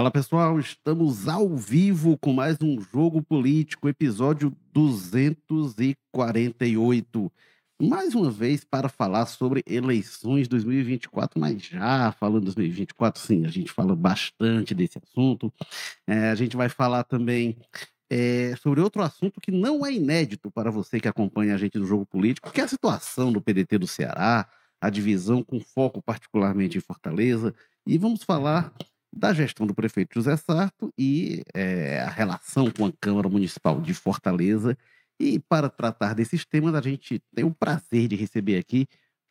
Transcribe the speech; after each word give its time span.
Fala 0.00 0.10
pessoal, 0.10 0.58
estamos 0.58 1.28
ao 1.28 1.54
vivo 1.54 2.16
com 2.16 2.32
mais 2.32 2.56
um 2.62 2.80
Jogo 2.80 3.22
Político, 3.22 3.86
episódio 3.86 4.56
248. 4.72 7.30
Mais 7.82 8.14
uma 8.14 8.30
vez 8.30 8.64
para 8.64 8.88
falar 8.88 9.26
sobre 9.26 9.62
eleições 9.66 10.48
2024, 10.48 11.38
mas 11.38 11.62
já 11.62 12.12
falando 12.12 12.44
2024, 12.44 13.20
sim, 13.20 13.44
a 13.44 13.50
gente 13.50 13.70
fala 13.70 13.94
bastante 13.94 14.74
desse 14.74 14.96
assunto. 14.96 15.52
É, 16.06 16.30
a 16.30 16.34
gente 16.34 16.56
vai 16.56 16.70
falar 16.70 17.04
também 17.04 17.58
é, 18.08 18.54
sobre 18.56 18.80
outro 18.80 19.02
assunto 19.02 19.38
que 19.38 19.50
não 19.50 19.84
é 19.84 19.92
inédito 19.92 20.50
para 20.50 20.70
você 20.70 20.98
que 20.98 21.08
acompanha 21.08 21.54
a 21.54 21.58
gente 21.58 21.78
no 21.78 21.84
Jogo 21.84 22.06
Político, 22.06 22.50
que 22.50 22.62
é 22.62 22.64
a 22.64 22.68
situação 22.68 23.30
do 23.30 23.42
PDT 23.42 23.76
do 23.76 23.86
Ceará, 23.86 24.48
a 24.80 24.88
divisão 24.88 25.42
com 25.42 25.60
foco 25.60 26.00
particularmente 26.00 26.78
em 26.78 26.80
Fortaleza. 26.80 27.54
E 27.86 27.98
vamos 27.98 28.22
falar 28.22 28.72
da 29.12 29.32
gestão 29.32 29.66
do 29.66 29.74
prefeito 29.74 30.14
José 30.14 30.36
Sarto 30.36 30.92
e 30.96 31.42
é, 31.54 32.00
a 32.00 32.08
relação 32.08 32.70
com 32.70 32.86
a 32.86 32.92
Câmara 33.00 33.28
Municipal 33.28 33.80
de 33.80 33.92
Fortaleza. 33.92 34.76
E 35.18 35.38
para 35.38 35.68
tratar 35.68 36.14
desses 36.14 36.44
temas, 36.44 36.74
a 36.74 36.80
gente 36.80 37.20
tem 37.34 37.44
o 37.44 37.54
prazer 37.54 38.08
de 38.08 38.16
receber 38.16 38.56
aqui 38.56 38.86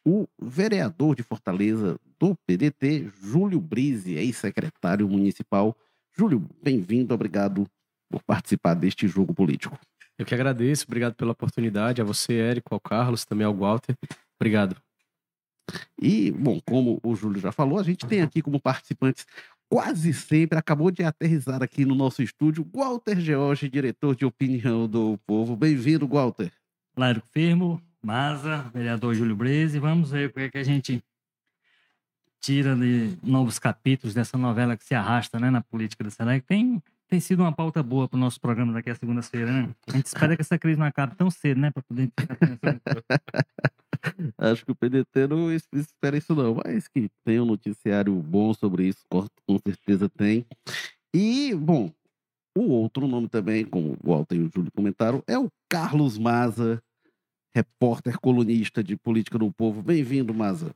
o 0.05 0.27
vereador 0.41 1.15
de 1.15 1.23
Fortaleza 1.23 1.99
do 2.19 2.35
PDT, 2.45 3.11
Júlio 3.21 3.59
Brise, 3.59 4.15
ex-secretário 4.15 5.07
municipal. 5.07 5.75
Júlio, 6.17 6.47
bem-vindo, 6.61 7.13
obrigado 7.13 7.67
por 8.09 8.23
participar 8.23 8.73
deste 8.73 9.07
jogo 9.07 9.33
político. 9.33 9.77
Eu 10.17 10.25
que 10.25 10.33
agradeço, 10.33 10.85
obrigado 10.85 11.15
pela 11.15 11.31
oportunidade, 11.31 12.01
a 12.01 12.05
você, 12.05 12.33
Érico, 12.33 12.73
ao 12.73 12.79
Carlos, 12.79 13.23
também 13.25 13.45
ao 13.45 13.55
Walter. 13.55 13.95
Obrigado. 14.39 14.75
E, 16.01 16.31
bom, 16.31 16.59
como 16.65 16.99
o 17.03 17.15
Júlio 17.15 17.39
já 17.39 17.51
falou, 17.51 17.79
a 17.79 17.83
gente 17.83 18.05
tem 18.05 18.21
aqui 18.21 18.41
como 18.41 18.59
participantes 18.59 19.25
quase 19.69 20.11
sempre, 20.13 20.57
acabou 20.57 20.89
de 20.89 21.03
aterrizar 21.03 21.61
aqui 21.61 21.85
no 21.85 21.93
nosso 21.93 22.23
estúdio, 22.23 22.67
Walter 22.73 23.19
George, 23.19 23.69
diretor 23.69 24.15
de 24.15 24.25
opinião 24.25 24.87
do 24.87 25.17
povo. 25.27 25.55
Bem-vindo, 25.55 26.07
Walter. 26.07 26.51
Claro, 26.95 27.21
Firmo, 27.31 27.79
Maza, 28.01 28.69
vereador 28.73 29.13
Júlio 29.13 29.35
Breze. 29.35 29.77
Vamos 29.77 30.09
ver 30.09 30.29
o 30.29 30.33
que, 30.33 30.39
é 30.39 30.49
que 30.49 30.57
a 30.57 30.63
gente 30.63 31.03
tira 32.41 32.75
de 32.75 33.15
novos 33.21 33.59
capítulos 33.59 34.15
dessa 34.15 34.37
novela 34.37 34.75
que 34.75 34.83
se 34.83 34.95
arrasta 34.95 35.39
né, 35.39 35.51
na 35.51 35.61
política 35.61 36.03
do 36.03 36.09
que 36.09 36.41
tem, 36.41 36.81
tem 37.09 37.19
sido 37.19 37.41
uma 37.41 37.51
pauta 37.51 37.81
boa 37.81 38.07
para 38.07 38.17
o 38.17 38.19
nosso 38.19 38.39
programa 38.39 38.71
daqui 38.71 38.89
a 38.89 38.95
segunda-feira. 38.95 39.51
Né? 39.51 39.69
A 39.87 39.97
gente 39.97 40.05
espera 40.05 40.35
que 40.35 40.41
essa 40.41 40.59
crise 40.59 40.79
não 40.79 40.85
acabe 40.85 41.15
tão 41.15 41.31
cedo, 41.31 41.59
né? 41.59 41.71
Para 41.71 41.81
poder. 41.81 42.11
Acho 44.37 44.65
que 44.65 44.71
o 44.71 44.75
PDT 44.75 45.27
não 45.27 45.51
espera 45.51 46.17
isso, 46.17 46.35
não. 46.35 46.57
Mas 46.63 46.87
que 46.87 47.09
tem 47.25 47.39
um 47.39 47.45
noticiário 47.45 48.13
bom 48.15 48.53
sobre 48.53 48.87
isso, 48.87 49.03
com 49.09 49.57
certeza 49.65 50.07
tem. 50.07 50.45
E, 51.13 51.55
bom, 51.55 51.91
o 52.55 52.69
outro 52.69 53.07
nome 53.07 53.27
também, 53.27 53.65
como 53.65 53.97
o 54.03 54.11
Walter 54.11 54.35
e 54.35 54.43
o 54.43 54.51
Júlio 54.53 54.71
comentaram, 54.71 55.23
é 55.27 55.37
o 55.37 55.51
Carlos 55.67 56.17
Maza, 56.17 56.81
repórter 57.55 58.19
colunista 58.19 58.83
de 58.83 58.95
Política 58.95 59.39
do 59.39 59.51
Povo. 59.51 59.81
Bem-vindo, 59.81 60.33
Maza. 60.33 60.73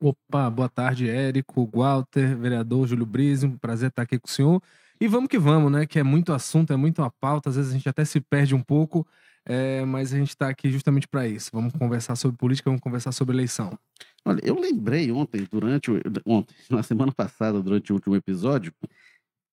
Opa, 0.00 0.48
boa 0.48 0.68
tarde, 0.68 1.08
Érico, 1.08 1.68
Walter, 1.74 2.36
vereador 2.36 2.86
Júlio 2.86 3.06
Brise, 3.06 3.46
um 3.46 3.58
prazer 3.58 3.88
estar 3.88 4.02
aqui 4.02 4.18
com 4.18 4.28
o 4.28 4.30
senhor. 4.30 4.62
E 5.00 5.06
vamos 5.06 5.28
que 5.28 5.38
vamos, 5.38 5.70
né? 5.70 5.86
Que 5.86 5.98
é 5.98 6.02
muito 6.02 6.32
assunto, 6.32 6.72
é 6.72 6.76
muito 6.76 7.02
a 7.02 7.10
pauta, 7.10 7.50
às 7.50 7.56
vezes 7.56 7.70
a 7.70 7.74
gente 7.74 7.88
até 7.88 8.04
se 8.04 8.20
perde 8.20 8.54
um 8.54 8.62
pouco, 8.62 9.06
é, 9.44 9.84
mas 9.84 10.12
a 10.12 10.16
gente 10.16 10.30
está 10.30 10.48
aqui 10.48 10.70
justamente 10.70 11.06
para 11.06 11.28
isso. 11.28 11.50
Vamos 11.52 11.72
conversar 11.74 12.16
sobre 12.16 12.36
política, 12.36 12.70
vamos 12.70 12.80
conversar 12.80 13.12
sobre 13.12 13.34
eleição. 13.36 13.78
Olha, 14.24 14.40
eu 14.42 14.58
lembrei 14.58 15.12
ontem, 15.12 15.46
durante 15.50 15.90
ontem, 16.24 16.54
na 16.70 16.82
semana 16.82 17.12
passada, 17.12 17.62
durante 17.62 17.92
o 17.92 17.94
último 17.94 18.16
episódio, 18.16 18.72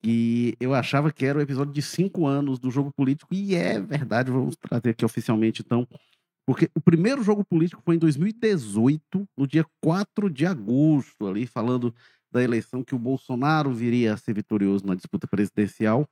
que 0.02 0.56
eu 0.60 0.74
achava 0.74 1.12
que 1.12 1.26
era 1.26 1.40
o 1.40 1.42
episódio 1.42 1.74
de 1.74 1.82
cinco 1.82 2.26
anos 2.26 2.58
do 2.58 2.72
jogo 2.72 2.92
político, 2.92 3.34
e 3.34 3.56
é 3.56 3.80
verdade, 3.80 4.32
vamos 4.32 4.56
trazer 4.56 4.92
aqui 4.92 5.06
oficialmente 5.06 5.62
então. 5.62 5.88
Porque 6.46 6.70
o 6.76 6.82
primeiro 6.82 7.24
jogo 7.24 7.44
político 7.46 7.82
foi 7.86 7.96
em 7.96 8.00
2018, 8.00 9.28
no 9.38 9.48
dia 9.48 9.66
4 9.82 10.30
de 10.30 10.46
agosto, 10.46 11.28
ali 11.28 11.48
falando 11.48 11.94
da 12.34 12.44
eleição 12.44 12.84
que 12.84 12.96
o 12.96 13.00
Bolsonaro 13.00 13.72
viria 13.72 14.14
a 14.14 14.18
ser 14.18 14.34
vitorioso 14.34 14.86
na 14.86 14.96
disputa 14.96 15.28
presidencial. 15.28 16.10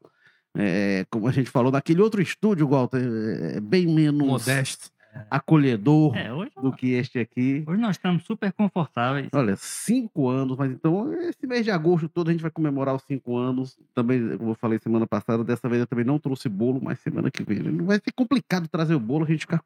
É, 0.56 1.06
como 1.10 1.28
a 1.28 1.32
gente 1.32 1.50
falou, 1.50 1.72
naquele 1.72 2.02
outro 2.02 2.22
estúdio, 2.22 2.68
Walter, 2.68 3.02
é, 3.02 3.58
é 3.58 3.60
bem 3.60 3.88
menos 3.88 4.28
modesto, 4.28 4.92
acolhedor 5.30 6.16
é, 6.16 6.30
do 6.62 6.72
que 6.74 6.92
este 6.92 7.20
aqui. 7.20 7.64
Hoje 7.66 7.82
nós 7.82 7.96
estamos 7.96 8.24
super 8.24 8.52
confortáveis. 8.52 9.30
Olha, 9.32 9.56
cinco 9.56 10.30
anos, 10.30 10.58
mas 10.58 10.72
então 10.72 11.14
esse 11.22 11.48
mês 11.48 11.64
de 11.64 11.72
agosto 11.72 12.10
todo 12.10 12.30
a 12.30 12.32
gente 12.32 12.42
vai 12.42 12.52
comemorar 12.52 12.94
os 12.96 13.04
cinco 13.04 13.38
anos. 13.38 13.80
Também, 13.96 14.38
como 14.38 14.52
eu 14.52 14.56
falei 14.56 14.78
semana 14.80 15.08
passada, 15.08 15.44
dessa 15.44 15.68
vez 15.70 15.80
eu 15.80 15.88
também 15.88 16.06
não 16.06 16.20
trouxe 16.20 16.50
bolo, 16.50 16.82
mas 16.84 17.00
semana 17.00 17.32
que 17.32 17.44
vem 17.44 17.60
não 17.60 17.86
vai 17.86 17.98
ser 17.98 18.12
complicado 18.14 18.68
trazer 18.68 18.94
o 18.94 19.00
bolo, 19.00 19.26
a 19.26 19.28
gente 19.28 19.42
ficar 19.42 19.64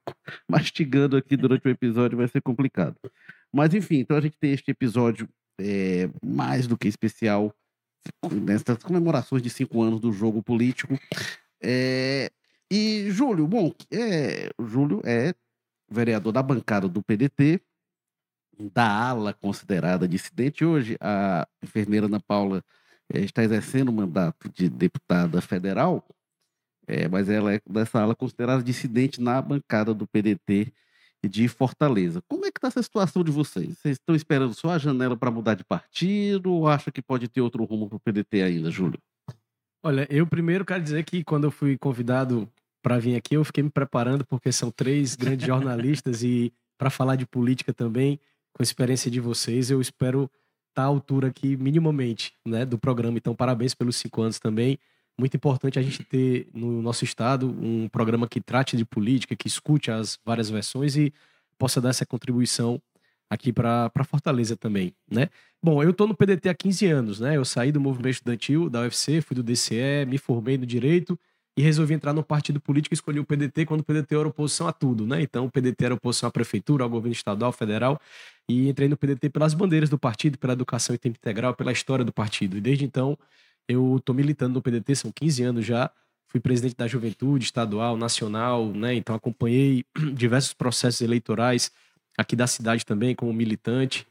mastigando 0.47 1.17
aqui 1.17 1.35
durante 1.35 1.67
o 1.67 1.71
episódio 1.71 2.17
vai 2.17 2.27
ser 2.27 2.41
complicado. 2.41 2.95
Mas 3.51 3.73
enfim, 3.73 3.97
então 3.99 4.15
a 4.17 4.21
gente 4.21 4.37
tem 4.37 4.51
este 4.51 4.69
episódio 4.69 5.27
é, 5.59 6.09
mais 6.23 6.67
do 6.67 6.77
que 6.77 6.87
especial 6.87 7.53
nessas 8.31 8.77
comemorações 8.83 9.41
de 9.41 9.49
cinco 9.49 9.81
anos 9.81 9.99
do 9.99 10.11
jogo 10.11 10.43
político. 10.43 10.97
É, 11.61 12.31
e 12.71 13.09
Júlio, 13.09 13.47
bom, 13.47 13.73
é, 13.91 14.49
Júlio 14.59 15.01
é 15.03 15.33
vereador 15.89 16.33
da 16.33 16.41
bancada 16.41 16.87
do 16.87 17.01
PDT, 17.01 17.61
da 18.73 18.87
ala 18.87 19.33
considerada 19.33 20.07
dissidente. 20.07 20.65
Hoje, 20.65 20.97
a 20.99 21.47
enfermeira 21.61 22.05
Ana 22.05 22.19
Paula 22.19 22.63
é, 23.13 23.19
está 23.19 23.43
exercendo 23.43 23.89
o 23.89 23.93
mandato 23.93 24.49
de 24.49 24.69
deputada 24.69 25.41
federal, 25.41 26.05
é, 26.87 27.07
mas 27.07 27.29
ela 27.29 27.53
é 27.53 27.61
dessa 27.67 28.01
ala 28.01 28.15
considerada 28.15 28.63
dissidente 28.63 29.21
na 29.21 29.41
bancada 29.41 29.93
do 29.93 30.07
PDT 30.07 30.73
de 31.27 31.47
Fortaleza. 31.47 32.21
Como 32.27 32.45
é 32.45 32.51
que 32.51 32.57
está 32.57 32.67
essa 32.67 32.83
situação 32.83 33.23
de 33.23 33.31
vocês? 33.31 33.77
Vocês 33.77 33.97
estão 33.97 34.15
esperando 34.15 34.53
só 34.53 34.69
a 34.69 34.77
janela 34.77 35.15
para 35.15 35.31
mudar 35.31 35.55
de 35.55 35.63
partido 35.63 36.51
ou 36.51 36.67
acha 36.67 36.91
que 36.91 37.01
pode 37.01 37.27
ter 37.27 37.41
outro 37.41 37.63
rumo 37.63 37.87
para 37.87 37.97
o 37.97 37.99
PDT 37.99 38.41
ainda, 38.41 38.71
Júlio? 38.71 38.99
Olha, 39.83 40.07
eu 40.09 40.25
primeiro 40.25 40.65
quero 40.65 40.81
dizer 40.81 41.03
que 41.03 41.23
quando 41.23 41.43
eu 41.43 41.51
fui 41.51 41.77
convidado 41.77 42.49
para 42.81 42.97
vir 42.97 43.15
aqui, 43.15 43.35
eu 43.35 43.43
fiquei 43.43 43.63
me 43.63 43.69
preparando 43.69 44.25
porque 44.25 44.51
são 44.51 44.71
três 44.71 45.15
grandes 45.15 45.45
jornalistas 45.45 46.23
e 46.23 46.53
para 46.77 46.89
falar 46.89 47.15
de 47.15 47.25
política 47.25 47.73
também, 47.73 48.19
com 48.53 48.61
a 48.61 48.63
experiência 48.63 49.09
de 49.09 49.19
vocês, 49.19 49.69
eu 49.69 49.79
espero 49.79 50.23
estar 50.69 50.81
tá 50.81 50.83
à 50.83 50.85
altura 50.85 51.27
aqui 51.27 51.55
minimamente, 51.55 52.33
né, 52.45 52.65
do 52.65 52.77
programa. 52.77 53.17
Então, 53.17 53.35
parabéns 53.35 53.73
pelos 53.73 53.95
cinco 53.95 54.21
anos 54.21 54.39
também 54.39 54.77
muito 55.17 55.35
importante 55.37 55.79
a 55.79 55.81
gente 55.81 56.03
ter 56.03 56.47
no 56.53 56.81
nosso 56.81 57.03
estado 57.03 57.47
um 57.47 57.87
programa 57.87 58.27
que 58.27 58.41
trate 58.41 58.75
de 58.75 58.85
política, 58.85 59.35
que 59.35 59.47
escute 59.47 59.89
as 59.91 60.19
várias 60.25 60.49
versões 60.49 60.95
e 60.95 61.13
possa 61.57 61.79
dar 61.79 61.89
essa 61.89 62.05
contribuição 62.05 62.81
aqui 63.29 63.51
para 63.51 63.91
Fortaleza 64.07 64.55
também, 64.55 64.93
né? 65.09 65.29
Bom, 65.61 65.81
eu 65.81 65.91
estou 65.91 66.07
no 66.07 66.15
PDT 66.15 66.49
há 66.49 66.53
15 66.53 66.85
anos, 66.87 67.19
né? 67.19 67.37
Eu 67.37 67.45
saí 67.45 67.71
do 67.71 67.79
movimento 67.79 68.15
estudantil 68.15 68.69
da 68.69 68.81
UFC, 68.81 69.21
fui 69.21 69.35
do 69.35 69.41
DCE, 69.41 70.05
me 70.07 70.17
formei 70.17 70.57
no 70.57 70.65
direito 70.65 71.17
e 71.57 71.61
resolvi 71.61 71.93
entrar 71.93 72.13
no 72.13 72.23
partido 72.23 72.59
político 72.59 72.93
e 72.93 72.95
escolhi 72.95 73.19
o 73.19 73.25
PDT 73.25 73.65
quando 73.65 73.79
o 73.79 73.83
PDT 73.83 74.15
era 74.15 74.27
oposição 74.27 74.67
a 74.67 74.73
tudo, 74.73 75.07
né? 75.07 75.21
Então 75.21 75.45
o 75.45 75.51
PDT 75.51 75.85
era 75.85 75.93
oposição 75.95 76.27
à 76.27 76.31
prefeitura, 76.31 76.83
ao 76.83 76.89
governo 76.89 77.13
estadual, 77.13 77.51
federal 77.51 77.99
e 78.47 78.67
entrei 78.67 78.89
no 78.89 78.97
PDT 78.97 79.29
pelas 79.29 79.53
bandeiras 79.53 79.89
do 79.89 79.97
partido, 79.97 80.37
pela 80.37 80.53
educação 80.53 80.93
em 80.93 80.99
tempo 80.99 81.17
integral, 81.17 81.55
pela 81.55 81.71
história 81.71 82.03
do 82.03 82.11
partido. 82.11 82.57
E 82.57 82.61
desde 82.61 82.83
então 82.85 83.17
eu 83.67 83.97
estou 83.97 84.15
militando 84.15 84.53
no 84.53 84.61
PDT, 84.61 84.95
são 84.95 85.11
15 85.11 85.43
anos 85.43 85.65
já. 85.65 85.91
Fui 86.27 86.39
presidente 86.39 86.75
da 86.75 86.87
juventude 86.87 87.45
estadual, 87.45 87.95
nacional, 87.97 88.67
né? 88.67 88.93
Então 88.93 89.15
acompanhei 89.15 89.85
diversos 90.13 90.53
processos 90.53 91.01
eleitorais 91.01 91.71
aqui 92.17 92.35
da 92.35 92.47
cidade 92.47 92.85
também 92.85 93.15
como 93.15 93.33
militante. 93.33 94.07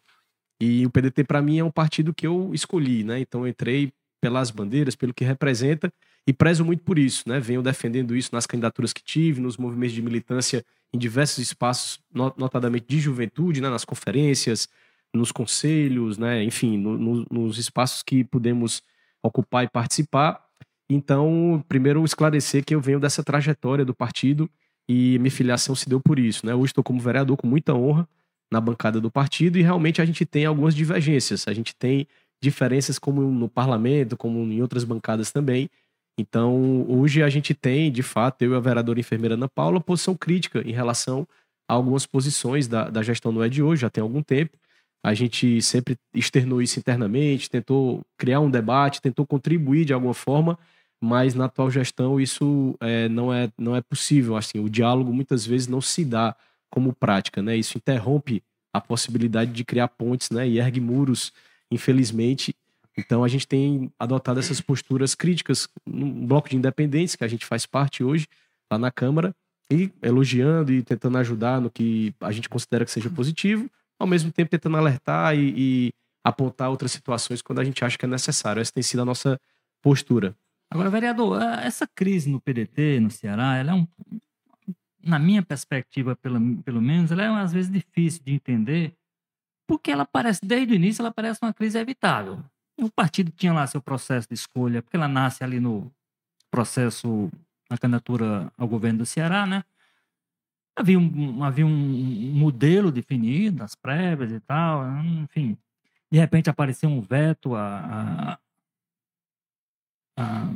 E 0.61 0.87
o 0.87 0.90
PDT 0.90 1.25
para 1.25 1.43
mim 1.43 1.58
é 1.58 1.64
um 1.64 1.70
partido 1.70 2.14
que 2.14 2.26
eu 2.26 2.50
escolhi, 2.55 3.05
né? 3.05 3.20
Então 3.20 3.43
eu 3.43 3.49
entrei 3.49 3.93
pelas 4.20 4.50
bandeiras, 4.50 4.96
pelo 4.96 5.12
que 5.12 5.25
representa 5.25 5.93
e 6.26 6.32
prezo 6.32 6.64
muito 6.64 6.82
por 6.82 6.99
isso, 6.99 7.29
né? 7.29 7.38
Venho 7.38 7.62
defendendo 7.62 8.17
isso 8.17 8.31
nas 8.32 8.46
candidaturas 8.46 8.93
que 8.93 9.02
tive, 9.02 9.40
nos 9.40 9.56
movimentos 9.58 9.94
de 9.94 10.00
militância 10.00 10.64
em 10.93 10.99
diversos 10.99 11.38
espaços, 11.38 12.00
notadamente 12.12 12.87
de 12.88 12.99
juventude, 12.99 13.61
né? 13.61 13.69
Nas 13.69 13.84
conferências, 13.84 14.69
nos 15.12 15.31
conselhos, 15.31 16.17
né? 16.17 16.43
Enfim, 16.43 16.79
no, 16.79 16.96
no, 16.96 17.26
nos 17.31 17.58
espaços 17.58 18.02
que 18.02 18.25
podemos 18.25 18.82
ocupar 19.25 19.65
e 19.65 19.69
participar. 19.69 20.44
Então, 20.88 21.65
primeiro 21.67 22.05
esclarecer 22.05 22.65
que 22.65 22.75
eu 22.75 22.81
venho 22.81 23.00
dessa 23.00 23.25
trajetória 23.25 23.85
do 23.85 23.94
partido 23.94 24.49
e 24.88 25.19
minha 25.19 25.31
filiação 25.31 25.75
se 25.75 25.88
deu 25.88 26.00
por 26.00 26.19
isso. 26.19 26.44
Né? 26.44 26.55
Hoje 26.55 26.67
estou 26.71 26.85
como 26.85 27.00
vereador 27.00 27.37
com 27.37 27.47
muita 27.47 27.75
honra 27.75 28.06
na 28.53 28.61
bancada 28.61 29.00
do 29.00 29.11
partido 29.11 29.59
e 29.59 29.62
realmente 29.62 30.03
a 30.03 30.05
gente 30.05 30.26
tem 30.26 30.44
algumas 30.44 30.75
divergências. 30.75 31.49
A 31.49 31.55
gente 31.55 31.75
tem 31.75 32.06
diferenças 32.43 32.99
como 32.99 33.23
no 33.23 33.49
parlamento, 33.49 34.17
como 34.17 34.38
em 34.41 34.61
outras 34.61 34.85
bancadas 34.85 35.32
também. 35.32 35.70
Então, 36.19 36.85
hoje 36.88 37.23
a 37.23 37.29
gente 37.31 37.55
tem, 37.55 37.91
de 37.91 38.03
fato, 38.03 38.43
eu 38.43 38.53
e 38.53 38.56
a 38.56 38.61
vereadora 38.61 39.00
enfermeira 39.00 39.35
Ana 39.35 39.49
Paula, 39.49 39.81
posição 39.81 40.15
crítica 40.15 40.61
em 40.61 40.73
relação 40.73 41.27
a 41.67 41.73
algumas 41.75 42.06
posições 42.06 42.69
da, 42.69 42.91
da 42.91 43.03
gestão 43.03 43.32
do 43.32 43.43
é 43.43 43.49
de 43.49 43.62
hoje, 43.62 43.82
já 43.82 43.91
tem 43.91 44.03
algum 44.03 44.23
tempo 44.23 44.56
A 45.05 45.12
gente 45.12 45.61
sempre 45.61 45.99
externou 46.15 46.62
isso 46.62 46.79
internamente, 46.79 47.51
tentou 47.51 48.01
criar 48.17 48.41
um 48.41 48.51
debate, 48.51 49.03
tentou 49.03 49.27
contribuir 49.27 49.85
de 49.85 49.93
alguma 49.93 50.15
forma, 50.15 50.59
mas 50.99 51.35
na 51.35 51.45
atual 51.45 51.71
gestão 51.71 52.19
isso 52.19 52.75
é, 52.81 53.06
não, 53.06 53.31
é, 53.31 53.51
não 53.59 53.77
é 53.77 53.83
possível. 53.83 54.35
Assim, 54.35 54.59
o 54.59 54.71
diálogo 54.71 55.12
muitas 55.12 55.45
vezes 55.45 55.69
não 55.69 55.83
se 55.83 56.06
dá 56.06 56.35
como 56.71 56.95
prática, 56.95 57.43
né? 57.43 57.55
Isso 57.55 57.77
interrompe 57.77 58.43
a 58.73 58.81
possibilidade 58.81 59.53
de 59.53 59.62
criar 59.62 59.89
pontes, 59.89 60.31
né? 60.31 60.49
E 60.49 60.59
ergue 60.59 60.81
muros, 60.81 61.35
infelizmente. 61.71 62.56
Então 62.97 63.23
a 63.23 63.29
gente 63.29 63.47
tem 63.47 63.93
adotado 63.99 64.41
essas 64.41 64.62
posturas 64.62 65.15
críticas 65.15 65.69
num 65.85 66.27
bloco 66.27 66.49
de 66.49 66.56
independentes 66.56 67.15
que 67.15 67.25
a 67.25 67.29
gente 67.29 67.45
faz 67.45 67.67
parte 67.67 68.03
hoje 68.03 68.27
lá 68.73 68.79
na 68.79 68.91
Câmara 68.91 69.37
e 69.71 69.91
elogiando 70.01 70.73
e 70.73 70.83
tentando 70.83 71.19
ajudar 71.19 71.61
no 71.61 71.71
que 71.71 72.15
a 72.23 72.33
gente 72.33 72.49
considera 72.49 72.87
que 72.87 72.91
seja 72.91 73.11
positivo, 73.11 73.69
ao 74.05 74.09
mesmo 74.09 74.31
tempo 74.31 74.51
tentando 74.51 74.77
alertar 74.77 75.35
e, 75.35 75.55
e 75.56 75.93
apontar 76.23 76.71
outras 76.71 76.93
situações 76.93 77.43
quando 77.43 77.59
a 77.59 77.65
gente 77.65 77.85
acha 77.85 77.99
que 77.99 78.05
é 78.05 78.09
necessário. 78.09 78.61
Essa 78.61 78.73
tem 78.73 78.83
sido 78.83 79.03
a 79.03 79.05
nossa 79.05 79.41
postura. 79.83 80.37
Agora, 80.71 80.91
vereador, 80.91 81.41
essa 81.62 81.87
crise 81.87 82.31
no 82.31 82.41
PDT, 82.41 83.01
no 83.01 83.11
Ceará, 83.11 83.56
ela 83.56 83.73
é 83.73 83.75
um, 83.75 83.87
na 85.03 85.19
minha 85.19 85.43
perspectiva, 85.43 86.17
pelo, 86.17 86.56
pelo 86.62 86.81
menos, 86.81 87.12
ela 87.12 87.23
é 87.23 87.29
às 87.29 87.53
vezes 87.53 87.71
difícil 87.71 88.23
de 88.25 88.33
entender, 88.33 88.95
porque 89.67 89.91
ela 89.91 90.05
parece, 90.05 90.45
desde 90.45 90.73
o 90.73 90.77
início, 90.77 91.03
ela 91.03 91.12
parece 91.12 91.41
uma 91.43 91.53
crise 91.53 91.79
evitável. 91.79 92.43
O 92.79 92.91
partido 92.91 93.31
tinha 93.31 93.53
lá 93.53 93.67
seu 93.67 93.81
processo 93.81 94.29
de 94.29 94.35
escolha, 94.35 94.83
porque 94.83 94.97
ela 94.97 95.09
nasce 95.09 95.45
ali 95.45 95.61
no 95.61 95.91
processo, 96.51 97.31
na 97.71 97.79
candidatura 97.79 98.53
ao 98.59 98.67
governo 98.67 99.01
do 99.01 99.06
Ceará, 99.06 99.47
né? 99.47 99.65
Havia 100.76 100.99
um, 100.99 101.44
havia 101.44 101.67
um 101.67 102.32
modelo 102.35 102.91
definido, 102.91 103.62
as 103.62 103.75
prévias 103.75 104.32
e 104.32 104.41
tal, 104.41 104.85
enfim. 105.23 105.56
De 106.11 106.19
repente 106.19 106.50
apareceu 106.50 106.88
um 106.88 107.00
veto 107.00 107.55
a, 107.55 108.38
a, 110.17 110.23
a 110.23 110.49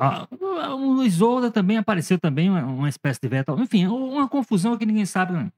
a, 0.00 0.74
o 0.74 0.92
Luiz 0.94 1.20
Olda 1.20 1.50
também 1.50 1.76
apareceu 1.76 2.18
também, 2.18 2.48
uma, 2.48 2.64
uma, 2.64 2.88
espécie 2.88 3.20
de 3.20 3.28
veto. 3.28 3.52
Enfim, 3.60 3.86
uma 3.86 4.28
confusão 4.28 4.76
que 4.78 4.86
ninguém 4.86 5.04
sabe. 5.04 5.34
Né? 5.34 5.52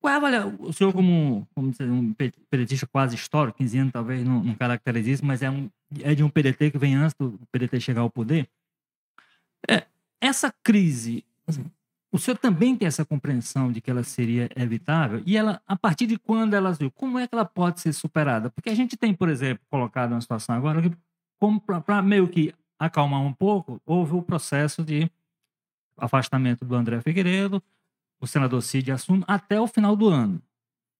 Qual 0.00 0.14
é, 0.14 0.18
olha, 0.18 0.46
o 0.46 0.72
senhor 0.72 0.92
como, 0.92 1.46
como 1.54 1.70
dizer, 1.70 1.90
um 1.90 2.14
pedetista 2.48 2.86
quase 2.86 3.16
histórico, 3.16 3.58
15 3.58 3.78
anos 3.78 3.92
talvez 3.92 4.24
não, 4.24 4.42
não 4.44 4.54
caracterize 4.54 5.10
isso, 5.10 5.26
mas 5.26 5.42
é, 5.42 5.50
um, 5.50 5.68
é 6.02 6.14
de 6.14 6.22
um 6.22 6.30
PDT 6.30 6.70
que 6.70 6.78
vem 6.78 6.94
antes 6.94 7.14
do 7.18 7.38
PDT 7.50 7.80
chegar 7.80 8.02
ao 8.02 8.10
poder. 8.10 8.48
É, 9.68 9.84
essa 10.20 10.54
crise, 10.62 11.24
assim, 11.46 11.64
o 12.10 12.18
senhor 12.18 12.38
também 12.38 12.74
tem 12.74 12.88
essa 12.88 13.04
compreensão 13.04 13.70
de 13.70 13.80
que 13.80 13.90
ela 13.90 14.02
seria 14.02 14.48
evitável? 14.56 15.22
E 15.26 15.36
ela, 15.36 15.60
a 15.66 15.76
partir 15.76 16.06
de 16.06 16.18
quando 16.18 16.54
ela 16.54 16.72
viu, 16.72 16.90
como 16.90 17.18
é 17.18 17.26
que 17.26 17.34
ela 17.34 17.44
pode 17.44 17.80
ser 17.80 17.92
superada? 17.92 18.50
Porque 18.50 18.70
a 18.70 18.74
gente 18.74 18.96
tem, 18.96 19.12
por 19.12 19.28
exemplo, 19.28 19.64
colocado 19.70 20.12
uma 20.12 20.20
situação 20.20 20.54
agora 20.54 20.80
que, 20.82 20.90
para 21.84 22.02
meio 22.02 22.26
que 22.28 22.54
acalmar 22.78 23.20
um 23.20 23.32
pouco, 23.32 23.80
houve 23.84 24.14
o 24.14 24.22
processo 24.22 24.82
de 24.82 25.10
afastamento 25.98 26.64
do 26.64 26.74
André 26.74 27.00
Figueiredo, 27.02 27.62
o 28.20 28.26
senador 28.26 28.62
Cid 28.62 28.90
assume 28.90 29.24
até 29.26 29.60
o 29.60 29.66
final 29.66 29.94
do 29.94 30.08
ano. 30.08 30.40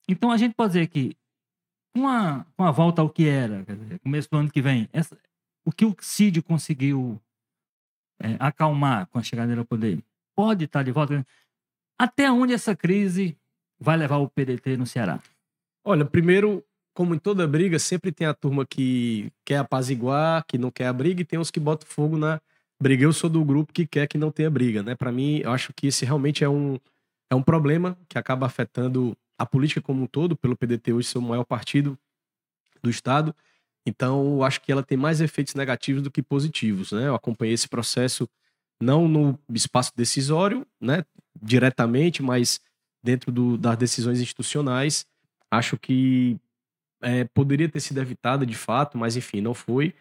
Então 0.09 0.31
a 0.31 0.37
gente 0.37 0.55
pode 0.55 0.75
dizer 0.75 0.89
que 0.89 1.17
com 1.95 2.07
a, 2.07 2.45
com 2.57 2.65
a 2.65 2.71
volta 2.71 3.01
ao 3.01 3.09
que 3.09 3.27
era, 3.27 3.65
dizer, 3.65 3.99
começo 4.01 4.31
do 4.31 4.37
ano 4.37 4.51
que 4.51 4.61
vem, 4.61 4.89
essa, 4.93 5.17
o 5.65 5.73
que 5.73 5.85
o 5.85 5.97
Cid 6.01 6.43
conseguiu 6.43 7.21
é, 8.21 8.37
acalmar 8.39 9.07
com 9.07 9.19
a 9.19 9.23
chegada 9.23 9.49
dele 9.49 9.61
ao 9.61 9.67
poder, 9.67 10.03
pode 10.39 10.67
estar 10.67 10.85
de 10.85 10.93
volta. 10.93 11.27
Até 11.99 12.31
onde 12.31 12.53
essa 12.53 12.77
crise 12.77 13.37
vai 13.77 13.97
levar 13.97 14.19
o 14.19 14.29
PDT 14.29 14.77
no 14.77 14.87
Ceará? 14.87 15.21
Olha, 15.85 16.05
primeiro, 16.05 16.65
como 16.95 17.13
em 17.13 17.19
toda 17.19 17.45
briga, 17.49 17.77
sempre 17.77 18.13
tem 18.13 18.25
a 18.25 18.33
turma 18.33 18.65
que 18.65 19.33
quer 19.45 19.57
apaziguar, 19.57 20.45
que 20.47 20.57
não 20.57 20.71
quer 20.71 20.87
a 20.87 20.93
briga, 20.93 21.23
e 21.23 21.25
tem 21.25 21.41
os 21.41 21.51
que 21.51 21.59
botam 21.59 21.89
fogo 21.89 22.17
na 22.17 22.41
briga. 22.81 23.03
Eu 23.03 23.13
sou 23.13 23.29
do 23.29 23.45
grupo 23.45 23.73
que 23.73 23.85
quer 23.85 24.07
que 24.07 24.17
não 24.17 24.31
tenha 24.31 24.49
briga, 24.49 24.81
né? 24.81 24.95
Para 24.95 25.11
mim, 25.11 25.41
eu 25.43 25.51
acho 25.51 25.73
que 25.73 25.89
esse 25.89 26.05
realmente 26.05 26.45
é 26.45 26.49
um, 26.49 26.79
é 27.29 27.35
um 27.35 27.43
problema 27.43 27.99
que 28.09 28.17
acaba 28.17 28.47
afetando 28.47 29.17
a 29.37 29.45
política 29.45 29.81
como 29.81 30.05
um 30.05 30.07
todo, 30.07 30.37
pelo 30.37 30.57
PDT 30.57 30.93
hoje 30.93 31.09
ser 31.09 31.19
o 31.19 31.23
maior 31.23 31.45
partido 31.45 31.99
do 32.81 32.89
Estado. 32.89 33.35
Então, 33.85 34.45
acho 34.45 34.61
que 34.61 34.71
ela 34.71 34.85
tem 34.85 34.97
mais 34.97 35.21
efeitos 35.21 35.57
negativos 35.57 36.01
do 36.01 36.13
que 36.13 36.23
positivos, 36.23 36.93
né? 36.93 37.09
Eu 37.09 37.17
acompanhei 37.17 37.55
esse 37.55 37.69
processo 37.69 38.29
não 38.81 39.09
no 39.09 39.39
espaço 39.53 39.93
decisório, 39.97 40.67
né, 40.81 41.05
diretamente, 41.41 42.23
mas 42.23 42.61
dentro 43.03 43.33
do, 43.33 43.57
das 43.57 43.77
decisões 43.77 44.21
institucionais. 44.21 45.07
Acho 45.51 45.79
que 45.79 46.37
é, 47.03 47.25
poderia 47.25 47.69
ter 47.69 47.81
sido 47.81 48.01
evitada 48.01 48.45
de 48.45 48.55
fato, 48.55 48.99
mas 48.99 49.17
enfim, 49.17 49.41
não 49.41 49.55
foi. 49.55 49.95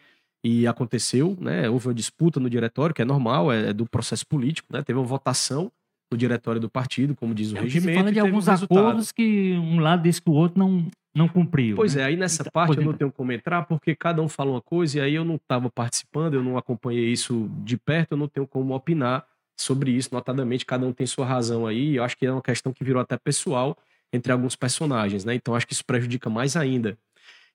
E 0.43 0.67
aconteceu, 0.67 1.35
né? 1.39 1.69
Houve 1.69 1.87
uma 1.87 1.93
disputa 1.93 2.39
no 2.39 2.49
diretório, 2.49 2.93
que 2.93 3.01
é 3.01 3.05
normal, 3.05 3.51
é, 3.51 3.69
é 3.69 3.73
do 3.73 3.85
processo 3.85 4.25
político, 4.25 4.67
né? 4.71 4.81
Teve 4.83 4.99
uma 4.99 5.05
votação 5.05 5.71
no 6.11 6.17
diretório 6.17 6.61
do 6.61 6.69
partido, 6.69 7.15
como 7.15 7.33
diz 7.33 7.51
o 7.51 7.57
é, 7.57 7.61
regimento. 7.61 7.91
Você 7.91 7.97
fala 7.97 8.11
de 8.11 8.19
alguns 8.19 8.47
acordos 8.47 9.11
que 9.11 9.53
um 9.53 9.79
lado 9.79 10.03
disse 10.03 10.21
que 10.21 10.29
o 10.29 10.33
outro 10.33 10.59
não, 10.59 10.87
não 11.17 11.27
cumpriu. 11.27 11.75
Pois 11.75 11.95
né? 11.95 12.03
é, 12.03 12.05
aí 12.05 12.15
nessa 12.15 12.43
então, 12.43 12.51
parte 12.51 12.77
eu 12.77 12.83
não 12.83 12.93
tenho 12.93 13.11
como 13.11 13.31
entrar, 13.31 13.63
porque 13.63 13.95
cada 13.95 14.21
um 14.21 14.29
fala 14.29 14.51
uma 14.51 14.61
coisa 14.61 14.99
e 14.99 15.01
aí 15.01 15.15
eu 15.15 15.25
não 15.25 15.35
estava 15.35 15.69
participando, 15.69 16.35
eu 16.35 16.43
não 16.43 16.57
acompanhei 16.57 17.11
isso 17.11 17.49
de 17.63 17.77
perto, 17.77 18.13
eu 18.13 18.17
não 18.17 18.27
tenho 18.27 18.47
como 18.47 18.73
opinar 18.75 19.25
sobre 19.57 19.91
isso, 19.91 20.09
notadamente 20.13 20.65
cada 20.65 20.85
um 20.85 20.93
tem 20.93 21.07
sua 21.07 21.25
razão 21.25 21.65
aí, 21.65 21.95
eu 21.95 22.03
acho 22.03 22.15
que 22.15 22.25
é 22.25 22.31
uma 22.31 22.41
questão 22.41 22.71
que 22.71 22.83
virou 22.83 23.01
até 23.01 23.17
pessoal 23.17 23.75
entre 24.13 24.31
alguns 24.31 24.55
personagens, 24.55 25.25
né? 25.25 25.33
Então 25.33 25.55
acho 25.55 25.67
que 25.67 25.73
isso 25.73 25.83
prejudica 25.83 26.29
mais 26.29 26.55
ainda. 26.55 26.97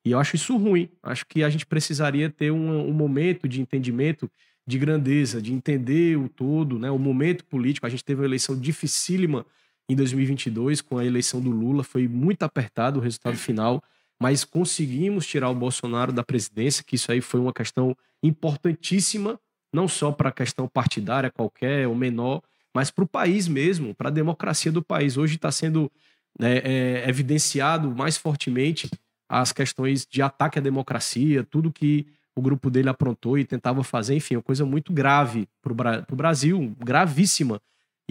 E 0.04 0.10
eu 0.10 0.18
acho 0.18 0.34
isso 0.34 0.56
ruim, 0.56 0.90
acho 1.02 1.24
que 1.26 1.44
a 1.44 1.48
gente 1.48 1.64
precisaria 1.64 2.28
ter 2.28 2.50
um, 2.50 2.88
um 2.88 2.92
momento 2.92 3.48
de 3.48 3.60
entendimento 3.60 4.28
de 4.66 4.78
grandeza, 4.78 5.40
de 5.40 5.52
entender 5.52 6.16
o 6.16 6.28
todo, 6.28 6.78
né? 6.78 6.90
O 6.90 6.98
momento 6.98 7.44
político, 7.44 7.86
a 7.86 7.88
gente 7.88 8.04
teve 8.04 8.20
uma 8.20 8.26
eleição 8.26 8.58
dificílima 8.58 9.46
em 9.92 9.96
2022 9.96 10.80
com 10.80 10.98
a 10.98 11.04
eleição 11.04 11.40
do 11.40 11.50
Lula, 11.50 11.84
foi 11.84 12.08
muito 12.08 12.42
apertado 12.42 12.98
o 12.98 13.02
resultado 13.02 13.36
final, 13.36 13.82
mas 14.20 14.44
conseguimos 14.44 15.26
tirar 15.26 15.50
o 15.50 15.54
Bolsonaro 15.54 16.12
da 16.12 16.22
presidência, 16.22 16.84
que 16.84 16.96
isso 16.96 17.10
aí 17.10 17.20
foi 17.20 17.40
uma 17.40 17.52
questão 17.52 17.96
importantíssima, 18.22 19.38
não 19.72 19.88
só 19.88 20.12
para 20.12 20.28
a 20.28 20.32
questão 20.32 20.68
partidária 20.68 21.30
qualquer 21.30 21.88
ou 21.88 21.94
menor, 21.94 22.42
mas 22.74 22.90
para 22.90 23.04
o 23.04 23.08
país 23.08 23.48
mesmo, 23.48 23.94
para 23.94 24.08
a 24.08 24.12
democracia 24.12 24.72
do 24.72 24.82
país. 24.82 25.16
Hoje 25.16 25.36
está 25.36 25.50
sendo 25.50 25.90
né, 26.38 26.58
é, 26.58 27.08
evidenciado 27.08 27.90
mais 27.90 28.16
fortemente 28.16 28.88
as 29.28 29.52
questões 29.52 30.06
de 30.06 30.22
ataque 30.22 30.58
à 30.58 30.62
democracia, 30.62 31.42
tudo 31.42 31.72
que 31.72 32.06
o 32.34 32.40
grupo 32.40 32.70
dele 32.70 32.88
aprontou 32.88 33.38
e 33.38 33.44
tentava 33.44 33.82
fazer, 33.82 34.14
enfim, 34.14 34.36
uma 34.36 34.42
coisa 34.42 34.64
muito 34.64 34.92
grave 34.92 35.48
para 35.62 36.04
o 36.10 36.16
Brasil, 36.16 36.74
gravíssima. 36.78 37.60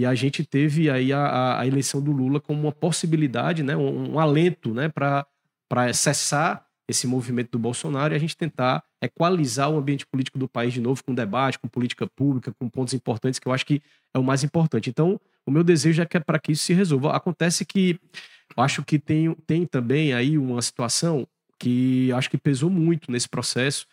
E 0.01 0.05
a 0.05 0.15
gente 0.15 0.43
teve 0.43 0.89
aí 0.89 1.13
a, 1.13 1.59
a, 1.59 1.67
eleição 1.67 2.01
do 2.01 2.11
Lula 2.11 2.41
como 2.41 2.59
uma 2.59 2.71
possibilidade, 2.71 3.61
né, 3.61 3.77
um, 3.77 4.13
um 4.13 4.19
alento 4.19 4.73
né, 4.73 4.89
para 4.89 5.27
cessar 5.93 6.65
esse 6.87 7.05
movimento 7.05 7.51
do 7.51 7.59
Bolsonaro 7.59 8.11
e 8.11 8.15
a 8.15 8.19
gente 8.19 8.35
tentar 8.35 8.83
equalizar 8.99 9.69
o 9.69 9.77
ambiente 9.77 10.03
político 10.07 10.39
do 10.39 10.47
país 10.47 10.73
de 10.73 10.81
novo 10.81 11.03
com 11.03 11.13
debate, 11.13 11.59
com 11.59 11.67
política 11.67 12.07
pública, 12.15 12.51
com 12.57 12.67
pontos 12.67 12.95
importantes 12.95 13.39
que 13.39 13.47
eu 13.47 13.53
acho 13.53 13.63
que 13.63 13.79
é 14.11 14.17
o 14.17 14.23
mais 14.23 14.43
importante. 14.43 14.89
Então, 14.89 15.21
o 15.45 15.51
meu 15.51 15.63
desejo 15.63 16.01
é 16.01 16.05
que 16.07 16.17
é 16.17 16.19
para 16.19 16.39
que 16.39 16.51
isso 16.51 16.63
se 16.63 16.73
resolva. 16.73 17.15
Acontece 17.15 17.63
que 17.63 17.99
acho 18.57 18.83
que 18.83 18.97
tem, 18.97 19.35
tem 19.45 19.67
também 19.67 20.13
aí 20.13 20.35
uma 20.35 20.63
situação 20.63 21.27
que 21.59 22.11
acho 22.13 22.27
que 22.27 22.39
pesou 22.39 22.71
muito 22.71 23.11
nesse 23.11 23.29
processo. 23.29 23.85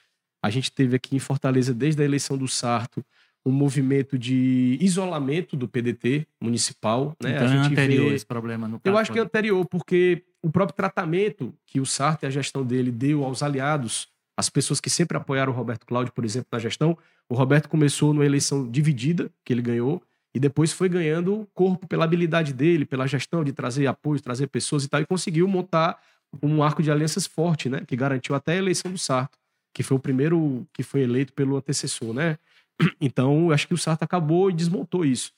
A 0.42 0.48
gente 0.48 0.72
teve 0.72 0.96
aqui 0.96 1.14
em 1.14 1.18
Fortaleza, 1.18 1.74
desde 1.74 2.00
a 2.00 2.04
eleição 2.06 2.38
do 2.38 2.48
Sarto, 2.48 3.04
um 3.44 3.52
movimento 3.52 4.18
de 4.18 4.76
isolamento 4.80 5.56
do 5.56 5.68
PDT 5.68 6.26
municipal. 6.40 7.16
Né? 7.22 7.30
Então 7.32 7.42
a 7.42 7.44
é 7.44 7.48
gente 7.48 7.78
é 7.78 7.82
anterior 7.82 8.08
vê... 8.10 8.14
esse 8.14 8.26
problema 8.26 8.68
no 8.68 8.80
Eu 8.84 8.98
acho 8.98 9.12
que 9.12 9.18
é 9.18 9.22
anterior, 9.22 9.64
porque 9.66 10.24
o 10.42 10.50
próprio 10.50 10.76
tratamento 10.76 11.54
que 11.66 11.80
o 11.80 11.86
Sarto 11.86 12.24
e 12.24 12.26
a 12.26 12.30
gestão 12.30 12.64
dele 12.64 12.90
deu 12.90 13.24
aos 13.24 13.42
aliados, 13.42 14.08
as 14.36 14.48
pessoas 14.48 14.80
que 14.80 14.90
sempre 14.90 15.16
apoiaram 15.16 15.52
o 15.52 15.56
Roberto 15.56 15.86
Cláudio, 15.86 16.12
por 16.12 16.24
exemplo, 16.24 16.48
na 16.52 16.58
gestão, 16.58 16.96
o 17.28 17.34
Roberto 17.34 17.68
começou 17.68 18.12
numa 18.12 18.26
eleição 18.26 18.68
dividida, 18.70 19.30
que 19.44 19.52
ele 19.52 19.62
ganhou, 19.62 20.02
e 20.34 20.38
depois 20.38 20.72
foi 20.72 20.88
ganhando 20.88 21.48
corpo 21.54 21.86
pela 21.86 22.04
habilidade 22.04 22.52
dele, 22.52 22.84
pela 22.84 23.06
gestão 23.06 23.42
de 23.42 23.52
trazer 23.52 23.86
apoio, 23.86 24.20
trazer 24.20 24.46
pessoas 24.46 24.84
e 24.84 24.88
tal, 24.88 25.00
e 25.00 25.06
conseguiu 25.06 25.48
montar 25.48 25.98
um 26.42 26.62
arco 26.62 26.82
de 26.82 26.90
alianças 26.90 27.26
forte, 27.26 27.68
né? 27.68 27.82
Que 27.86 27.96
garantiu 27.96 28.34
até 28.34 28.52
a 28.52 28.56
eleição 28.56 28.92
do 28.92 28.98
Sarto, 28.98 29.38
que 29.72 29.82
foi 29.82 29.96
o 29.96 30.00
primeiro 30.00 30.66
que 30.72 30.82
foi 30.82 31.00
eleito 31.00 31.32
pelo 31.32 31.56
antecessor, 31.56 32.12
né? 32.12 32.38
Então, 33.00 33.50
acho 33.50 33.66
que 33.66 33.74
o 33.74 33.78
Sarto 33.78 34.02
acabou 34.02 34.50
e 34.50 34.54
desmontou 34.54 35.04
isso. 35.04 35.32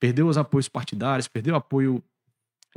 Perdeu 0.00 0.28
os 0.28 0.38
apoios 0.38 0.68
partidários, 0.68 1.28
perdeu 1.28 1.54
o 1.54 1.56
apoio 1.56 2.02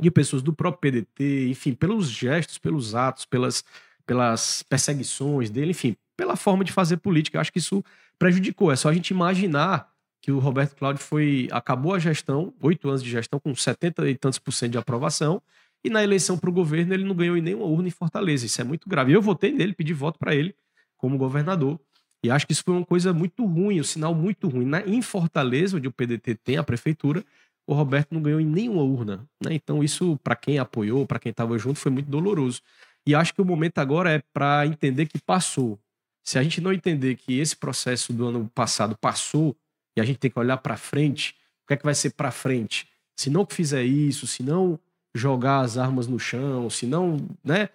de 0.00 0.10
pessoas 0.10 0.42
do 0.42 0.52
próprio 0.52 0.92
PDT, 0.92 1.48
enfim, 1.50 1.74
pelos 1.74 2.08
gestos, 2.08 2.58
pelos 2.58 2.94
atos, 2.94 3.24
pelas, 3.24 3.64
pelas 4.06 4.62
perseguições 4.62 5.50
dele, 5.50 5.72
enfim, 5.72 5.96
pela 6.16 6.36
forma 6.36 6.64
de 6.64 6.72
fazer 6.72 6.98
política. 6.98 7.36
Eu 7.36 7.40
acho 7.40 7.52
que 7.52 7.58
isso 7.58 7.84
prejudicou. 8.18 8.70
É 8.70 8.76
só 8.76 8.88
a 8.88 8.94
gente 8.94 9.10
imaginar 9.10 9.92
que 10.20 10.32
o 10.32 10.38
Roberto 10.38 10.76
Cláudio 10.76 11.02
foi 11.02 11.48
acabou 11.50 11.94
a 11.94 11.98
gestão, 11.98 12.52
oito 12.60 12.88
anos 12.88 13.02
de 13.02 13.10
gestão, 13.10 13.38
com 13.38 13.54
70 13.54 14.08
e 14.08 14.16
tantos 14.16 14.38
por 14.38 14.52
cento 14.52 14.72
de 14.72 14.78
aprovação, 14.78 15.40
E 15.84 15.88
na 15.88 16.02
eleição 16.02 16.36
para 16.36 16.50
o 16.50 16.52
governo, 16.52 16.92
ele 16.92 17.04
não 17.04 17.14
ganhou 17.14 17.36
em 17.36 17.40
nenhuma 17.40 17.66
urna 17.66 17.86
em 17.88 17.90
Fortaleza. 17.90 18.44
Isso 18.46 18.60
é 18.60 18.64
muito 18.64 18.88
grave. 18.88 19.12
Eu 19.12 19.22
votei 19.22 19.52
nele, 19.52 19.72
pedi 19.72 19.92
voto 19.94 20.18
para 20.18 20.34
ele 20.34 20.54
como 20.96 21.16
governador. 21.16 21.80
E 22.24 22.30
acho 22.30 22.46
que 22.46 22.52
isso 22.52 22.64
foi 22.64 22.74
uma 22.74 22.84
coisa 22.84 23.12
muito 23.12 23.44
ruim, 23.44 23.80
um 23.80 23.84
sinal 23.84 24.14
muito 24.14 24.48
ruim. 24.48 24.64
Na, 24.64 24.80
em 24.80 25.00
Fortaleza, 25.00 25.76
onde 25.76 25.86
o 25.86 25.92
PDT 25.92 26.34
tem 26.36 26.56
a 26.56 26.64
prefeitura, 26.64 27.24
o 27.66 27.74
Roberto 27.74 28.12
não 28.12 28.22
ganhou 28.22 28.40
em 28.40 28.46
nenhuma 28.46 28.82
urna. 28.82 29.28
Né? 29.44 29.54
Então, 29.54 29.84
isso, 29.84 30.18
para 30.24 30.34
quem 30.34 30.58
apoiou, 30.58 31.06
para 31.06 31.18
quem 31.18 31.30
estava 31.30 31.56
junto, 31.58 31.78
foi 31.78 31.92
muito 31.92 32.10
doloroso. 32.10 32.62
E 33.06 33.14
acho 33.14 33.32
que 33.32 33.40
o 33.40 33.44
momento 33.44 33.78
agora 33.78 34.10
é 34.10 34.22
para 34.32 34.66
entender 34.66 35.06
que 35.06 35.18
passou. 35.20 35.78
Se 36.24 36.38
a 36.38 36.42
gente 36.42 36.60
não 36.60 36.72
entender 36.72 37.16
que 37.16 37.38
esse 37.38 37.56
processo 37.56 38.12
do 38.12 38.26
ano 38.26 38.50
passado 38.54 38.96
passou 38.98 39.56
e 39.96 40.00
a 40.00 40.04
gente 40.04 40.18
tem 40.18 40.30
que 40.30 40.38
olhar 40.38 40.58
para 40.58 40.76
frente, 40.76 41.34
o 41.64 41.68
que 41.68 41.74
é 41.74 41.76
que 41.76 41.84
vai 41.84 41.94
ser 41.94 42.10
para 42.10 42.30
frente? 42.30 42.88
Se 43.16 43.30
não 43.30 43.46
fizer 43.48 43.84
isso, 43.84 44.26
se 44.26 44.42
não 44.42 44.78
jogar 45.14 45.60
as 45.60 45.78
armas 45.78 46.06
no 46.06 46.18
chão, 46.18 46.68
se 46.68 46.86
não, 46.86 47.16
né? 47.42 47.68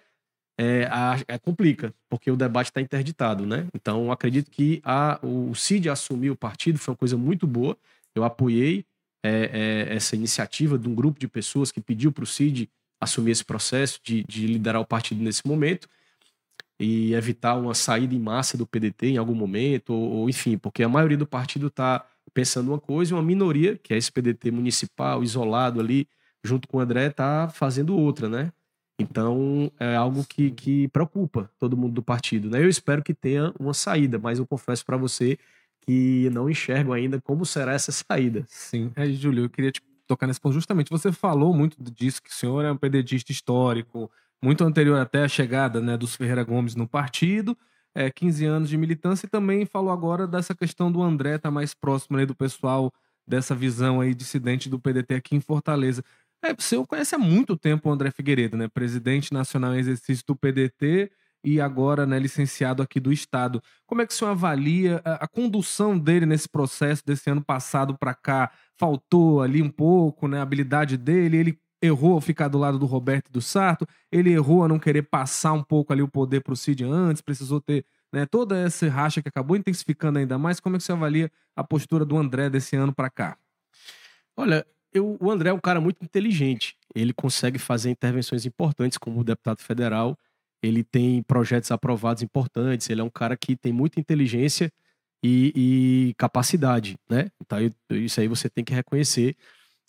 É, 0.56 0.86
a, 0.90 1.18
é 1.26 1.38
complica, 1.38 1.92
porque 2.08 2.30
o 2.30 2.36
debate 2.36 2.68
está 2.68 2.80
interditado, 2.80 3.44
né? 3.44 3.66
Então, 3.74 4.12
acredito 4.12 4.50
que 4.50 4.80
a, 4.84 5.18
o 5.22 5.54
Cid 5.54 5.88
assumir 5.88 6.30
o 6.30 6.36
partido 6.36 6.78
foi 6.78 6.92
uma 6.92 6.98
coisa 6.98 7.16
muito 7.16 7.46
boa. 7.46 7.76
Eu 8.14 8.22
apoiei 8.22 8.86
é, 9.24 9.86
é, 9.90 9.96
essa 9.96 10.14
iniciativa 10.14 10.78
de 10.78 10.88
um 10.88 10.94
grupo 10.94 11.18
de 11.18 11.26
pessoas 11.26 11.72
que 11.72 11.80
pediu 11.80 12.12
para 12.12 12.22
o 12.22 12.26
Cid 12.26 12.70
assumir 13.00 13.32
esse 13.32 13.44
processo 13.44 13.98
de, 14.02 14.22
de 14.24 14.46
liderar 14.46 14.80
o 14.80 14.86
partido 14.86 15.22
nesse 15.22 15.46
momento 15.46 15.88
e 16.78 17.14
evitar 17.14 17.56
uma 17.56 17.74
saída 17.74 18.14
em 18.14 18.18
massa 18.18 18.56
do 18.56 18.66
PDT 18.66 19.08
em 19.08 19.16
algum 19.16 19.34
momento, 19.34 19.90
ou, 19.92 20.12
ou 20.12 20.28
enfim, 20.28 20.58
porque 20.58 20.82
a 20.82 20.88
maioria 20.88 21.16
do 21.16 21.26
partido 21.26 21.68
está 21.68 22.06
pensando 22.32 22.68
uma 22.68 22.80
coisa 22.80 23.12
e 23.12 23.14
uma 23.14 23.22
minoria, 23.22 23.78
que 23.82 23.94
é 23.94 23.96
esse 23.96 24.10
PDT 24.10 24.50
municipal, 24.50 25.22
isolado 25.22 25.80
ali, 25.80 26.08
junto 26.42 26.66
com 26.68 26.78
o 26.78 26.80
André, 26.80 27.06
está 27.06 27.48
fazendo 27.48 27.96
outra, 27.96 28.28
né? 28.28 28.52
Então, 28.98 29.72
é 29.78 29.96
algo 29.96 30.24
que, 30.24 30.50
que 30.52 30.88
preocupa 30.88 31.50
todo 31.58 31.76
mundo 31.76 31.94
do 31.94 32.02
partido, 32.02 32.48
né? 32.48 32.62
Eu 32.62 32.68
espero 32.68 33.02
que 33.02 33.12
tenha 33.12 33.52
uma 33.58 33.74
saída, 33.74 34.18
mas 34.18 34.38
eu 34.38 34.46
confesso 34.46 34.84
para 34.84 34.96
você 34.96 35.36
que 35.80 36.30
não 36.30 36.48
enxergo 36.48 36.92
ainda 36.92 37.20
como 37.20 37.44
será 37.44 37.72
essa 37.72 37.92
saída. 37.92 38.44
Sim, 38.48 38.92
é, 38.96 39.06
Júlio, 39.06 39.44
eu 39.44 39.50
queria 39.50 39.72
te 39.72 39.82
tocar 40.06 40.26
nesse 40.26 40.40
ponto. 40.40 40.54
Justamente, 40.54 40.90
você 40.90 41.12
falou 41.12 41.52
muito 41.52 41.76
disso, 41.92 42.22
que 42.22 42.30
o 42.30 42.34
senhor 42.34 42.64
é 42.64 42.70
um 42.70 42.76
pedetista 42.76 43.32
histórico, 43.32 44.10
muito 44.42 44.64
anterior 44.64 44.98
até 44.98 45.24
à 45.24 45.28
chegada 45.28 45.80
né, 45.80 45.96
dos 45.96 46.14
Ferreira 46.14 46.44
Gomes 46.44 46.74
no 46.74 46.86
partido, 46.86 47.56
é, 47.94 48.10
15 48.10 48.44
anos 48.44 48.68
de 48.68 48.76
militância, 48.76 49.26
e 49.26 49.30
também 49.30 49.66
falou 49.66 49.92
agora 49.92 50.26
dessa 50.26 50.54
questão 50.54 50.90
do 50.90 51.02
André 51.02 51.36
estar 51.36 51.48
tá 51.48 51.50
mais 51.50 51.74
próximo 51.74 52.24
do 52.26 52.34
pessoal, 52.34 52.92
dessa 53.26 53.54
visão 53.54 54.00
aí 54.00 54.14
dissidente 54.14 54.68
do 54.68 54.78
PDT 54.78 55.14
aqui 55.14 55.36
em 55.36 55.40
Fortaleza. 55.40 56.04
É, 56.44 56.54
senhor 56.58 56.86
conhece 56.86 57.14
há 57.14 57.18
muito 57.18 57.56
tempo 57.56 57.88
o 57.88 57.92
André 57.92 58.10
Figueiredo, 58.10 58.54
né? 58.54 58.68
Presidente 58.68 59.32
nacional 59.32 59.74
em 59.74 59.78
exercício 59.78 60.22
do 60.26 60.36
PDT 60.36 61.10
e 61.42 61.58
agora 61.58 62.04
né, 62.04 62.18
licenciado 62.18 62.82
aqui 62.82 63.00
do 63.00 63.10
Estado. 63.10 63.62
Como 63.86 64.02
é 64.02 64.06
que 64.06 64.12
o 64.12 64.16
senhor 64.16 64.30
avalia 64.30 65.00
a, 65.06 65.24
a 65.24 65.26
condução 65.28 65.98
dele 65.98 66.26
nesse 66.26 66.46
processo 66.46 67.02
desse 67.04 67.30
ano 67.30 67.42
passado 67.42 67.96
para 67.96 68.12
cá? 68.12 68.52
Faltou 68.78 69.40
ali 69.40 69.62
um 69.62 69.70
pouco, 69.70 70.28
né? 70.28 70.38
A 70.38 70.42
habilidade 70.42 70.98
dele, 70.98 71.38
ele 71.38 71.58
errou 71.80 72.12
ao 72.12 72.20
ficar 72.20 72.48
do 72.48 72.58
lado 72.58 72.78
do 72.78 72.84
Roberto 72.84 73.28
e 73.28 73.32
do 73.32 73.40
Sarto, 73.40 73.86
ele 74.12 74.30
errou 74.30 74.64
a 74.64 74.68
não 74.68 74.78
querer 74.78 75.02
passar 75.02 75.54
um 75.54 75.62
pouco 75.62 75.94
ali 75.94 76.02
o 76.02 76.08
poder 76.08 76.42
para 76.42 76.52
o 76.52 76.56
Cid 76.56 76.84
antes, 76.84 77.22
precisou 77.22 77.58
ter 77.58 77.86
né, 78.12 78.26
toda 78.26 78.58
essa 78.58 78.86
racha 78.88 79.22
que 79.22 79.28
acabou 79.28 79.56
intensificando 79.56 80.18
ainda 80.18 80.38
mais. 80.38 80.60
Como 80.60 80.76
é 80.76 80.78
que 80.78 80.84
você 80.84 80.92
avalia 80.92 81.30
a 81.56 81.64
postura 81.64 82.04
do 82.04 82.18
André 82.18 82.50
desse 82.50 82.76
ano 82.76 82.94
para 82.94 83.08
cá? 83.08 83.38
Olha, 84.36 84.66
eu, 84.94 85.18
o 85.20 85.30
André 85.30 85.50
é 85.50 85.52
um 85.52 85.60
cara 85.60 85.80
muito 85.80 86.02
inteligente. 86.04 86.76
Ele 86.94 87.12
consegue 87.12 87.58
fazer 87.58 87.90
intervenções 87.90 88.46
importantes 88.46 88.96
como 88.96 89.24
deputado 89.24 89.60
federal. 89.60 90.16
Ele 90.62 90.84
tem 90.84 91.22
projetos 91.24 91.72
aprovados 91.72 92.22
importantes. 92.22 92.88
Ele 92.88 93.00
é 93.00 93.04
um 93.04 93.10
cara 93.10 93.36
que 93.36 93.56
tem 93.56 93.72
muita 93.72 93.98
inteligência 93.98 94.72
e, 95.22 95.52
e 96.10 96.14
capacidade, 96.16 96.96
né? 97.10 97.28
Então, 97.42 97.58
isso 97.90 98.20
aí 98.20 98.28
você 98.28 98.48
tem 98.48 98.64
que 98.64 98.72
reconhecer. 98.72 99.36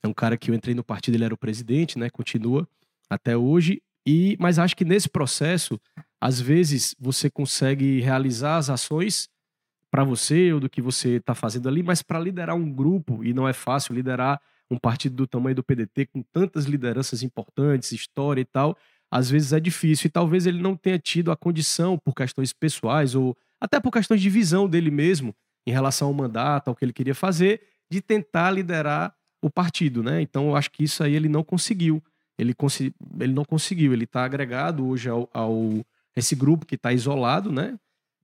É 0.02 0.08
um 0.08 0.14
cara 0.14 0.36
que 0.36 0.50
eu 0.50 0.56
entrei 0.56 0.74
no 0.74 0.84
partido, 0.84 1.16
ele 1.16 1.26
era 1.26 1.34
o 1.34 1.38
presidente, 1.38 2.00
né? 2.00 2.10
Continua 2.10 2.68
até 3.08 3.38
hoje. 3.38 3.82
E, 4.08 4.36
mas 4.40 4.58
acho 4.58 4.76
que 4.76 4.86
nesse 4.86 5.10
processo, 5.10 5.80
às 6.20 6.40
vezes 6.42 6.96
você 7.00 7.30
consegue 7.30 8.02
realizar 8.02 8.58
as 8.58 8.70
ações 8.70 9.30
para 9.92 10.04
você 10.04 10.52
ou 10.52 10.60
do 10.60 10.70
que 10.70 10.82
você 10.82 11.18
está 11.18 11.36
fazendo 11.36 11.70
ali, 11.70 11.84
mas 11.84 12.02
para 12.02 12.20
liderar 12.20 12.56
um 12.56 12.72
grupo, 12.72 13.24
e 13.24 13.34
não 13.34 13.48
é 13.48 13.54
fácil 13.54 13.94
liderar 13.94 14.42
um 14.70 14.78
partido 14.78 15.16
do 15.16 15.28
tamanho 15.28 15.56
do 15.56 15.64
PDT, 15.64 16.08
com 16.08 16.22
tantas 16.22 16.66
lideranças 16.66 17.24
importantes, 17.24 17.92
história 17.92 18.42
e 18.42 18.46
tal, 18.46 18.78
às 19.12 19.30
vezes 19.30 19.54
é 19.54 19.60
difícil. 19.60 20.08
E 20.08 20.12
talvez 20.12 20.46
ele 20.46 20.62
não 20.62 20.76
tenha 20.76 21.00
tido 21.00 21.32
a 21.32 21.36
condição, 21.36 21.98
por 21.98 22.14
questões 22.14 22.52
pessoais 22.52 23.16
ou 23.16 23.38
até 23.60 23.80
por 23.80 23.92
questões 23.92 24.22
de 24.22 24.30
visão 24.30 24.68
dele 24.68 24.92
mesmo, 24.92 25.36
em 25.68 25.72
relação 25.72 26.08
ao 26.08 26.14
mandato, 26.14 26.68
ao 26.68 26.76
que 26.76 26.84
ele 26.84 26.94
queria 26.94 27.16
fazer, 27.16 27.62
de 27.90 28.02
tentar 28.02 28.52
liderar 28.52 29.16
o 29.42 29.50
partido, 29.50 30.04
né? 30.04 30.22
Então 30.22 30.50
eu 30.50 30.56
acho 30.56 30.72
que 30.72 30.84
isso 30.84 31.04
aí 31.04 31.16
ele 31.16 31.30
não 31.30 31.44
conseguiu. 31.44 32.04
Ele, 32.38 32.54
ele 33.20 33.34
não 33.34 33.46
conseguiu. 33.46 33.94
Ele 33.94 34.04
está 34.04 34.26
agregado 34.26 34.86
hoje 34.86 35.10
ao, 35.10 35.30
ao 35.34 35.86
esse 36.16 36.36
grupo 36.36 36.66
que 36.66 36.76
está 36.76 36.92
isolado, 36.92 37.52
né? 37.52 37.78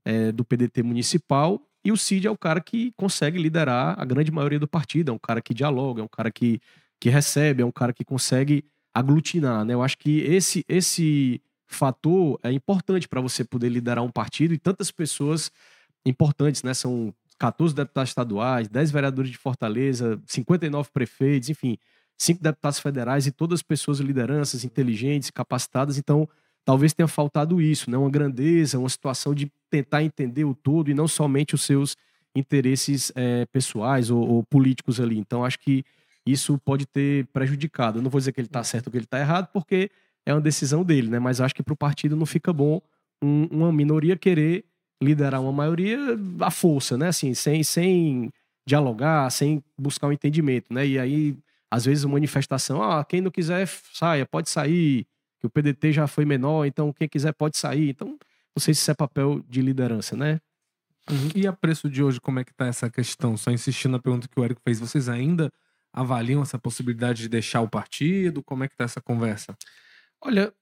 É, 0.03 0.31
do 0.31 0.43
PDT 0.43 0.81
municipal. 0.83 1.61
E 1.83 1.91
o 1.91 1.97
Cid 1.97 2.27
é 2.27 2.31
o 2.31 2.37
cara 2.37 2.61
que 2.61 2.91
consegue 2.95 3.41
liderar 3.41 3.99
a 3.99 4.05
grande 4.05 4.31
maioria 4.31 4.59
do 4.59 4.67
partido. 4.67 5.11
É 5.11 5.13
um 5.13 5.19
cara 5.19 5.41
que 5.41 5.53
dialoga, 5.53 6.01
é 6.01 6.03
um 6.03 6.07
cara 6.07 6.31
que, 6.31 6.59
que 6.99 7.09
recebe, 7.09 7.63
é 7.63 7.65
um 7.65 7.71
cara 7.71 7.91
que 7.93 8.05
consegue 8.05 8.63
aglutinar, 8.93 9.65
né? 9.65 9.73
Eu 9.73 9.81
acho 9.81 9.97
que 9.97 10.19
esse 10.19 10.65
esse 10.67 11.41
fator 11.67 12.39
é 12.43 12.51
importante 12.51 13.07
para 13.07 13.21
você 13.21 13.43
poder 13.43 13.69
liderar 13.69 14.03
um 14.03 14.11
partido 14.11 14.53
e 14.53 14.57
tantas 14.57 14.91
pessoas 14.91 15.49
importantes, 16.05 16.63
né? 16.63 16.73
São 16.73 17.13
14 17.39 17.73
deputados 17.73 18.11
estaduais, 18.11 18.67
10 18.67 18.91
vereadores 18.91 19.31
de 19.31 19.37
Fortaleza, 19.37 20.21
59 20.27 20.89
prefeitos, 20.93 21.49
enfim, 21.49 21.77
cinco 22.17 22.43
deputados 22.43 22.79
federais 22.79 23.25
e 23.25 23.31
todas 23.31 23.63
pessoas 23.63 23.99
lideranças 23.99 24.63
inteligentes, 24.63 25.31
capacitadas. 25.31 25.97
Então, 25.97 26.29
talvez 26.65 26.93
tenha 26.93 27.07
faltado 27.07 27.61
isso, 27.61 27.89
né? 27.89 27.97
Uma 27.97 28.09
grandeza, 28.09 28.79
uma 28.79 28.89
situação 28.89 29.33
de 29.33 29.51
tentar 29.69 30.03
entender 30.03 30.45
o 30.45 30.53
todo 30.53 30.89
e 30.89 30.93
não 30.93 31.07
somente 31.07 31.55
os 31.55 31.63
seus 31.63 31.95
interesses 32.35 33.11
é, 33.15 33.45
pessoais 33.47 34.09
ou, 34.09 34.27
ou, 34.27 34.43
políticos 34.43 34.99
ali. 34.99 35.17
Então, 35.17 35.43
acho 35.43 35.59
que 35.59 35.83
isso 36.25 36.57
pode 36.59 36.85
ter 36.85 37.25
prejudicado. 37.27 37.99
Eu 37.99 38.03
não 38.03 38.09
vou 38.09 38.19
dizer 38.19 38.31
que 38.31 38.39
ele 38.39 38.47
está 38.47 38.63
certo 38.63 38.87
ou 38.87 38.91
que 38.91 38.97
ele 38.97 39.05
está 39.05 39.19
errado, 39.19 39.49
porque 39.51 39.89
é 40.25 40.33
uma 40.33 40.41
decisão 40.41 40.83
dele, 40.83 41.09
né? 41.09 41.19
Mas 41.19 41.41
acho 41.41 41.53
que 41.55 41.63
para 41.63 41.73
o 41.73 41.77
partido 41.77 42.15
não 42.15 42.25
fica 42.25 42.53
bom 42.53 42.81
um, 43.21 43.47
uma 43.51 43.71
minoria 43.71 44.15
querer 44.15 44.65
liderar 45.01 45.41
uma 45.41 45.51
maioria 45.51 45.97
à 46.39 46.51
força, 46.51 46.97
né? 46.97 47.07
Assim, 47.07 47.33
sem, 47.33 47.63
sem 47.63 48.31
dialogar, 48.65 49.29
sem 49.31 49.63
buscar 49.77 50.07
um 50.07 50.11
entendimento, 50.11 50.73
né? 50.73 50.85
E 50.85 50.99
aí, 50.99 51.35
às 51.69 51.85
vezes, 51.85 52.03
uma 52.03 52.13
manifestação, 52.13 52.81
ah, 52.81 53.03
quem 53.03 53.19
não 53.19 53.31
quiser, 53.31 53.67
saia, 53.93 54.25
pode 54.25 54.49
sair, 54.49 55.07
que 55.41 55.47
o 55.47 55.49
PDT 55.49 55.91
já 55.91 56.07
foi 56.07 56.23
menor, 56.23 56.65
então 56.65 56.93
quem 56.93 57.09
quiser 57.09 57.33
pode 57.33 57.57
sair. 57.57 57.89
Então, 57.89 58.07
não 58.55 58.59
sei 58.59 58.73
se 58.73 58.81
isso 58.81 58.91
é 58.91 58.93
papel 58.93 59.43
de 59.49 59.61
liderança, 59.61 60.15
né? 60.15 60.39
Uhum. 61.09 61.29
E 61.35 61.47
a 61.47 61.51
preço 61.51 61.89
de 61.89 62.01
hoje, 62.03 62.21
como 62.21 62.39
é 62.39 62.43
que 62.43 62.53
tá 62.53 62.67
essa 62.67 62.89
questão? 62.89 63.35
Só 63.35 63.51
insistindo 63.51 63.93
na 63.93 63.99
pergunta 63.99 64.27
que 64.27 64.39
o 64.39 64.43
Érico 64.43 64.61
fez, 64.63 64.79
vocês 64.79 65.09
ainda 65.09 65.51
avaliam 65.91 66.41
essa 66.41 66.57
possibilidade 66.57 67.23
de 67.23 67.29
deixar 67.29 67.61
o 67.61 67.69
partido? 67.69 68.41
Como 68.43 68.63
é 68.63 68.67
que 68.67 68.77
tá 68.77 68.85
essa 68.85 69.01
conversa? 69.01 69.57
Olha, 70.21 70.53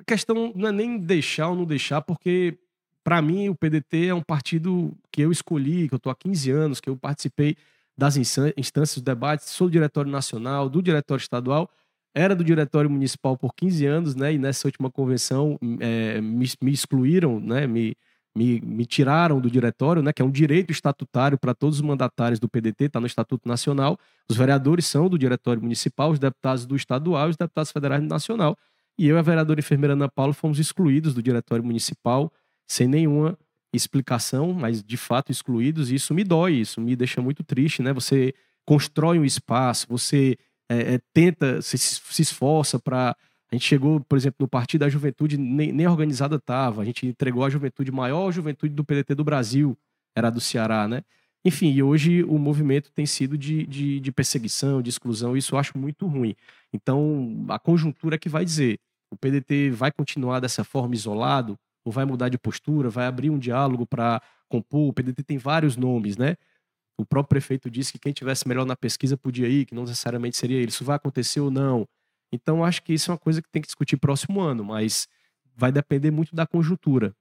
a 0.00 0.04
questão 0.04 0.52
não 0.56 0.68
é 0.68 0.72
nem 0.72 0.98
deixar 0.98 1.48
ou 1.48 1.54
não 1.54 1.64
deixar, 1.64 2.00
porque 2.00 2.58
para 3.04 3.20
mim, 3.20 3.50
o 3.50 3.54
PDT 3.54 4.06
é 4.06 4.14
um 4.14 4.22
partido 4.22 4.96
que 5.12 5.20
eu 5.20 5.30
escolhi, 5.30 5.86
que 5.86 5.94
eu 5.94 5.98
estou 5.98 6.10
há 6.10 6.16
15 6.16 6.50
anos, 6.50 6.80
que 6.80 6.88
eu 6.88 6.96
participei 6.96 7.54
das 7.96 8.16
instâncias, 8.16 8.94
dos 8.94 9.02
debates, 9.02 9.50
sou 9.50 9.68
do 9.68 9.72
diretório 9.72 10.10
nacional, 10.10 10.70
do 10.70 10.82
diretório 10.82 11.20
estadual, 11.20 11.70
era 12.14 12.34
do 12.34 12.44
diretório 12.44 12.88
municipal 12.88 13.36
por 13.36 13.52
15 13.54 13.84
anos, 13.86 14.14
né? 14.14 14.32
E 14.34 14.38
nessa 14.38 14.68
última 14.68 14.90
convenção 14.90 15.58
é, 15.80 16.20
me, 16.20 16.46
me, 16.62 16.72
excluíram, 16.72 17.40
né? 17.40 17.66
Me, 17.66 17.96
me, 18.36 18.60
me, 18.60 18.86
tiraram 18.86 19.40
do 19.40 19.50
diretório, 19.50 20.00
né? 20.00 20.12
Que 20.12 20.22
é 20.22 20.24
um 20.24 20.30
direito 20.30 20.70
estatutário 20.70 21.36
para 21.36 21.54
todos 21.54 21.76
os 21.78 21.82
mandatários 21.82 22.38
do 22.38 22.48
PDT, 22.48 22.84
está 22.84 23.00
no 23.00 23.06
Estatuto 23.06 23.48
Nacional. 23.48 23.98
Os 24.30 24.36
vereadores 24.36 24.86
são 24.86 25.08
do 25.08 25.18
diretório 25.18 25.60
municipal, 25.60 26.10
os 26.10 26.18
deputados 26.20 26.64
do 26.64 26.76
estadual, 26.76 27.28
os 27.28 27.36
deputados 27.36 27.72
federais 27.72 28.00
do 28.00 28.08
nacional. 28.08 28.56
E 28.96 29.08
eu 29.08 29.16
e 29.16 29.18
a 29.18 29.22
vereadora 29.22 29.58
enfermeira 29.58 29.94
Ana 29.94 30.08
Paula 30.08 30.32
fomos 30.32 30.60
excluídos 30.60 31.14
do 31.14 31.22
diretório 31.22 31.64
municipal 31.64 32.32
sem 32.68 32.86
nenhuma 32.86 33.36
explicação, 33.72 34.52
mas 34.52 34.84
de 34.84 34.96
fato 34.96 35.32
excluídos, 35.32 35.90
e 35.90 35.96
isso 35.96 36.14
me 36.14 36.22
dói, 36.22 36.54
isso 36.54 36.80
me 36.80 36.94
deixa 36.94 37.20
muito 37.20 37.42
triste, 37.42 37.82
né? 37.82 37.92
Você 37.92 38.32
constrói 38.64 39.18
um 39.18 39.24
espaço, 39.24 39.86
você 39.88 40.38
é, 40.68 40.94
é, 40.94 41.00
tenta, 41.12 41.60
se, 41.62 41.76
se 41.78 42.22
esforça 42.22 42.78
para. 42.78 43.16
A 43.50 43.54
gente 43.54 43.66
chegou, 43.66 44.00
por 44.00 44.16
exemplo, 44.16 44.36
no 44.40 44.48
Partido 44.48 44.80
da 44.80 44.88
Juventude, 44.88 45.36
nem, 45.36 45.70
nem 45.72 45.86
organizada 45.86 46.36
estava, 46.36 46.82
a 46.82 46.84
gente 46.84 47.06
entregou 47.06 47.44
a 47.44 47.50
juventude, 47.50 47.92
maior 47.92 48.32
juventude 48.32 48.74
do 48.74 48.84
PDT 48.84 49.14
do 49.14 49.22
Brasil, 49.22 49.78
era 50.16 50.30
do 50.30 50.40
Ceará, 50.40 50.88
né? 50.88 51.04
Enfim, 51.44 51.70
e 51.70 51.82
hoje 51.82 52.24
o 52.24 52.38
movimento 52.38 52.90
tem 52.90 53.04
sido 53.04 53.36
de, 53.36 53.66
de, 53.66 54.00
de 54.00 54.12
perseguição, 54.12 54.80
de 54.80 54.88
exclusão, 54.88 55.36
isso 55.36 55.54
eu 55.54 55.58
acho 55.58 55.76
muito 55.76 56.06
ruim. 56.06 56.34
Então, 56.72 57.44
a 57.48 57.58
conjuntura 57.58 58.16
é 58.16 58.18
que 58.18 58.30
vai 58.30 58.44
dizer: 58.44 58.80
o 59.10 59.16
PDT 59.16 59.70
vai 59.70 59.92
continuar 59.92 60.40
dessa 60.40 60.64
forma 60.64 60.94
isolado, 60.94 61.58
ou 61.84 61.92
vai 61.92 62.06
mudar 62.06 62.30
de 62.30 62.38
postura, 62.38 62.88
vai 62.88 63.06
abrir 63.06 63.30
um 63.30 63.38
diálogo 63.38 63.86
para 63.86 64.22
compor? 64.48 64.88
O 64.88 64.92
PDT 64.92 65.22
tem 65.22 65.36
vários 65.38 65.76
nomes, 65.76 66.16
né? 66.16 66.36
O 66.96 67.04
próprio 67.04 67.28
prefeito 67.28 67.70
disse 67.70 67.92
que 67.92 67.98
quem 67.98 68.12
tivesse 68.12 68.46
melhor 68.46 68.64
na 68.64 68.76
pesquisa 68.76 69.16
podia 69.16 69.48
ir, 69.48 69.64
que 69.64 69.74
não 69.74 69.82
necessariamente 69.82 70.36
seria 70.36 70.58
ele. 70.58 70.68
Isso 70.68 70.84
vai 70.84 70.96
acontecer 70.96 71.40
ou 71.40 71.50
não? 71.50 71.86
Então, 72.32 72.64
acho 72.64 72.82
que 72.82 72.92
isso 72.92 73.10
é 73.10 73.12
uma 73.12 73.18
coisa 73.18 73.42
que 73.42 73.48
tem 73.50 73.62
que 73.62 73.68
discutir 73.68 73.96
próximo 73.96 74.40
ano, 74.40 74.64
mas 74.64 75.08
vai 75.56 75.70
depender 75.70 76.10
muito 76.10 76.34
da 76.34 76.46
conjuntura. 76.46 77.14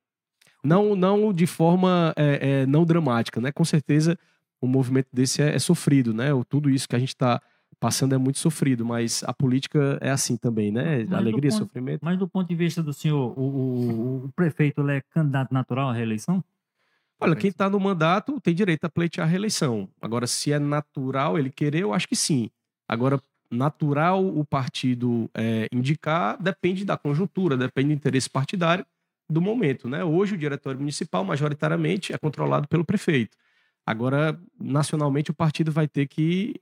Não, 0.63 0.95
não 0.95 1.33
de 1.33 1.45
forma 1.45 2.13
é, 2.15 2.61
é, 2.61 2.65
não 2.65 2.85
dramática, 2.85 3.41
né? 3.41 3.51
Com 3.51 3.65
certeza, 3.65 4.17
um 4.61 4.67
movimento 4.67 5.07
desse 5.11 5.41
é, 5.41 5.55
é 5.55 5.59
sofrido, 5.59 6.13
né? 6.13 6.29
Tudo 6.47 6.69
isso 6.69 6.87
que 6.87 6.95
a 6.95 6.99
gente 6.99 7.09
está 7.09 7.41
passando 7.79 8.15
é 8.15 8.17
muito 8.17 8.39
sofrido, 8.39 8.85
mas 8.85 9.23
a 9.25 9.33
política 9.33 9.97
é 9.99 10.09
assim 10.09 10.37
também, 10.37 10.71
né? 10.71 11.03
Mas 11.03 11.13
Alegria, 11.13 11.51
ponto, 11.51 11.59
sofrimento. 11.59 11.99
Mas 12.01 12.17
do 12.17 12.27
ponto 12.27 12.47
de 12.47 12.55
vista 12.55 12.81
do 12.81 12.93
senhor, 12.93 13.37
o, 13.37 13.41
o, 13.41 14.25
o 14.25 14.31
prefeito 14.33 14.87
é 14.87 15.01
candidato 15.01 15.53
natural 15.53 15.89
à 15.89 15.93
reeleição? 15.93 16.41
Olha, 17.23 17.35
quem 17.35 17.49
está 17.49 17.69
no 17.69 17.79
mandato 17.79 18.39
tem 18.41 18.53
direito 18.53 18.85
a 18.85 18.89
pleitear 18.89 19.25
a 19.25 19.29
reeleição. 19.29 19.87
Agora, 20.01 20.27
se 20.27 20.51
é 20.51 20.59
natural 20.59 21.39
ele 21.39 21.49
querer, 21.49 21.81
eu 21.81 21.93
acho 21.93 22.07
que 22.07 22.15
sim. 22.15 22.49
Agora, 22.87 23.21
natural 23.49 24.25
o 24.25 24.43
partido 24.43 25.29
é, 25.33 25.67
indicar 25.71 26.41
depende 26.41 26.83
da 26.83 26.97
conjuntura, 26.97 27.55
depende 27.55 27.87
do 27.87 27.93
interesse 27.93 28.29
partidário 28.29 28.85
do 29.29 29.41
momento. 29.41 29.87
Né? 29.87 30.03
Hoje, 30.03 30.35
o 30.35 30.37
diretório 30.37 30.79
municipal, 30.79 31.23
majoritariamente, 31.23 32.13
é 32.13 32.17
controlado 32.17 32.67
pelo 32.67 32.83
prefeito. 32.83 33.37
Agora, 33.85 34.39
nacionalmente, 34.59 35.31
o 35.31 35.33
partido 35.33 35.71
vai 35.71 35.87
ter 35.87 36.07
que 36.07 36.55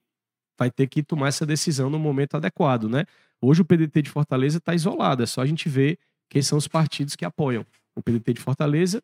vai 0.57 0.69
ter 0.69 0.85
que 0.85 1.01
tomar 1.01 1.29
essa 1.29 1.43
decisão 1.43 1.89
no 1.89 1.97
momento 1.97 2.37
adequado, 2.37 2.87
né? 2.87 3.05
Hoje 3.41 3.63
o 3.63 3.65
PDT 3.65 4.03
de 4.03 4.09
Fortaleza 4.11 4.59
está 4.59 4.75
isolado, 4.75 5.23
é 5.23 5.25
só 5.25 5.41
a 5.41 5.45
gente 5.45 5.67
ver 5.67 5.97
quem 6.29 6.43
são 6.43 6.55
os 6.55 6.67
partidos 6.67 7.15
que 7.15 7.25
apoiam 7.25 7.65
o 7.95 8.01
PDT 8.03 8.33
de 8.33 8.41
Fortaleza 8.41 9.01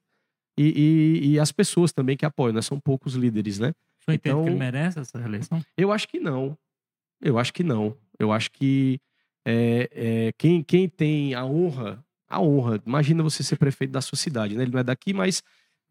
e, 0.58 1.22
e, 1.24 1.30
e 1.32 1.40
as 1.40 1.52
pessoas 1.52 1.92
também 1.92 2.18
que 2.18 2.26
apoiam, 2.26 2.54
né? 2.54 2.62
São 2.62 2.80
poucos 2.80 3.14
líderes, 3.14 3.60
né? 3.60 3.74
Senhor 4.04 4.16
então, 4.16 4.44
que 4.44 4.50
ele 4.50 4.58
merece 4.58 5.00
essa 5.00 5.20
reeleição? 5.20 5.64
Eu 5.78 5.92
acho 5.92 6.08
que 6.08 6.20
não. 6.20 6.58
Eu 7.22 7.38
acho 7.38 7.54
que 7.54 7.64
não. 7.64 7.96
Eu 8.18 8.32
acho 8.32 8.52
que 8.52 9.00
é, 9.46 9.90
é, 9.92 10.34
quem, 10.38 10.64
quem 10.64 10.90
tem 10.90 11.34
a 11.36 11.46
honra, 11.46 12.04
a 12.28 12.42
honra, 12.42 12.82
imagina 12.86 13.22
você 13.22 13.44
ser 13.44 13.58
prefeito 13.58 13.92
da 13.92 14.02
sua 14.02 14.18
cidade, 14.18 14.56
né? 14.56 14.64
Ele 14.64 14.72
não 14.72 14.80
é 14.80 14.84
daqui, 14.84 15.14
mas 15.14 15.44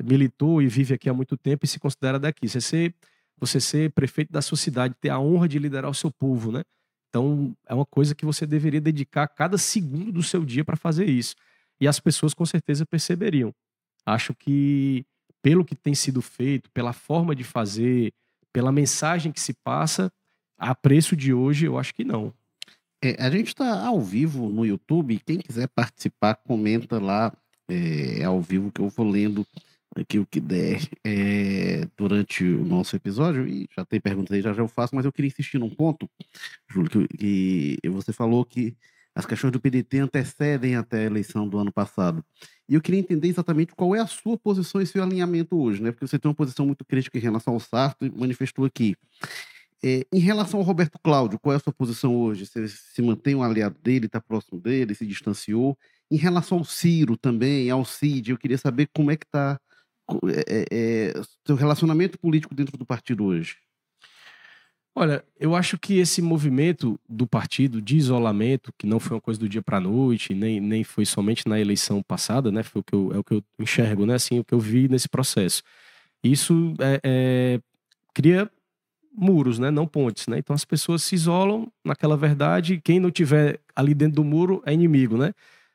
militou 0.02 0.60
e 0.60 0.66
vive 0.66 0.94
aqui 0.94 1.08
há 1.08 1.14
muito 1.14 1.36
tempo 1.36 1.64
e 1.64 1.68
se 1.68 1.78
considera 1.78 2.18
daqui. 2.18 2.48
Você 2.48 2.60
ser 2.60 2.94
você 3.38 3.60
ser 3.60 3.90
prefeito 3.92 4.32
da 4.32 4.40
sua 4.40 4.56
cidade, 4.56 4.94
ter 4.98 5.10
a 5.10 5.20
honra 5.20 5.46
de 5.46 5.58
liderar 5.58 5.90
o 5.90 5.94
seu 5.94 6.10
povo, 6.10 6.50
né? 6.50 6.62
Então, 7.08 7.54
é 7.66 7.74
uma 7.74 7.84
coisa 7.84 8.14
que 8.14 8.24
você 8.24 8.46
deveria 8.46 8.80
dedicar 8.80 9.28
cada 9.28 9.58
segundo 9.58 10.10
do 10.10 10.22
seu 10.22 10.44
dia 10.44 10.64
para 10.64 10.76
fazer 10.76 11.06
isso. 11.06 11.34
E 11.80 11.86
as 11.86 12.00
pessoas 12.00 12.32
com 12.32 12.46
certeza 12.46 12.86
perceberiam. 12.86 13.54
Acho 14.06 14.32
que, 14.32 15.04
pelo 15.42 15.64
que 15.64 15.74
tem 15.74 15.94
sido 15.94 16.22
feito, 16.22 16.70
pela 16.70 16.92
forma 16.92 17.34
de 17.34 17.44
fazer, 17.44 18.12
pela 18.52 18.70
mensagem 18.70 19.32
que 19.32 19.40
se 19.40 19.52
passa, 19.52 20.10
a 20.56 20.74
preço 20.74 21.16
de 21.16 21.34
hoje, 21.34 21.66
eu 21.66 21.78
acho 21.78 21.92
que 21.92 22.04
não. 22.04 22.32
É, 23.02 23.22
a 23.22 23.30
gente 23.30 23.48
está 23.48 23.86
ao 23.86 24.00
vivo 24.00 24.48
no 24.48 24.64
YouTube. 24.64 25.20
Quem 25.26 25.38
quiser 25.38 25.68
participar, 25.68 26.36
comenta 26.36 26.98
lá. 26.98 27.32
É, 27.68 28.20
é 28.20 28.24
ao 28.24 28.40
vivo 28.40 28.70
que 28.70 28.80
eu 28.80 28.88
vou 28.88 29.08
lendo 29.08 29.46
aqui 30.00 30.18
o 30.18 30.26
que 30.26 30.40
der 30.40 30.80
é, 31.04 31.88
durante 31.96 32.44
o 32.44 32.64
nosso 32.64 32.94
episódio, 32.94 33.46
e 33.48 33.68
já 33.74 33.84
tem 33.84 34.00
perguntas 34.00 34.34
aí, 34.34 34.42
já 34.42 34.52
já 34.52 34.62
eu 34.62 34.68
faço, 34.68 34.94
mas 34.94 35.04
eu 35.04 35.12
queria 35.12 35.28
insistir 35.28 35.58
num 35.58 35.70
ponto, 35.70 36.08
Júlio, 36.68 36.90
que, 36.90 37.78
que 37.82 37.88
você 37.88 38.12
falou 38.12 38.44
que 38.44 38.76
as 39.16 39.24
questões 39.24 39.50
do 39.50 39.58
PDT 39.58 40.00
antecedem 40.00 40.76
até 40.76 40.98
a 40.98 41.04
eleição 41.04 41.48
do 41.48 41.58
ano 41.58 41.72
passado. 41.72 42.22
E 42.68 42.74
eu 42.74 42.82
queria 42.82 43.00
entender 43.00 43.28
exatamente 43.28 43.74
qual 43.74 43.96
é 43.96 44.00
a 44.00 44.06
sua 44.06 44.36
posição 44.36 44.78
e 44.78 44.86
seu 44.86 45.02
alinhamento 45.02 45.58
hoje, 45.58 45.82
né? 45.82 45.90
Porque 45.90 46.06
você 46.06 46.18
tem 46.18 46.28
uma 46.28 46.34
posição 46.34 46.66
muito 46.66 46.84
crítica 46.84 47.16
em 47.16 47.20
relação 47.22 47.54
ao 47.54 47.60
Sarto 47.60 48.04
e 48.04 48.10
manifestou 48.10 48.66
aqui. 48.66 48.94
É, 49.82 50.06
em 50.12 50.18
relação 50.18 50.60
ao 50.60 50.66
Roberto 50.66 50.98
Cláudio, 51.02 51.38
qual 51.38 51.54
é 51.54 51.56
a 51.56 51.60
sua 51.60 51.72
posição 51.72 52.14
hoje? 52.14 52.44
Você 52.44 52.68
se 52.68 53.00
mantém 53.00 53.34
um 53.34 53.42
aliado 53.42 53.78
dele, 53.82 54.04
está 54.04 54.20
próximo 54.20 54.60
dele, 54.60 54.94
se 54.94 55.06
distanciou? 55.06 55.78
Em 56.10 56.16
relação 56.16 56.58
ao 56.58 56.64
Ciro 56.64 57.16
também, 57.16 57.70
ao 57.70 57.86
Cid, 57.86 58.32
eu 58.32 58.38
queria 58.38 58.58
saber 58.58 58.86
como 58.94 59.10
é 59.10 59.16
que 59.16 59.24
está 59.24 59.58
é, 60.28 60.66
é, 60.70 61.22
seu 61.46 61.56
relacionamento 61.56 62.18
político 62.18 62.54
dentro 62.54 62.76
do 62.76 62.84
partido 62.84 63.24
hoje? 63.24 63.56
Olha, 64.98 65.22
eu 65.38 65.54
acho 65.54 65.78
que 65.78 65.98
esse 65.98 66.22
movimento 66.22 66.98
do 67.06 67.26
partido 67.26 67.82
de 67.82 67.98
isolamento, 67.98 68.72
que 68.78 68.86
não 68.86 68.98
foi 68.98 69.16
uma 69.16 69.20
coisa 69.20 69.38
do 69.38 69.46
dia 69.46 69.60
para 69.60 69.76
a 69.76 69.80
noite, 69.80 70.32
nem, 70.32 70.58
nem 70.58 70.82
foi 70.84 71.04
somente 71.04 71.46
na 71.46 71.60
eleição 71.60 72.02
passada, 72.02 72.50
né? 72.50 72.62
Foi 72.62 72.80
o 72.80 72.82
que 72.82 72.94
eu, 72.94 73.12
é 73.12 73.18
o 73.18 73.22
que 73.22 73.34
eu 73.34 73.44
enxergo, 73.58 74.06
né? 74.06 74.14
Assim, 74.14 74.38
o 74.38 74.44
que 74.44 74.54
eu 74.54 74.58
vi 74.58 74.88
nesse 74.88 75.06
processo. 75.06 75.62
Isso 76.24 76.72
é, 76.80 77.00
é, 77.04 77.60
cria 78.14 78.50
muros, 79.12 79.58
né? 79.58 79.70
Não 79.70 79.86
pontes, 79.86 80.28
né? 80.28 80.38
Então 80.38 80.54
as 80.54 80.64
pessoas 80.64 81.02
se 81.02 81.14
isolam 81.14 81.70
naquela 81.84 82.16
verdade. 82.16 82.80
Quem 82.82 82.98
não 82.98 83.10
tiver 83.10 83.60
ali 83.74 83.92
dentro 83.92 84.16
do 84.16 84.24
muro 84.24 84.62
é 84.64 84.72
inimigo, 84.72 85.18
né? 85.18 85.34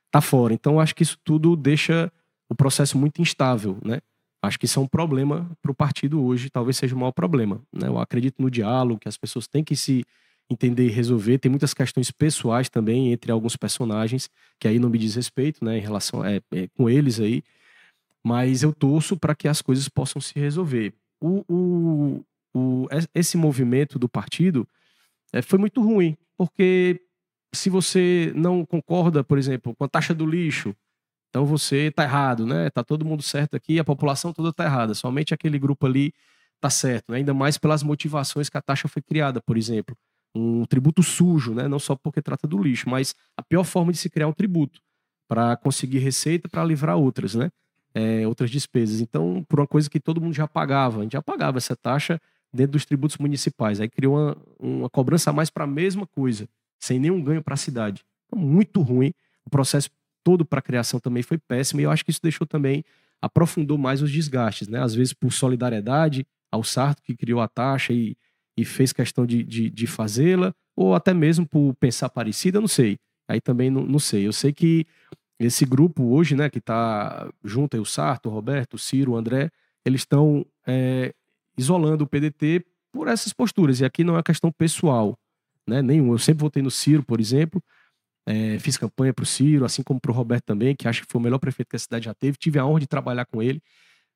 Tá 0.10 0.20
fora. 0.20 0.52
Então 0.52 0.80
acho 0.80 0.96
que 0.96 1.04
isso 1.04 1.20
tudo 1.24 1.56
deixa 1.56 2.12
o 2.50 2.56
processo 2.56 2.98
muito 2.98 3.22
instável, 3.22 3.78
né? 3.86 4.00
Acho 4.42 4.58
que 4.58 4.66
isso 4.66 4.80
é 4.80 4.82
um 4.82 4.88
problema 4.88 5.50
para 5.62 5.72
o 5.72 5.76
partido 5.76 6.24
hoje, 6.24 6.50
talvez 6.50 6.78
seja 6.78 6.96
o 6.96 6.98
maior 6.98 7.12
problema. 7.12 7.62
Né? 7.72 7.88
Eu 7.88 8.00
acredito 8.00 8.42
no 8.42 8.50
diálogo, 8.50 9.00
que 9.00 9.08
as 9.08 9.18
pessoas 9.18 9.48
têm 9.48 9.64
que 9.64 9.76
se 9.76 10.04
entender 10.50 10.88
e 10.88 10.92
resolver. 10.92 11.38
Tem 11.38 11.50
muitas 11.50 11.74
questões 11.74 12.12
pessoais 12.12 12.70
também 12.70 13.12
entre 13.12 13.32
alguns 13.32 13.56
personagens, 13.56 14.30
que 14.60 14.68
aí 14.68 14.80
não 14.80 14.90
me 14.90 14.98
diz 14.98 15.16
respeito, 15.16 15.64
né, 15.64 15.78
em 15.78 15.82
relação 15.82 16.26
é, 16.26 16.42
é, 16.52 16.68
com 16.76 16.90
eles 16.90 17.20
aí. 17.20 17.44
Mas 18.24 18.64
eu 18.64 18.74
torço 18.74 19.16
para 19.18 19.36
que 19.36 19.48
as 19.48 19.62
coisas 19.62 19.88
possam 19.88 20.22
se 20.22 20.38
resolver. 20.40 20.94
O, 21.20 21.44
o, 21.48 22.26
o, 22.54 22.88
esse 23.14 23.38
movimento 23.38 23.98
do 23.98 24.10
partido 24.10 24.68
é, 25.32 25.42
foi 25.42 25.58
muito 25.58 25.82
ruim, 25.82 26.18
porque 26.38 27.00
se 27.54 27.70
você 27.70 28.32
não 28.36 28.66
concorda, 28.66 29.24
por 29.24 29.38
exemplo, 29.38 29.76
com 29.76 29.84
a 29.84 29.88
taxa 29.88 30.14
do 30.14 30.26
lixo, 30.26 30.76
então 31.32 31.46
você 31.46 31.88
está 31.88 32.04
errado, 32.04 32.46
né? 32.46 32.70
Tá 32.70 32.84
todo 32.84 33.06
mundo 33.06 33.24
certo 33.24 33.56
aqui, 33.56 33.80
a 33.80 33.86
população 33.86 34.34
toda 34.34 34.50
está 34.50 34.66
errada. 34.66 34.94
Somente 34.94 35.34
aquele 35.34 35.58
grupo 35.58 35.86
ali 35.86 36.14
está 36.58 36.70
certo, 36.70 37.12
né? 37.12 37.20
ainda 37.20 37.34
mais 37.34 37.58
pelas 37.58 37.82
motivações 37.82 38.50
que 38.50 38.58
a 38.58 38.62
taxa 38.62 38.88
foi 38.88 39.02
criada, 39.02 39.42
por 39.42 39.58
exemplo, 39.58 39.98
um 40.36 40.66
tributo 40.66 41.02
sujo, 41.02 41.54
né? 41.54 41.70
Não 41.70 41.80
só 41.80 41.96
porque 41.96 42.22
trata 42.22 42.46
do 42.48 42.62
lixo, 42.62 42.90
mas 42.90 43.16
a 43.36 43.42
pior 43.42 43.64
forma 43.64 43.94
de 43.94 43.98
se 43.98 44.10
criar 44.10 44.28
um 44.28 44.34
tributo 44.34 44.82
para 45.28 45.56
conseguir 45.56 46.00
receita 46.00 46.50
para 46.50 46.64
livrar 46.66 46.98
outras, 46.98 47.34
né? 47.34 47.50
É, 47.94 48.28
outras 48.28 48.52
despesas. 48.52 49.00
Então, 49.00 49.46
por 49.48 49.60
uma 49.62 49.68
coisa 49.68 49.90
que 49.90 50.00
todo 50.00 50.20
mundo 50.22 50.34
já 50.34 50.48
pagava, 50.48 51.00
a 51.00 51.04
gente 51.04 51.14
já 51.14 51.22
pagava 51.22 51.58
essa 51.58 51.76
taxa 51.76 52.20
dentro 52.54 52.74
dos 52.74 52.86
tributos 52.86 53.18
municipais. 53.18 53.80
Aí 53.80 53.90
criou 53.90 54.18
uma, 54.18 54.38
uma 54.60 54.90
cobrança 54.90 55.30
a 55.30 55.34
mais 55.34 55.50
para 55.50 55.64
a 55.64 55.68
mesma 55.68 56.06
coisa, 56.06 56.48
sem 56.78 57.00
nenhum 57.00 57.24
ganho 57.24 57.42
para 57.42 57.54
a 57.54 57.58
cidade. 57.58 58.04
Então, 58.28 58.38
muito 58.38 58.82
ruim. 58.82 59.14
O 59.46 59.50
processo 59.50 59.90
todo 60.24 60.46
para 60.46 60.60
a 60.60 60.62
criação 60.62 61.00
também 61.00 61.24
foi 61.24 61.38
péssimo 61.38 61.82
e 61.82 61.84
eu 61.84 61.92
acho 61.92 62.04
que 62.04 62.12
isso 62.12 62.22
deixou 62.22 62.46
também 62.46 62.84
aprofundou 63.22 63.78
mais 63.78 64.02
os 64.02 64.12
desgastes, 64.12 64.68
né? 64.68 64.82
Às 64.82 64.96
vezes 64.96 65.14
por 65.14 65.32
solidariedade 65.32 66.26
ao 66.52 66.64
Sarto 66.64 67.02
que 67.04 67.16
criou 67.16 67.40
a 67.40 67.48
taxa 67.48 67.94
e, 67.94 68.18
e 68.58 68.66
fez 68.66 68.92
questão 68.92 69.26
de, 69.26 69.44
de, 69.44 69.70
de 69.70 69.88
fazê-la, 69.88 70.54
ou 70.76 70.96
até 70.96 71.14
mesmo 71.14 71.46
por 71.48 71.76
pensar 71.76 72.10
parecida, 72.10 72.60
não 72.60 72.68
sei. 72.68 72.98
Aí 73.28 73.40
também 73.40 73.70
não, 73.70 73.86
não 73.86 74.00
sei. 74.00 74.28
Eu 74.28 74.34
sei 74.34 74.52
que 74.52 74.86
esse 75.40 75.66
grupo 75.66 76.04
hoje, 76.14 76.36
né, 76.36 76.50
que 76.50 76.60
está 76.60 77.32
junto 77.44 77.76
aí 77.76 77.82
o 77.82 77.86
Sarto, 77.86 78.30
o 78.30 78.32
Roberto, 78.32 78.76
o 78.76 78.80
Ciro, 78.80 79.14
o 79.14 79.16
André, 79.16 79.50
eles 79.86 80.02
estão 80.02 80.46
é, 80.68 81.14
isolando 81.58 82.04
o 82.04 82.08
PDT 82.08 82.66
por 82.92 83.08
essas 83.08 83.34
posturas. 83.34 83.80
E 83.80 83.86
aqui 83.86 84.04
não 84.04 84.18
é 84.18 84.24
questão 84.24 84.52
pessoal, 84.52 85.18
né? 85.68 85.82
Nenhum. 85.82 86.12
Eu 86.12 86.20
sempre 86.20 86.42
votei 86.42 86.62
no 86.62 86.72
Ciro, 86.72 87.04
por 87.04 87.20
exemplo, 87.20 87.64
é, 88.26 88.60
fiz 88.60 88.78
campanha 88.78 89.14
para 89.14 89.24
o 89.24 89.26
Ciro, 89.26 89.66
assim 89.66 89.84
como 89.84 90.00
para 90.00 90.12
o 90.12 90.14
Roberto 90.14 90.46
também, 90.46 90.76
que 90.76 90.88
acho 90.88 91.02
que 91.02 91.12
foi 91.12 91.20
o 91.20 91.24
melhor 91.24 91.40
prefeito 91.40 91.70
que 91.70 91.76
a 91.76 91.80
cidade 91.80 92.06
já 92.06 92.14
teve. 92.14 92.38
Tive 92.38 92.60
a 92.60 92.66
honra 92.66 92.82
de 92.82 92.88
trabalhar 92.88 93.26
com 93.26 93.42
ele, 93.42 93.62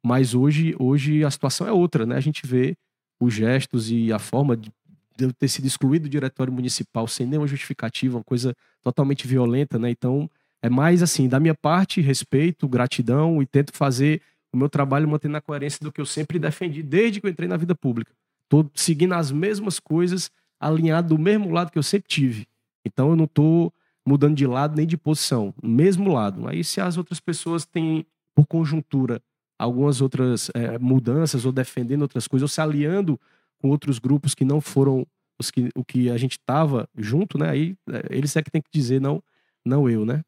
mas 0.04 0.34
hoje, 0.34 0.76
hoje 0.80 1.24
a 1.24 1.32
situação 1.32 1.68
é 1.68 1.72
outra, 1.72 2.06
né? 2.06 2.15
A 2.15 2.22
gente 2.22 2.46
vê 2.46 2.76
os 3.20 3.34
gestos 3.34 3.89
e 3.89 4.12
a 4.12 4.20
forma 4.20 4.56
de 4.56 4.72
eu 5.18 5.34
ter 5.34 5.48
sido 5.48 5.65
excluído 5.65 6.04
do 6.04 6.10
diretório 6.10 6.52
municipal 6.52 7.08
sem 7.08 7.26
nenhuma 7.26 7.48
justificativa, 7.48 8.18
uma 8.18 8.24
coisa 8.24 8.56
totalmente 8.84 9.26
violenta, 9.26 9.80
né? 9.80 9.89
Então, 9.89 10.30
é 10.62 10.70
mais 10.70 11.02
assim, 11.02 11.28
da 11.28 11.39
minha 11.39 11.56
parte, 11.56 12.02
respeito, 12.02 12.68
gratidão 12.68 13.41
e 13.41 13.46
tento 13.46 13.76
fazer 13.76 14.22
o 14.52 14.58
meu 14.58 14.70
trabalho 14.70 15.08
mantendo 15.08 15.38
a 15.38 15.41
coerência 15.41 15.80
do 15.82 15.91
que 15.91 16.02
eu 16.02 16.06
sempre 16.06 16.39
defendi 16.39 16.82
desde 16.82 17.20
que 17.20 17.28
eu 17.28 17.32
entrei 17.32 17.48
na 17.48 17.58
vida 17.58 17.76
pública. 17.76 18.12
Tô 18.50 18.70
seguindo 18.74 19.13
as 19.13 19.32
mesmas 19.32 19.80
coisas, 19.80 20.30
alinhado 20.60 21.15
do 21.15 21.22
mesmo 21.22 21.52
lado 21.52 21.72
que 21.72 21.78
eu 21.78 21.84
sempre 21.84 22.08
tive. 22.08 22.48
Então, 22.86 23.10
eu 23.10 23.15
não 23.15 23.28
tô 23.28 23.72
mudando 24.06 24.36
de 24.36 24.46
lado 24.46 24.76
nem 24.76 24.86
de 24.86 24.98
posição, 24.98 25.54
no 25.62 25.70
mesmo 25.70 26.12
lado. 26.12 26.48
Aí 26.48 26.63
se 26.63 26.80
as 26.80 26.98
outras 26.98 27.20
pessoas 27.20 27.65
têm, 27.65 28.06
por 28.36 28.46
conjuntura, 28.46 29.22
algumas 29.58 30.02
outras 30.02 30.52
é, 30.54 30.78
mudanças 30.78 31.46
ou 31.46 31.52
defendendo 31.52 32.04
outras 32.04 32.28
coisas, 32.28 32.44
ou 32.44 32.48
se 32.48 32.62
aliando 32.62 33.20
com 33.60 33.70
outros 33.70 34.00
grupos 34.00 34.36
que 34.36 34.46
não 34.46 34.62
foram 34.62 35.06
os 35.39 35.52
que, 35.52 35.70
o 35.76 35.84
que 35.84 36.10
a 36.10 36.18
gente 36.18 36.34
estava 36.34 36.88
junto, 36.96 37.38
né? 37.38 37.50
Aí 37.50 37.76
é, 37.89 38.18
eles 38.18 38.36
é 38.36 38.44
que 38.44 38.52
tem 38.52 38.62
que 38.62 38.70
dizer, 38.72 39.02
não, 39.02 39.22
não 39.65 39.89
eu, 39.89 40.06
né? 40.06 40.24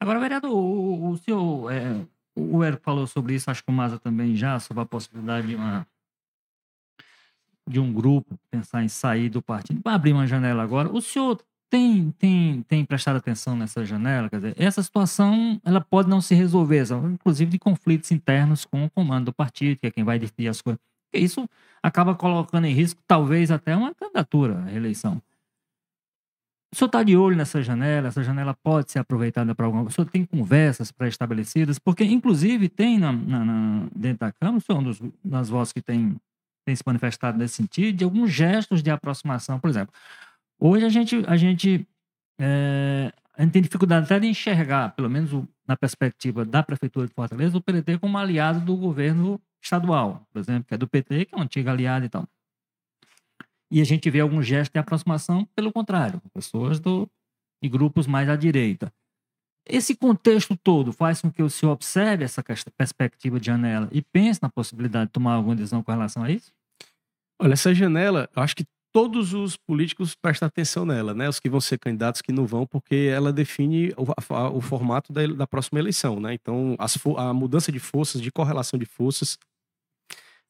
Agora, 0.00 0.20
vereador, 0.20 0.52
o, 0.52 1.10
o 1.10 1.16
senhor, 1.18 1.72
é, 1.72 2.04
o 2.36 2.62
Érico 2.62 2.82
falou 2.82 3.06
sobre 3.06 3.34
isso, 3.34 3.50
acho 3.50 3.64
que 3.64 3.70
o 3.70 3.74
Maza 3.74 3.98
também 3.98 4.34
já, 4.34 4.58
sobre 4.58 4.82
a 4.82 4.86
possibilidade 4.86 5.46
de, 5.46 5.54
uma, 5.54 5.86
de 7.68 7.80
um 7.80 7.92
grupo 7.92 8.38
pensar 8.50 8.82
em 8.82 8.88
sair 8.88 9.28
do 9.28 9.40
partido. 9.40 9.80
Vai 9.82 9.94
abrir 9.94 10.12
uma 10.12 10.26
janela 10.26 10.62
agora. 10.62 10.90
O 10.92 11.00
senhor 11.00 11.40
tem, 11.74 12.12
tem, 12.20 12.62
tem 12.68 12.84
prestado 12.84 13.16
atenção 13.16 13.56
nessa 13.56 13.84
janela? 13.84 14.30
Quer 14.30 14.36
dizer, 14.36 14.54
essa 14.56 14.80
situação 14.80 15.60
ela 15.64 15.80
pode 15.80 16.08
não 16.08 16.20
se 16.20 16.32
resolver, 16.32 16.84
inclusive 17.12 17.50
de 17.50 17.58
conflitos 17.58 18.12
internos 18.12 18.64
com 18.64 18.84
o 18.84 18.90
comando 18.90 19.26
do 19.26 19.32
partido, 19.32 19.80
que 19.80 19.88
é 19.88 19.90
quem 19.90 20.04
vai 20.04 20.16
decidir 20.16 20.46
as 20.46 20.62
coisas. 20.62 20.78
Isso 21.12 21.48
acaba 21.82 22.14
colocando 22.14 22.64
em 22.68 22.72
risco, 22.72 23.00
talvez, 23.08 23.50
até 23.50 23.74
uma 23.74 23.92
candidatura 23.92 24.58
à 24.58 24.64
reeleição. 24.66 25.20
O 26.72 26.76
senhor 26.76 26.86
está 26.86 27.02
de 27.02 27.16
olho 27.16 27.36
nessa 27.36 27.60
janela? 27.60 28.06
Essa 28.06 28.22
janela 28.22 28.54
pode 28.54 28.92
ser 28.92 29.00
aproveitada 29.00 29.52
para 29.52 29.66
alguma 29.66 29.82
O 29.82 29.90
senhor 29.90 30.08
tem 30.08 30.24
conversas 30.24 30.92
pré-estabelecidas? 30.92 31.80
Porque, 31.80 32.04
inclusive, 32.04 32.68
tem 32.68 32.98
na, 33.00 33.10
na, 33.10 33.44
na, 33.44 33.86
dentro 33.96 34.20
da 34.20 34.32
Câmara, 34.32 34.58
o 34.58 34.60
senhor 34.60 34.78
é 34.78 34.80
um 34.80 34.84
dos, 34.84 35.02
das 35.24 35.48
vozes 35.48 35.72
que 35.72 35.82
tem, 35.82 36.16
tem 36.64 36.76
se 36.76 36.84
manifestado 36.86 37.36
nesse 37.36 37.54
sentido, 37.54 37.96
de 37.98 38.04
alguns 38.04 38.30
gestos 38.30 38.80
de 38.80 38.90
aproximação. 38.90 39.58
Por 39.58 39.70
exemplo, 39.70 39.92
hoje 40.68 40.84
a 40.84 40.88
gente, 40.88 41.22
a 41.26 41.36
gente, 41.36 41.86
é, 42.38 43.12
a 43.36 43.42
gente 43.42 43.52
tem 43.52 43.62
dificuldade 43.62 44.06
até 44.06 44.18
de 44.18 44.26
enxergar, 44.26 44.94
pelo 44.94 45.10
menos 45.10 45.30
na 45.66 45.76
perspectiva 45.76 46.44
da 46.44 46.62
Prefeitura 46.62 47.06
de 47.06 47.14
Fortaleza, 47.14 47.56
o 47.56 47.60
PDT 47.60 47.98
como 47.98 48.16
aliado 48.16 48.60
do 48.60 48.76
governo 48.76 49.40
estadual, 49.62 50.26
por 50.32 50.38
exemplo, 50.38 50.64
que 50.64 50.74
é 50.74 50.78
do 50.78 50.88
PT, 50.88 51.26
que 51.26 51.34
é 51.34 51.38
um 51.38 51.42
antigo 51.42 51.68
aliado 51.68 52.04
e 52.06 52.08
tal. 52.08 52.26
E 53.70 53.80
a 53.80 53.84
gente 53.84 54.08
vê 54.10 54.20
alguns 54.20 54.46
gestos 54.46 54.72
de 54.72 54.78
aproximação, 54.78 55.46
pelo 55.54 55.72
contrário, 55.72 56.20
pessoas 56.32 56.78
do, 56.78 57.10
de 57.62 57.68
grupos 57.68 58.06
mais 58.06 58.28
à 58.28 58.36
direita. 58.36 58.92
Esse 59.66 59.96
contexto 59.96 60.56
todo 60.56 60.92
faz 60.92 61.22
com 61.22 61.30
que 61.30 61.42
o 61.42 61.48
senhor 61.48 61.72
observe 61.72 62.22
essa 62.22 62.44
perspectiva 62.76 63.40
de 63.40 63.46
janela 63.46 63.88
e 63.90 64.02
pense 64.02 64.40
na 64.42 64.50
possibilidade 64.50 65.06
de 65.06 65.12
tomar 65.12 65.34
alguma 65.34 65.56
decisão 65.56 65.82
com 65.82 65.90
relação 65.90 66.22
a 66.22 66.30
isso? 66.30 66.52
Olha, 67.40 67.54
essa 67.54 67.74
janela, 67.74 68.28
eu 68.36 68.42
acho 68.42 68.54
que 68.54 68.66
todos 68.94 69.34
os 69.34 69.56
políticos 69.56 70.14
prestam 70.14 70.46
atenção 70.46 70.86
nela, 70.86 71.12
né? 71.12 71.28
Os 71.28 71.40
que 71.40 71.50
vão 71.50 71.60
ser 71.60 71.78
candidatos, 71.78 72.22
que 72.22 72.30
não 72.30 72.46
vão, 72.46 72.64
porque 72.64 73.10
ela 73.12 73.32
define 73.32 73.92
o, 73.96 74.06
a, 74.32 74.48
o 74.50 74.60
formato 74.60 75.12
da, 75.12 75.26
da, 75.26 75.48
próxima 75.48 75.80
eleição, 75.80 76.20
né? 76.20 76.32
Então, 76.32 76.76
as, 76.78 76.96
a 77.16 77.34
mudança 77.34 77.72
de 77.72 77.80
forças, 77.80 78.22
de 78.22 78.30
correlação 78.30 78.78
de 78.78 78.86
forças, 78.86 79.36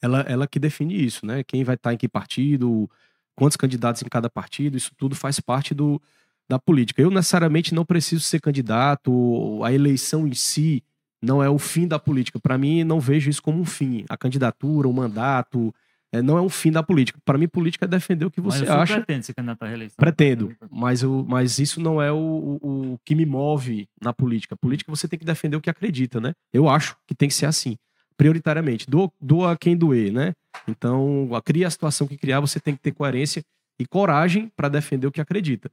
ela, 0.02 0.20
ela 0.28 0.46
que 0.46 0.58
define 0.58 0.94
isso, 0.94 1.24
né? 1.24 1.42
Quem 1.42 1.64
vai 1.64 1.74
estar 1.74 1.94
em 1.94 1.96
que 1.96 2.06
partido, 2.06 2.88
quantos 3.34 3.56
candidatos 3.56 4.02
em 4.02 4.08
cada 4.10 4.28
partido, 4.28 4.76
isso 4.76 4.92
tudo 4.94 5.16
faz 5.16 5.40
parte 5.40 5.72
do, 5.72 6.00
da 6.46 6.58
política. 6.58 7.00
Eu 7.00 7.10
necessariamente 7.10 7.74
não 7.74 7.82
preciso 7.82 8.22
ser 8.24 8.42
candidato, 8.42 9.58
a 9.64 9.72
eleição 9.72 10.28
em 10.28 10.34
si 10.34 10.84
não 11.22 11.42
é 11.42 11.48
o 11.48 11.58
fim 11.58 11.88
da 11.88 11.98
política. 11.98 12.38
Para 12.38 12.58
mim, 12.58 12.84
não 12.84 13.00
vejo 13.00 13.30
isso 13.30 13.42
como 13.42 13.58
um 13.58 13.64
fim. 13.64 14.04
A 14.06 14.18
candidatura, 14.18 14.86
o 14.86 14.92
mandato, 14.92 15.74
é, 16.14 16.22
não 16.22 16.38
é 16.38 16.40
um 16.40 16.48
fim 16.48 16.70
da 16.70 16.80
política. 16.80 17.18
Para 17.24 17.36
mim, 17.36 17.48
política 17.48 17.86
é 17.86 17.88
defender 17.88 18.24
o 18.24 18.30
que 18.30 18.40
você 18.40 18.60
mas 18.60 18.70
acha. 18.70 18.94
pretende 18.94 19.26
ser 19.26 19.34
candidato 19.34 19.64
à 19.64 19.66
reeleição? 19.66 19.96
Pretendo, 19.96 20.54
mas, 20.70 21.02
eu, 21.02 21.26
mas 21.28 21.58
isso 21.58 21.80
não 21.80 22.00
é 22.00 22.12
o, 22.12 22.16
o, 22.62 22.92
o 22.92 22.98
que 23.04 23.16
me 23.16 23.26
move 23.26 23.88
na 24.00 24.12
política. 24.12 24.56
política 24.56 24.92
você 24.92 25.08
tem 25.08 25.18
que 25.18 25.24
defender 25.24 25.56
o 25.56 25.60
que 25.60 25.68
acredita, 25.68 26.20
né? 26.20 26.32
Eu 26.52 26.68
acho 26.68 26.96
que 27.04 27.16
tem 27.16 27.28
que 27.28 27.34
ser 27.34 27.46
assim 27.46 27.76
prioritariamente. 28.16 28.88
Doa, 28.88 29.10
doa 29.20 29.56
quem 29.56 29.76
doer, 29.76 30.12
né? 30.12 30.34
Então, 30.68 31.28
cria 31.44 31.66
a 31.66 31.70
situação 31.70 32.06
que 32.06 32.16
criar, 32.16 32.38
você 32.38 32.60
tem 32.60 32.76
que 32.76 32.80
ter 32.80 32.92
coerência 32.92 33.44
e 33.76 33.84
coragem 33.84 34.52
para 34.54 34.68
defender 34.68 35.08
o 35.08 35.12
que 35.12 35.20
acredita. 35.20 35.68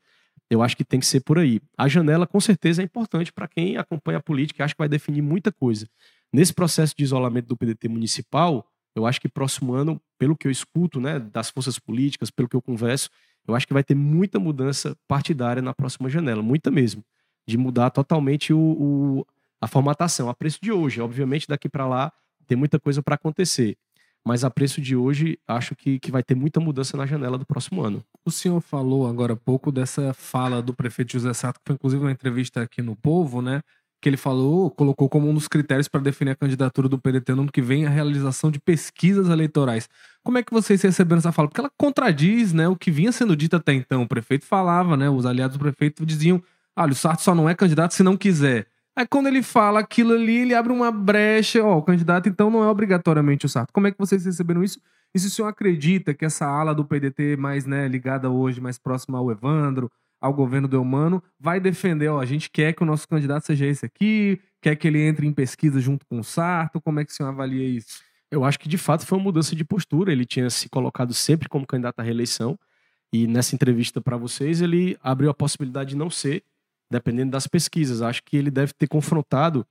Eu 0.49 0.63
acho 0.63 0.75
que 0.75 0.83
tem 0.83 0.99
que 0.99 1.05
ser 1.05 1.21
por 1.21 1.37
aí. 1.37 1.61
A 1.77 1.87
janela, 1.87 2.25
com 2.25 2.39
certeza, 2.39 2.81
é 2.81 2.85
importante 2.85 3.31
para 3.31 3.47
quem 3.47 3.77
acompanha 3.77 4.17
a 4.17 4.21
política 4.21 4.61
e 4.61 4.63
acha 4.63 4.73
que 4.73 4.79
vai 4.79 4.89
definir 4.89 5.21
muita 5.21 5.51
coisa. 5.51 5.87
Nesse 6.33 6.51
processo 6.51 6.95
de 6.97 7.03
isolamento 7.03 7.45
do 7.45 7.55
PDT 7.55 7.87
municipal, 7.87 8.65
eu 8.95 9.05
acho 9.05 9.21
que 9.21 9.29
próximo 9.29 9.73
ano, 9.73 10.01
pelo 10.17 10.35
que 10.35 10.47
eu 10.47 10.51
escuto, 10.51 10.99
né, 10.99 11.19
das 11.19 11.49
forças 11.49 11.79
políticas, 11.79 12.29
pelo 12.29 12.47
que 12.47 12.55
eu 12.55 12.61
converso, 12.61 13.09
eu 13.47 13.55
acho 13.55 13.65
que 13.65 13.73
vai 13.73 13.83
ter 13.83 13.95
muita 13.95 14.39
mudança 14.39 14.95
partidária 15.07 15.61
na 15.61 15.73
próxima 15.73 16.09
janela, 16.09 16.41
muita 16.41 16.69
mesmo, 16.69 17.03
de 17.47 17.57
mudar 17.57 17.89
totalmente 17.89 18.53
o, 18.53 18.59
o 18.59 19.25
a 19.59 19.67
formatação, 19.67 20.27
a 20.27 20.33
preço 20.33 20.59
de 20.61 20.71
hoje. 20.71 20.99
Obviamente, 20.99 21.47
daqui 21.47 21.69
para 21.69 21.87
lá 21.87 22.11
tem 22.47 22.57
muita 22.57 22.79
coisa 22.79 23.01
para 23.03 23.15
acontecer. 23.15 23.77
Mas 24.25 24.43
a 24.43 24.49
preço 24.51 24.81
de 24.81 24.95
hoje, 24.95 25.39
acho 25.47 25.75
que, 25.75 25.99
que 25.99 26.11
vai 26.11 26.21
ter 26.23 26.35
muita 26.35 26.59
mudança 26.59 26.95
na 26.95 27.05
janela 27.05 27.37
do 27.37 27.45
próximo 27.45 27.81
ano. 27.81 28.03
O 28.25 28.31
senhor 28.31 28.59
falou 28.61 29.07
agora 29.07 29.33
há 29.33 29.37
pouco 29.37 29.71
dessa 29.71 30.13
fala 30.13 30.61
do 30.61 30.73
prefeito 30.73 31.13
José 31.13 31.33
Sato, 31.33 31.59
que 31.59 31.65
foi 31.65 31.75
inclusive 31.75 32.03
uma 32.03 32.11
entrevista 32.11 32.61
aqui 32.61 32.81
no 32.81 32.95
Povo, 32.95 33.41
né? 33.41 33.61
Que 34.01 34.09
ele 34.09 34.17
falou, 34.17 34.71
colocou 34.71 35.07
como 35.07 35.29
um 35.29 35.33
dos 35.33 35.47
critérios 35.47 35.87
para 35.87 36.01
definir 36.01 36.31
a 36.31 36.35
candidatura 36.35 36.89
do 36.89 36.97
PDT 36.97 37.35
no 37.35 37.43
ano 37.43 37.51
que 37.51 37.61
vem 37.61 37.85
a 37.85 37.89
realização 37.89 38.49
de 38.49 38.59
pesquisas 38.59 39.29
eleitorais. 39.29 39.87
Como 40.23 40.37
é 40.37 40.43
que 40.43 40.51
vocês 40.51 40.81
receberam 40.81 41.19
essa 41.19 41.31
fala? 41.31 41.47
Porque 41.47 41.61
ela 41.61 41.71
contradiz 41.77 42.51
né, 42.51 42.67
o 42.67 42.75
que 42.75 42.89
vinha 42.89 43.11
sendo 43.11 43.35
dito 43.35 43.55
até 43.55 43.73
então. 43.73 44.01
O 44.01 44.07
prefeito 44.07 44.45
falava, 44.45 44.97
né? 44.97 45.09
Os 45.09 45.25
aliados 45.25 45.55
do 45.55 45.61
prefeito 45.61 46.05
diziam: 46.05 46.41
olha, 46.75 46.91
o 46.91 46.95
Sarto 46.95 47.21
só 47.21 47.35
não 47.35 47.47
é 47.47 47.53
candidato 47.53 47.93
se 47.93 48.01
não 48.01 48.17
quiser. 48.17 48.67
Aí 48.95 49.07
quando 49.07 49.27
ele 49.27 49.41
fala 49.41 49.79
aquilo 49.79 50.13
ali, 50.13 50.39
ele 50.39 50.55
abre 50.55 50.73
uma 50.73 50.91
brecha. 50.91 51.63
Ó, 51.63 51.77
o 51.77 51.83
candidato 51.83 52.27
então 52.27 52.49
não 52.49 52.63
é 52.63 52.67
obrigatoriamente 52.67 53.45
o 53.45 53.49
Sarto. 53.49 53.71
Como 53.71 53.87
é 53.87 53.91
que 53.91 53.97
vocês 53.99 54.25
receberam 54.25 54.63
isso? 54.63 54.79
E 55.13 55.19
se 55.19 55.27
o 55.27 55.29
senhor 55.29 55.47
acredita 55.47 56.13
que 56.13 56.25
essa 56.25 56.45
ala 56.45 56.73
do 56.73 56.85
PDT 56.85 57.35
mais 57.37 57.65
né, 57.65 57.87
ligada 57.87 58.29
hoje, 58.29 58.61
mais 58.61 58.77
próxima 58.77 59.17
ao 59.17 59.29
Evandro, 59.29 59.91
ao 60.21 60.31
governo 60.31 60.67
do 60.67 60.77
Eumano, 60.77 61.21
vai 61.39 61.59
defender, 61.59 62.07
ó, 62.07 62.21
a 62.21 62.25
gente 62.25 62.49
quer 62.49 62.73
que 62.73 62.83
o 62.83 62.85
nosso 62.85 63.07
candidato 63.07 63.43
seja 63.43 63.65
esse 63.65 63.83
aqui, 63.83 64.39
quer 64.61 64.75
que 64.75 64.87
ele 64.87 65.01
entre 65.01 65.25
em 65.25 65.33
pesquisa 65.33 65.79
junto 65.79 66.05
com 66.05 66.19
o 66.19 66.23
Sarto, 66.23 66.79
como 66.79 66.99
é 66.99 67.05
que 67.05 67.11
o 67.11 67.15
senhor 67.15 67.29
avalia 67.29 67.67
isso? 67.67 68.03
Eu 68.29 68.45
acho 68.45 68.59
que 68.59 68.69
de 68.69 68.77
fato 68.77 69.05
foi 69.05 69.17
uma 69.17 69.23
mudança 69.23 69.55
de 69.55 69.65
postura, 69.65 70.11
ele 70.11 70.23
tinha 70.23 70.47
se 70.51 70.69
colocado 70.69 71.13
sempre 71.13 71.49
como 71.49 71.65
candidato 71.65 71.99
à 71.99 72.03
reeleição, 72.03 72.57
e 73.11 73.25
nessa 73.25 73.55
entrevista 73.55 73.99
para 73.99 74.15
vocês 74.15 74.61
ele 74.61 74.95
abriu 75.01 75.29
a 75.31 75.33
possibilidade 75.33 75.89
de 75.89 75.97
não 75.97 76.09
ser, 76.09 76.43
dependendo 76.89 77.31
das 77.31 77.47
pesquisas. 77.47 78.01
Acho 78.01 78.23
que 78.23 78.37
ele 78.37 78.51
deve 78.51 78.73
ter 78.73 78.87
confrontado 78.87 79.65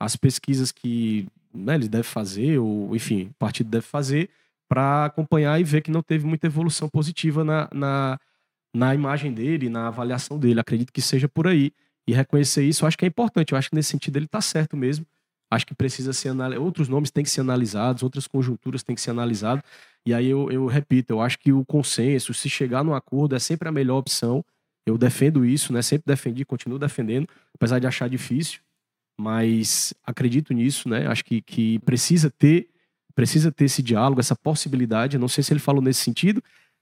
as 0.00 0.14
pesquisas 0.14 0.70
que 0.70 1.26
né, 1.52 1.74
ele 1.74 1.88
deve 1.88 2.04
fazer, 2.04 2.58
ou 2.58 2.94
enfim, 2.94 3.30
o 3.30 3.34
partido 3.34 3.68
deve 3.68 3.84
fazer, 3.84 4.30
para 4.68 5.06
acompanhar 5.06 5.60
e 5.60 5.64
ver 5.64 5.82
que 5.82 5.90
não 5.90 6.02
teve 6.02 6.26
muita 6.26 6.46
evolução 6.46 6.88
positiva 6.88 7.42
na, 7.42 7.68
na, 7.72 8.20
na 8.74 8.94
imagem 8.94 9.32
dele, 9.32 9.68
na 9.68 9.88
avaliação 9.88 10.38
dele. 10.38 10.60
Acredito 10.60 10.92
que 10.92 11.00
seja 11.00 11.28
por 11.28 11.46
aí. 11.46 11.72
E 12.06 12.12
reconhecer 12.12 12.64
isso, 12.64 12.84
eu 12.84 12.88
acho 12.88 12.96
que 12.96 13.04
é 13.04 13.08
importante. 13.08 13.52
Eu 13.52 13.58
acho 13.58 13.70
que 13.70 13.76
nesse 13.76 13.90
sentido 13.90 14.16
ele 14.16 14.26
está 14.26 14.40
certo 14.40 14.76
mesmo. 14.76 15.06
Acho 15.50 15.66
que 15.66 15.74
precisa 15.74 16.12
ser 16.12 16.30
analisado. 16.30 16.64
Outros 16.64 16.88
nomes 16.88 17.10
têm 17.10 17.24
que 17.24 17.30
ser 17.30 17.40
analisados, 17.40 18.02
outras 18.02 18.26
conjunturas 18.26 18.82
têm 18.82 18.94
que 18.94 19.00
ser 19.00 19.10
analisadas. 19.10 19.62
E 20.06 20.14
aí 20.14 20.26
eu, 20.26 20.50
eu 20.50 20.66
repito, 20.66 21.12
eu 21.12 21.20
acho 21.20 21.38
que 21.38 21.52
o 21.52 21.64
consenso, 21.64 22.32
se 22.34 22.48
chegar 22.48 22.84
num 22.84 22.94
acordo, 22.94 23.34
é 23.34 23.38
sempre 23.38 23.68
a 23.68 23.72
melhor 23.72 23.98
opção. 23.98 24.44
Eu 24.86 24.96
defendo 24.96 25.44
isso, 25.44 25.72
né? 25.72 25.82
Sempre 25.82 26.04
defendi, 26.06 26.44
continuo 26.44 26.78
defendendo, 26.78 27.28
apesar 27.54 27.78
de 27.78 27.86
achar 27.86 28.08
difícil, 28.08 28.60
mas 29.20 29.92
acredito 30.04 30.54
nisso, 30.54 30.88
né? 30.88 31.06
Acho 31.06 31.24
que, 31.24 31.42
que 31.42 31.78
precisa 31.80 32.30
ter 32.30 32.70
precisa 33.14 33.50
ter 33.50 33.64
esse 33.64 33.82
diálogo, 33.82 34.20
essa 34.20 34.36
possibilidade. 34.36 35.18
Não 35.18 35.26
sei 35.26 35.42
se 35.42 35.52
ele 35.52 35.58
falou 35.58 35.82
nesse 35.82 36.00
sentido, 36.00 36.40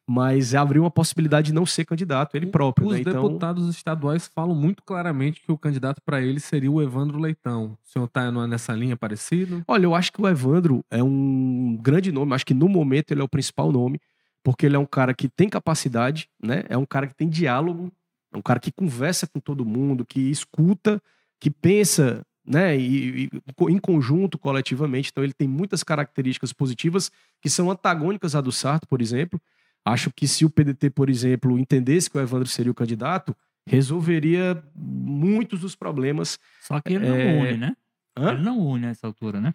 mas 0.09 0.55
abriu 0.55 0.83
uma 0.83 0.91
possibilidade 0.91 1.49
de 1.49 1.53
não 1.53 1.67
ser 1.67 1.85
candidato 1.85 2.37
ele 2.37 2.47
próprio. 2.47 2.87
Os 2.87 2.95
né? 2.95 3.01
então... 3.01 3.13
deputados 3.13 3.69
estaduais 3.69 4.31
falam 4.33 4.55
muito 4.55 4.83
claramente 4.83 5.41
que 5.41 5.51
o 5.51 5.59
candidato 5.59 6.01
para 6.01 6.23
ele 6.23 6.39
seria 6.39 6.71
o 6.71 6.81
Evandro 6.81 7.19
Leitão. 7.19 7.77
O 7.85 7.91
senhor 7.91 8.05
está 8.05 8.31
nessa 8.47 8.73
linha 8.73 8.97
parecida? 8.97 9.65
Olha, 9.67 9.85
eu 9.85 9.95
acho 9.95 10.13
que 10.13 10.23
o 10.23 10.29
Evandro 10.29 10.85
é 10.91 11.03
um 11.03 11.77
grande 11.83 12.13
nome. 12.13 12.35
Acho 12.35 12.47
que 12.47 12.55
no 12.55 12.69
momento 12.69 13.11
ele 13.11 13.21
é 13.21 13.25
o 13.25 13.29
principal 13.29 13.73
nome 13.73 14.01
porque 14.47 14.65
ele 14.65 14.77
é 14.77 14.79
um 14.79 14.87
cara 14.87 15.13
que 15.13 15.29
tem 15.29 15.49
capacidade, 15.49 16.29
né? 16.41 16.63
É 16.69 16.79
um 16.79 16.87
cara 16.87 17.09
que 17.09 17.17
tem 17.17 17.29
diálogo, 17.29 17.93
é 18.33 18.39
um 18.39 18.43
cara 18.43 18.61
que 18.61 18.71
conversa 18.71 19.27
com 19.27 19.41
todo 19.41 19.65
mundo, 19.65 20.07
que 20.07 20.21
escuta, 20.31 21.03
que 21.41 21.51
pensa, 21.51 22.25
né? 22.47 22.79
E, 22.79 23.25
e, 23.25 23.31
em 23.69 23.79
conjunto, 23.79 24.39
coletivamente. 24.39 25.11
Então 25.11 25.25
ele 25.25 25.33
tem 25.33 25.49
muitas 25.49 25.83
características 25.83 26.53
positivas 26.53 27.11
que 27.41 27.51
são 27.51 27.69
antagônicas 27.73 28.37
à 28.37 28.41
do 28.41 28.53
Sarto, 28.53 28.87
por 28.87 29.03
exemplo. 29.03 29.41
Acho 29.87 30.11
que 30.11 30.27
se 30.27 30.45
o 30.45 30.51
PDT, 30.51 30.91
por 30.91 31.09
exemplo, 31.09 31.57
entendesse 31.57 32.11
que 32.11 32.19
o 32.19 32.21
Evandro 32.21 32.49
seria 32.49 32.73
o 32.73 32.75
candidato, 32.75 33.37
resolveria 33.65 34.61
muitos 34.75 35.61
dos 35.61 35.77
problemas. 35.77 36.41
Só 36.61 36.81
que 36.81 36.93
ele 36.93 37.07
é... 37.07 37.09
não 37.09 37.41
une, 37.41 37.57
né? 37.57 37.77
Hã? 38.19 38.33
Ele 38.33 38.43
não 38.43 38.59
une 38.59 38.87
nessa 38.87 39.07
altura, 39.07 39.41
né? 39.41 39.55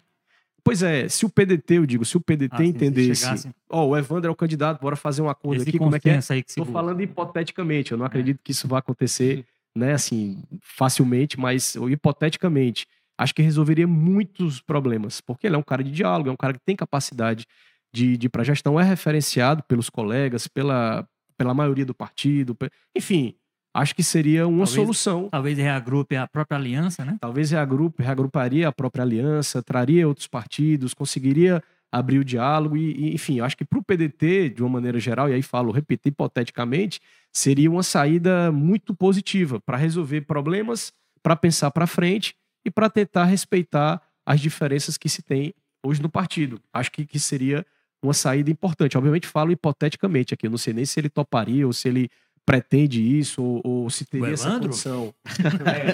Pois 0.64 0.82
é, 0.82 1.06
se 1.06 1.26
o 1.26 1.28
PDT, 1.28 1.74
eu 1.74 1.86
digo, 1.86 2.04
se 2.04 2.16
o 2.16 2.20
PDT 2.20 2.56
ah, 2.56 2.64
entendesse, 2.64 3.50
ó, 3.68 3.82
oh, 3.82 3.88
o 3.88 3.96
Evandro 3.96 4.30
é 4.30 4.32
o 4.32 4.36
candidato, 4.36 4.80
bora 4.80 4.94
fazer 4.94 5.20
um 5.20 5.28
acordo 5.28 5.60
Esse 5.60 5.68
aqui, 5.68 5.78
como 5.78 5.94
é 5.96 6.00
que 6.00 6.08
é? 6.08 6.20
Aí 6.30 6.42
que 6.42 6.54
Tô 6.54 6.64
falando 6.64 7.02
hipoteticamente, 7.02 7.92
eu 7.92 7.98
não 7.98 8.04
é. 8.04 8.08
acredito 8.08 8.40
que 8.42 8.52
isso 8.52 8.68
vá 8.68 8.78
acontecer, 8.78 9.44
né, 9.76 9.92
assim, 9.92 10.40
facilmente, 10.62 11.38
mas 11.38 11.74
hipoteticamente, 11.74 12.86
acho 13.18 13.34
que 13.34 13.42
resolveria 13.42 13.88
muitos 13.88 14.60
problemas, 14.60 15.20
porque 15.20 15.48
ele 15.48 15.56
é 15.56 15.58
um 15.58 15.64
cara 15.64 15.82
de 15.82 15.90
diálogo, 15.90 16.30
é 16.30 16.32
um 16.32 16.36
cara 16.36 16.52
que 16.52 16.60
tem 16.64 16.76
capacidade 16.76 17.44
de, 17.92 18.16
de 18.16 18.28
para 18.28 18.42
gestão, 18.44 18.78
é 18.80 18.82
referenciado 18.82 19.62
pelos 19.64 19.90
colegas, 19.90 20.46
pela, 20.48 21.06
pela 21.36 21.52
maioria 21.54 21.84
do 21.84 21.94
partido, 21.94 22.56
enfim, 22.96 23.34
acho 23.74 23.94
que 23.94 24.02
seria 24.02 24.46
uma 24.46 24.64
Talvez- 24.64 24.74
solução. 24.74 25.28
Talvez 25.30 25.58
reagrupe 25.58 26.16
a 26.16 26.26
própria 26.26 26.56
aliança, 26.58 27.04
né? 27.04 27.16
Talvez 27.20 27.50
reagrupe, 27.50 28.02
reagruparia 28.02 28.68
a 28.68 28.72
própria 28.72 29.02
aliança, 29.02 29.62
traria 29.62 30.06
outros 30.08 30.26
partidos, 30.26 30.94
conseguiria 30.94 31.62
abrir 31.90 32.18
o 32.18 32.24
diálogo 32.24 32.76
e, 32.76 33.10
e, 33.10 33.14
enfim, 33.14 33.40
acho 33.40 33.54
que 33.56 33.64
para 33.66 33.78
o 33.78 33.82
PDT, 33.84 34.48
de 34.48 34.62
uma 34.62 34.70
maneira 34.70 34.98
geral, 34.98 35.28
e 35.28 35.34
aí 35.34 35.42
falo, 35.42 35.70
repito, 35.70 36.08
hipoteticamente, 36.08 37.00
seria 37.30 37.70
uma 37.70 37.82
saída 37.82 38.50
muito 38.50 38.94
positiva 38.94 39.60
para 39.60 39.76
resolver 39.76 40.22
problemas, 40.22 40.92
para 41.22 41.36
pensar 41.36 41.70
para 41.70 41.86
frente 41.86 42.34
e 42.64 42.70
para 42.70 42.88
tentar 42.88 43.24
respeitar 43.26 44.00
as 44.24 44.40
diferenças 44.40 44.96
que 44.96 45.08
se 45.08 45.20
tem 45.22 45.52
hoje 45.84 46.00
no 46.00 46.08
partido. 46.08 46.60
Acho 46.72 46.90
que, 46.92 47.04
que 47.04 47.18
seria 47.18 47.64
uma 48.02 48.12
saída 48.14 48.50
importante. 48.50 48.96
Obviamente 48.98 49.26
falo 49.26 49.52
hipoteticamente 49.52 50.34
aqui, 50.34 50.46
eu 50.46 50.50
não 50.50 50.58
sei 50.58 50.72
nem 50.74 50.84
se 50.84 50.98
ele 50.98 51.08
toparia 51.08 51.66
ou 51.66 51.72
se 51.72 51.88
ele 51.88 52.08
pretende 52.44 53.00
isso 53.00 53.40
ou, 53.42 53.60
ou 53.64 53.90
se 53.90 54.04
teria 54.04 54.32
essa 54.32 54.48
Evandro? 54.48 54.68
condição. 54.70 55.14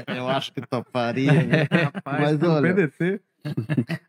É, 0.09 0.17
eu 0.19 0.29
acho 0.29 0.53
que 0.53 0.61
toparia. 0.63 1.33
né? 1.45 1.67
Rapaz, 1.71 2.21
Mas 2.21 2.39
no 2.39 2.51
olha- 2.51 2.75
PDT. 2.75 3.21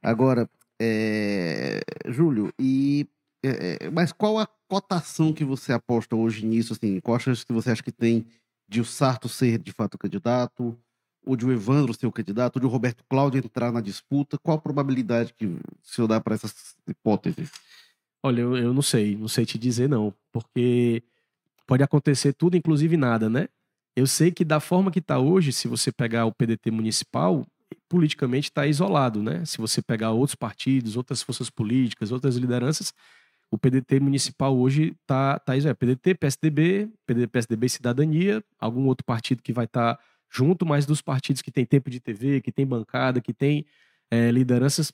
Agora, 0.02 0.50
é, 0.82 1.82
Júlio, 2.08 2.54
e 2.60 3.08
é, 3.44 3.78
é, 3.86 3.90
mas 3.90 4.12
qual 4.12 4.38
a 4.40 4.48
cotação 4.68 5.34
que 5.34 5.44
você 5.44 5.74
aposta 5.74 6.16
hoje 6.16 6.46
nisso? 6.46 6.74
Assim, 6.74 7.00
qual 7.02 7.16
a 7.16 7.20
chance 7.20 7.46
que 7.46 7.54
você 7.54 7.72
acha 7.72 7.84
que 7.84 7.92
tem 7.92 8.26
de 8.68 8.80
o 8.82 8.86
Sarto 8.86 9.28
ser 9.28 9.58
de 9.60 9.72
fato 9.72 9.98
candidato, 9.98 10.78
ou 11.26 11.36
de 11.36 11.46
o 11.46 11.52
Evandro 11.52 11.94
ser 11.94 12.08
o 12.08 12.12
candidato, 12.12 12.56
ou 12.58 12.60
de 12.62 12.66
o 12.66 12.70
Roberto 12.70 13.04
Cláudio 13.10 13.40
entrar 13.40 13.72
na 13.72 13.82
disputa? 13.82 14.38
Qual 14.38 14.58
a 14.58 14.62
probabilidade 14.62 15.34
que 15.34 15.46
o 15.46 15.60
senhor 15.84 16.08
dá 16.08 16.20
para 16.22 16.36
essas 16.36 16.76
hipóteses? 16.88 17.52
Olha, 18.24 18.42
eu, 18.42 18.58
eu 18.58 18.74
não 18.74 18.82
sei, 18.82 19.16
não 19.16 19.28
sei 19.28 19.46
te 19.46 19.58
dizer 19.58 19.88
não, 19.88 20.14
porque 20.32 21.04
pode 21.66 21.84
acontecer 21.84 22.34
tudo, 22.34 22.58
inclusive 22.58 22.98
nada, 22.98 23.30
né? 23.30 23.48
Eu 23.96 24.08
sei 24.08 24.32
que 24.32 24.46
da 24.46 24.60
forma 24.60 24.92
que 24.92 25.00
está 25.00 25.20
hoje, 25.20 25.52
se 25.54 25.68
você 25.68 25.92
pegar 25.92 26.26
o 26.26 26.34
PDT 26.34 26.72
municipal, 26.72 27.46
politicamente 27.88 28.50
está 28.50 28.68
isolado, 28.68 29.22
né? 29.24 29.44
Se 29.46 29.58
você 29.58 29.82
pegar 29.82 30.12
outros 30.12 30.36
partidos, 30.36 30.98
outras 30.98 31.22
forças 31.22 31.50
políticas, 31.50 32.12
outras 32.12 32.36
lideranças, 32.36 32.94
o 33.52 33.58
PDT 33.58 34.00
municipal 34.00 34.58
hoje 34.58 34.96
está 35.02 35.40
tá, 35.40 35.56
isolado. 35.58 35.78
PDT, 35.78 36.16
PSDB, 36.16 36.90
PDT, 37.06 37.28
PSDB 37.28 37.70
Cidadania, 37.70 38.44
algum 38.60 38.86
outro 38.88 39.06
partido 39.06 39.42
que 39.42 39.54
vai 39.54 39.66
estar 39.66 40.00
junto, 40.30 40.66
mas 40.66 40.86
dos 40.86 41.02
partidos 41.02 41.42
que 41.42 41.52
tem 41.52 41.66
tempo 41.66 41.90
de 41.90 42.00
TV, 42.00 42.42
que 42.42 42.52
tem 42.52 42.66
bancada, 42.66 43.20
que 43.20 43.34
tem 43.34 43.66
eh, 44.12 44.32
lideranças, 44.32 44.94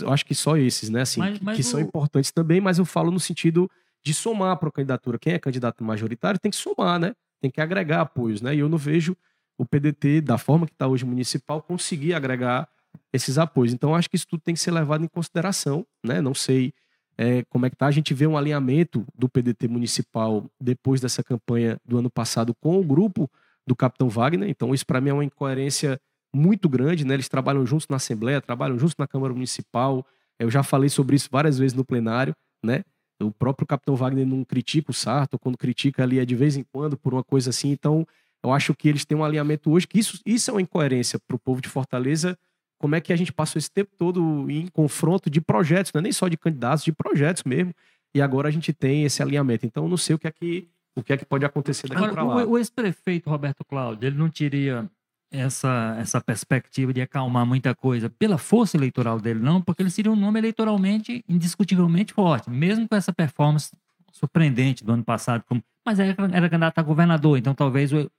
eu 0.00 0.12
acho 0.12 0.24
que 0.24 0.34
só 0.34 0.56
esses, 0.56 0.88
né? 0.90 1.02
Assim, 1.02 1.20
Mas- 1.20 1.38
que- 1.38 1.44
mas 1.44 1.56
que 1.56 1.62
são 1.62 1.80
o- 1.80 1.82
importantes 1.82 2.30
também, 2.30 2.60
mas 2.60 2.78
eu 2.78 2.84
falo 2.84 3.10
no 3.10 3.20
sentido 3.20 3.70
de 4.04 4.12
somar 4.14 4.56
para 4.58 4.68
a 4.68 4.72
candidatura. 4.72 5.18
Quem 5.18 5.32
é 5.34 5.38
candidato 5.38 5.82
majoritário 5.82 6.38
tem 6.38 6.50
que 6.50 6.56
somar, 6.56 6.98
né? 6.98 7.14
Tem 7.40 7.50
que 7.50 7.60
agregar 7.60 8.00
apoios, 8.02 8.40
né? 8.42 8.54
E 8.54 8.58
eu 8.58 8.68
não 8.68 8.78
vejo 8.78 9.16
o 9.58 9.64
PDT, 9.64 10.20
da 10.20 10.36
forma 10.36 10.66
que 10.66 10.72
está 10.72 10.86
hoje 10.86 11.04
municipal, 11.04 11.62
conseguir 11.62 12.12
agregar 12.14 12.68
esses 13.12 13.38
apoios. 13.38 13.72
Então, 13.72 13.94
acho 13.94 14.08
que 14.10 14.16
isso 14.16 14.26
tudo 14.26 14.40
tem 14.40 14.54
que 14.54 14.60
ser 14.60 14.70
levado 14.72 15.04
em 15.04 15.08
consideração, 15.08 15.86
né? 16.04 16.20
Não 16.20 16.34
sei 16.34 16.72
é, 17.16 17.44
como 17.48 17.64
é 17.64 17.70
que 17.70 17.76
tá. 17.76 17.86
A 17.86 17.90
gente 17.92 18.12
vê 18.12 18.26
um 18.26 18.36
alinhamento 18.36 19.06
do 19.16 19.28
PDT 19.28 19.68
municipal 19.68 20.50
depois 20.60 21.00
dessa 21.00 21.22
campanha 21.22 21.78
do 21.84 21.96
ano 21.98 22.10
passado 22.10 22.52
com 22.60 22.78
o 22.80 22.82
grupo 22.84 23.30
do 23.64 23.76
Capitão 23.76 24.08
Wagner. 24.08 24.48
Então, 24.48 24.74
isso 24.74 24.84
para 24.84 25.00
mim 25.00 25.10
é 25.10 25.12
uma 25.12 25.24
incoerência 25.24 26.00
muito 26.34 26.68
grande, 26.68 27.04
né? 27.04 27.14
Eles 27.14 27.28
trabalham 27.28 27.64
juntos 27.64 27.86
na 27.88 27.96
Assembleia, 27.96 28.40
trabalham 28.40 28.78
juntos 28.78 28.96
na 28.98 29.06
Câmara 29.06 29.32
Municipal. 29.32 30.04
Eu 30.38 30.50
já 30.50 30.62
falei 30.62 30.88
sobre 30.88 31.16
isso 31.16 31.28
várias 31.30 31.58
vezes 31.58 31.74
no 31.74 31.84
plenário, 31.84 32.34
né? 32.62 32.82
O 33.22 33.30
próprio 33.30 33.66
Capitão 33.66 33.94
Wagner 33.94 34.26
não 34.26 34.44
critica 34.44 34.90
o 34.90 34.94
Sarto, 34.94 35.38
quando 35.38 35.56
critica 35.56 36.02
ali 36.02 36.18
é 36.18 36.24
de 36.24 36.34
vez 36.34 36.56
em 36.56 36.64
quando 36.72 36.96
por 36.96 37.14
uma 37.14 37.22
coisa 37.22 37.50
assim. 37.50 37.70
Então, 37.70 38.06
eu 38.42 38.52
acho 38.52 38.74
que 38.74 38.88
eles 38.88 39.04
têm 39.04 39.16
um 39.16 39.24
alinhamento 39.24 39.70
hoje, 39.70 39.86
que 39.86 39.98
isso, 39.98 40.20
isso 40.26 40.50
é 40.50 40.54
uma 40.54 40.60
incoerência 40.60 41.18
para 41.18 41.36
o 41.36 41.38
povo 41.38 41.60
de 41.60 41.68
Fortaleza. 41.68 42.36
Como 42.78 42.94
é 42.94 43.00
que 43.00 43.12
a 43.12 43.16
gente 43.16 43.32
passou 43.32 43.58
esse 43.58 43.70
tempo 43.70 43.92
todo 43.96 44.50
em 44.50 44.66
confronto 44.66 45.30
de 45.30 45.40
projetos, 45.40 45.92
não 45.94 46.00
é 46.00 46.02
nem 46.02 46.12
só 46.12 46.28
de 46.28 46.36
candidatos, 46.36 46.84
de 46.84 46.92
projetos 46.92 47.44
mesmo. 47.44 47.72
E 48.14 48.20
agora 48.20 48.48
a 48.48 48.50
gente 48.50 48.72
tem 48.72 49.04
esse 49.04 49.22
alinhamento. 49.22 49.64
Então, 49.64 49.84
eu 49.84 49.88
não 49.88 49.96
sei 49.96 50.16
o 50.16 50.18
que 50.18 50.26
é 50.26 50.32
que, 50.32 50.68
o 50.96 51.02
que, 51.02 51.12
é 51.12 51.16
que 51.16 51.24
pode 51.24 51.44
acontecer 51.44 51.88
daqui 51.88 52.08
para 52.08 52.22
lá. 52.22 52.44
o, 52.44 52.50
o 52.50 52.58
ex-prefeito 52.58 53.30
Roberto 53.30 53.64
Cláudio, 53.64 54.08
ele 54.08 54.18
não 54.18 54.28
teria 54.28 54.88
essa, 55.30 55.96
essa 55.98 56.20
perspectiva 56.20 56.92
de 56.92 57.00
acalmar 57.00 57.44
muita 57.44 57.74
coisa 57.74 58.08
pela 58.08 58.38
força 58.38 58.76
eleitoral 58.76 59.20
dele, 59.20 59.40
não, 59.40 59.60
porque 59.60 59.82
ele 59.82 59.90
seria 59.90 60.12
um 60.12 60.16
nome 60.16 60.38
eleitoralmente 60.38 61.24
indiscutivelmente 61.28 62.12
forte, 62.12 62.48
mesmo 62.50 62.88
com 62.88 62.94
essa 62.94 63.12
performance 63.12 63.72
surpreendente 64.12 64.84
do 64.84 64.92
ano 64.92 65.04
passado. 65.04 65.44
Mas 65.84 65.98
era, 65.98 66.14
era 66.32 66.48
candidato 66.48 66.78
a 66.78 66.82
governador, 66.82 67.36
então 67.36 67.54
talvez 67.54 67.92
o, 67.92 68.10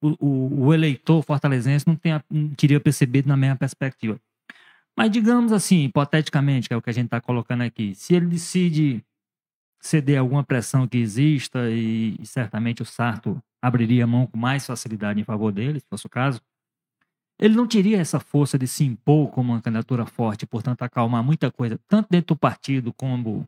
o, 0.00 0.66
o- 0.66 0.74
eleitor 0.74 1.22
fortalezense 1.22 1.86
não, 1.86 1.96
tenha, 1.96 2.22
não 2.30 2.48
teria 2.50 2.80
percebido 2.80 3.28
na 3.28 3.36
mesma 3.36 3.56
perspectiva. 3.56 4.20
Mas 4.96 5.10
digamos 5.10 5.52
assim, 5.52 5.84
hipoteticamente, 5.84 6.68
que 6.68 6.74
é 6.74 6.76
o 6.76 6.82
que 6.82 6.90
a 6.90 6.92
gente 6.92 7.06
está 7.06 7.20
colocando 7.20 7.62
aqui, 7.62 7.94
se 7.94 8.14
ele 8.14 8.26
decide 8.26 9.04
ceder 9.80 10.18
alguma 10.18 10.42
pressão 10.42 10.86
que 10.86 10.98
exista 10.98 11.70
e 11.70 12.18
certamente 12.24 12.82
o 12.82 12.84
Sarto 12.84 13.40
abriria 13.66 14.06
mão 14.06 14.26
com 14.26 14.38
mais 14.38 14.66
facilidade 14.66 15.20
em 15.20 15.24
favor 15.24 15.52
dele, 15.52 15.80
se 15.80 15.86
fosse 15.88 16.06
o 16.06 16.10
caso, 16.10 16.40
ele 17.38 17.54
não 17.54 17.66
teria 17.66 17.98
essa 17.98 18.18
força 18.18 18.58
de 18.58 18.66
se 18.66 18.84
impor 18.84 19.30
como 19.30 19.52
uma 19.52 19.60
candidatura 19.60 20.06
forte 20.06 20.46
portanto, 20.46 20.82
acalmar 20.82 21.22
muita 21.22 21.50
coisa, 21.50 21.78
tanto 21.86 22.08
dentro 22.10 22.34
do 22.34 22.38
partido 22.38 22.92
como 22.92 23.46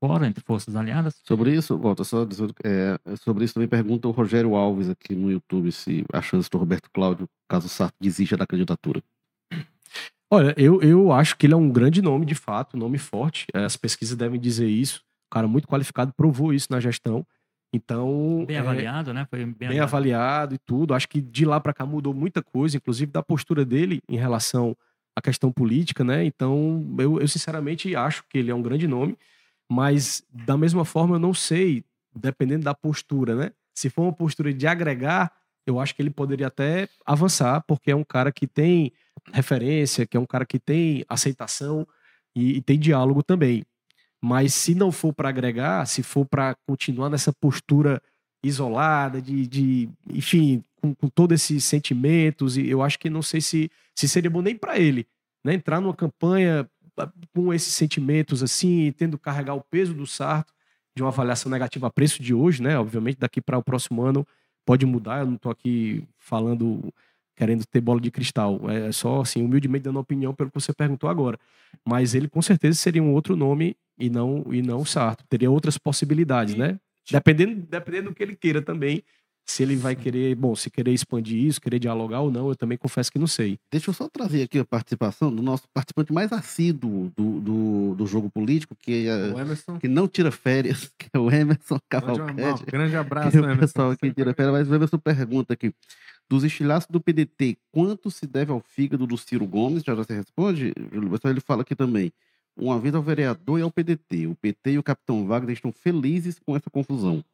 fora, 0.00 0.26
entre 0.26 0.42
forças 0.44 0.76
aliadas? 0.76 1.14
Sobre 1.24 1.54
isso, 1.54 1.78
Walter, 1.78 2.04
só 2.04 2.24
dizendo, 2.24 2.54
é, 2.62 2.98
sobre 3.16 3.44
isso 3.44 3.54
também 3.54 3.68
pergunta 3.68 4.08
o 4.08 4.10
Rogério 4.10 4.54
Alves 4.54 4.90
aqui 4.90 5.14
no 5.14 5.30
YouTube 5.30 5.70
se 5.72 6.04
a 6.12 6.20
chance 6.20 6.50
do 6.50 6.58
Roberto 6.58 6.90
Cláudio, 6.92 7.28
caso 7.48 7.66
o 7.66 7.70
Sarto 7.70 7.94
desista 8.00 8.36
da 8.36 8.46
candidatura. 8.46 9.02
Olha, 10.30 10.54
eu, 10.56 10.82
eu 10.82 11.12
acho 11.12 11.36
que 11.36 11.46
ele 11.46 11.54
é 11.54 11.56
um 11.56 11.70
grande 11.70 12.02
nome, 12.02 12.26
de 12.26 12.34
fato, 12.34 12.76
um 12.76 12.80
nome 12.80 12.98
forte. 12.98 13.46
As 13.54 13.76
pesquisas 13.76 14.16
devem 14.16 14.40
dizer 14.40 14.66
isso. 14.66 15.00
Um 15.26 15.30
cara 15.30 15.46
muito 15.46 15.68
qualificado, 15.68 16.12
provou 16.16 16.52
isso 16.52 16.66
na 16.70 16.80
gestão. 16.80 17.24
Então. 17.74 18.44
Bem 18.46 18.56
é, 18.56 18.60
avaliado, 18.60 19.12
né? 19.12 19.26
Foi 19.28 19.44
bem, 19.44 19.68
bem 19.68 19.80
avaliado 19.80 20.54
e 20.54 20.58
tudo. 20.58 20.94
Acho 20.94 21.08
que 21.08 21.20
de 21.20 21.44
lá 21.44 21.58
para 21.58 21.74
cá 21.74 21.84
mudou 21.84 22.14
muita 22.14 22.40
coisa, 22.40 22.76
inclusive 22.76 23.10
da 23.10 23.22
postura 23.22 23.64
dele 23.64 24.00
em 24.08 24.16
relação 24.16 24.76
à 25.16 25.20
questão 25.20 25.50
política, 25.50 26.04
né? 26.04 26.24
Então, 26.24 26.86
eu, 26.98 27.20
eu 27.20 27.26
sinceramente 27.26 27.96
acho 27.96 28.22
que 28.30 28.38
ele 28.38 28.50
é 28.50 28.54
um 28.54 28.62
grande 28.62 28.86
nome, 28.86 29.18
mas 29.68 30.22
da 30.30 30.56
mesma 30.56 30.84
forma 30.84 31.16
eu 31.16 31.18
não 31.18 31.34
sei, 31.34 31.84
dependendo 32.14 32.64
da 32.64 32.74
postura, 32.74 33.34
né? 33.34 33.50
Se 33.74 33.90
for 33.90 34.02
uma 34.02 34.12
postura 34.12 34.54
de 34.54 34.66
agregar, 34.68 35.32
eu 35.66 35.80
acho 35.80 35.96
que 35.96 36.02
ele 36.02 36.10
poderia 36.10 36.46
até 36.46 36.88
avançar, 37.04 37.60
porque 37.66 37.90
é 37.90 37.96
um 37.96 38.04
cara 38.04 38.30
que 38.30 38.46
tem 38.46 38.92
referência, 39.32 40.06
que 40.06 40.16
é 40.16 40.20
um 40.20 40.26
cara 40.26 40.46
que 40.46 40.60
tem 40.60 41.04
aceitação 41.08 41.84
e, 42.36 42.58
e 42.58 42.60
tem 42.60 42.78
diálogo 42.78 43.20
também. 43.20 43.64
Mas 44.24 44.54
se 44.54 44.74
não 44.74 44.90
for 44.90 45.12
para 45.12 45.28
agregar, 45.28 45.86
se 45.86 46.02
for 46.02 46.24
para 46.24 46.56
continuar 46.66 47.10
nessa 47.10 47.30
postura 47.30 48.00
isolada, 48.42 49.20
de, 49.20 49.46
de 49.46 49.90
enfim, 50.08 50.64
com, 50.80 50.94
com 50.94 51.10
todos 51.10 51.34
esses 51.34 51.62
sentimentos, 51.62 52.56
eu 52.56 52.80
acho 52.80 52.98
que 52.98 53.10
não 53.10 53.20
sei 53.20 53.42
se, 53.42 53.70
se 53.94 54.08
seria 54.08 54.30
bom 54.30 54.40
nem 54.40 54.56
para 54.56 54.78
ele, 54.78 55.06
né? 55.44 55.52
Entrar 55.52 55.78
numa 55.78 55.92
campanha 55.92 56.66
ah, 56.96 57.12
com 57.34 57.52
esses 57.52 57.74
sentimentos 57.74 58.42
assim, 58.42 58.94
tendo 58.96 59.18
que 59.18 59.24
carregar 59.24 59.52
o 59.56 59.60
peso 59.60 59.92
do 59.92 60.06
Sarto 60.06 60.54
de 60.96 61.02
uma 61.02 61.10
avaliação 61.10 61.50
negativa 61.50 61.88
a 61.88 61.90
preço 61.90 62.22
de 62.22 62.32
hoje, 62.32 62.62
né? 62.62 62.78
Obviamente, 62.78 63.18
daqui 63.18 63.42
para 63.42 63.58
o 63.58 63.62
próximo 63.62 64.00
ano 64.00 64.26
pode 64.64 64.86
mudar, 64.86 65.20
eu 65.20 65.26
não 65.26 65.34
estou 65.34 65.52
aqui 65.52 66.02
falando 66.16 66.90
querendo 67.36 67.64
ter 67.66 67.80
bola 67.80 68.00
de 68.00 68.10
cristal, 68.10 68.60
é 68.70 68.90
só 68.92 69.20
assim, 69.22 69.42
humildemente 69.42 69.84
dando 69.84 69.98
opinião 69.98 70.34
pelo 70.34 70.50
que 70.50 70.60
você 70.60 70.72
perguntou 70.72 71.08
agora. 71.10 71.38
Mas 71.86 72.14
ele 72.14 72.28
com 72.28 72.40
certeza 72.42 72.78
seria 72.78 73.02
um 73.02 73.12
outro 73.12 73.34
nome 73.36 73.76
e 73.98 74.08
não 74.10 74.44
e 74.50 74.62
não 74.62 74.80
o 74.80 74.86
Sarto, 74.86 75.24
teria 75.28 75.50
outras 75.50 75.76
possibilidades, 75.78 76.54
né? 76.54 76.78
Dependendo, 77.10 77.66
dependendo 77.68 78.10
do 78.10 78.14
que 78.14 78.22
ele 78.22 78.34
queira 78.36 78.62
também, 78.62 79.02
se 79.46 79.62
ele 79.62 79.76
vai 79.76 79.94
querer, 79.94 80.34
bom, 80.34 80.56
se 80.56 80.70
querer 80.70 80.92
expandir 80.92 81.36
isso, 81.44 81.60
querer 81.60 81.78
dialogar 81.78 82.20
ou 82.20 82.30
não, 82.30 82.48
eu 82.48 82.56
também 82.56 82.78
confesso 82.78 83.12
que 83.12 83.18
não 83.18 83.26
sei. 83.26 83.58
Deixa 83.70 83.90
eu 83.90 83.94
só 83.94 84.08
trazer 84.08 84.44
aqui 84.44 84.58
a 84.58 84.64
participação 84.64 85.30
do 85.34 85.42
nosso 85.42 85.64
participante 85.74 86.14
mais 86.14 86.32
assíduo 86.32 87.12
do, 87.14 87.40
do, 87.40 87.94
do 87.94 88.06
jogo 88.06 88.30
político, 88.30 88.74
que, 88.74 89.06
é, 89.06 89.34
O 89.34 89.38
Emerson. 89.38 89.78
que 89.78 89.86
não 89.86 90.08
tira 90.08 90.30
férias, 90.30 90.90
que 90.98 91.08
é 91.12 91.18
o 91.18 91.30
Emerson 91.30 91.78
Cavalcante. 91.90 92.64
grande 92.64 92.96
abraço, 92.96 93.32
Que 93.32 93.36
o 93.36 93.40
Emerson. 93.44 93.60
pessoal 93.60 93.90
Sempre- 93.90 94.14
tira 94.14 94.32
férias, 94.32 94.52
mas 94.54 94.70
o 94.70 94.74
Emerson 94.74 94.98
pergunta 94.98 95.52
aqui. 95.52 95.74
Dos 96.28 96.42
estilhaços 96.42 96.88
do 96.90 97.00
PDT, 97.00 97.58
quanto 97.70 98.10
se 98.10 98.26
deve 98.26 98.50
ao 98.50 98.60
fígado 98.60 99.06
do 99.06 99.16
Ciro 99.16 99.46
Gomes? 99.46 99.82
Já 99.82 99.94
já 99.94 100.04
responde, 100.08 100.72
ele 101.24 101.40
fala 101.40 101.62
aqui 101.62 101.74
também. 101.74 102.12
Uma 102.56 102.78
vez 102.78 102.94
ao 102.94 103.02
vereador 103.02 103.58
e 103.58 103.62
ao 103.62 103.70
PDT. 103.70 104.26
O 104.26 104.34
PT 104.34 104.72
e 104.72 104.78
o 104.78 104.82
Capitão 104.82 105.26
Wagner 105.26 105.54
estão 105.54 105.72
felizes 105.72 106.38
com 106.38 106.56
essa 106.56 106.70
confusão 106.70 107.24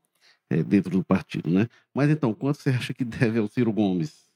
é, 0.48 0.62
dentro 0.62 0.90
do 0.90 1.04
partido, 1.04 1.50
né? 1.50 1.68
Mas 1.94 2.10
então, 2.10 2.34
quanto 2.34 2.60
você 2.60 2.70
acha 2.70 2.92
que 2.92 3.04
deve 3.04 3.38
ao 3.38 3.48
Ciro 3.48 3.72
Gomes? 3.72 4.28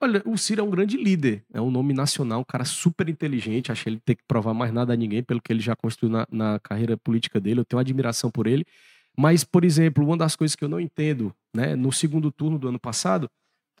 Olha, 0.00 0.22
o 0.24 0.38
Ciro 0.38 0.60
é 0.60 0.64
um 0.64 0.70
grande 0.70 0.96
líder, 0.96 1.44
é 1.52 1.60
um 1.60 1.72
nome 1.72 1.92
nacional, 1.92 2.40
um 2.40 2.44
cara 2.44 2.64
super 2.64 3.08
inteligente. 3.08 3.72
Acho 3.72 3.82
que 3.82 3.88
ele 3.90 4.00
tem 4.04 4.14
que 4.14 4.22
provar 4.28 4.54
mais 4.54 4.72
nada 4.72 4.92
a 4.92 4.96
ninguém 4.96 5.22
pelo 5.22 5.40
que 5.40 5.52
ele 5.52 5.60
já 5.60 5.74
construiu 5.74 6.12
na, 6.12 6.26
na 6.30 6.60
carreira 6.60 6.96
política 6.96 7.40
dele. 7.40 7.60
Eu 7.60 7.64
tenho 7.64 7.80
admiração 7.80 8.30
por 8.30 8.46
ele. 8.46 8.64
Mas, 9.16 9.42
por 9.42 9.64
exemplo, 9.64 10.04
uma 10.04 10.16
das 10.16 10.36
coisas 10.36 10.54
que 10.54 10.64
eu 10.64 10.68
não 10.68 10.78
entendo, 10.78 11.34
né, 11.52 11.74
no 11.74 11.90
segundo 11.90 12.30
turno 12.30 12.56
do 12.56 12.68
ano 12.68 12.78
passado, 12.78 13.28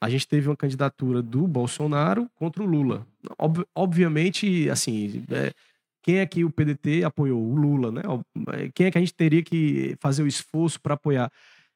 a 0.00 0.08
gente 0.08 0.26
teve 0.28 0.48
uma 0.48 0.56
candidatura 0.56 1.20
do 1.20 1.46
Bolsonaro 1.46 2.28
contra 2.36 2.62
o 2.62 2.66
Lula. 2.66 3.06
Ob 3.36 3.64
obviamente, 3.74 4.70
assim, 4.70 5.24
é, 5.30 5.52
quem 6.02 6.18
é 6.18 6.26
que 6.26 6.44
o 6.44 6.50
PDT 6.50 7.04
apoiou? 7.04 7.42
O 7.42 7.54
Lula, 7.56 7.90
né? 7.90 8.02
É, 8.52 8.70
quem 8.74 8.86
é 8.86 8.90
que 8.90 8.98
a 8.98 9.00
gente 9.00 9.14
teria 9.14 9.42
que 9.42 9.96
fazer 10.00 10.22
o 10.22 10.26
esforço 10.26 10.80
para 10.80 10.94
apoiar? 10.94 11.30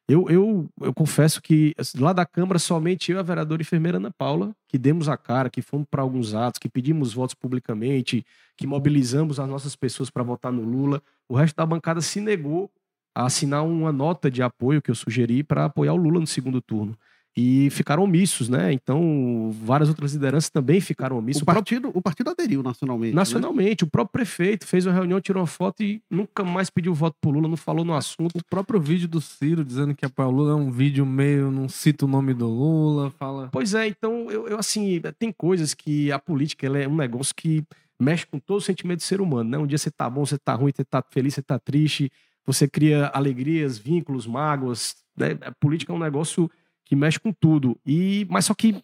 Eu, 0.07 0.29
eu, 0.29 0.69
eu 0.81 0.93
confesso 0.93 1.41
que 1.41 1.73
assim, 1.77 1.97
lá 1.97 2.11
da 2.11 2.25
Câmara, 2.25 2.59
somente 2.59 3.11
eu 3.11 3.17
e 3.17 3.19
a 3.19 3.23
vereadora 3.23 3.61
enfermeira 3.61 3.97
Ana 3.97 4.11
Paula, 4.11 4.53
que 4.67 4.77
demos 4.77 5.07
a 5.07 5.15
cara, 5.15 5.49
que 5.49 5.61
fomos 5.61 5.87
para 5.89 6.01
alguns 6.01 6.33
atos, 6.33 6.59
que 6.59 6.69
pedimos 6.69 7.13
votos 7.13 7.35
publicamente, 7.35 8.25
que 8.57 8.67
mobilizamos 8.67 9.39
as 9.39 9.47
nossas 9.47 9.75
pessoas 9.75 10.09
para 10.09 10.23
votar 10.23 10.51
no 10.51 10.61
Lula. 10.61 11.01
O 11.27 11.35
resto 11.35 11.55
da 11.55 11.65
bancada 11.65 12.01
se 12.01 12.19
negou 12.19 12.69
a 13.15 13.25
assinar 13.25 13.63
uma 13.63 13.91
nota 13.91 14.29
de 14.29 14.41
apoio 14.41 14.81
que 14.81 14.91
eu 14.91 14.95
sugeri 14.95 15.43
para 15.43 15.65
apoiar 15.65 15.93
o 15.93 15.97
Lula 15.97 16.19
no 16.19 16.27
segundo 16.27 16.61
turno 16.61 16.97
e 17.35 17.69
ficaram 17.71 18.03
omissos, 18.03 18.47
né? 18.47 18.71
Então, 18.71 19.51
várias 19.63 19.89
outras 19.89 20.13
lideranças 20.13 20.51
também 20.51 20.79
ficaram 20.79 21.17
omissos. 21.17 21.41
O 21.41 21.45
partido, 21.45 21.91
o 21.93 22.01
partido 22.01 22.29
aderiu 22.29 22.61
nacionalmente. 22.61 23.11
Né? 23.11 23.15
Nacionalmente. 23.15 23.83
Né? 23.83 23.87
O 23.87 23.89
próprio 23.89 24.11
prefeito 24.11 24.67
fez 24.67 24.85
uma 24.85 24.93
reunião, 24.93 25.19
tirou 25.19 25.41
uma 25.41 25.47
foto 25.47 25.81
e 25.81 26.01
nunca 26.09 26.43
mais 26.43 26.69
pediu 26.69 26.93
voto 26.93 27.17
pro 27.19 27.31
Lula, 27.31 27.47
não 27.47 27.57
falou 27.57 27.83
no 27.83 27.95
assunto. 27.95 28.37
O 28.37 28.45
próprio 28.47 28.79
vídeo 28.79 29.07
do 29.07 29.19
Ciro 29.19 29.65
dizendo 29.65 29.95
que 29.95 30.05
apoia 30.05 30.29
o 30.29 30.31
Lula 30.31 30.51
é 30.51 30.55
um 30.55 30.69
vídeo 30.69 31.05
meio, 31.05 31.49
não 31.49 31.67
cita 31.67 32.05
o 32.05 32.07
nome 32.07 32.35
do 32.35 32.47
Lula, 32.47 33.09
fala. 33.09 33.49
Pois 33.51 33.73
é, 33.73 33.87
então, 33.87 34.29
eu, 34.29 34.47
eu 34.47 34.59
assim, 34.59 35.01
tem 35.17 35.31
coisas 35.31 35.73
que 35.73 36.11
a 36.11 36.19
política 36.19 36.67
é 36.67 36.87
um 36.87 36.95
negócio 36.95 37.33
que 37.35 37.63
mexe 37.99 38.27
com 38.27 38.37
todo 38.37 38.57
o 38.57 38.61
sentimento 38.61 38.99
do 38.99 39.03
ser 39.03 39.21
humano, 39.21 39.49
né? 39.49 39.57
Um 39.57 39.65
dia 39.65 39.77
você 39.77 39.89
tá 39.89 40.07
bom, 40.07 40.23
você 40.23 40.37
tá 40.37 40.53
ruim, 40.53 40.71
você 40.75 40.83
tá 40.83 41.03
feliz, 41.09 41.33
você 41.33 41.41
tá 41.41 41.57
triste, 41.57 42.11
você 42.45 42.67
cria 42.67 43.07
alegrias, 43.07 43.77
vínculos, 43.77 44.27
mágoas. 44.27 44.95
Né? 45.17 45.37
A 45.41 45.51
política 45.51 45.93
é 45.93 45.95
um 45.95 45.99
negócio 45.99 46.49
que 46.85 46.95
mexe 46.95 47.19
com 47.19 47.31
tudo. 47.31 47.77
E 47.85 48.27
mas 48.29 48.45
só 48.45 48.53
que 48.53 48.83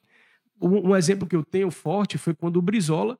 um, 0.61 0.89
um 0.89 0.95
exemplo 0.95 1.27
que 1.27 1.35
eu 1.35 1.43
tenho 1.43 1.71
forte 1.71 2.17
foi 2.17 2.33
quando 2.33 2.57
o 2.57 2.61
Brizola 2.61 3.17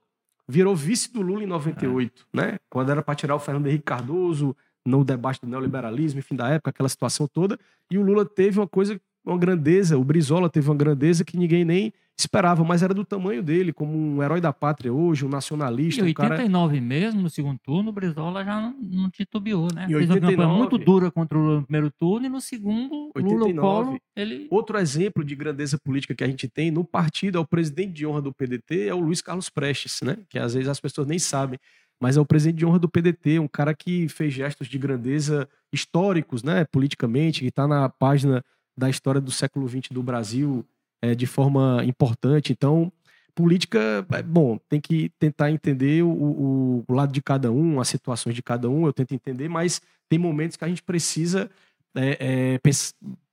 virou 0.48 0.76
vice 0.76 1.14
do 1.14 1.22
Lula 1.22 1.44
em 1.44 1.48
98, 1.48 2.28
é. 2.34 2.38
né? 2.38 2.60
Quando 2.70 2.92
era 2.92 3.04
para 3.04 3.16
tirar 3.16 3.36
o 3.36 3.40
Fernando 3.40 3.68
Henrique 3.68 3.84
Cardoso 3.84 4.56
no 4.86 5.04
debate 5.04 5.42
do 5.42 5.48
neoliberalismo, 5.48 6.20
enfim 6.20 6.36
da 6.36 6.50
época, 6.50 6.72
aquela 6.72 6.90
situação 6.90 7.28
toda, 7.28 7.60
e 7.92 7.98
o 7.98 8.02
Lula 8.02 8.26
teve 8.26 8.60
uma 8.60 8.68
coisa, 8.68 9.00
uma 9.24 9.38
grandeza, 9.38 9.98
o 9.98 10.04
Brizola 10.04 10.50
teve 10.50 10.68
uma 10.68 10.76
grandeza 10.76 11.24
que 11.24 11.38
ninguém 11.38 11.64
nem 11.64 11.94
esperava, 12.22 12.64
mas 12.64 12.84
era 12.84 12.94
do 12.94 13.06
tamanho 13.06 13.42
dele, 13.42 13.72
como 13.72 13.98
um 13.98 14.22
herói 14.22 14.42
da 14.42 14.52
pátria 14.52 14.94
hoje, 14.94 15.26
um 15.26 15.30
nacionalista. 15.30 16.02
Em 16.02 16.06
89 16.06 16.66
um 16.66 16.78
cara... 16.78 16.82
mesmo, 16.82 17.22
no 17.22 17.30
segundo 17.30 17.60
turno, 17.60 17.90
o 17.90 17.94
Brizola 17.94 18.44
já 18.44 18.60
não, 18.60 18.76
não 18.82 19.10
titubeou, 19.10 19.68
né? 19.74 19.86
Em 19.86 19.94
Fez 19.94 20.10
89... 20.10 20.20
uma 20.20 20.32
campanha 20.32 20.58
muito 20.58 20.78
dura 20.78 21.12
contra 21.12 21.38
o 21.38 21.42
Lula 21.42 21.56
no 21.58 21.64
primeiro 21.64 21.92
turno 21.92 22.26
e 22.26 22.30
no 22.30 22.42
segundo, 22.42 23.12
89, 23.16 23.52
Lula 23.52 23.62
Collor, 23.62 24.00
ele... 24.16 24.48
Outro 24.50 24.78
exemplo 24.78 25.24
de 25.24 25.36
grandeza 25.36 25.78
política 25.78 26.16
que 26.16 26.24
a 26.24 26.28
gente 26.28 26.48
tem 26.48 26.72
no 26.72 26.84
partido 26.84 27.38
é 27.38 27.42
o 27.42 27.48
presidente 27.48 27.94
de 27.94 28.06
honra 28.06 28.22
do 28.22 28.34
PDT, 28.34 28.88
é 28.88 28.94
o 28.94 29.00
Luiz 29.00 29.22
Carlos 29.22 29.50
Prestes, 29.50 30.00
né? 30.04 30.18
Que 30.30 30.40
às 30.40 30.54
vezes 30.54 30.70
as 30.70 30.80
pessoas 30.80 31.08
nem 31.08 31.20
sabem. 31.20 31.60
Mas 32.02 32.16
é 32.16 32.22
o 32.22 32.26
presidente 32.26 32.60
de 32.60 32.66
honra 32.66 32.80
do 32.80 32.90
PDT, 32.90 33.40
um 33.40 33.48
cara 33.48 33.74
que 33.74 34.08
fez 34.08 34.34
gestos 34.34 34.68
de 34.68 34.78
grandeza 34.78 35.50
históricos, 35.72 36.44
né, 36.44 36.66
politicamente, 36.72 37.42
que 37.42 37.48
está 37.48 37.68
na 37.68 37.90
página 37.90 38.44
da 38.78 38.90
história 38.90 39.20
do 39.20 39.32
século 39.32 39.68
XX 39.68 39.90
do 39.92 40.02
Brasil, 40.02 40.66
é, 41.02 41.16
de 41.16 41.26
forma 41.26 41.84
importante. 41.86 42.52
Então, 42.52 42.92
política, 43.34 44.06
é, 44.12 44.22
bom, 44.22 44.60
tem 44.68 44.82
que 44.82 45.10
tentar 45.18 45.52
entender 45.52 46.04
o, 46.04 46.84
o, 46.88 46.94
lado 46.94 47.14
de 47.14 47.22
cada 47.22 47.52
um, 47.52 47.80
as 47.80 47.88
situações 47.88 48.36
de 48.36 48.44
cada 48.44 48.70
um, 48.70 48.86
eu 48.86 48.94
tento 48.94 49.14
entender, 49.14 49.48
mas 49.48 49.82
tem 50.10 50.20
momentos 50.20 50.58
que 50.58 50.66
a 50.66 50.68
gente 50.68 50.84
precisa 50.84 51.50
é, 51.96 52.58
é, 52.60 52.72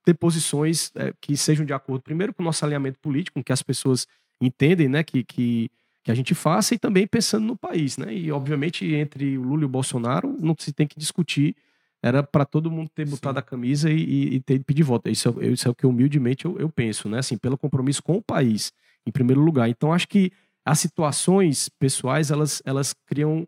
ter 0.04 0.14
posições 0.14 0.92
é, 0.94 1.12
que 1.20 1.36
sejam 1.36 1.66
de 1.66 1.72
acordo, 1.72 2.02
primeiro, 2.02 2.32
com 2.32 2.42
o 2.42 2.46
nosso 2.46 2.64
alinhamento 2.64 3.00
político, 3.00 3.34
com 3.34 3.42
que 3.42 3.52
as 3.52 3.62
pessoas 3.62 4.06
entendem, 4.40 4.88
né, 4.88 5.02
que, 5.02 5.24
que, 5.24 5.68
que 6.04 6.10
a 6.12 6.14
gente 6.14 6.34
faça, 6.34 6.74
e 6.74 6.78
também 6.78 7.06
pensando 7.06 7.44
no 7.44 7.56
país, 7.56 7.98
né, 7.98 8.14
e 8.14 8.30
obviamente 8.30 8.86
entre 8.94 9.36
o 9.36 9.42
Lula 9.42 9.62
e 9.62 9.64
o 9.64 9.68
Bolsonaro 9.68 10.36
não 10.40 10.54
se 10.56 10.72
tem 10.72 10.86
que 10.86 10.98
discutir 10.98 11.56
era 12.02 12.22
para 12.22 12.44
todo 12.44 12.70
mundo 12.70 12.90
ter 12.94 13.08
botado 13.08 13.36
Sim. 13.36 13.40
a 13.40 13.42
camisa 13.42 13.90
e, 13.90 13.96
e, 13.96 14.34
e 14.36 14.40
ter 14.40 14.62
pedir 14.64 14.82
voto. 14.82 15.08
Isso, 15.08 15.34
é, 15.40 15.46
isso 15.46 15.66
é 15.66 15.70
o 15.70 15.74
que 15.74 15.86
humildemente 15.86 16.44
eu, 16.44 16.58
eu 16.58 16.68
penso, 16.68 17.08
né? 17.08 17.18
Assim, 17.18 17.36
pelo 17.36 17.58
compromisso 17.58 18.02
com 18.02 18.16
o 18.16 18.22
país, 18.22 18.72
em 19.06 19.10
primeiro 19.10 19.40
lugar. 19.40 19.68
Então, 19.68 19.92
acho 19.92 20.08
que 20.08 20.32
as 20.64 20.78
situações 20.78 21.68
pessoais, 21.68 22.30
elas, 22.30 22.62
elas 22.64 22.94
criam 23.06 23.46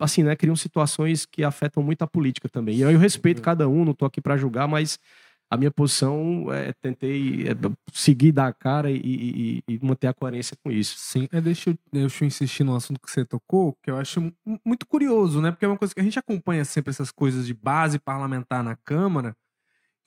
assim, 0.00 0.24
né, 0.24 0.34
criam 0.34 0.56
situações 0.56 1.24
que 1.24 1.44
afetam 1.44 1.80
muito 1.82 2.02
a 2.02 2.06
política 2.06 2.48
também. 2.48 2.76
E 2.76 2.80
eu, 2.80 2.90
eu 2.90 2.98
respeito 2.98 3.40
cada 3.40 3.68
um, 3.68 3.84
não 3.84 3.92
estou 3.92 4.06
aqui 4.06 4.20
para 4.20 4.36
julgar, 4.36 4.66
mas 4.66 4.98
a 5.50 5.56
minha 5.56 5.70
posição 5.70 6.46
é 6.52 6.72
tentei 6.80 7.48
é, 7.48 7.56
seguir 7.92 8.30
dar 8.30 8.46
a 8.46 8.52
cara 8.52 8.88
e, 8.88 8.96
e, 8.96 9.62
e, 9.68 9.84
manter 9.84 10.06
a 10.06 10.14
coerência 10.14 10.56
com 10.62 10.70
isso. 10.70 10.94
Sim, 10.96 11.28
é, 11.32 11.40
deixa, 11.40 11.70
eu, 11.70 11.78
deixa 11.92 12.24
eu 12.24 12.28
insistir 12.28 12.62
no 12.62 12.76
assunto 12.76 13.00
que 13.00 13.10
você 13.10 13.24
tocou, 13.24 13.76
que 13.82 13.90
eu 13.90 13.96
acho 13.96 14.32
muito 14.64 14.86
curioso, 14.86 15.40
né? 15.40 15.50
Porque 15.50 15.64
é 15.64 15.68
uma 15.68 15.76
coisa 15.76 15.92
que 15.92 16.00
a 16.00 16.04
gente 16.04 16.18
acompanha 16.18 16.64
sempre 16.64 16.90
essas 16.90 17.10
coisas 17.10 17.46
de 17.46 17.52
base 17.52 17.98
parlamentar 17.98 18.62
na 18.62 18.76
Câmara, 18.76 19.36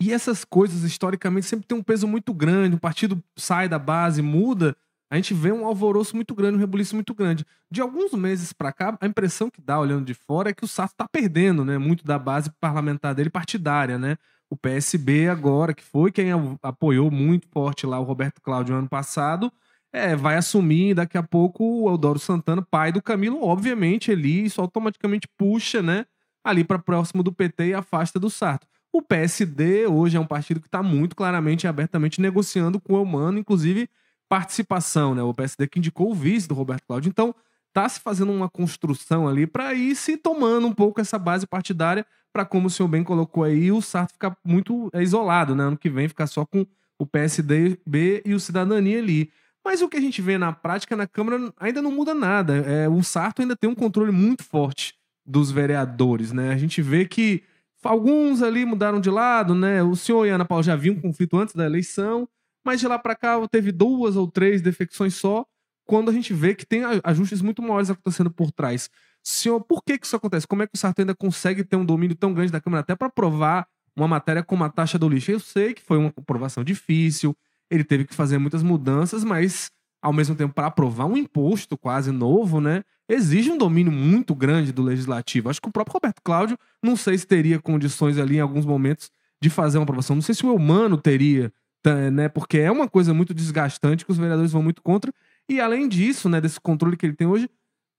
e 0.01 0.11
essas 0.11 0.43
coisas 0.45 0.83
historicamente 0.83 1.45
sempre 1.45 1.67
tem 1.67 1.77
um 1.77 1.83
peso 1.83 2.07
muito 2.07 2.33
grande. 2.33 2.75
O 2.75 2.79
partido 2.79 3.23
sai 3.37 3.69
da 3.69 3.79
base, 3.79 4.21
muda, 4.21 4.75
a 5.09 5.15
gente 5.15 5.33
vê 5.33 5.51
um 5.51 5.65
alvoroço 5.65 6.15
muito 6.15 6.33
grande, 6.33 6.57
um 6.57 6.59
rebuliço 6.59 6.95
muito 6.95 7.13
grande. 7.13 7.45
De 7.69 7.81
alguns 7.81 8.11
meses 8.13 8.51
para 8.51 8.73
cá, 8.73 8.97
a 8.99 9.05
impressão 9.05 9.49
que 9.49 9.61
dá 9.61 9.79
olhando 9.79 10.05
de 10.05 10.13
fora 10.13 10.49
é 10.49 10.53
que 10.53 10.65
o 10.65 10.67
Sato 10.67 10.93
está 10.93 11.07
perdendo, 11.07 11.63
né? 11.63 11.77
Muito 11.77 12.03
da 12.03 12.17
base 12.17 12.49
parlamentar 12.59 13.13
dele 13.13 13.29
partidária, 13.29 13.97
né? 13.97 14.17
O 14.53 14.57
PSB 14.57 15.27
agora, 15.27 15.73
que 15.73 15.83
foi 15.83 16.11
quem 16.11 16.27
apoiou 16.61 17.09
muito 17.09 17.47
forte 17.47 17.87
lá 17.87 17.99
o 17.99 18.03
Roberto 18.03 18.39
Cláudio 18.39 18.75
ano 18.75 18.87
passado, 18.87 19.51
é, 19.91 20.15
vai 20.15 20.37
assumir 20.37 20.93
daqui 20.93 21.17
a 21.17 21.23
pouco 21.23 21.63
o 21.63 21.89
Eudoro 21.89 22.19
Santana, 22.19 22.61
pai 22.61 22.91
do 22.91 23.01
Camilo, 23.01 23.43
obviamente 23.43 24.11
ali 24.11 24.45
isso 24.45 24.61
automaticamente 24.61 25.27
puxa, 25.37 25.81
né, 25.81 26.05
ali 26.43 26.63
para 26.63 26.77
próximo 26.77 27.23
do 27.23 27.33
PT 27.33 27.69
e 27.69 27.73
afasta 27.73 28.19
do 28.19 28.29
Sarto. 28.29 28.67
O 28.91 29.01
PSD 29.01 29.87
hoje 29.87 30.17
é 30.17 30.19
um 30.19 30.27
partido 30.27 30.59
que 30.59 30.67
está 30.67 30.83
muito 30.83 31.15
claramente 31.15 31.63
e 31.63 31.67
abertamente 31.67 32.21
negociando 32.21 32.79
com 32.79 32.93
o 32.93 32.97
Eumano, 32.97 33.39
inclusive 33.39 33.89
participação, 34.29 35.15
né? 35.15 35.23
O 35.23 35.33
PSD 35.33 35.67
que 35.67 35.79
indicou 35.79 36.11
o 36.11 36.13
vice 36.13 36.47
do 36.47 36.53
Roberto 36.53 36.85
Cláudio. 36.85 37.09
Então, 37.09 37.33
tá 37.73 37.89
se 37.89 37.99
fazendo 37.99 38.31
uma 38.31 38.47
construção 38.47 39.27
ali 39.27 39.47
para 39.47 39.73
ir 39.73 39.95
se 39.95 40.15
tomando 40.15 40.67
um 40.67 40.73
pouco 40.73 41.01
essa 41.01 41.17
base 41.17 41.47
partidária 41.47 42.05
para, 42.33 42.43
como 42.43 42.67
o 42.67 42.69
senhor 42.69 42.89
bem 42.89 43.03
colocou 43.03 43.43
aí, 43.43 43.71
o 43.71 43.81
Sarto 43.81 44.13
ficar 44.13 44.35
muito 44.43 44.89
é, 44.91 45.03
isolado, 45.03 45.55
né? 45.55 45.63
Ano 45.65 45.77
que 45.77 45.89
vem 45.89 46.07
ficar 46.07 46.25
só 46.25 46.43
com 46.45 46.65
o 46.97 47.05
PSDB 47.05 48.23
e 48.25 48.33
o 48.33 48.39
Cidadania 48.39 48.97
ali. 48.97 49.31
Mas 49.63 49.81
o 49.81 49.87
que 49.87 49.95
a 49.95 50.01
gente 50.01 50.21
vê 50.21 50.37
na 50.37 50.51
prática 50.51 50.95
na 50.95 51.07
Câmara 51.07 51.53
ainda 51.57 51.81
não 51.81 51.91
muda 51.91 52.13
nada. 52.13 52.57
É, 52.57 52.89
o 52.89 53.01
Sarto 53.03 53.41
ainda 53.41 53.55
tem 53.55 53.69
um 53.69 53.75
controle 53.75 54.11
muito 54.11 54.43
forte 54.43 54.95
dos 55.25 55.51
vereadores, 55.51 56.31
né? 56.31 56.51
A 56.51 56.57
gente 56.57 56.81
vê 56.81 57.05
que 57.05 57.43
alguns 57.83 58.41
ali 58.41 58.65
mudaram 58.65 58.99
de 58.99 59.09
lado, 59.09 59.55
né? 59.55 59.81
O 59.83 59.95
senhor 59.95 60.25
e 60.25 60.29
Ana 60.29 60.45
Paula 60.45 60.63
já 60.63 60.75
viam 60.75 60.95
um 60.95 61.01
conflito 61.01 61.37
antes 61.37 61.55
da 61.55 61.65
eleição, 61.65 62.27
mas 62.65 62.79
de 62.79 62.87
lá 62.87 62.97
para 62.97 63.15
cá 63.15 63.35
teve 63.47 63.71
duas 63.71 64.15
ou 64.15 64.27
três 64.27 64.61
defecções 64.61 65.15
só, 65.15 65.45
quando 65.85 66.09
a 66.09 66.13
gente 66.13 66.33
vê 66.33 66.55
que 66.55 66.65
tem 66.65 66.81
ajustes 67.03 67.41
muito 67.41 67.61
maiores 67.61 67.89
acontecendo 67.89 68.31
por 68.31 68.51
trás. 68.51 68.89
Senhor, 69.23 69.61
por 69.61 69.81
que, 69.83 69.97
que 69.97 70.05
isso 70.05 70.15
acontece? 70.15 70.45
Como 70.45 70.63
é 70.63 70.67
que 70.67 70.75
o 70.75 70.77
Sarto 70.77 70.99
ainda 70.99 71.15
consegue 71.15 71.63
ter 71.63 71.75
um 71.75 71.85
domínio 71.85 72.15
tão 72.15 72.33
grande 72.33 72.51
da 72.51 72.59
Câmara 72.59 72.81
até 72.81 72.95
para 72.95 73.07
aprovar 73.07 73.67
uma 73.95 74.07
matéria 74.07 74.43
como 74.43 74.63
a 74.63 74.69
taxa 74.69 74.99
do 74.99 75.07
lixo? 75.07 75.31
Eu 75.31 75.39
sei 75.39 75.73
que 75.73 75.81
foi 75.81 75.97
uma 75.97 76.09
aprovação 76.09 76.63
difícil, 76.63 77.35
ele 77.71 77.83
teve 77.83 78.05
que 78.05 78.13
fazer 78.13 78.37
muitas 78.37 78.61
mudanças, 78.61 79.23
mas 79.23 79.71
ao 80.01 80.11
mesmo 80.11 80.35
tempo 80.35 80.53
para 80.53 80.67
aprovar 80.67 81.05
um 81.05 81.15
imposto 81.15 81.77
quase 81.77 82.11
novo, 82.11 82.59
né, 82.59 82.83
exige 83.07 83.49
um 83.49 83.57
domínio 83.57 83.91
muito 83.91 84.35
grande 84.35 84.73
do 84.73 84.81
legislativo. 84.81 85.49
Acho 85.49 85.61
que 85.61 85.69
o 85.69 85.71
próprio 85.71 85.93
Roberto 85.93 86.21
Cláudio, 86.21 86.59
não 86.83 86.97
sei 86.97 87.17
se 87.17 87.25
teria 87.25 87.57
condições 87.57 88.17
ali 88.17 88.35
em 88.35 88.41
alguns 88.41 88.65
momentos 88.65 89.09
de 89.41 89.49
fazer 89.49 89.77
uma 89.77 89.83
aprovação. 89.83 90.15
Não 90.15 90.21
sei 90.21 90.35
se 90.35 90.45
o 90.45 90.53
humano 90.53 90.97
teria, 90.97 91.53
tá, 91.81 92.11
né, 92.11 92.27
porque 92.27 92.57
é 92.57 92.69
uma 92.69 92.89
coisa 92.89 93.13
muito 93.13 93.33
desgastante 93.33 94.03
que 94.03 94.11
os 94.11 94.17
vereadores 94.17 94.51
vão 94.51 94.61
muito 94.61 94.81
contra. 94.81 95.13
E 95.47 95.61
além 95.61 95.87
disso, 95.87 96.27
né, 96.27 96.41
desse 96.41 96.59
controle 96.59 96.97
que 96.97 97.05
ele 97.05 97.15
tem 97.15 97.27
hoje, 97.27 97.49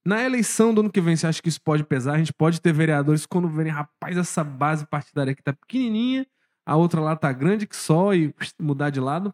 na 0.05 0.23
eleição 0.23 0.73
do 0.73 0.81
ano 0.81 0.91
que 0.91 1.01
vem, 1.01 1.15
você 1.15 1.25
acha 1.25 1.41
que 1.41 1.49
isso 1.49 1.61
pode 1.61 1.83
pesar? 1.83 2.13
A 2.13 2.17
gente 2.17 2.33
pode 2.33 2.61
ter 2.61 2.71
vereadores 2.71 3.25
quando 3.25 3.49
verem, 3.49 3.71
rapaz, 3.71 4.15
essa 4.17 4.43
base 4.43 4.85
partidária 4.85 5.31
aqui 5.31 5.41
tá 5.41 5.51
pequenininha, 5.51 6.27
a 6.65 6.75
outra 6.75 7.01
lá 7.01 7.15
tá 7.15 7.31
grande 7.31 7.65
que 7.65 7.75
só 7.75 8.13
e 8.13 8.33
mudar 8.59 8.91
de 8.91 8.99
lado? 8.99 9.33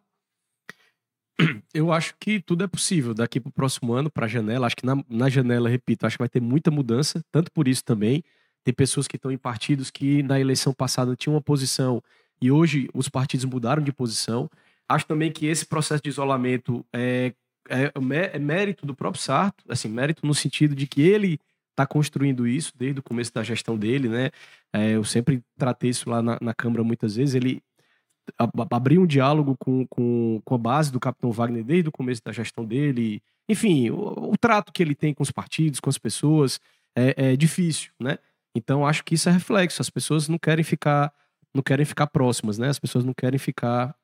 Eu 1.74 1.92
acho 1.92 2.16
que 2.20 2.40
tudo 2.40 2.64
é 2.64 2.68
possível 2.68 3.14
daqui 3.14 3.40
para 3.40 3.50
o 3.50 3.54
próximo 3.54 3.94
ano, 3.94 4.10
para 4.10 4.26
a 4.26 4.30
janela. 4.30 4.68
Acho 4.68 4.76
que 4.78 4.86
na, 4.86 5.04
na 5.10 5.30
janela, 5.30 5.70
repito, 5.70 6.06
acho 6.06 6.18
que 6.18 6.22
vai 6.22 6.30
ter 6.30 6.42
muita 6.42 6.72
mudança, 6.72 7.22
tanto 7.32 7.52
por 7.52 7.68
isso 7.68 7.84
também. 7.84 8.24
Tem 8.64 8.74
pessoas 8.74 9.08
que 9.08 9.16
estão 9.16 9.32
em 9.32 9.38
partidos 9.38 9.90
que 9.90 10.24
na 10.24 10.40
eleição 10.40 10.74
passada 10.74 11.16
tinham 11.16 11.34
uma 11.34 11.42
posição 11.42 12.02
e 12.42 12.52
hoje 12.52 12.90
os 12.94 13.10
partidos 13.10 13.46
mudaram 13.46 13.84
de 13.84 13.92
posição. 13.92 14.50
Acho 14.88 15.06
também 15.06 15.32
que 15.32 15.46
esse 15.46 15.66
processo 15.66 16.04
de 16.04 16.10
isolamento 16.10 16.86
é, 16.94 17.34
é, 17.70 17.92
é 18.34 18.40
mérito 18.40 18.86
do 18.86 18.96
próprio 18.96 19.22
Sarto, 19.22 19.64
assim, 19.70 19.88
mérito 19.88 20.26
no 20.26 20.34
sentido 20.34 20.76
de 20.76 20.88
que 20.88 21.02
ele 21.02 21.40
está 21.72 21.86
construindo 21.86 22.48
isso 22.48 22.74
desde 22.76 23.00
o 23.00 23.04
começo 23.04 23.34
da 23.34 23.44
gestão 23.44 23.78
dele, 23.78 24.10
né? 24.10 24.30
É, 24.74 24.92
eu 24.92 25.04
sempre 25.04 25.44
tratei 25.58 25.90
isso 25.90 26.10
lá 26.10 26.22
na, 26.22 26.38
na 26.42 26.54
Câmara 26.54 26.84
muitas 26.84 27.16
vezes. 27.16 27.36
Ele 27.36 27.62
abriu 28.70 29.02
um 29.02 29.08
diálogo 29.08 29.56
com, 29.58 29.86
com, 29.88 30.42
com 30.44 30.56
a 30.56 30.58
base 30.58 30.92
do 30.92 31.00
Capitão 31.00 31.32
Wagner 31.32 31.64
desde 31.64 31.90
o 31.90 31.92
começo 31.92 32.22
da 32.24 32.32
gestão 32.32 32.66
dele. 32.66 33.22
Enfim, 33.50 33.90
o, 33.90 34.32
o 34.32 34.38
trato 34.38 34.72
que 34.72 34.84
ele 34.84 34.96
tem 34.96 35.14
com 35.14 35.24
os 35.24 35.32
partidos, 35.32 35.80
com 35.80 35.90
as 35.90 35.98
pessoas, 35.98 36.60
é, 36.96 37.32
é 37.32 37.36
difícil, 37.36 37.92
né? 38.00 38.18
Então 38.56 38.86
acho 38.86 39.04
que 39.04 39.16
isso 39.16 39.30
é 39.30 39.32
reflexo. 39.32 39.82
As 39.82 39.90
pessoas 39.90 40.28
não 40.28 40.38
querem 40.38 40.64
ficar, 40.64 41.14
não 41.54 41.64
querem 41.64 41.86
ficar 41.86 42.08
próximas, 42.08 42.58
né? 42.58 42.70
As 42.70 42.80
pessoas 42.80 43.04
não 43.04 43.14
querem 43.14 43.40
ficar 43.40 43.96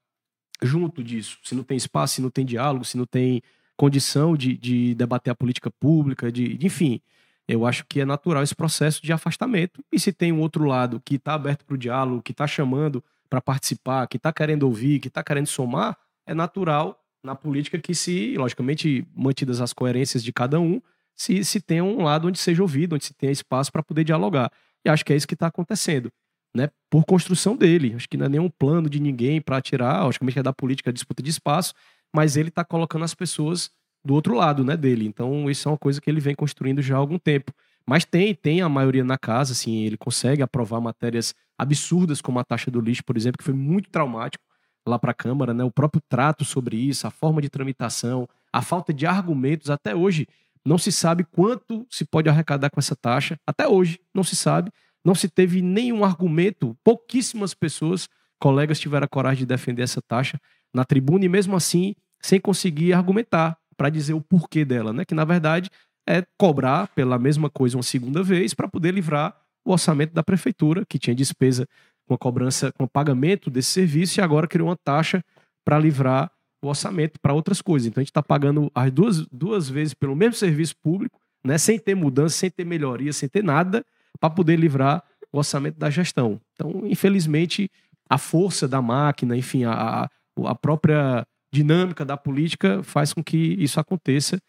junto 0.61 1.03
disso. 1.03 1.37
Se 1.43 1.55
não 1.55 1.63
tem 1.63 1.77
espaço, 1.77 2.15
se 2.15 2.21
não 2.21 2.29
tem 2.29 2.45
diálogo, 2.45 2.85
se 2.85 2.97
não 2.97 3.05
tem 3.05 3.41
condição 3.75 4.35
de, 4.35 4.57
de 4.57 4.95
debater 4.95 5.31
a 5.31 5.35
política 5.35 5.69
pública, 5.69 6.31
de, 6.31 6.57
de 6.57 6.65
enfim. 6.65 6.99
Eu 7.47 7.65
acho 7.65 7.85
que 7.87 8.01
é 8.01 8.05
natural 8.05 8.43
esse 8.43 8.55
processo 8.55 9.01
de 9.01 9.13
afastamento. 9.13 9.81
E 9.91 9.99
se 9.99 10.11
tem 10.11 10.33
um 10.33 10.41
outro 10.41 10.65
lado 10.65 11.01
que 11.05 11.15
está 11.15 11.33
aberto 11.33 11.63
para 11.63 11.75
o 11.75 11.77
diálogo, 11.77 12.21
que 12.21 12.31
está 12.31 12.45
chamando 12.45 13.01
para 13.29 13.39
participar, 13.39 14.05
que 14.07 14.17
está 14.17 14.33
querendo 14.33 14.63
ouvir, 14.63 14.99
que 14.99 15.07
está 15.07 15.23
querendo 15.23 15.47
somar, 15.47 15.97
é 16.25 16.33
natural 16.33 16.99
na 17.23 17.35
política 17.35 17.77
que 17.79 17.95
se, 17.95 18.35
logicamente, 18.37 19.07
mantidas 19.15 19.61
as 19.61 19.71
coerências 19.71 20.23
de 20.23 20.33
cada 20.33 20.59
um, 20.59 20.81
se, 21.15 21.43
se 21.43 21.59
tenha 21.61 21.83
um 21.83 22.03
lado 22.03 22.27
onde 22.27 22.37
seja 22.37 22.61
ouvido, 22.61 22.95
onde 22.95 23.05
se 23.05 23.13
tenha 23.13 23.31
espaço 23.31 23.71
para 23.71 23.83
poder 23.83 24.03
dialogar. 24.03 24.51
E 24.85 24.89
acho 24.89 25.05
que 25.05 25.13
é 25.13 25.15
isso 25.15 25.27
que 25.27 25.33
está 25.33 25.47
acontecendo. 25.47 26.11
Né, 26.57 26.69
por 26.89 27.05
construção 27.05 27.55
dele. 27.55 27.93
Acho 27.95 28.09
que 28.09 28.17
não 28.17 28.25
é 28.25 28.29
nenhum 28.29 28.49
plano 28.49 28.89
de 28.89 28.99
ninguém 28.99 29.39
para 29.39 29.61
tirar, 29.61 30.03
logicamente 30.03 30.39
é 30.39 30.41
da 30.41 30.51
política 30.51 30.91
disputa 30.91 31.21
de 31.21 31.29
espaço, 31.29 31.75
mas 32.11 32.35
ele 32.35 32.49
está 32.49 32.65
colocando 32.65 33.05
as 33.05 33.13
pessoas 33.13 33.69
do 34.03 34.15
outro 34.15 34.33
lado 34.33 34.63
né, 34.63 34.75
dele. 34.75 35.05
Então, 35.05 35.47
isso 35.51 35.69
é 35.69 35.71
uma 35.71 35.77
coisa 35.77 36.01
que 36.01 36.09
ele 36.09 36.19
vem 36.19 36.33
construindo 36.33 36.81
já 36.81 36.95
há 36.95 36.97
algum 36.97 37.19
tempo. 37.19 37.53
Mas 37.85 38.05
tem, 38.05 38.33
tem 38.33 38.61
a 38.61 38.67
maioria 38.67 39.03
na 39.03 39.19
casa, 39.19 39.53
assim, 39.53 39.83
ele 39.83 39.97
consegue 39.97 40.41
aprovar 40.41 40.81
matérias 40.81 41.35
absurdas, 41.55 42.21
como 42.21 42.39
a 42.39 42.43
taxa 42.43 42.71
do 42.71 42.81
lixo, 42.81 43.03
por 43.05 43.15
exemplo, 43.15 43.37
que 43.37 43.43
foi 43.43 43.53
muito 43.53 43.89
traumático 43.91 44.43
lá 44.87 44.97
para 44.97 45.11
a 45.11 45.13
Câmara, 45.13 45.53
né? 45.53 45.63
O 45.63 45.71
próprio 45.71 46.01
trato 46.09 46.43
sobre 46.43 46.75
isso, 46.75 47.05
a 47.05 47.11
forma 47.11 47.39
de 47.39 47.49
tramitação, 47.49 48.27
a 48.51 48.61
falta 48.61 48.93
de 48.93 49.05
argumentos, 49.05 49.69
até 49.69 49.95
hoje 49.95 50.27
não 50.65 50.77
se 50.77 50.91
sabe 50.91 51.23
quanto 51.23 51.85
se 51.89 52.03
pode 52.03 52.27
arrecadar 52.27 52.69
com 52.69 52.79
essa 52.79 52.95
taxa. 52.95 53.39
Até 53.45 53.67
hoje 53.67 53.99
não 54.13 54.23
se 54.23 54.35
sabe, 54.35 54.71
não 55.07 55.15
se 55.15 55.29
teve 55.29 55.61
nenhum 55.61 56.03
argumento, 56.03 56.75
pouquíssimas 56.83 57.53
pessoas, 57.53 58.09
colegas 58.37 58.77
tiveram 58.77 59.05
a 59.05 59.07
coragem 59.07 59.39
de 59.39 59.45
defender 59.45 59.83
essa 59.83 60.01
taxa 60.01 60.37
na 60.73 60.83
tribuna 60.83 61.23
e 61.23 61.29
mesmo 61.29 61.55
assim 61.55 61.95
sem 62.21 62.41
conseguir 62.41 62.91
argumentar 62.91 63.57
para 63.77 63.89
dizer 63.89 64.11
o 64.11 64.19
porquê 64.19 64.65
dela, 64.65 64.91
né? 64.91 65.05
Que 65.05 65.15
na 65.15 65.23
verdade 65.23 65.69
é 66.05 66.25
cobrar 66.37 66.89
pela 66.89 67.17
mesma 67.17 67.49
coisa 67.49 67.77
uma 67.77 67.83
segunda 67.83 68.21
vez 68.21 68.53
para 68.53 68.67
poder 68.67 68.93
livrar 68.93 69.33
o 69.65 69.71
orçamento 69.71 70.13
da 70.13 70.21
prefeitura, 70.21 70.83
que 70.85 70.99
tinha 70.99 71.15
despesa 71.15 71.65
com 72.05 72.13
a 72.13 72.17
cobrança, 72.17 72.73
com 72.73 72.83
o 72.83 72.89
pagamento 72.89 73.49
desse 73.49 73.69
serviço, 73.69 74.19
e 74.19 74.21
agora 74.21 74.45
criou 74.45 74.67
uma 74.67 74.77
taxa 74.77 75.23
para 75.63 75.79
livrar 75.79 76.29
o 76.61 76.67
orçamento 76.67 77.17
para 77.21 77.33
outras 77.33 77.61
coisas. 77.61 77.87
Então 77.87 78.01
a 78.01 78.03
gente 78.03 78.11
está 78.11 78.23
pagando 78.23 78.69
as 78.75 78.91
duas, 78.91 79.25
duas 79.27 79.69
vezes 79.69 79.93
pelo 79.93 80.17
mesmo 80.17 80.33
serviço 80.33 80.75
público, 80.83 81.17
né, 81.45 81.57
sem 81.57 81.79
ter 81.79 81.95
mudança, 81.95 82.35
sem 82.35 82.49
ter 82.49 82.65
melhoria, 82.65 83.13
sem 83.13 83.29
ter 83.29 83.41
nada, 83.41 83.85
para 84.19 84.29
poder 84.29 84.57
livrar 84.57 85.03
o 85.31 85.37
orçamento 85.37 85.77
da 85.77 85.89
gestão. 85.89 86.39
Então, 86.53 86.81
infelizmente, 86.85 87.69
a 88.09 88.17
força 88.17 88.67
da 88.67 88.81
máquina, 88.81 89.35
enfim, 89.35 89.63
a, 89.65 90.09
a 90.45 90.55
própria 90.55 91.25
dinâmica 91.51 92.05
da 92.05 92.17
política 92.17 92.81
faz 92.83 93.13
com 93.13 93.23
que 93.23 93.55
isso 93.59 93.79
aconteça 93.79 94.39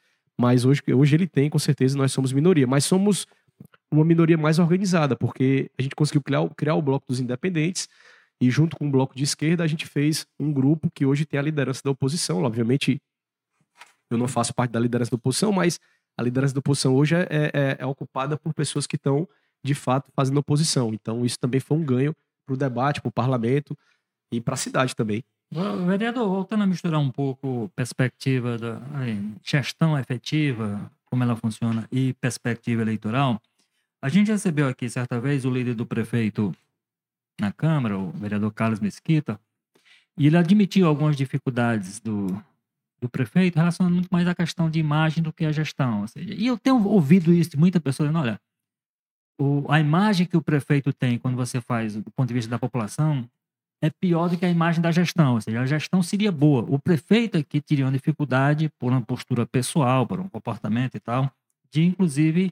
mas 0.41 0.65
hoje, 0.65 0.81
hoje 0.95 1.17
ele 1.17 1.27
tem, 1.27 1.51
com 1.51 1.59
certeza, 1.59 1.99
nós 1.99 2.13
somos 2.13 2.33
minoria. 2.33 2.67
Mas 2.67 2.85
somos 2.85 3.27
uma 3.91 4.05
minoria 4.05 4.39
mais 4.39 4.59
organizada, 4.59 5.17
porque 5.17 5.71
a 5.77 5.83
gente 5.83 5.97
conseguiu 5.97 6.23
criar, 6.23 6.49
criar 6.51 6.75
o 6.75 6.83
Bloco 6.83 7.07
dos 7.09 7.19
Independentes 7.19 7.89
e 8.41 8.49
junto 8.51 8.77
com 8.77 8.87
o 8.87 8.91
Bloco 8.91 9.17
de 9.17 9.25
Esquerda 9.25 9.65
a 9.65 9.67
gente 9.67 9.85
fez 9.85 10.27
um 10.39 10.53
grupo 10.53 10.89
que 10.95 11.05
hoje 11.05 11.27
tem 11.27 11.41
a 11.41 11.43
liderança 11.43 11.81
da 11.83 11.91
oposição. 11.91 12.45
Obviamente, 12.45 13.03
eu 14.11 14.17
não 14.17 14.29
faço 14.29 14.55
parte 14.55 14.71
da 14.71 14.79
liderança 14.79 15.11
da 15.11 15.17
oposição, 15.17 15.51
mas 15.51 15.81
a 16.17 16.23
liderança 16.23 16.55
da 16.55 16.61
oposição 16.61 16.95
hoje 16.95 17.17
é, 17.17 17.27
é, 17.53 17.77
é 17.81 17.87
ocupada 17.87 18.37
por 18.37 18.55
pessoas 18.55 18.87
que 18.87 18.95
estão, 18.95 19.29
de 19.65 19.75
fato, 19.75 20.11
fazendo 20.15 20.39
oposição. 20.39 20.93
Então, 20.95 21.25
isso 21.25 21.39
também 21.39 21.61
foi 21.61 21.77
um 21.77 21.85
ganho 21.85 22.15
para 22.47 22.55
o 22.55 22.57
debate, 22.57 23.01
para 23.01 23.09
o 23.09 23.13
parlamento 23.13 23.77
e 24.33 24.41
para 24.41 24.55
a 24.55 24.57
cidade 24.57 24.95
também. 24.95 25.23
Vereador, 25.87 26.29
voltando 26.29 26.65
a 26.65 26.67
misturar 26.67 27.01
um 27.01 27.11
pouco 27.11 27.71
perspectiva 27.75 28.59
da 28.59 28.81
gestão 29.43 29.99
efetiva, 29.99 30.91
como 31.07 31.23
ela 31.23 31.37
funciona, 31.37 31.89
e 31.91 32.13
perspectiva 32.15 32.83
eleitoral, 32.83 33.41
a 34.01 34.09
gente 34.09 34.31
recebeu 34.31 34.69
aqui 34.69 34.89
certa 34.89 35.19
vez 35.19 35.45
o 35.45 35.51
líder 35.51 35.75
do 35.75 35.87
prefeito 35.87 36.55
na 37.41 37.51
Câmara, 37.51 37.99
o 37.99 38.11
vereador 38.11 38.53
Carlos 38.53 38.81
Mesquita, 38.81 39.41
e 40.17 40.27
ele 40.27 40.37
admitiu 40.37 40.87
algumas 40.87 41.17
dificuldades 41.17 42.01
do, 42.01 42.27
do 43.01 43.09
prefeito 43.09 43.57
relacionando 43.57 43.95
muito 43.95 44.09
mais 44.11 44.27
à 44.29 44.35
questão 44.35 44.69
de 44.69 44.79
imagem 44.79 45.23
do 45.23 45.33
que 45.33 45.45
a 45.45 45.53
gestão. 45.53 46.03
Ou 46.03 46.09
seja, 46.09 46.35
e 46.35 46.47
eu 46.47 46.59
tenho 46.59 46.87
ouvido 46.87 47.33
isso 47.33 47.51
de 47.51 47.57
muita 47.57 47.81
pessoa 47.81 48.09
dizendo, 48.09 48.23
olha, 48.23 48.41
o, 49.39 49.65
a 49.69 49.79
imagem 49.79 50.27
que 50.27 50.37
o 50.37 50.43
prefeito 50.43 50.93
tem 50.93 51.19
quando 51.19 51.37
você 51.37 51.61
faz 51.61 51.95
do 51.95 52.11
ponto 52.11 52.29
de 52.29 52.35
vista 52.35 52.51
da 52.51 52.59
população 52.59 53.29
é 53.81 53.89
pior 53.89 54.29
do 54.29 54.37
que 54.37 54.45
a 54.45 54.51
imagem 54.51 54.83
da 54.83 54.91
gestão. 54.91 55.35
Ou 55.35 55.41
seja, 55.41 55.61
a 55.61 55.67
gestão 55.67 56.03
seria 56.03 56.33
boa. 56.33 56.65
O 56.69 56.79
prefeito 56.79 57.39
é 57.39 57.43
que 57.43 57.61
teria 57.61 57.85
uma 57.85 57.93
dificuldade 57.93 58.69
por 58.79 58.91
uma 58.91 59.01
postura 59.01 59.47
pessoal, 59.47 60.07
por 60.07 60.19
um 60.19 60.29
comportamento 60.29 60.97
e 60.97 61.01
tal, 61.01 61.31
de 61.71 61.85
inclusive 61.85 62.51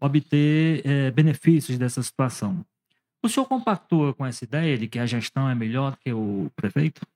obter 0.00 0.84
é, 0.84 1.10
benefícios 1.12 1.78
dessa 1.78 2.02
situação. 2.02 2.64
O 3.22 3.28
senhor 3.28 3.46
compactua 3.46 4.12
com 4.12 4.26
essa 4.26 4.42
ideia 4.42 4.76
de 4.76 4.88
que 4.88 4.98
a 4.98 5.06
gestão 5.06 5.48
é 5.48 5.54
melhor 5.54 5.96
que 5.96 6.12
o 6.12 6.50
prefeito? 6.56 7.06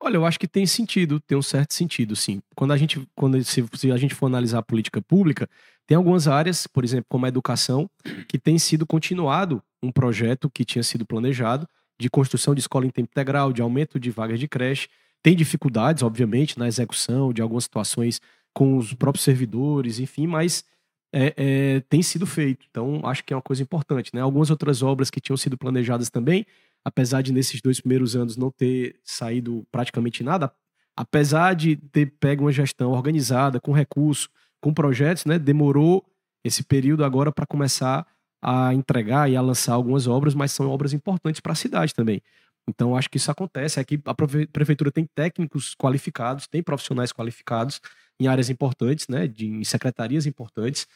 Olha, 0.00 0.16
eu 0.16 0.26
acho 0.26 0.38
que 0.38 0.46
tem 0.46 0.66
sentido, 0.66 1.18
tem 1.18 1.36
um 1.36 1.42
certo 1.42 1.74
sentido, 1.74 2.14
sim. 2.14 2.40
Quando 2.54 2.72
a 2.72 2.76
gente, 2.76 3.04
quando 3.16 3.42
se, 3.42 3.66
se, 3.74 3.90
a 3.90 3.96
gente 3.96 4.14
for 4.14 4.26
analisar 4.26 4.58
a 4.58 4.62
política 4.62 5.02
pública, 5.02 5.48
tem 5.86 5.96
algumas 5.96 6.26
áreas, 6.26 6.66
por 6.66 6.84
exemplo, 6.84 7.06
como 7.08 7.26
a 7.26 7.28
educação, 7.28 7.88
que 8.28 8.38
tem 8.38 8.58
sido 8.58 8.84
continuado 8.84 9.62
um 9.82 9.92
projeto 9.92 10.50
que 10.50 10.64
tinha 10.64 10.82
sido 10.82 11.06
planejado 11.06 11.68
de 11.98 12.10
construção 12.10 12.54
de 12.54 12.60
escola 12.60 12.86
em 12.86 12.90
tempo 12.90 13.08
integral, 13.10 13.52
de 13.52 13.62
aumento 13.62 13.98
de 13.98 14.10
vagas 14.10 14.40
de 14.40 14.48
creche. 14.48 14.88
Tem 15.22 15.36
dificuldades, 15.36 16.02
obviamente, 16.02 16.58
na 16.58 16.66
execução 16.66 17.32
de 17.32 17.40
algumas 17.40 17.64
situações 17.64 18.20
com 18.52 18.76
os 18.76 18.92
próprios 18.94 19.24
servidores, 19.24 19.98
enfim, 19.98 20.26
mas 20.26 20.64
é, 21.12 21.34
é, 21.36 21.80
tem 21.88 22.02
sido 22.02 22.26
feito. 22.26 22.66
Então, 22.70 23.00
acho 23.04 23.24
que 23.24 23.32
é 23.32 23.36
uma 23.36 23.42
coisa 23.42 23.62
importante. 23.62 24.10
Né? 24.12 24.20
Algumas 24.20 24.50
outras 24.50 24.82
obras 24.82 25.10
que 25.10 25.20
tinham 25.20 25.36
sido 25.36 25.56
planejadas 25.56 26.10
também, 26.10 26.44
apesar 26.84 27.22
de 27.22 27.32
nesses 27.32 27.60
dois 27.60 27.80
primeiros 27.80 28.16
anos 28.16 28.36
não 28.36 28.50
ter 28.50 28.98
saído 29.04 29.66
praticamente 29.70 30.22
nada, 30.22 30.52
apesar 30.96 31.54
de 31.54 31.76
ter 31.76 32.14
pego 32.18 32.44
uma 32.44 32.52
gestão 32.52 32.92
organizada, 32.92 33.60
com 33.60 33.72
recurso, 33.72 34.28
com 34.60 34.72
projetos, 34.72 35.24
né, 35.24 35.38
demorou 35.38 36.04
esse 36.44 36.62
período 36.62 37.04
agora 37.04 37.32
para 37.32 37.46
começar 37.46 38.06
a 38.42 38.72
entregar 38.74 39.30
e 39.30 39.36
a 39.36 39.40
lançar 39.40 39.74
algumas 39.74 40.06
obras, 40.06 40.34
mas 40.34 40.52
são 40.52 40.68
obras 40.68 40.92
importantes 40.92 41.40
para 41.40 41.52
a 41.52 41.56
cidade 41.56 41.94
também. 41.94 42.22
Então, 42.68 42.96
acho 42.96 43.08
que 43.08 43.16
isso 43.16 43.30
acontece. 43.30 43.78
Aqui 43.78 44.00
a 44.04 44.14
prefeitura 44.52 44.90
tem 44.90 45.06
técnicos 45.14 45.74
qualificados, 45.74 46.46
tem 46.46 46.62
profissionais 46.62 47.12
qualificados 47.12 47.80
em 48.20 48.26
áreas 48.26 48.50
importantes, 48.50 49.08
né, 49.08 49.26
de, 49.26 49.46
em 49.46 49.64
secretarias 49.64 50.26
importantes. 50.26 50.86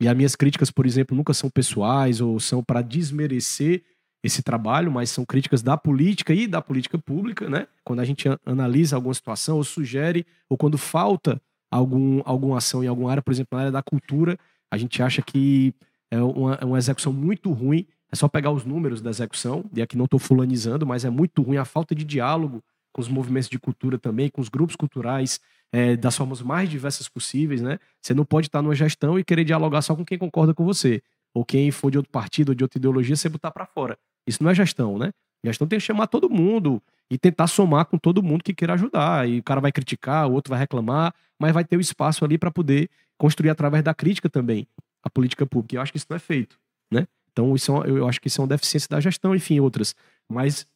E 0.00 0.08
as 0.08 0.16
minhas 0.16 0.36
críticas, 0.36 0.70
por 0.70 0.86
exemplo, 0.86 1.16
nunca 1.16 1.32
são 1.32 1.50
pessoais 1.50 2.20
ou 2.20 2.38
são 2.38 2.62
para 2.62 2.82
desmerecer 2.82 3.82
esse 4.22 4.42
trabalho, 4.42 4.90
mas 4.90 5.10
são 5.10 5.24
críticas 5.24 5.62
da 5.62 5.76
política 5.76 6.34
e 6.34 6.46
da 6.46 6.60
política 6.60 6.98
pública, 6.98 7.48
né? 7.48 7.66
Quando 7.84 8.00
a 8.00 8.04
gente 8.04 8.28
analisa 8.44 8.96
alguma 8.96 9.14
situação 9.14 9.56
ou 9.56 9.64
sugere, 9.64 10.26
ou 10.48 10.56
quando 10.56 10.76
falta 10.76 11.40
algum, 11.76 12.22
alguma 12.24 12.58
ação 12.58 12.82
em 12.82 12.86
alguma 12.86 13.10
área, 13.10 13.22
por 13.22 13.32
exemplo, 13.32 13.56
na 13.56 13.60
área 13.60 13.72
da 13.72 13.82
cultura, 13.82 14.38
a 14.70 14.76
gente 14.76 15.02
acha 15.02 15.22
que 15.22 15.74
é 16.10 16.20
uma, 16.20 16.54
é 16.54 16.64
uma 16.64 16.78
execução 16.78 17.12
muito 17.12 17.52
ruim. 17.52 17.86
É 18.10 18.16
só 18.16 18.28
pegar 18.28 18.50
os 18.50 18.64
números 18.64 19.00
da 19.00 19.10
execução, 19.10 19.64
e 19.74 19.82
aqui 19.82 19.96
não 19.96 20.04
estou 20.04 20.20
fulanizando, 20.20 20.86
mas 20.86 21.04
é 21.04 21.10
muito 21.10 21.42
ruim 21.42 21.56
a 21.56 21.64
falta 21.64 21.94
de 21.94 22.04
diálogo 22.04 22.62
com 22.92 23.00
os 23.00 23.08
movimentos 23.08 23.48
de 23.48 23.58
cultura 23.58 23.98
também, 23.98 24.30
com 24.30 24.40
os 24.40 24.48
grupos 24.48 24.76
culturais, 24.76 25.40
é, 25.72 25.96
das 25.96 26.16
formas 26.16 26.40
mais 26.40 26.70
diversas 26.70 27.08
possíveis, 27.08 27.60
né? 27.60 27.78
Você 28.00 28.14
não 28.14 28.24
pode 28.24 28.46
estar 28.46 28.62
numa 28.62 28.74
gestão 28.74 29.18
e 29.18 29.24
querer 29.24 29.44
dialogar 29.44 29.82
só 29.82 29.94
com 29.94 30.04
quem 30.04 30.16
concorda 30.16 30.54
com 30.54 30.64
você. 30.64 31.02
Ou 31.34 31.44
quem 31.44 31.70
for 31.70 31.90
de 31.90 31.98
outro 31.98 32.10
partido 32.10 32.50
ou 32.50 32.54
de 32.54 32.64
outra 32.64 32.78
ideologia, 32.78 33.16
você 33.16 33.28
botar 33.28 33.50
para 33.50 33.66
fora. 33.66 33.98
Isso 34.26 34.42
não 34.42 34.50
é 34.50 34.54
gestão, 34.54 34.98
né? 34.98 35.12
Gestão 35.50 35.66
tem 35.66 35.78
que 35.78 35.84
chamar 35.84 36.06
todo 36.06 36.28
mundo 36.28 36.82
e 37.10 37.16
tentar 37.18 37.46
somar 37.46 37.86
com 37.86 37.98
todo 37.98 38.22
mundo 38.22 38.42
que 38.42 38.54
queira 38.54 38.74
ajudar. 38.74 39.28
E 39.28 39.38
o 39.38 39.42
cara 39.42 39.60
vai 39.60 39.72
criticar, 39.72 40.28
o 40.28 40.32
outro 40.32 40.50
vai 40.50 40.58
reclamar, 40.58 41.14
mas 41.38 41.52
vai 41.52 41.64
ter 41.64 41.76
o 41.76 41.80
espaço 41.80 42.24
ali 42.24 42.36
para 42.36 42.50
poder 42.50 42.90
construir 43.18 43.50
através 43.50 43.82
da 43.82 43.94
crítica 43.94 44.28
também 44.28 44.66
a 45.02 45.10
política 45.10 45.46
pública. 45.46 45.74
E 45.74 45.78
eu 45.78 45.82
acho 45.82 45.92
que 45.92 45.98
isso 45.98 46.06
não 46.08 46.16
é 46.16 46.20
feito, 46.20 46.58
né? 46.90 47.06
Então, 47.32 47.54
isso 47.54 47.70
é 47.84 47.90
eu 47.90 48.08
acho 48.08 48.20
que 48.20 48.28
isso 48.28 48.40
é 48.40 48.42
uma 48.42 48.48
deficiência 48.48 48.88
da 48.88 49.00
gestão, 49.00 49.34
enfim, 49.34 49.60
outras. 49.60 49.94
Mas 50.28 50.66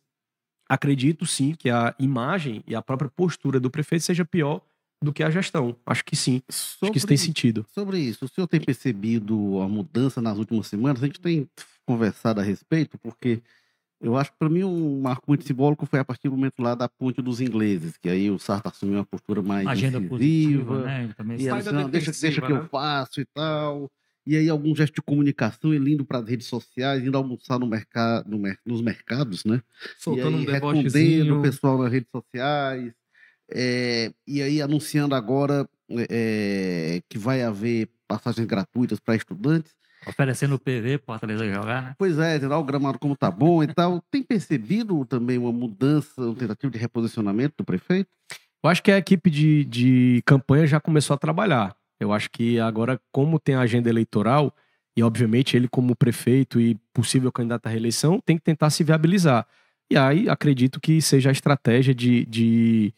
acredito 0.68 1.26
sim 1.26 1.54
que 1.54 1.68
a 1.68 1.94
imagem 1.98 2.62
e 2.66 2.74
a 2.74 2.82
própria 2.82 3.10
postura 3.10 3.58
do 3.58 3.70
prefeito 3.70 4.04
seja 4.04 4.24
pior 4.24 4.60
do 5.02 5.12
que 5.12 5.22
a 5.22 5.30
gestão. 5.30 5.74
Acho 5.84 6.04
que 6.04 6.14
sim. 6.14 6.42
Acho 6.48 6.92
que 6.92 6.98
isso 6.98 7.06
tem 7.06 7.16
sentido. 7.16 7.66
Sobre 7.74 7.98
isso, 7.98 8.26
o 8.26 8.28
senhor 8.28 8.46
tem 8.46 8.60
percebido 8.60 9.60
a 9.60 9.68
mudança 9.68 10.20
nas 10.20 10.36
últimas 10.36 10.66
semanas? 10.66 11.02
A 11.02 11.06
gente 11.06 11.20
tem 11.20 11.48
conversado 11.86 12.40
a 12.40 12.44
respeito, 12.44 12.98
porque 12.98 13.42
eu 14.00 14.16
acho 14.16 14.32
que 14.32 14.38
para 14.38 14.48
mim 14.48 14.64
um 14.64 15.00
marco 15.00 15.24
muito 15.28 15.44
simbólico 15.46 15.84
foi 15.86 15.98
a 16.00 16.04
partir 16.04 16.28
do 16.28 16.36
momento 16.36 16.60
lá 16.62 16.74
da 16.74 16.88
ponte 16.88 17.20
dos 17.20 17.40
ingleses, 17.40 17.96
que 17.98 18.08
aí 18.08 18.30
o 18.30 18.38
Sartre 18.38 18.70
assumiu 18.70 18.96
uma 18.98 19.04
postura 19.06 19.42
mais 19.42 19.68
Agenda 19.68 19.98
incisiva, 19.98 20.08
positiva, 20.10 20.86
né? 20.86 21.14
E 21.36 21.46
ela 21.48 21.58
disse, 21.58 21.72
da 21.72 21.82
não, 21.82 21.90
deixa, 21.90 22.12
deixa 22.12 22.40
que 22.40 22.52
eu 22.52 22.56
né? 22.62 22.68
faço 22.70 23.20
e 23.20 23.26
tal. 23.26 23.90
E 24.26 24.36
aí 24.36 24.48
algum 24.48 24.74
gesto 24.74 24.94
de 24.94 25.02
comunicação, 25.02 25.72
ele 25.74 25.92
indo 25.94 26.04
para 26.04 26.18
as 26.18 26.28
redes 26.28 26.46
sociais, 26.46 27.02
indo 27.02 27.16
almoçar 27.16 27.58
no 27.58 27.66
mercado, 27.66 28.30
no 28.30 28.38
mer- 28.38 28.58
nos 28.66 28.80
mercados, 28.82 29.44
né? 29.44 29.62
Soltando 29.98 30.36
e 30.36 30.36
um 30.36 30.40
aí, 30.40 30.44
respondendo 30.46 31.32
o 31.38 31.42
pessoal 31.42 31.78
nas 31.78 31.90
redes 31.92 32.08
sociais. 32.14 32.92
é, 33.52 34.12
e 34.26 34.42
aí 34.42 34.62
anunciando 34.62 35.14
agora 35.14 35.68
é, 36.10 37.02
que 37.08 37.18
vai 37.18 37.42
haver 37.42 37.90
passagens 38.06 38.46
gratuitas 38.46 39.00
para 39.00 39.16
estudantes. 39.16 39.74
Oferecendo 40.06 40.54
o 40.54 40.58
PV 40.58 40.98
pro 40.98 41.06
Fortaleza 41.06 41.44
jogar, 41.44 41.82
né? 41.82 41.94
Pois 41.98 42.18
é, 42.18 42.38
o 42.38 42.64
gramado 42.64 42.98
como 42.98 43.16
tá 43.16 43.30
bom 43.30 43.62
e 43.62 43.66
tal. 43.66 44.02
Tem 44.10 44.22
percebido 44.22 45.04
também 45.04 45.36
uma 45.36 45.52
mudança, 45.52 46.22
uma 46.22 46.34
tentativa 46.34 46.70
de 46.70 46.78
reposicionamento 46.78 47.54
do 47.58 47.64
prefeito? 47.64 48.08
Eu 48.62 48.70
acho 48.70 48.82
que 48.82 48.90
a 48.90 48.98
equipe 48.98 49.30
de, 49.30 49.64
de 49.64 50.22
campanha 50.26 50.66
já 50.66 50.80
começou 50.80 51.14
a 51.14 51.18
trabalhar. 51.18 51.74
Eu 51.98 52.12
acho 52.12 52.30
que 52.30 52.58
agora, 52.58 53.00
como 53.12 53.38
tem 53.38 53.54
a 53.54 53.60
agenda 53.60 53.88
eleitoral, 53.88 54.54
e 54.96 55.02
obviamente 55.02 55.56
ele, 55.56 55.68
como 55.68 55.94
prefeito 55.94 56.60
e 56.60 56.74
possível 56.92 57.30
candidato 57.30 57.66
à 57.66 57.70
reeleição, 57.70 58.20
tem 58.20 58.36
que 58.36 58.42
tentar 58.42 58.70
se 58.70 58.82
viabilizar. 58.82 59.46
E 59.90 59.96
aí 59.96 60.28
acredito 60.28 60.80
que 60.80 61.00
seja 61.02 61.30
a 61.30 61.32
estratégia 61.32 61.94
de, 61.94 62.24
de, 62.26 62.94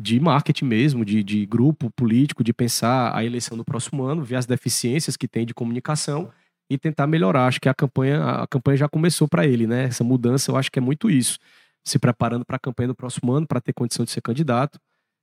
de 0.00 0.18
marketing 0.18 0.64
mesmo, 0.64 1.04
de, 1.04 1.22
de 1.22 1.44
grupo 1.44 1.90
político, 1.90 2.42
de 2.42 2.54
pensar 2.54 3.14
a 3.14 3.22
eleição 3.22 3.56
do 3.56 3.64
próximo 3.64 4.02
ano, 4.02 4.24
ver 4.24 4.36
as 4.36 4.46
deficiências 4.46 5.14
que 5.14 5.28
tem 5.28 5.44
de 5.44 5.52
comunicação 5.52 6.30
e 6.70 6.78
tentar 6.78 7.06
melhorar. 7.06 7.46
Acho 7.46 7.60
que 7.60 7.68
a 7.68 7.74
campanha, 7.74 8.24
a 8.24 8.46
campanha 8.46 8.78
já 8.78 8.88
começou 8.88 9.28
para 9.28 9.46
ele, 9.46 9.66
né? 9.66 9.84
Essa 9.84 10.02
mudança, 10.02 10.50
eu 10.50 10.56
acho 10.56 10.72
que 10.72 10.78
é 10.78 10.82
muito 10.82 11.10
isso. 11.10 11.38
Se 11.84 11.98
preparando 11.98 12.46
para 12.46 12.56
a 12.56 12.58
campanha 12.58 12.88
do 12.88 12.94
próximo 12.94 13.32
ano, 13.32 13.46
para 13.46 13.60
ter 13.60 13.74
condição 13.74 14.04
de 14.04 14.10
ser 14.10 14.22
candidato 14.22 14.80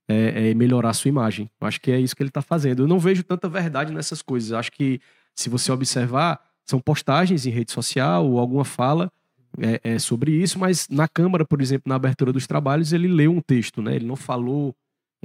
é, 0.08 0.52
é 0.52 0.54
melhorar 0.54 0.90
a 0.90 0.94
sua 0.94 1.10
imagem. 1.10 1.50
Eu 1.60 1.68
Acho 1.68 1.82
que 1.82 1.92
é 1.92 2.00
isso 2.00 2.16
que 2.16 2.22
ele 2.22 2.30
está 2.30 2.42
fazendo. 2.42 2.84
Eu 2.84 2.88
não 2.88 3.00
vejo 3.00 3.24
tanta 3.24 3.50
verdade 3.50 3.92
nessas 3.92 4.22
coisas. 4.22 4.52
Eu 4.52 4.60
Acho 4.60 4.72
que 4.72 5.02
se 5.34 5.50
você 5.50 5.72
observar, 5.72 6.40
são 6.66 6.80
postagens 6.80 7.46
em 7.46 7.50
rede 7.50 7.72
social 7.72 8.28
ou 8.28 8.40
alguma 8.40 8.66
fala 8.66 9.12
é, 9.60 9.80
é, 9.84 10.00
sobre 10.00 10.32
isso, 10.32 10.60
mas 10.60 10.88
na 10.90 11.08
Câmara, 11.08 11.46
por 11.46 11.62
exemplo, 11.62 11.90
na 11.90 11.96
abertura 11.96 12.32
dos 12.32 12.48
trabalhos, 12.48 12.94
ele 12.94 13.08
leu 13.08 13.32
um 13.32 13.42
texto, 13.42 13.82
né? 13.82 13.96
Ele 13.96 14.06
não 14.06 14.16
falou 14.16 14.76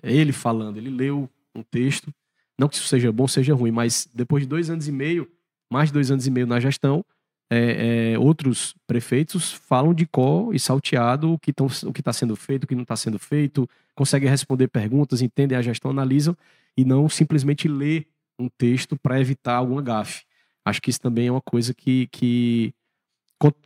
é 0.02 0.12
ele 0.12 0.32
falando, 0.32 0.76
ele 0.76 0.90
leu 0.90 1.28
um 1.54 1.62
texto. 1.62 2.12
Não 2.58 2.68
que 2.68 2.76
isso 2.76 2.86
seja 2.86 3.10
bom, 3.10 3.26
seja 3.26 3.54
ruim, 3.54 3.70
mas 3.70 4.08
depois 4.14 4.44
de 4.44 4.48
dois 4.48 4.70
anos 4.70 4.86
e 4.86 4.92
meio, 4.92 5.28
mais 5.70 5.88
de 5.88 5.94
dois 5.94 6.10
anos 6.10 6.26
e 6.26 6.30
meio 6.30 6.46
na 6.46 6.60
gestão, 6.60 7.04
é, 7.50 8.12
é, 8.14 8.18
outros 8.18 8.74
prefeitos 8.86 9.52
falam 9.52 9.92
de 9.92 10.06
có 10.06 10.50
e 10.52 10.58
salteado 10.58 11.34
o 11.34 11.38
que 11.38 11.50
está 11.50 12.12
sendo 12.12 12.36
feito, 12.36 12.64
o 12.64 12.66
que 12.66 12.74
não 12.74 12.82
está 12.82 12.96
sendo 12.96 13.18
feito, 13.18 13.68
conseguem 13.94 14.28
responder 14.28 14.68
perguntas, 14.68 15.20
entendem 15.20 15.58
a 15.58 15.62
gestão, 15.62 15.90
analisam 15.90 16.36
e 16.76 16.84
não 16.84 17.08
simplesmente 17.08 17.68
ler 17.68 18.06
um 18.38 18.48
texto 18.48 18.96
para 18.96 19.20
evitar 19.20 19.56
alguma 19.56 19.82
gafe. 19.82 20.24
Acho 20.64 20.80
que 20.80 20.88
isso 20.88 21.00
também 21.00 21.26
é 21.26 21.30
uma 21.30 21.42
coisa 21.42 21.74
que, 21.74 22.06
que 22.06 22.72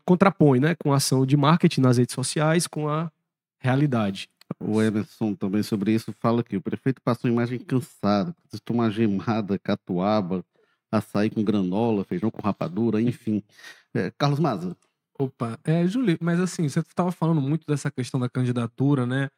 contrapõe 0.05 0.61
né, 0.61 0.74
com 0.74 0.93
a 0.93 0.97
ação 0.97 1.27
de 1.27 1.37
marketing 1.37 1.81
nas 1.81 1.99
redes 1.99 2.14
sociais 2.14 2.66
com 2.66 2.89
a 2.89 3.11
realidade. 3.61 4.29
O 4.61 4.81
Emerson 4.81 5.35
também 5.35 5.62
sobre 5.62 5.93
isso 5.93 6.12
fala 6.20 6.43
que 6.43 6.57
o 6.57 6.62
prefeito 6.62 7.03
passou 7.03 7.29
uma 7.29 7.35
imagem 7.43 7.59
cansada, 7.59 8.33
precisa 8.43 8.62
tomar 8.64 8.91
gemada, 8.91 9.59
catuaba, 9.59 10.45
açaí 10.91 11.29
com 11.31 11.43
granola, 11.43 12.05
feijão 12.05 12.31
com 12.31 12.41
rapadura, 12.41 13.01
enfim. 13.01 13.43
É, 13.93 14.12
Carlos 14.16 14.39
Maza, 14.39 14.77
Opa, 15.18 15.59
é, 15.64 15.87
Júlio, 15.87 16.18
mas 16.20 16.39
assim, 16.39 16.68
você 16.68 16.81
estava 16.81 17.11
falando 17.11 17.41
muito 17.41 17.66
dessa 17.66 17.91
questão 17.91 18.20
da 18.20 18.29
candidatura, 18.29 19.07
né? 19.07 19.31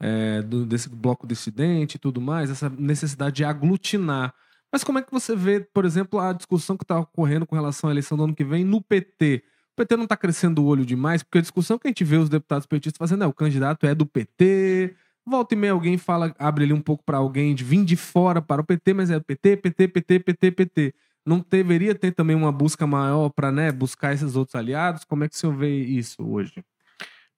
é, 0.00 0.42
do- 0.42 0.66
desse 0.66 0.88
bloco 0.88 1.26
dissidente 1.26 1.94
e 1.94 1.98
tudo 1.98 2.20
mais, 2.20 2.50
essa 2.50 2.68
necessidade 2.68 3.36
de 3.36 3.44
aglutinar. 3.44 4.34
Mas 4.72 4.82
como 4.82 4.98
é 4.98 5.02
que 5.02 5.12
você 5.12 5.36
vê, 5.36 5.60
por 5.60 5.84
exemplo, 5.84 6.18
a 6.18 6.32
discussão 6.32 6.76
que 6.76 6.82
está 6.82 6.98
ocorrendo 6.98 7.46
com 7.46 7.54
relação 7.54 7.88
à 7.88 7.92
eleição 7.92 8.18
do 8.18 8.24
ano 8.24 8.34
que 8.34 8.44
vem 8.44 8.64
no 8.64 8.82
PT? 8.82 9.44
O 9.72 9.76
PT 9.76 9.96
não 9.96 10.04
está 10.04 10.16
crescendo 10.16 10.62
o 10.62 10.66
olho 10.66 10.84
demais, 10.84 11.22
porque 11.22 11.38
a 11.38 11.40
discussão 11.40 11.78
que 11.78 11.88
a 11.88 11.90
gente 11.90 12.04
vê 12.04 12.16
os 12.16 12.28
deputados 12.28 12.66
petistas 12.66 12.98
fazendo 12.98 13.24
é 13.24 13.26
o 13.26 13.32
candidato 13.32 13.86
é 13.86 13.94
do 13.94 14.04
PT. 14.04 14.94
Volta 15.24 15.54
e 15.54 15.56
meia 15.56 15.72
alguém 15.72 15.96
fala, 15.96 16.34
abre 16.38 16.64
ali 16.64 16.72
um 16.72 16.80
pouco 16.80 17.02
para 17.04 17.16
alguém 17.16 17.54
de 17.54 17.64
vir 17.64 17.84
de 17.84 17.96
fora 17.96 18.42
para 18.42 18.60
o 18.60 18.64
PT, 18.64 18.92
mas 18.92 19.10
é 19.10 19.18
PT, 19.18 19.56
PT, 19.56 19.88
PT, 19.88 20.18
PT, 20.20 20.50
PT. 20.50 20.94
Não 21.24 21.44
deveria 21.48 21.94
ter 21.94 22.12
também 22.12 22.36
uma 22.36 22.52
busca 22.52 22.86
maior 22.86 23.30
para 23.30 23.50
né, 23.50 23.72
buscar 23.72 24.12
esses 24.12 24.36
outros 24.36 24.54
aliados? 24.56 25.04
Como 25.04 25.24
é 25.24 25.28
que 25.28 25.34
o 25.34 25.38
senhor 25.38 25.56
vê 25.56 25.74
isso 25.74 26.22
hoje? 26.22 26.62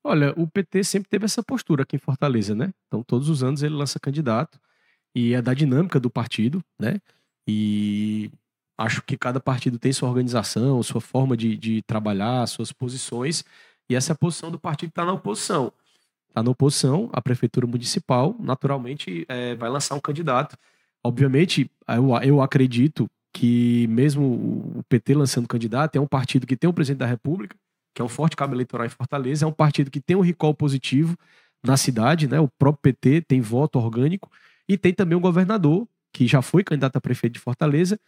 Olha, 0.03 0.35
o 0.37 0.47
PT 0.47 0.83
sempre 0.85 1.09
teve 1.09 1.27
essa 1.27 1.43
postura 1.43 1.83
aqui 1.83 1.97
em 1.97 1.99
Fortaleza, 1.99 2.55
né? 2.55 2.73
Então, 2.87 3.03
todos 3.03 3.29
os 3.29 3.43
anos 3.45 3.63
ele 3.63 3.75
lança 3.75 4.01
candidato 4.01 4.59
e 5.15 5.35
é 5.35 5.41
da 5.41 5.55
dinâmica 5.55 6.01
do 6.01 6.11
partido, 6.11 6.63
né? 6.79 7.01
E 7.47 8.31
acho 8.77 9.03
que 9.03 9.17
cada 9.17 9.41
partido 9.41 9.79
tem 9.79 9.93
sua 9.93 10.09
organização, 10.09 10.83
sua 10.83 11.01
forma 11.01 11.37
de, 11.37 11.57
de 11.57 11.83
trabalhar, 11.83 12.47
suas 12.47 12.73
posições, 12.73 13.45
e 13.89 13.95
essa 13.95 14.13
é 14.13 14.15
a 14.15 14.17
posição 14.17 14.51
do 14.51 14.59
partido 14.59 14.91
que 14.91 14.93
está 14.93 15.05
na 15.05 15.13
oposição. 15.13 15.73
Está 16.29 16.43
na 16.43 16.51
oposição, 16.51 17.09
a 17.13 17.23
prefeitura 17.23 17.67
municipal, 17.67 18.35
naturalmente, 18.41 19.25
é, 19.29 19.55
vai 19.55 19.71
lançar 19.71 19.95
um 19.95 20.01
candidato. 20.01 20.57
Obviamente, 21.03 21.71
eu, 21.89 22.11
eu 22.23 22.43
acredito 22.43 23.09
que 23.33 23.87
mesmo 23.89 24.25
o 24.79 24.83
PT 24.89 25.15
lançando 25.15 25.47
candidato, 25.47 25.97
é 25.97 26.01
um 26.01 26.07
partido 26.07 26.47
que 26.47 26.57
tem 26.57 26.69
o 26.69 26.73
presidente 26.73 27.01
da 27.01 27.07
República, 27.07 27.57
que 27.95 28.01
é 28.01 28.05
um 28.05 28.09
forte 28.09 28.37
cabo 28.37 28.55
eleitoral 28.55 28.87
em 28.87 28.91
Fortaleza, 28.91 29.45
é 29.45 29.49
um 29.49 29.53
partido 29.53 29.91
que 29.91 30.01
tem 30.01 30.17
um 30.17 30.21
recall 30.21 30.55
positivo 30.55 31.17
na 31.63 31.77
cidade, 31.77 32.29
né? 32.29 32.41
O 32.41 32.49
próprio 32.49 32.81
PT 32.83 33.23
tem 33.23 33.41
voto 33.41 33.79
orgânico 33.79 34.31
e 34.69 34.77
tem 34.77 34.93
também 34.93 35.17
um 35.17 35.21
governador 35.21 35.87
que 36.13 36.27
já 36.27 36.43
foi 36.43 36.63
candidato 36.63 36.97
a 36.97 37.01
prefeito 37.01 37.35
de 37.35 37.41
Fortaleza 37.41 37.99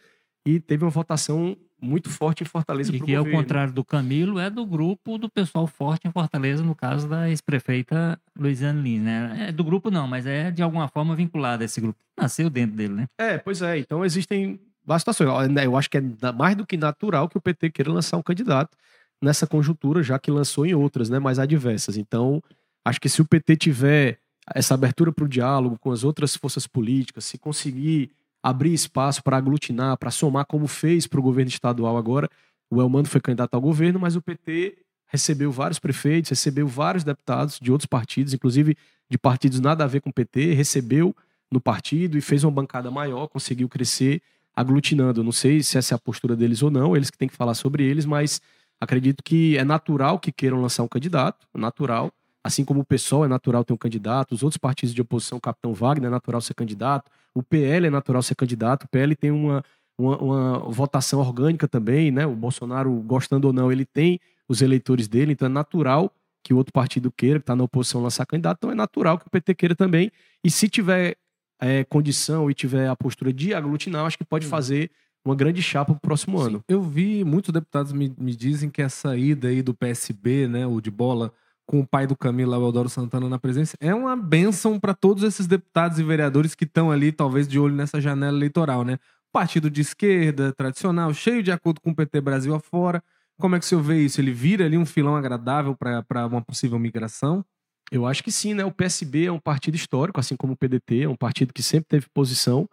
e 0.47 0.61
teve 0.61 0.85
uma 0.85 0.89
votação 0.89 1.57
muito 1.79 2.09
forte 2.09 2.41
em 2.41 2.45
Fortaleza 2.45 2.95
E 2.95 2.99
que, 3.01 3.13
ao 3.13 3.23
governo. 3.23 3.43
contrário 3.43 3.73
do 3.73 3.83
Camilo, 3.83 4.39
é 4.39 4.49
do 4.49 4.65
grupo 4.65 5.17
do 5.17 5.29
pessoal 5.29 5.67
forte 5.67 6.07
em 6.07 6.11
Fortaleza, 6.11 6.63
no 6.63 6.73
caso 6.73 7.07
da 7.07 7.29
ex-prefeita 7.29 8.19
Luiziane 8.39 8.81
Lins, 8.81 9.03
né? 9.03 9.47
É 9.49 9.51
do 9.51 9.63
grupo 9.63 9.91
não, 9.91 10.07
mas 10.07 10.25
é 10.25 10.49
de 10.49 10.63
alguma 10.63 10.87
forma 10.87 11.15
vinculado 11.15 11.61
a 11.61 11.65
esse 11.65 11.81
grupo. 11.81 11.99
Nasceu 12.17 12.49
dentro 12.49 12.77
dele, 12.77 12.93
né? 12.93 13.07
É, 13.19 13.37
pois 13.37 13.61
é. 13.61 13.77
Então 13.77 14.05
existem 14.05 14.59
várias 14.85 15.01
situações. 15.01 15.49
Né, 15.49 15.65
Eu 15.65 15.75
acho 15.75 15.89
que 15.89 15.97
é 15.97 16.31
mais 16.33 16.55
do 16.55 16.65
que 16.65 16.77
natural 16.77 17.27
que 17.27 17.37
o 17.37 17.41
PT 17.41 17.69
queira 17.71 17.91
lançar 17.91 18.15
um 18.17 18.23
candidato 18.23 18.75
nessa 19.21 19.45
conjuntura, 19.45 20.01
já 20.01 20.17
que 20.17 20.31
lançou 20.31 20.65
em 20.65 20.73
outras, 20.73 21.09
né, 21.09 21.19
mais 21.19 21.39
adversas. 21.39 21.97
Então, 21.97 22.41
acho 22.85 23.01
que 23.01 23.09
se 23.09 23.21
o 23.21 23.25
PT 23.25 23.57
tiver 23.57 24.19
essa 24.55 24.73
abertura 24.73 25.11
para 25.11 25.25
o 25.25 25.27
diálogo 25.27 25.77
com 25.77 25.91
as 25.91 26.05
outras 26.05 26.35
forças 26.35 26.65
políticas, 26.65 27.25
se 27.25 27.37
conseguir 27.37 28.11
abrir 28.47 28.73
espaço 28.73 29.21
para 29.21 29.35
aglutinar, 29.35 29.97
para 29.97 30.09
somar, 30.09 30.45
como 30.45 30.67
fez 30.67 31.05
para 31.05 31.19
o 31.19 31.23
governo 31.23 31.49
estadual 31.49 31.97
agora, 31.97 32.29
o 32.71 32.79
Elmano 32.81 33.05
foi 33.05 33.19
candidato 33.19 33.53
ao 33.55 33.61
governo, 33.61 33.99
mas 33.99 34.15
o 34.15 34.21
PT 34.21 34.77
recebeu 35.05 35.51
vários 35.51 35.79
prefeitos, 35.79 36.29
recebeu 36.29 36.65
vários 36.65 37.03
deputados 37.03 37.59
de 37.61 37.69
outros 37.73 37.85
partidos, 37.85 38.33
inclusive 38.33 38.77
de 39.09 39.17
partidos 39.17 39.59
nada 39.59 39.83
a 39.83 39.87
ver 39.87 39.99
com 39.99 40.09
o 40.09 40.13
PT, 40.13 40.53
recebeu 40.53 41.13
no 41.51 41.59
partido 41.59 42.17
e 42.17 42.21
fez 42.21 42.45
uma 42.45 42.51
bancada 42.51 42.89
maior, 42.89 43.27
conseguiu 43.27 43.67
crescer 43.67 44.21
aglutinando. 44.55 45.25
Não 45.25 45.33
sei 45.33 45.61
se 45.61 45.77
essa 45.77 45.93
é 45.93 45.95
a 45.95 45.99
postura 45.99 46.33
deles 46.33 46.63
ou 46.63 46.71
não, 46.71 46.95
eles 46.95 47.09
que 47.09 47.17
têm 47.17 47.27
que 47.27 47.35
falar 47.35 47.53
sobre 47.53 47.83
eles, 47.83 48.05
mas 48.05 48.41
acredito 48.79 49.21
que 49.23 49.57
é 49.57 49.65
natural 49.65 50.19
que 50.19 50.31
queiram 50.31 50.61
lançar 50.61 50.83
um 50.83 50.87
candidato, 50.87 51.45
natural. 51.53 52.13
Assim 52.41 52.63
como 52.63 52.79
o 52.79 52.85
PSOL 52.85 53.25
é 53.25 53.27
natural 53.27 53.65
ter 53.65 53.73
um 53.73 53.77
candidato, 53.77 54.31
os 54.31 54.41
outros 54.41 54.57
partidos 54.57 54.95
de 54.95 55.01
oposição, 55.01 55.37
o 55.37 55.41
Capitão 55.41 55.73
Wagner 55.73 56.07
é 56.07 56.11
natural 56.11 56.39
ser 56.39 56.53
candidato, 56.53 57.11
o 57.37 57.43
PL 57.43 57.85
é 57.85 57.89
natural 57.89 58.23
ser 58.23 58.33
candidato, 58.33 58.85
o 58.85 58.87
PL 58.87 59.15
tem 59.15 59.29
uma, 59.29 59.63
uma, 59.95 60.17
uma 60.17 60.59
votação 60.71 61.19
orgânica 61.19 61.67
também, 61.67 62.09
né? 62.09 62.25
O 62.25 62.35
Bolsonaro, 62.35 62.91
gostando 63.01 63.45
ou 63.45 63.53
não, 63.53 63.71
ele 63.71 63.85
tem 63.85 64.19
os 64.49 64.63
eleitores 64.63 65.07
dele, 65.07 65.33
então 65.33 65.45
é 65.45 65.49
natural 65.49 66.11
que 66.43 66.51
o 66.51 66.57
outro 66.57 66.73
partido 66.73 67.11
queira, 67.11 67.37
que 67.37 67.43
está 67.43 67.55
na 67.55 67.63
oposição, 67.63 68.01
lançar 68.01 68.25
candidato, 68.25 68.57
então 68.57 68.71
é 68.71 68.75
natural 68.75 69.19
que 69.19 69.27
o 69.27 69.29
PT 69.29 69.53
queira 69.53 69.75
também. 69.75 70.11
E 70.43 70.49
se 70.49 70.67
tiver 70.67 71.15
é, 71.61 71.83
condição 71.83 72.49
e 72.49 72.55
tiver 72.55 72.87
a 72.87 72.95
postura 72.95 73.31
de 73.31 73.53
aglutinar, 73.53 74.05
acho 74.05 74.17
que 74.17 74.25
pode 74.25 74.47
fazer 74.47 74.89
uma 75.23 75.35
grande 75.35 75.61
chapa 75.61 75.93
para 75.93 75.97
o 75.97 76.01
próximo 76.01 76.39
ano. 76.39 76.59
Sim, 76.59 76.63
eu 76.69 76.81
vi 76.81 77.23
muitos 77.23 77.51
deputados 77.51 77.91
me, 77.91 78.11
me 78.17 78.35
dizem 78.35 78.69
que 78.69 78.81
essa 78.81 79.15
ida 79.15 79.49
aí 79.49 79.61
do 79.61 79.75
PSB, 79.75 80.47
né, 80.47 80.65
o 80.65 80.81
de 80.81 80.89
bola, 80.89 81.31
com 81.67 81.81
o 81.81 81.85
pai 81.85 82.07
do 82.07 82.15
Camilo, 82.15 82.57
o 82.57 82.65
Eudoro 82.65 82.87
Santana, 82.87 83.27
na 83.27 83.37
presença, 83.37 83.75
é 83.81 83.93
uma 83.93 84.15
bênção 84.15 84.79
para 84.79 84.93
todos 84.93 85.21
esses 85.23 85.45
deputados 85.45 85.99
e 85.99 86.03
vereadores 86.03 86.55
que 86.55 86.63
estão 86.63 86.89
ali, 86.89 87.11
talvez, 87.11 87.45
de 87.47 87.59
olho 87.59 87.75
nessa 87.75 87.99
janela 87.99 88.35
eleitoral, 88.37 88.85
né? 88.85 88.97
Partido 89.33 89.69
de 89.69 89.81
esquerda, 89.81 90.53
tradicional, 90.53 91.13
cheio 91.13 91.43
de 91.43 91.51
acordo 91.51 91.81
com 91.81 91.91
o 91.91 91.95
PT 91.95 92.21
Brasil 92.21 92.55
afora. 92.55 93.03
Como 93.37 93.55
é 93.55 93.59
que 93.59 93.65
o 93.65 93.67
senhor 93.67 93.83
vê 93.83 94.01
isso? 94.01 94.21
Ele 94.21 94.31
vira 94.31 94.65
ali 94.65 94.77
um 94.77 94.85
filão 94.85 95.15
agradável 95.15 95.75
para 95.75 96.25
uma 96.25 96.41
possível 96.41 96.79
migração? 96.79 97.45
Eu 97.91 98.05
acho 98.05 98.23
que 98.23 98.31
sim, 98.31 98.53
né? 98.53 98.63
O 98.63 98.71
PSB 98.71 99.25
é 99.25 99.31
um 99.31 99.39
partido 99.39 99.75
histórico, 99.75 100.19
assim 100.19 100.37
como 100.37 100.53
o 100.53 100.57
PDT, 100.57 101.03
é 101.03 101.09
um 101.09 101.15
partido 101.15 101.53
que 101.53 101.61
sempre 101.61 101.87
teve 101.89 102.07
posição. 102.13 102.67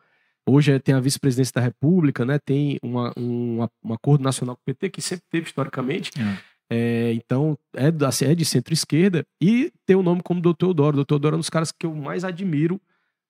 Hoje 0.47 0.73
é, 0.73 0.79
tem 0.79 0.95
a 0.95 1.01
vice-presidência 1.01 1.53
da 1.55 1.61
República, 1.61 2.25
né? 2.25 2.39
Tem 2.39 2.79
uma, 2.83 3.13
um, 3.17 3.67
um 3.83 3.93
acordo 3.93 4.23
nacional 4.23 4.57
com 4.57 4.63
o 4.63 4.65
PT, 4.65 4.91
que 4.91 5.03
sempre 5.03 5.25
teve 5.31 5.47
historicamente. 5.47 6.11
É. 6.21 6.54
É, 6.71 7.13
então, 7.13 7.59
é, 7.75 7.91
da, 7.91 8.11
é 8.23 8.35
de 8.35 8.45
centro-esquerda 8.45 9.27
e 9.41 9.71
tem 9.85 9.95
o 9.97 10.01
um 10.01 10.03
nome 10.03 10.23
como 10.23 10.41
Dr. 10.41 10.67
Odoro. 10.67 11.05
Dr. 11.05 11.15
Odoro 11.15 11.35
é 11.35 11.37
um 11.37 11.41
dos 11.41 11.51
caras 11.51 11.71
que 11.71 11.87
eu 11.87 11.95
mais 11.95 12.25
admiro 12.25 12.81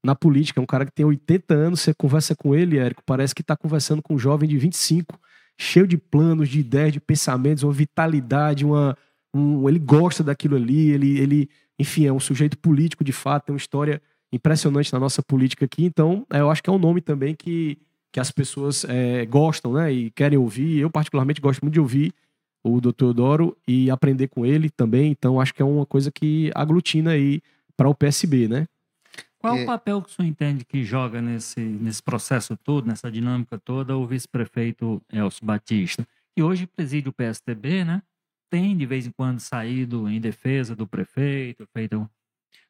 na 0.05 0.15
política. 0.15 0.61
É 0.61 0.63
um 0.63 0.67
cara 0.67 0.85
que 0.85 0.93
tem 0.93 1.05
80 1.05 1.55
anos, 1.55 1.81
você 1.81 1.95
conversa 1.95 2.37
com 2.37 2.55
ele, 2.55 2.79
Érico, 2.79 3.03
parece 3.05 3.35
que 3.35 3.41
está 3.43 3.57
conversando 3.57 4.03
com 4.03 4.15
um 4.15 4.19
jovem 4.19 4.49
de 4.49 4.59
25, 4.59 5.19
cheio 5.59 5.87
de 5.87 5.97
planos, 5.97 6.49
de 6.49 6.61
ideias, 6.61 6.93
de 6.93 7.01
pensamentos, 7.01 7.65
uma 7.65 7.73
vitalidade, 7.73 8.65
uma, 8.65 8.97
um, 9.35 9.69
ele 9.69 9.79
gosta 9.79 10.23
daquilo 10.23 10.57
ali, 10.57 10.91
ele, 10.91 11.19
ele, 11.19 11.49
enfim, 11.79 12.07
é 12.07 12.13
um 12.13 12.21
sujeito 12.21 12.59
político 12.59 13.03
de 13.03 13.13
fato, 13.13 13.47
tem 13.47 13.53
uma 13.53 13.59
história 13.59 14.01
impressionante 14.33 14.93
na 14.93 15.01
nossa 15.01 15.23
política 15.23 15.65
aqui. 15.65 15.85
Então, 15.85 16.27
é, 16.31 16.41
eu 16.41 16.51
acho 16.51 16.63
que 16.63 16.69
é 16.69 16.73
um 16.73 16.79
nome 16.79 17.01
também 17.01 17.35
que, 17.35 17.79
que 18.13 18.21
as 18.21 18.31
pessoas 18.31 18.85
é, 18.85 19.25
gostam, 19.27 19.73
né, 19.73 19.93
e 19.93 20.11
querem 20.11 20.39
ouvir. 20.39 20.79
Eu, 20.79 20.91
particularmente, 20.91 21.41
gosto 21.41 21.63
muito 21.63 21.75
de 21.75 21.81
ouvir 21.81 22.13
o 22.65 22.81
Dr. 22.81 23.05
Odoro 23.05 23.57
e 23.69 23.91
aprender 23.91 24.29
com 24.29 24.45
ele 24.47 24.71
também. 24.71 25.11
Então, 25.13 25.39
acho 25.39 25.55
que 25.55 25.61
é 25.61 25.65
uma 25.65 25.85
coisa 25.85 26.11
que 26.11 26.51
aglutina 26.55 27.11
aí 27.11 27.43
para 27.77 27.89
o 27.89 27.95
PSB, 27.95 28.49
né? 28.49 28.67
Qual 29.39 29.57
É. 29.59 29.63
o 29.63 29.67
papel 29.67 30.01
que 30.01 30.09
o 30.09 30.13
senhor 30.13 30.27
entende 30.29 30.65
que 30.65 30.83
joga 30.83 31.21
nesse, 31.21 31.61
nesse 31.61 32.03
processo 32.03 32.57
todo, 32.57 32.87
nessa 32.87 33.13
dinâmica 33.13 33.59
toda, 33.59 33.95
o 33.95 34.07
vice-prefeito 34.07 35.03
Elcio 35.13 35.45
Batista? 35.45 36.09
Que 36.35 36.43
hoje 36.43 36.67
preside 36.67 37.11
o 37.11 37.13
PSDB, 37.13 37.85
né? 37.85 38.03
Tem 38.51 38.75
de 38.75 38.87
vez 38.87 39.07
em 39.07 39.11
quando 39.11 39.41
saído 39.41 40.09
em 40.09 40.19
defesa 40.19 40.75
do 40.75 40.87
prefeito, 40.87 41.67
feito. 41.75 42.09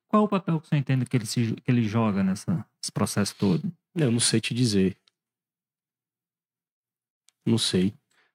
Qual 0.08 0.24
o 0.24 0.28
papel 0.28 0.58
que 0.60 0.66
o 0.66 0.68
senhor 0.68 0.80
entende 0.80 1.04
que 1.06 1.16
ele, 1.16 1.26
se, 1.26 1.54
que 1.54 1.70
ele 1.70 1.84
joga 1.84 2.24
nessa, 2.24 2.66
nesse 2.82 2.90
processo 2.92 3.36
todo? 3.36 3.72
Eu 3.94 4.10
não 4.10 4.20
sei 4.20 4.40
te 4.40 4.52
dizer. 4.52 4.96
Não 7.46 7.58
sei. 7.58 7.94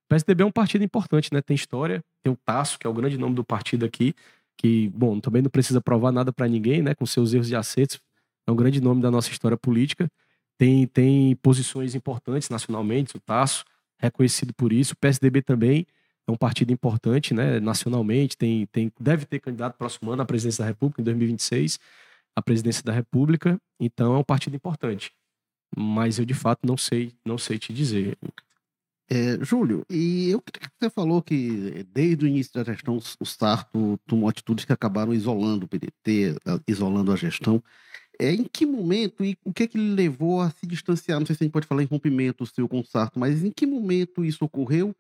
PSDB 0.10 0.44
é 0.44 0.46
um 0.46 0.52
partido 0.52 0.84
importante, 0.84 1.32
né? 1.32 1.42
Tem 1.42 1.56
história, 1.56 2.04
tem 2.24 2.34
o 2.34 2.36
Tasso, 2.36 2.80
que 2.80 2.88
é 2.88 2.90
o 2.90 2.94
grande 2.94 3.18
nome 3.18 3.36
do 3.36 3.44
partido 3.44 3.86
aqui, 3.86 4.16
que, 4.58 4.90
bom, 4.90 5.20
também 5.20 5.42
não 5.42 5.50
precisa 5.50 5.80
provar 5.80 6.12
nada 6.12 6.34
para 6.34 6.48
ninguém, 6.48 6.82
né? 6.82 6.96
Com 6.96 7.06
seus 7.06 7.34
erros 7.34 7.50
e 7.50 7.56
acertos, 7.56 8.02
é 8.48 8.52
um 8.52 8.56
grande 8.56 8.82
nome 8.82 9.02
da 9.02 9.12
nossa 9.12 9.30
história 9.30 9.56
política. 9.56 10.12
Tem, 10.58 10.88
tem 10.88 11.36
posições 11.38 11.94
importantes 11.94 12.50
nacionalmente, 12.50 13.16
o 13.16 13.20
Tasso, 13.20 13.64
reconhecido 14.00 14.54
por 14.54 14.74
isso. 14.74 14.94
O 14.94 14.98
PSDB 14.98 15.44
também 15.44 15.86
é 16.28 16.32
um 16.32 16.36
partido 16.36 16.74
importante, 16.74 17.34
né? 17.34 17.60
Nacionalmente, 17.60 18.36
tem, 18.36 18.66
tem, 18.66 18.92
deve 19.00 19.26
ter 19.26 19.40
candidato 19.40 19.78
próximo 19.78 20.12
ano 20.12 20.24
à 20.24 20.26
presidência 20.26 20.64
da 20.64 20.68
República, 20.68 21.02
em 21.02 21.06
2026, 21.06 21.80
à 22.36 22.42
presidência 22.42 22.84
da 22.84 22.92
República. 22.92 23.62
Então, 23.80 24.16
é 24.16 24.18
um 24.18 24.24
partido 24.24 24.56
importante. 24.56 25.12
Mas 25.78 26.18
eu, 26.18 26.26
de 26.26 26.34
fato, 26.34 26.66
não 26.66 26.76
sei, 26.76 27.14
não 27.24 27.38
sei 27.38 27.60
te 27.60 27.72
dizer. 27.72 28.18
É, 29.12 29.44
Júlio, 29.44 29.84
e 29.90 30.30
eu 30.30 30.40
queria 30.40 30.70
que 30.70 30.76
você 30.80 30.90
falou 30.90 31.22
que 31.22 31.84
desde 31.92 32.26
o 32.26 32.28
início 32.28 32.54
da 32.54 32.64
gestão 32.64 33.00
o 33.20 33.26
Sarto 33.26 34.00
tomou 34.06 34.30
atitudes 34.30 34.66
que 34.66 34.72
acabaram 34.72 35.14
isolando 35.14 35.66
o 35.66 35.68
PDT, 35.68 36.36
isolando 36.68 37.12
a 37.12 37.16
gestão. 37.16 37.64
É, 38.20 38.32
em 38.32 38.44
que 38.44 38.66
momento 38.66 39.24
e 39.24 39.38
o 39.44 39.52
que, 39.52 39.68
que 39.68 39.78
lhe 39.78 39.96
levou 39.96 40.42
a 40.42 40.52
se 40.52 40.68
distanciar? 40.68 41.20
Não 41.20 41.26
sei 41.26 41.36
se 41.36 41.44
a 41.44 41.46
gente 41.46 41.54
pode 41.54 41.66
falar 41.66 41.82
em 41.82 41.88
rompimento 41.88 42.46
seu 42.46 42.68
com 42.68 42.82
o 42.82 42.86
Sarto, 42.86 43.20
mas 43.20 43.44
em 43.44 43.50
que 43.50 43.66
momento 43.66 44.24
isso 44.24 44.46
ocorreu 44.46 44.96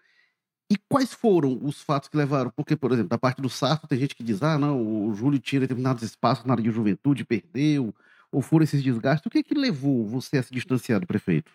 e 0.72 0.78
quais 0.88 1.14
foram 1.14 1.60
os 1.64 1.82
fatos 1.82 2.10
que 2.10 2.18
levaram? 2.18 2.51
Porque, 2.55 2.76
por 2.76 2.91
exemplo, 2.91 3.10
da 3.10 3.18
parte 3.18 3.41
do 3.41 3.49
Sarto 3.49 3.88
tem 3.88 3.99
gente 3.99 4.16
que 4.16 4.24
diz, 4.24 4.41
ah, 4.41 4.57
não, 4.57 5.07
o 5.07 5.14
Júlio 5.14 5.39
tira 5.39 5.62
determinados 5.62 6.01
espaços 6.03 6.45
na 6.45 6.53
área 6.53 6.64
de 6.64 6.72
juventude, 6.72 7.26
perdeu, 7.26 7.93
ou 8.32 8.41
foram 8.41 8.64
esses 8.64 8.82
desgastes. 8.82 9.26
O 9.26 9.30
que, 9.30 9.43
que 9.43 9.53
levou 9.53 10.07
você 10.07 10.38
a 10.38 10.43
se 10.43 10.51
distanciar 10.51 10.99
do 10.99 11.07
prefeito? 11.07 11.51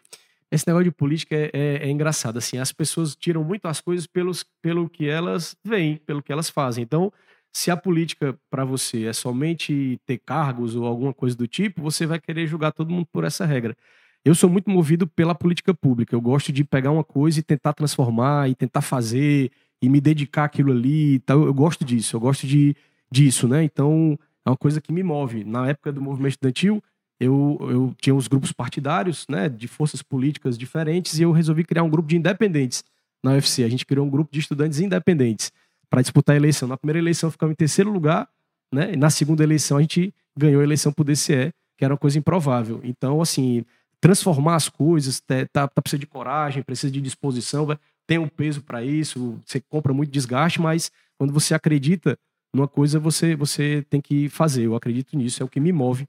Esse 0.54 0.66
negócio 0.66 0.84
de 0.84 0.90
política 0.92 1.34
é, 1.36 1.50
é- 1.52 1.88
é 1.88 1.90
engraçado, 1.90 2.38
assim, 2.38 2.58
as 2.58 2.72
pessoas 2.72 3.16
tiram 3.16 3.42
muito 3.44 3.66
as 3.66 3.80
coisas 3.80 4.06
pelos, 4.06 4.44
pelo 4.62 4.88
que 4.88 5.08
elas 5.08 5.56
veem, 5.64 5.96
pelo 5.96 6.22
que 6.22 6.32
elas 6.32 6.48
fazem. 6.48 6.84
Então, 6.84 7.12
se 7.52 7.70
a 7.70 7.76
política 7.76 8.36
para 8.50 8.64
você 8.64 9.04
é 9.06 9.12
somente 9.12 9.98
ter 10.06 10.18
cargos 10.24 10.74
ou 10.76 10.86
alguma 10.86 11.12
coisa 11.14 11.36
do 11.36 11.46
tipo, 11.46 11.82
você 11.82 12.06
vai 12.06 12.20
querer 12.20 12.46
julgar 12.46 12.72
todo 12.72 12.90
mundo 12.90 13.06
por 13.12 13.24
essa 13.24 13.44
regra. 13.44 13.76
Eu 14.24 14.34
sou 14.34 14.48
muito 14.48 14.70
movido 14.70 15.06
pela 15.06 15.34
política 15.34 15.74
pública. 15.74 16.14
Eu 16.14 16.20
gosto 16.20 16.52
de 16.52 16.64
pegar 16.64 16.90
uma 16.90 17.04
coisa 17.04 17.40
e 17.40 17.42
tentar 17.42 17.72
transformar 17.74 18.48
e 18.50 18.54
tentar 18.54 18.80
fazer 18.80 19.50
e 19.82 19.88
me 19.88 20.00
dedicar 20.00 20.44
àquilo 20.44 20.72
ali. 20.72 21.14
e 21.16 21.18
tal. 21.20 21.44
Eu 21.44 21.52
gosto 21.54 21.84
disso. 21.84 22.16
Eu 22.16 22.20
gosto 22.20 22.46
de 22.46 22.74
disso, 23.10 23.46
né? 23.46 23.62
Então 23.64 24.18
é 24.44 24.50
uma 24.50 24.56
coisa 24.56 24.80
que 24.80 24.92
me 24.92 25.02
move. 25.02 25.44
Na 25.44 25.68
época 25.68 25.92
do 25.92 26.00
movimento 26.00 26.32
estudantil, 26.32 26.82
eu, 27.18 27.58
eu 27.60 27.94
tinha 28.00 28.14
os 28.14 28.28
grupos 28.28 28.52
partidários, 28.52 29.26
né, 29.28 29.48
de 29.48 29.68
forças 29.68 30.02
políticas 30.02 30.58
diferentes, 30.58 31.18
e 31.18 31.22
eu 31.22 31.32
resolvi 31.32 31.64
criar 31.64 31.82
um 31.82 31.90
grupo 31.90 32.08
de 32.08 32.16
independentes 32.16 32.82
na 33.22 33.32
UFC. 33.32 33.64
A 33.64 33.68
gente 33.68 33.86
criou 33.86 34.06
um 34.06 34.10
grupo 34.10 34.32
de 34.32 34.40
estudantes 34.40 34.80
independentes 34.80 35.52
para 35.88 36.02
disputar 36.02 36.34
a 36.34 36.36
eleição. 36.36 36.68
Na 36.68 36.76
primeira 36.76 36.98
eleição 36.98 37.30
ficamos 37.30 37.52
em 37.52 37.56
terceiro 37.56 37.90
lugar, 37.90 38.28
né, 38.72 38.92
e 38.92 38.96
na 38.96 39.10
segunda 39.10 39.42
eleição 39.42 39.78
a 39.78 39.80
gente 39.80 40.12
ganhou 40.36 40.60
a 40.60 40.64
eleição 40.64 40.92
por 40.92 41.04
DCE, 41.04 41.52
que 41.76 41.84
era 41.84 41.94
uma 41.94 41.98
coisa 41.98 42.18
improvável. 42.18 42.80
Então, 42.82 43.20
assim, 43.20 43.64
transformar 44.00 44.56
as 44.56 44.68
coisas, 44.68 45.20
tá, 45.20 45.68
tá, 45.68 45.80
precisa 45.80 46.00
de 46.00 46.06
coragem, 46.06 46.62
precisa 46.62 46.92
de 46.92 47.00
disposição, 47.00 47.66
tem 48.06 48.18
um 48.18 48.28
peso 48.28 48.62
para 48.62 48.84
isso, 48.84 49.40
você 49.46 49.60
compra 49.60 49.94
muito 49.94 50.10
desgaste, 50.10 50.60
mas 50.60 50.90
quando 51.16 51.32
você 51.32 51.54
acredita 51.54 52.18
numa 52.52 52.68
coisa, 52.68 52.98
você, 52.98 53.34
você 53.34 53.84
tem 53.88 54.00
que 54.00 54.28
fazer. 54.28 54.64
Eu 54.64 54.76
acredito 54.76 55.16
nisso, 55.16 55.42
é 55.42 55.46
o 55.46 55.48
que 55.48 55.58
me 55.58 55.72
move 55.72 56.06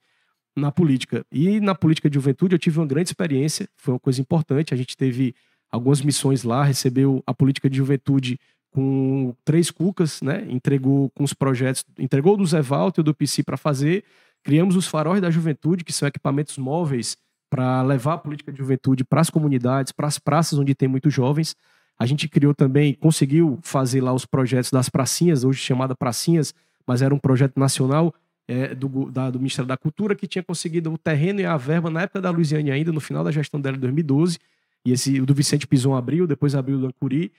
na 0.56 0.72
política. 0.72 1.26
E 1.32 1.60
na 1.60 1.76
política 1.76 2.10
de 2.10 2.16
juventude 2.16 2.56
eu 2.56 2.60
tive 2.60 2.80
uma 2.80 2.88
grande 2.88 3.10
experiência, 3.10 3.68
foi 3.76 3.94
uma 3.94 4.00
coisa 4.00 4.22
importante. 4.22 4.74
A 4.74 4.78
gente 4.78 4.96
teve 4.96 5.36
algumas 5.72 6.02
missões 6.02 6.44
lá, 6.44 6.64
recebeu 6.64 7.22
a 7.26 7.34
política 7.34 7.70
de 7.70 7.78
juventude 7.78 8.40
com 8.72 9.34
três 9.44 9.72
cucas, 9.72 10.22
né? 10.22 10.46
Entregou 10.50 11.10
com 11.12 11.24
os 11.24 11.34
projetos, 11.34 11.84
entregou 11.98 12.36
do 12.36 12.46
Zé 12.46 12.62
Walter 12.62 13.02
e 13.02 13.04
do 13.04 13.14
PC 13.14 13.44
para 13.44 13.58
fazer. 13.58 14.04
Criamos 14.44 14.76
os 14.76 14.88
faróis 14.88 15.22
da 15.22 15.32
juventude, 15.32 15.84
que 15.84 15.94
são 15.94 16.08
equipamentos 16.08 16.58
móveis 16.58 17.18
para 17.50 17.82
levar 17.82 18.14
a 18.14 18.18
política 18.18 18.52
de 18.52 18.58
juventude 18.58 19.04
para 19.04 19.22
as 19.22 19.30
comunidades, 19.30 19.92
para 19.92 20.08
as 20.08 20.20
praças 20.20 20.60
onde 20.60 20.76
tem 20.76 20.88
muitos 20.88 21.14
jovens. 21.14 21.56
A 21.98 22.06
gente 22.06 22.28
criou 22.28 22.54
também, 22.54 22.94
conseguiu 22.94 23.58
fazer 23.62 24.02
lá 24.02 24.14
os 24.14 24.26
projetos 24.26 24.72
das 24.72 24.90
pracinhas, 24.90 25.46
hoje 25.46 25.60
chamada 25.60 25.96
pracinhas, 25.96 26.54
mas 26.86 27.02
era 27.02 27.16
um 27.16 27.20
projeto 27.20 27.58
nacional 27.58 28.14
é, 28.48 28.76
do, 28.76 29.10
da- 29.12 29.30
do 29.30 29.40
Ministério 29.40 29.68
da 29.68 29.78
Cultura, 29.78 30.16
que 30.16 30.28
tinha 30.28 30.44
conseguido 30.44 30.92
o 30.94 30.98
terreno 30.98 31.42
e 31.42 31.46
a 31.46 31.58
verba 31.58 31.90
na 31.90 32.02
época 32.04 32.22
da 32.22 32.30
Luiziane 32.30 32.72
ainda, 32.72 32.92
no 32.92 33.00
final 33.00 33.24
da 33.24 33.32
gestão 33.32 33.60
dela 33.60 33.76
em 33.78 33.80
2012. 33.80 34.38
E 34.86 34.92
esse 34.92 35.20
do 35.22 35.34
Vicente 35.34 35.66
Pison 35.66 35.96
abriu, 35.96 36.28
depois 36.28 36.54
abriu 36.54 36.78
o 36.78 36.82
do 36.82 36.88
Ancuri, 36.88 37.32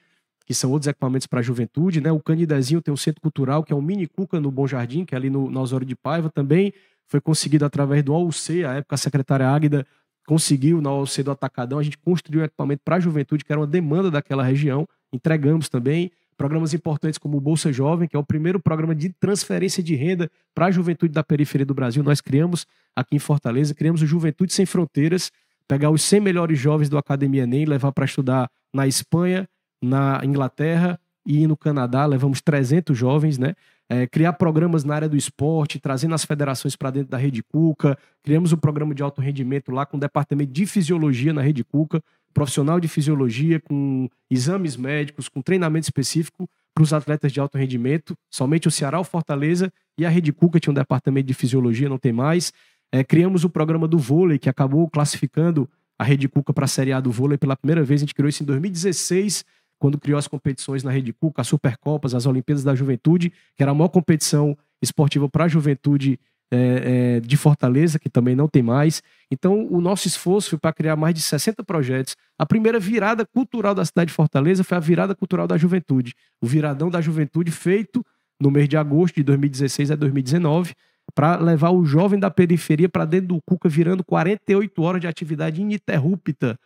que 0.44 0.52
são 0.54 0.70
outros 0.70 0.88
equipamentos 0.88 1.26
para 1.26 1.40
a 1.40 1.42
juventude. 1.42 2.00
Né? 2.00 2.10
O 2.10 2.20
Candidezinho 2.20 2.80
tem 2.82 2.92
um 2.92 2.96
centro 2.96 3.20
cultural, 3.20 3.62
que 3.62 3.72
é 3.72 3.76
um 3.76 3.82
mini 3.82 4.06
Cuca 4.06 4.40
no 4.40 4.50
Bom 4.50 4.66
Jardim, 4.66 5.04
que 5.04 5.14
é 5.14 5.18
ali 5.18 5.30
no, 5.30 5.50
na 5.50 5.60
Osório 5.60 5.86
de 5.86 5.94
Paiva 5.94 6.28
também. 6.28 6.72
Foi 7.08 7.20
conseguido 7.20 7.64
através 7.64 8.02
do 8.02 8.12
OUC, 8.12 8.64
a 8.64 8.74
época 8.74 8.94
a 8.94 8.98
secretária 8.98 9.48
Águida 9.48 9.86
conseguiu 10.26 10.80
na 10.80 10.90
OUC 10.90 11.22
do 11.22 11.30
Atacadão, 11.30 11.78
a 11.78 11.82
gente 11.84 11.96
construiu 11.98 12.40
um 12.40 12.44
equipamento 12.44 12.82
para 12.84 12.96
a 12.96 13.00
juventude, 13.00 13.44
que 13.44 13.52
era 13.52 13.60
uma 13.60 13.66
demanda 13.66 14.10
daquela 14.10 14.42
região. 14.42 14.86
Entregamos 15.12 15.68
também 15.68 16.10
programas 16.36 16.74
importantes 16.74 17.18
como 17.18 17.38
o 17.38 17.40
Bolsa 17.40 17.72
Jovem, 17.72 18.06
que 18.06 18.16
é 18.16 18.18
o 18.18 18.24
primeiro 18.24 18.60
programa 18.60 18.94
de 18.94 19.08
transferência 19.08 19.82
de 19.82 19.94
renda 19.94 20.30
para 20.54 20.66
a 20.66 20.70
juventude 20.70 21.12
da 21.12 21.24
periferia 21.24 21.64
do 21.64 21.74
Brasil. 21.74 22.02
Nós 22.02 22.20
criamos 22.20 22.66
aqui 22.94 23.16
em 23.16 23.18
Fortaleza, 23.18 23.74
criamos 23.74 24.02
o 24.02 24.06
Juventude 24.06 24.52
Sem 24.52 24.66
Fronteiras, 24.66 25.30
pegar 25.66 25.90
os 25.90 26.02
100 26.02 26.20
melhores 26.20 26.58
jovens 26.58 26.88
do 26.88 26.98
Academia 26.98 27.42
Enem, 27.42 27.64
levar 27.64 27.92
para 27.92 28.04
estudar 28.04 28.50
na 28.72 28.86
Espanha, 28.86 29.48
na 29.82 30.20
Inglaterra 30.24 30.98
e 31.26 31.46
no 31.46 31.56
Canadá, 31.56 32.06
levamos 32.06 32.40
300 32.40 32.96
jovens, 32.96 33.36
né? 33.36 33.54
É, 33.88 34.06
criar 34.06 34.32
programas 34.34 34.84
na 34.84 34.94
área 34.94 35.08
do 35.08 35.16
esporte, 35.16 35.78
trazendo 35.78 36.14
as 36.14 36.24
federações 36.24 36.74
para 36.74 36.90
dentro 36.90 37.10
da 37.10 37.16
Rede 37.16 37.42
Cuca. 37.42 37.96
Criamos 38.22 38.52
um 38.52 38.56
programa 38.56 38.94
de 38.94 39.02
alto 39.02 39.20
rendimento 39.20 39.70
lá 39.70 39.86
com 39.86 39.96
o 39.96 40.00
departamento 40.00 40.52
de 40.52 40.66
fisiologia 40.66 41.32
na 41.32 41.40
Rede 41.40 41.62
Cuca, 41.64 42.02
profissional 42.36 42.78
de 42.78 42.86
fisiologia 42.86 43.58
com 43.58 44.10
exames 44.30 44.76
médicos, 44.76 45.26
com 45.26 45.40
treinamento 45.40 45.84
específico 45.84 46.46
para 46.74 46.82
os 46.84 46.92
atletas 46.92 47.32
de 47.32 47.40
alto 47.40 47.56
rendimento. 47.56 48.14
Somente 48.30 48.68
o 48.68 48.70
Ceará, 48.70 49.00
o 49.00 49.04
Fortaleza 49.04 49.72
e 49.96 50.04
a 50.04 50.10
Rede 50.10 50.34
Cuca 50.34 50.60
tinha 50.60 50.70
um 50.70 50.74
departamento 50.74 51.26
de 51.26 51.32
fisiologia, 51.32 51.88
não 51.88 51.96
tem 51.96 52.12
mais. 52.12 52.52
É, 52.92 53.02
criamos 53.02 53.42
o 53.42 53.48
programa 53.48 53.88
do 53.88 53.96
vôlei, 53.96 54.38
que 54.38 54.50
acabou 54.50 54.86
classificando 54.90 55.66
a 55.98 56.04
Rede 56.04 56.28
Cuca 56.28 56.52
para 56.52 56.66
a 56.66 56.68
Série 56.68 56.92
A 56.92 57.00
do 57.00 57.10
vôlei 57.10 57.38
pela 57.38 57.56
primeira 57.56 57.82
vez. 57.82 58.02
A 58.02 58.04
gente 58.04 58.14
criou 58.14 58.28
isso 58.28 58.42
em 58.42 58.46
2016, 58.46 59.42
quando 59.78 59.98
criou 59.98 60.18
as 60.18 60.28
competições 60.28 60.84
na 60.84 60.90
Rede 60.90 61.14
Cuca, 61.14 61.40
as 61.40 61.48
Supercopas, 61.48 62.14
as 62.14 62.26
Olimpíadas 62.26 62.62
da 62.62 62.74
Juventude, 62.74 63.32
que 63.56 63.62
era 63.62 63.72
a 63.72 63.74
maior 63.74 63.88
competição 63.88 64.54
esportiva 64.82 65.26
para 65.26 65.44
a 65.44 65.48
juventude 65.48 66.20
é, 66.50 67.16
é, 67.16 67.20
de 67.20 67.36
Fortaleza, 67.36 67.98
que 67.98 68.08
também 68.08 68.36
não 68.36 68.48
tem 68.48 68.62
mais. 68.62 69.02
Então, 69.30 69.66
o 69.70 69.80
nosso 69.80 70.06
esforço 70.06 70.50
foi 70.50 70.58
para 70.58 70.72
criar 70.72 70.96
mais 70.96 71.14
de 71.14 71.20
60 71.20 71.64
projetos. 71.64 72.16
A 72.38 72.46
primeira 72.46 72.78
virada 72.78 73.26
cultural 73.26 73.74
da 73.74 73.84
cidade 73.84 74.08
de 74.08 74.14
Fortaleza 74.14 74.62
foi 74.62 74.76
a 74.76 74.80
virada 74.80 75.14
cultural 75.14 75.46
da 75.46 75.56
juventude. 75.56 76.14
O 76.40 76.46
viradão 76.46 76.90
da 76.90 77.00
juventude 77.00 77.50
feito 77.50 78.04
no 78.40 78.50
mês 78.50 78.68
de 78.68 78.76
agosto 78.76 79.16
de 79.16 79.22
2016 79.22 79.90
a 79.90 79.96
2019, 79.96 80.74
para 81.14 81.36
levar 81.36 81.70
o 81.70 81.84
jovem 81.84 82.18
da 82.18 82.30
periferia 82.30 82.88
para 82.88 83.04
dentro 83.04 83.28
do 83.28 83.42
Cuca, 83.42 83.68
virando 83.68 84.04
48 84.04 84.82
horas 84.82 85.00
de 85.00 85.06
atividade 85.06 85.62
ininterrupta 85.62 86.58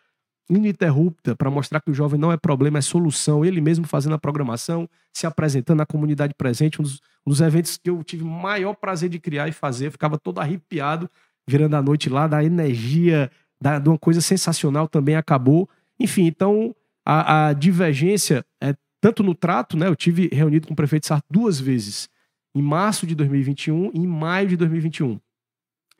ininterrupta 0.56 1.36
para 1.36 1.50
mostrar 1.50 1.80
que 1.80 1.90
o 1.90 1.94
jovem 1.94 2.18
não 2.18 2.32
é 2.32 2.36
problema, 2.36 2.78
é 2.78 2.82
solução. 2.82 3.44
Ele 3.44 3.60
mesmo 3.60 3.86
fazendo 3.86 4.14
a 4.14 4.18
programação, 4.18 4.88
se 5.12 5.26
apresentando 5.26 5.78
na 5.78 5.86
comunidade 5.86 6.34
presente, 6.34 6.80
um 6.80 6.82
dos, 6.82 7.00
um 7.26 7.30
dos 7.30 7.40
eventos 7.40 7.76
que 7.76 7.88
eu 7.90 8.02
tive 8.02 8.24
maior 8.24 8.74
prazer 8.74 9.08
de 9.08 9.18
criar 9.18 9.48
e 9.48 9.52
fazer. 9.52 9.90
Ficava 9.90 10.18
todo 10.18 10.40
arrepiado 10.40 11.08
virando 11.48 11.74
a 11.74 11.82
noite 11.82 12.08
lá, 12.08 12.26
da 12.26 12.44
energia, 12.44 13.30
da, 13.60 13.78
de 13.78 13.88
uma 13.88 13.98
coisa 13.98 14.20
sensacional 14.20 14.88
também 14.88 15.16
acabou. 15.16 15.68
Enfim, 15.98 16.26
então 16.26 16.74
a, 17.04 17.48
a 17.48 17.52
divergência 17.52 18.44
é 18.60 18.74
tanto 19.00 19.22
no 19.22 19.34
trato, 19.34 19.76
né? 19.76 19.88
Eu 19.88 19.96
tive 19.96 20.28
reunido 20.32 20.66
com 20.66 20.74
o 20.74 20.76
prefeito 20.76 21.06
Sarto 21.06 21.24
duas 21.30 21.58
vezes, 21.58 22.08
em 22.54 22.62
março 22.62 23.06
de 23.06 23.14
2021 23.14 23.90
e 23.94 23.98
em 23.98 24.06
maio 24.06 24.48
de 24.48 24.56
2021. 24.56 25.18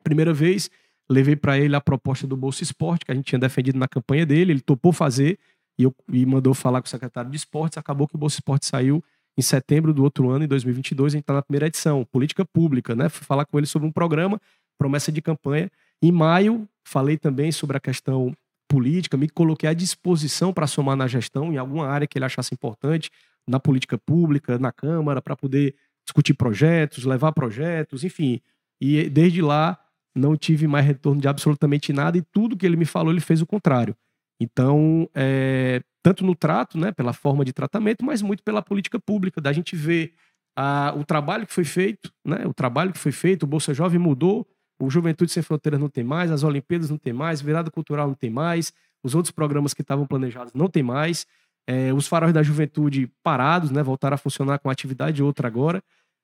Primeira 0.02 0.32
vez, 0.32 0.70
levei 1.10 1.34
para 1.34 1.58
ele 1.58 1.74
a 1.74 1.80
proposta 1.80 2.26
do 2.26 2.36
Bolsa 2.36 2.62
Esporte, 2.62 3.04
que 3.04 3.10
a 3.10 3.14
gente 3.14 3.26
tinha 3.26 3.38
defendido 3.38 3.78
na 3.78 3.88
campanha 3.88 4.24
dele, 4.24 4.52
ele 4.52 4.60
topou 4.60 4.92
fazer 4.92 5.38
e, 5.76 5.82
eu, 5.82 5.94
e 6.12 6.24
mandou 6.24 6.54
falar 6.54 6.80
com 6.80 6.86
o 6.86 6.90
secretário 6.90 7.30
de 7.30 7.36
esportes. 7.36 7.76
Acabou 7.76 8.06
que 8.06 8.14
o 8.14 8.18
Bolsa 8.18 8.36
Esporte 8.36 8.66
saiu 8.66 9.02
em 9.36 9.42
setembro 9.42 9.92
do 9.92 10.04
outro 10.04 10.30
ano, 10.30 10.44
em 10.44 10.48
2022, 10.48 11.12
a 11.12 11.16
gente 11.16 11.22
está 11.22 11.34
na 11.34 11.42
primeira 11.42 11.66
edição, 11.66 12.04
política 12.04 12.44
pública, 12.44 12.94
né? 12.94 13.08
Fui 13.08 13.24
falar 13.24 13.44
com 13.44 13.58
ele 13.58 13.66
sobre 13.66 13.88
um 13.88 13.92
programa, 13.92 14.40
promessa 14.78 15.10
de 15.10 15.22
campanha. 15.22 15.70
Em 16.02 16.12
maio, 16.12 16.68
falei 16.84 17.16
também 17.16 17.50
sobre 17.50 17.76
a 17.76 17.80
questão 17.80 18.34
política, 18.68 19.16
me 19.16 19.28
coloquei 19.28 19.68
à 19.68 19.74
disposição 19.74 20.52
para 20.52 20.66
somar 20.66 20.96
na 20.96 21.06
gestão, 21.06 21.52
em 21.52 21.56
alguma 21.56 21.88
área 21.88 22.06
que 22.06 22.18
ele 22.18 22.24
achasse 22.24 22.54
importante, 22.54 23.10
na 23.48 23.58
política 23.58 23.98
pública, 23.98 24.58
na 24.58 24.70
Câmara, 24.70 25.20
para 25.20 25.34
poder 25.34 25.74
discutir 26.04 26.34
projetos, 26.34 27.04
levar 27.04 27.32
projetos, 27.32 28.04
enfim. 28.04 28.40
E 28.80 29.08
desde 29.10 29.42
lá 29.42 29.78
não 30.14 30.36
tive 30.36 30.66
mais 30.66 30.84
retorno 30.84 31.20
de 31.20 31.28
absolutamente 31.28 31.92
nada 31.92 32.18
e 32.18 32.22
tudo 32.22 32.56
que 32.56 32.66
ele 32.66 32.76
me 32.76 32.84
falou, 32.84 33.12
ele 33.12 33.20
fez 33.20 33.40
o 33.40 33.46
contrário. 33.46 33.96
Então, 34.40 35.08
é, 35.14 35.82
tanto 36.02 36.24
no 36.24 36.34
trato, 36.34 36.78
né, 36.78 36.92
pela 36.92 37.12
forma 37.12 37.44
de 37.44 37.52
tratamento, 37.52 38.04
mas 38.04 38.22
muito 38.22 38.42
pela 38.42 38.62
política 38.62 38.98
pública, 38.98 39.40
da 39.40 39.52
gente 39.52 39.76
ver 39.76 40.14
a, 40.56 40.94
o 40.96 41.04
trabalho 41.04 41.46
que 41.46 41.52
foi 41.52 41.64
feito, 41.64 42.12
né, 42.24 42.46
o 42.46 42.54
trabalho 42.54 42.92
que 42.92 42.98
foi 42.98 43.12
feito, 43.12 43.42
o 43.42 43.46
Bolsa 43.46 43.74
Jovem 43.74 43.98
mudou, 43.98 44.46
o 44.80 44.88
Juventude 44.88 45.30
Sem 45.30 45.42
Fronteiras 45.42 45.78
não 45.78 45.90
tem 45.90 46.02
mais, 46.02 46.30
as 46.30 46.42
Olimpíadas 46.42 46.88
não 46.88 46.96
tem 46.96 47.12
mais, 47.12 47.40
Virada 47.40 47.70
Cultural 47.70 48.08
não 48.08 48.14
tem 48.14 48.30
mais, 48.30 48.72
os 49.04 49.14
outros 49.14 49.30
programas 49.30 49.74
que 49.74 49.82
estavam 49.82 50.06
planejados 50.06 50.54
não 50.54 50.68
tem 50.68 50.82
mais, 50.82 51.26
é, 51.66 51.92
os 51.92 52.06
faróis 52.06 52.32
da 52.32 52.42
juventude 52.42 53.12
parados, 53.22 53.70
né, 53.70 53.82
voltaram 53.82 54.14
a 54.14 54.18
funcionar 54.18 54.58
com 54.58 54.70
atividade 54.70 55.22
outra 55.22 55.46
agora 55.46 55.82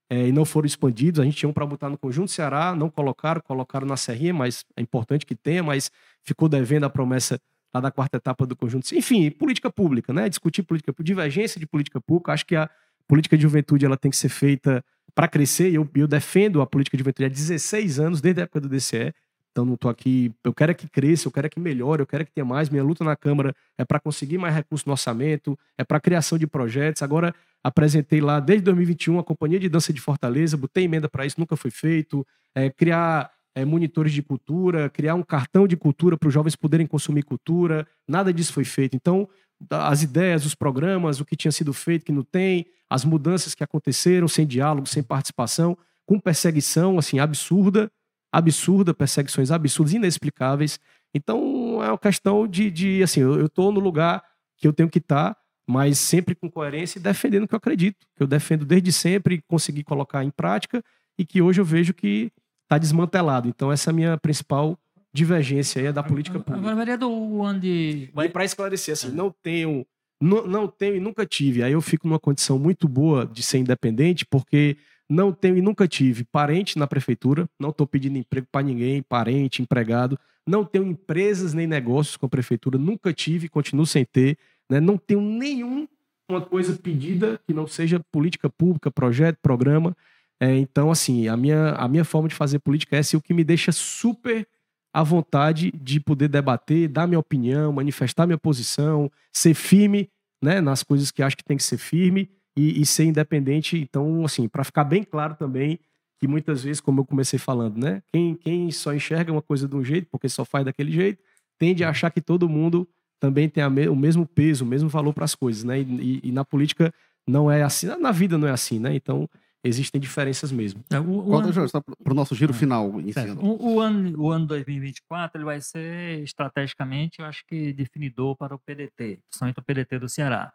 é, 0.08 0.28
e 0.28 0.32
não 0.32 0.44
foram 0.44 0.66
expandidos. 0.66 1.20
A 1.20 1.24
gente 1.24 1.36
tinha 1.36 1.48
um 1.48 1.52
para 1.52 1.66
botar 1.66 1.88
no 1.88 1.98
Conjunto 1.98 2.30
Ceará, 2.30 2.74
não 2.74 2.88
colocaram, 2.88 3.40
colocaram 3.40 3.86
na 3.86 3.96
Serrinha, 3.96 4.34
mas 4.34 4.64
é 4.76 4.82
importante 4.82 5.26
que 5.26 5.34
tenha, 5.34 5.62
mas 5.62 5.90
ficou 6.22 6.48
devendo 6.48 6.84
a 6.84 6.90
promessa 6.90 7.40
lá 7.74 7.80
da 7.80 7.90
quarta 7.90 8.16
etapa 8.16 8.46
do 8.46 8.56
Conjunto. 8.56 8.92
Enfim, 8.94 9.30
política 9.30 9.70
pública, 9.70 10.12
né? 10.12 10.28
Discutir 10.28 10.62
política 10.62 10.94
divergência 11.00 11.58
de 11.58 11.66
política 11.66 12.00
pública. 12.00 12.32
Acho 12.32 12.46
que 12.46 12.56
a 12.56 12.70
política 13.06 13.36
de 13.36 13.42
juventude 13.42 13.84
ela 13.84 13.96
tem 13.96 14.10
que 14.10 14.16
ser 14.16 14.28
feita 14.28 14.84
para 15.14 15.28
crescer, 15.28 15.70
e 15.70 15.76
eu, 15.76 15.88
eu 15.94 16.06
defendo 16.06 16.60
a 16.60 16.66
política 16.66 16.96
de 16.96 17.00
juventude 17.00 17.24
há 17.24 17.28
16 17.28 17.98
anos, 17.98 18.20
desde 18.20 18.42
a 18.42 18.44
época 18.44 18.60
do 18.60 18.68
DCE. 18.68 19.14
Então 19.50 19.64
não 19.64 19.72
estou 19.72 19.90
aqui. 19.90 20.30
Eu 20.44 20.52
quero 20.52 20.72
é 20.72 20.74
que 20.74 20.86
cresça, 20.86 21.26
eu 21.26 21.32
quero 21.32 21.46
é 21.46 21.50
que 21.50 21.58
melhore, 21.58 22.02
eu 22.02 22.06
quero 22.06 22.22
é 22.22 22.26
que 22.26 22.32
tenha 22.32 22.44
mais. 22.44 22.68
Minha 22.68 22.84
luta 22.84 23.02
na 23.02 23.16
Câmara 23.16 23.54
é 23.78 23.84
para 23.86 23.98
conseguir 23.98 24.36
mais 24.36 24.54
recursos 24.54 24.84
no 24.84 24.92
orçamento, 24.92 25.58
é 25.78 25.84
para 25.84 25.98
criação 25.98 26.36
de 26.36 26.46
projetos. 26.46 27.00
Agora, 27.00 27.34
apresentei 27.66 28.20
lá 28.20 28.38
desde 28.38 28.64
2021 28.66 29.18
a 29.18 29.24
Companhia 29.24 29.58
de 29.58 29.68
Dança 29.68 29.92
de 29.92 30.00
Fortaleza, 30.00 30.56
botei 30.56 30.84
emenda 30.84 31.08
para 31.08 31.26
isso, 31.26 31.34
nunca 31.40 31.56
foi 31.56 31.72
feito. 31.72 32.24
É, 32.54 32.70
criar 32.70 33.28
é, 33.56 33.64
monitores 33.64 34.12
de 34.12 34.22
cultura, 34.22 34.88
criar 34.88 35.16
um 35.16 35.22
cartão 35.22 35.66
de 35.66 35.76
cultura 35.76 36.16
para 36.16 36.28
os 36.28 36.32
jovens 36.32 36.54
poderem 36.54 36.86
consumir 36.86 37.24
cultura, 37.24 37.84
nada 38.06 38.32
disso 38.32 38.52
foi 38.52 38.62
feito. 38.62 38.94
Então, 38.94 39.28
as 39.68 40.04
ideias, 40.04 40.46
os 40.46 40.54
programas, 40.54 41.18
o 41.18 41.24
que 41.24 41.34
tinha 41.34 41.50
sido 41.50 41.72
feito, 41.72 42.04
que 42.04 42.12
não 42.12 42.22
tem, 42.22 42.66
as 42.88 43.04
mudanças 43.04 43.52
que 43.52 43.64
aconteceram 43.64 44.28
sem 44.28 44.46
diálogo, 44.46 44.86
sem 44.86 45.02
participação, 45.02 45.76
com 46.06 46.20
perseguição 46.20 46.98
assim 46.98 47.18
absurda, 47.18 47.90
absurda, 48.32 48.94
perseguições 48.94 49.50
absurdas, 49.50 49.92
inexplicáveis. 49.92 50.78
Então, 51.12 51.82
é 51.82 51.88
uma 51.88 51.98
questão 51.98 52.46
de, 52.46 52.70
de 52.70 53.02
assim, 53.02 53.22
eu 53.22 53.46
estou 53.46 53.72
no 53.72 53.80
lugar 53.80 54.22
que 54.56 54.68
eu 54.68 54.72
tenho 54.72 54.88
que 54.88 54.98
estar, 54.98 55.34
tá, 55.34 55.40
mas 55.68 55.98
sempre 55.98 56.34
com 56.34 56.50
coerência 56.50 56.98
e 56.98 57.02
defendendo 57.02 57.44
o 57.44 57.48
que 57.48 57.54
eu 57.54 57.58
acredito, 57.58 58.06
que 58.14 58.22
eu 58.22 58.26
defendo 58.26 58.64
desde 58.64 58.92
sempre, 58.92 59.42
consegui 59.48 59.82
colocar 59.82 60.22
em 60.22 60.30
prática 60.30 60.82
e 61.18 61.24
que 61.24 61.42
hoje 61.42 61.60
eu 61.60 61.64
vejo 61.64 61.92
que 61.92 62.30
está 62.62 62.78
desmantelado. 62.78 63.48
Então, 63.48 63.72
essa 63.72 63.90
é 63.90 63.92
a 63.92 63.94
minha 63.94 64.16
principal 64.18 64.78
divergência 65.12 65.80
aí, 65.80 65.86
é 65.88 65.92
da 65.92 66.02
política 66.02 66.38
pública. 66.38 66.58
Agora, 66.58 66.76
vereador, 66.76 67.10
onde... 67.10 68.10
E 68.14 68.28
para 68.28 68.44
esclarecer, 68.44 68.92
assim, 68.92 69.10
não 69.10 69.34
tenho, 69.42 69.86
não, 70.20 70.46
não 70.46 70.68
tenho 70.68 70.96
e 70.96 71.00
nunca 71.00 71.24
tive, 71.24 71.62
aí 71.62 71.72
eu 71.72 71.80
fico 71.80 72.06
numa 72.06 72.20
condição 72.20 72.58
muito 72.58 72.86
boa 72.86 73.26
de 73.26 73.42
ser 73.42 73.58
independente, 73.58 74.26
porque 74.26 74.76
não 75.08 75.32
tenho 75.32 75.56
e 75.56 75.62
nunca 75.62 75.88
tive 75.88 76.24
parente 76.24 76.78
na 76.78 76.86
prefeitura, 76.86 77.48
não 77.58 77.70
estou 77.70 77.86
pedindo 77.86 78.18
emprego 78.18 78.46
para 78.50 78.66
ninguém, 78.66 79.02
parente, 79.02 79.62
empregado, 79.62 80.18
não 80.46 80.64
tenho 80.64 80.86
empresas 80.86 81.54
nem 81.54 81.66
negócios 81.66 82.16
com 82.16 82.26
a 82.26 82.28
prefeitura, 82.28 82.78
nunca 82.78 83.12
tive, 83.12 83.48
continuo 83.48 83.86
sem 83.86 84.04
ter, 84.04 84.38
né? 84.70 84.80
Não 84.80 84.96
tenho 84.96 85.20
nenhum 85.20 85.86
uma 86.28 86.40
coisa 86.40 86.76
pedida 86.76 87.40
que 87.46 87.54
não 87.54 87.66
seja 87.66 88.00
política 88.10 88.50
pública, 88.50 88.90
projeto, 88.90 89.38
programa. 89.40 89.96
É, 90.40 90.54
então, 90.56 90.90
assim, 90.90 91.28
a 91.28 91.36
minha, 91.36 91.70
a 91.70 91.88
minha 91.88 92.04
forma 92.04 92.28
de 92.28 92.34
fazer 92.34 92.58
política 92.58 92.96
é 92.96 92.98
essa, 92.98 93.16
o 93.16 93.22
que 93.22 93.32
me 93.32 93.44
deixa 93.44 93.72
super 93.72 94.46
à 94.92 95.02
vontade 95.02 95.70
de 95.72 96.00
poder 96.00 96.28
debater, 96.28 96.88
dar 96.88 97.06
minha 97.06 97.18
opinião, 97.18 97.72
manifestar 97.72 98.26
minha 98.26 98.38
posição, 98.38 99.10
ser 99.32 99.54
firme 99.54 100.10
né, 100.42 100.60
nas 100.60 100.82
coisas 100.82 101.10
que 101.10 101.22
acho 101.22 101.36
que 101.36 101.44
tem 101.44 101.56
que 101.56 101.62
ser 101.62 101.78
firme 101.78 102.30
e, 102.56 102.80
e 102.80 102.86
ser 102.86 103.04
independente. 103.04 103.78
Então, 103.78 104.24
assim, 104.24 104.48
para 104.48 104.64
ficar 104.64 104.84
bem 104.84 105.04
claro 105.04 105.34
também 105.34 105.78
que 106.18 106.26
muitas 106.26 106.64
vezes, 106.64 106.80
como 106.80 107.02
eu 107.02 107.04
comecei 107.04 107.38
falando, 107.38 107.78
né, 107.78 108.02
quem, 108.10 108.34
quem 108.34 108.70
só 108.70 108.94
enxerga 108.94 109.30
uma 109.30 109.42
coisa 109.42 109.68
de 109.68 109.76
um 109.76 109.84
jeito, 109.84 110.08
porque 110.10 110.28
só 110.28 110.44
faz 110.44 110.64
daquele 110.64 110.90
jeito, 110.90 111.22
tende 111.58 111.84
a 111.84 111.90
achar 111.90 112.10
que 112.10 112.20
todo 112.20 112.48
mundo 112.48 112.88
também 113.18 113.48
tem 113.48 113.68
me, 113.70 113.88
o 113.88 113.96
mesmo 113.96 114.26
peso, 114.26 114.64
o 114.64 114.66
mesmo 114.66 114.88
valor 114.88 115.12
para 115.12 115.24
as 115.24 115.34
coisas, 115.34 115.64
né? 115.64 115.80
E, 115.80 115.82
e, 115.82 116.20
e, 116.28 116.32
na 116.32 116.44
política 116.44 116.92
não 117.26 117.50
é 117.50 117.62
assim, 117.62 117.86
na 117.86 118.12
vida 118.12 118.38
não 118.38 118.46
é 118.46 118.50
assim, 118.50 118.78
né? 118.78 118.94
Então 118.94 119.28
existem 119.64 120.00
diferenças 120.00 120.52
mesmo. 120.52 120.84
É, 120.90 121.00
o, 121.00 121.28
o 121.28 121.36
ano... 121.36 121.52
Jorge, 121.52 121.72
para 121.72 122.12
o 122.12 122.14
nosso 122.14 122.34
giro 122.34 122.52
é. 122.52 122.56
final. 122.56 122.88
O, 122.88 123.74
o, 123.74 123.80
ano, 123.80 124.20
o 124.20 124.30
ano 124.30 124.46
2024 124.46 125.38
ele 125.38 125.44
vai 125.44 125.60
ser 125.60 126.22
estrategicamente, 126.22 127.20
eu 127.20 127.26
acho 127.26 127.44
que 127.46 127.72
definidor 127.72 128.36
para 128.36 128.54
o 128.54 128.58
PDT, 128.58 129.20
principalmente 129.28 129.58
o 129.58 129.62
PDT 129.62 129.98
do 129.98 130.08
Ceará. 130.08 130.52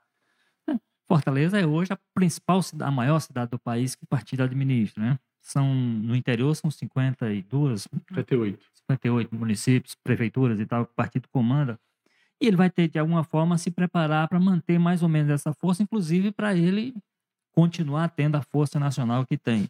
É, 0.70 0.76
Fortaleza 1.08 1.60
é 1.60 1.66
hoje 1.66 1.92
a 1.92 2.00
principal, 2.14 2.62
a 2.80 2.92
maior 2.92 3.20
cidade 3.20 3.52
do 3.52 3.60
país 3.60 3.96
que 3.96 4.04
o 4.04 4.08
partido 4.08 4.44
administra, 4.44 5.04
né? 5.04 5.20
São, 5.42 5.74
no 5.74 6.16
interior 6.16 6.56
são 6.56 6.70
52, 6.70 7.88
58. 8.10 8.64
58 8.92 9.36
municípios, 9.36 9.96
prefeituras 9.96 10.60
e 10.60 10.66
tal, 10.66 10.86
que 10.86 10.92
o 10.92 10.96
partido 10.96 11.28
comanda. 11.30 11.80
E 12.42 12.48
ele 12.48 12.58
vai 12.58 12.70
ter, 12.70 12.88
de 12.88 12.98
alguma 12.98 13.24
forma, 13.24 13.58
se 13.58 13.70
preparar 13.70 14.28
para 14.28 14.40
manter 14.40 14.80
mais 14.80 15.04
ou 15.04 15.10
menos 15.10 15.30
essa 15.30 15.54
força, 15.54 15.84
inclusive 15.84 16.32
para 16.32 16.56
ele 16.56 16.96
continuar 17.54 18.10
tendo 18.10 18.36
a 18.36 18.42
força 18.42 18.80
nacional 18.80 19.26
que 19.26 19.38
tem. 19.38 19.70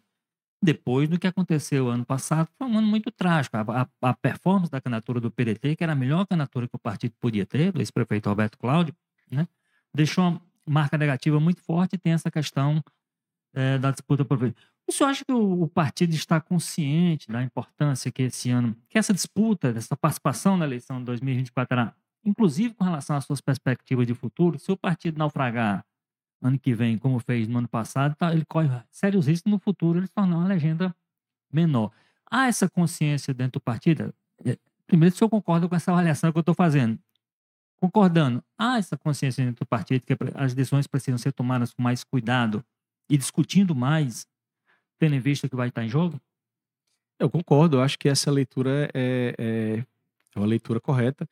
Depois 0.64 1.10
do 1.10 1.20
que 1.20 1.28
aconteceu 1.28 1.90
ano 1.90 2.06
passado, 2.06 2.48
foi 2.58 2.68
um 2.68 2.78
ano 2.78 2.88
muito 2.88 3.12
trágico. 3.12 3.58
A, 3.58 3.82
a, 3.82 4.10
a 4.10 4.14
performance 4.14 4.72
da 4.72 4.80
candidatura 4.80 5.20
do 5.20 5.30
PDT, 5.30 5.76
que 5.76 5.84
era 5.84 5.94
a 5.94 5.96
melhor 5.96 6.26
candidatura 6.26 6.68
que 6.68 6.76
o 6.76 6.80
partido 6.80 7.14
podia 7.20 7.46
ter, 7.46 7.74
do 7.74 7.82
ex-prefeito 7.82 8.30
Roberto 8.30 8.58
Cláudio, 8.58 8.96
né, 9.30 9.48
deixou 9.94 10.30
uma 10.30 10.42
marca 10.66 10.98
negativa 10.98 11.40
muito 11.40 11.62
forte 11.62 11.96
e 11.96 11.98
tem 11.98 12.14
essa 12.14 12.32
questão 12.32 12.82
é, 13.54 13.78
da 13.80 13.92
disputa 13.92 14.24
por 14.24 14.38
o 14.88 14.92
senhor 14.92 15.10
acha 15.10 15.24
que 15.24 15.32
o, 15.32 15.68
partido 15.68 16.14
está 16.14 16.42
consciente 16.42 17.32
da 17.32 17.42
importância 17.42 18.12
que 18.12 18.24
esse 18.24 18.50
ano, 18.50 18.76
que 18.90 18.98
essa 18.98 19.14
disputa, 19.14 19.70
essa 19.70 19.96
participação 19.96 20.58
na 20.58 20.66
eleição 20.66 21.00
de 21.00 21.06
2024 21.06 21.80
era 21.80 21.96
inclusive 22.24 22.74
com 22.74 22.84
relação 22.84 23.16
às 23.16 23.26
suas 23.26 23.42
perspectivas 23.42 24.08
de 24.08 24.14
futuro, 24.14 24.60
se 24.60 24.72
o 24.72 24.78
partido 24.78 25.18
naufragar 25.18 25.86
ano 26.42 26.60
que 26.60 26.74
vem, 26.74 26.98
como 26.98 27.20
fez 27.20 27.48
no 27.48 27.60
ano 27.60 27.68
passado, 27.68 28.16
tá, 28.16 28.34
ele 28.34 28.46
corre 28.46 28.68
sérios 28.90 29.28
riscos 29.28 29.52
no 29.52 29.60
futuro 29.60 30.00
ele 30.00 30.08
se 30.08 30.14
tornar 30.14 30.38
uma 30.38 30.48
legenda 30.48 30.96
menor. 31.52 31.92
Há 32.30 32.48
essa 32.48 32.70
consciência 32.70 33.34
dentro 33.34 33.60
do 33.60 33.62
partido? 33.62 34.14
É, 34.44 34.58
primeiro, 34.88 35.16
se 35.16 35.24
eu 35.24 35.30
concordo 35.30 35.70
com 35.70 35.76
essa 35.76 35.92
avaliação 35.92 36.32
que 36.32 36.38
eu 36.38 36.42
estou 36.42 36.56
fazendo. 36.56 36.98
Concordando, 37.80 38.44
há 38.58 38.78
essa 38.78 38.98
consciência 38.98 39.44
dentro 39.44 39.66
do 39.66 39.68
partido 39.68 40.06
que 40.06 40.16
as 40.36 40.54
decisões 40.54 40.88
precisam 40.88 41.18
ser 41.18 41.32
tomadas 41.32 41.74
com 41.74 41.82
mais 41.82 42.04
cuidado 42.04 42.64
e 43.10 43.18
discutindo 43.18 43.76
mais, 43.76 44.28
tendo 45.00 45.16
em 45.16 45.20
vista 45.20 45.50
que 45.50 45.56
vai 45.56 45.70
estar 45.70 45.84
em 45.84 45.90
jogo? 45.90 46.20
Eu 47.20 47.30
concordo, 47.30 47.78
eu 47.78 47.82
acho 47.82 48.00
que 48.00 48.08
essa 48.08 48.32
leitura 48.32 48.90
é, 48.94 49.36
é, 49.38 49.86
é 50.36 50.40
uma 50.40 50.46
leitura 50.46 50.80
correta. 50.80 51.28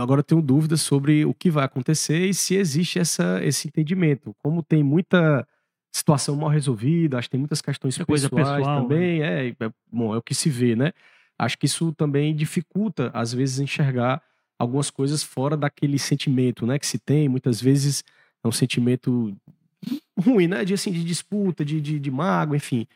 Agora 0.00 0.20
eu 0.20 0.24
tenho 0.24 0.42
dúvidas 0.42 0.80
sobre 0.80 1.24
o 1.24 1.32
que 1.32 1.50
vai 1.50 1.64
acontecer 1.64 2.26
e 2.26 2.34
se 2.34 2.56
existe 2.56 2.98
essa, 2.98 3.40
esse 3.44 3.68
entendimento. 3.68 4.34
Como 4.42 4.62
tem 4.62 4.82
muita 4.82 5.46
situação 5.94 6.36
mal 6.36 6.50
resolvida, 6.50 7.18
acho 7.18 7.28
que 7.28 7.32
tem 7.32 7.40
muitas 7.40 7.62
questões 7.62 7.98
É 7.98 8.04
coisa 8.04 8.28
pessoais 8.28 8.58
pessoal, 8.58 8.82
também, 8.82 9.22
é, 9.22 9.48
é, 9.48 9.70
bom, 9.90 10.14
é 10.14 10.18
o 10.18 10.22
que 10.22 10.34
se 10.34 10.50
vê, 10.50 10.74
né? 10.76 10.92
Acho 11.38 11.58
que 11.58 11.66
isso 11.66 11.92
também 11.92 12.34
dificulta, 12.34 13.10
às 13.14 13.32
vezes, 13.32 13.60
enxergar 13.60 14.20
algumas 14.58 14.90
coisas 14.90 15.22
fora 15.22 15.56
daquele 15.56 15.98
sentimento, 15.98 16.66
né, 16.66 16.78
que 16.78 16.86
se 16.86 16.98
tem, 16.98 17.28
muitas 17.28 17.60
vezes 17.60 18.02
é 18.42 18.48
um 18.48 18.52
sentimento 18.52 19.36
ruim, 20.18 20.46
né, 20.46 20.64
de, 20.64 20.72
assim, 20.74 20.90
de 20.90 21.04
disputa, 21.04 21.64
de, 21.64 21.80
de, 21.80 21.98
de 21.98 22.10
mágoa, 22.10 22.56
enfim, 22.56 22.86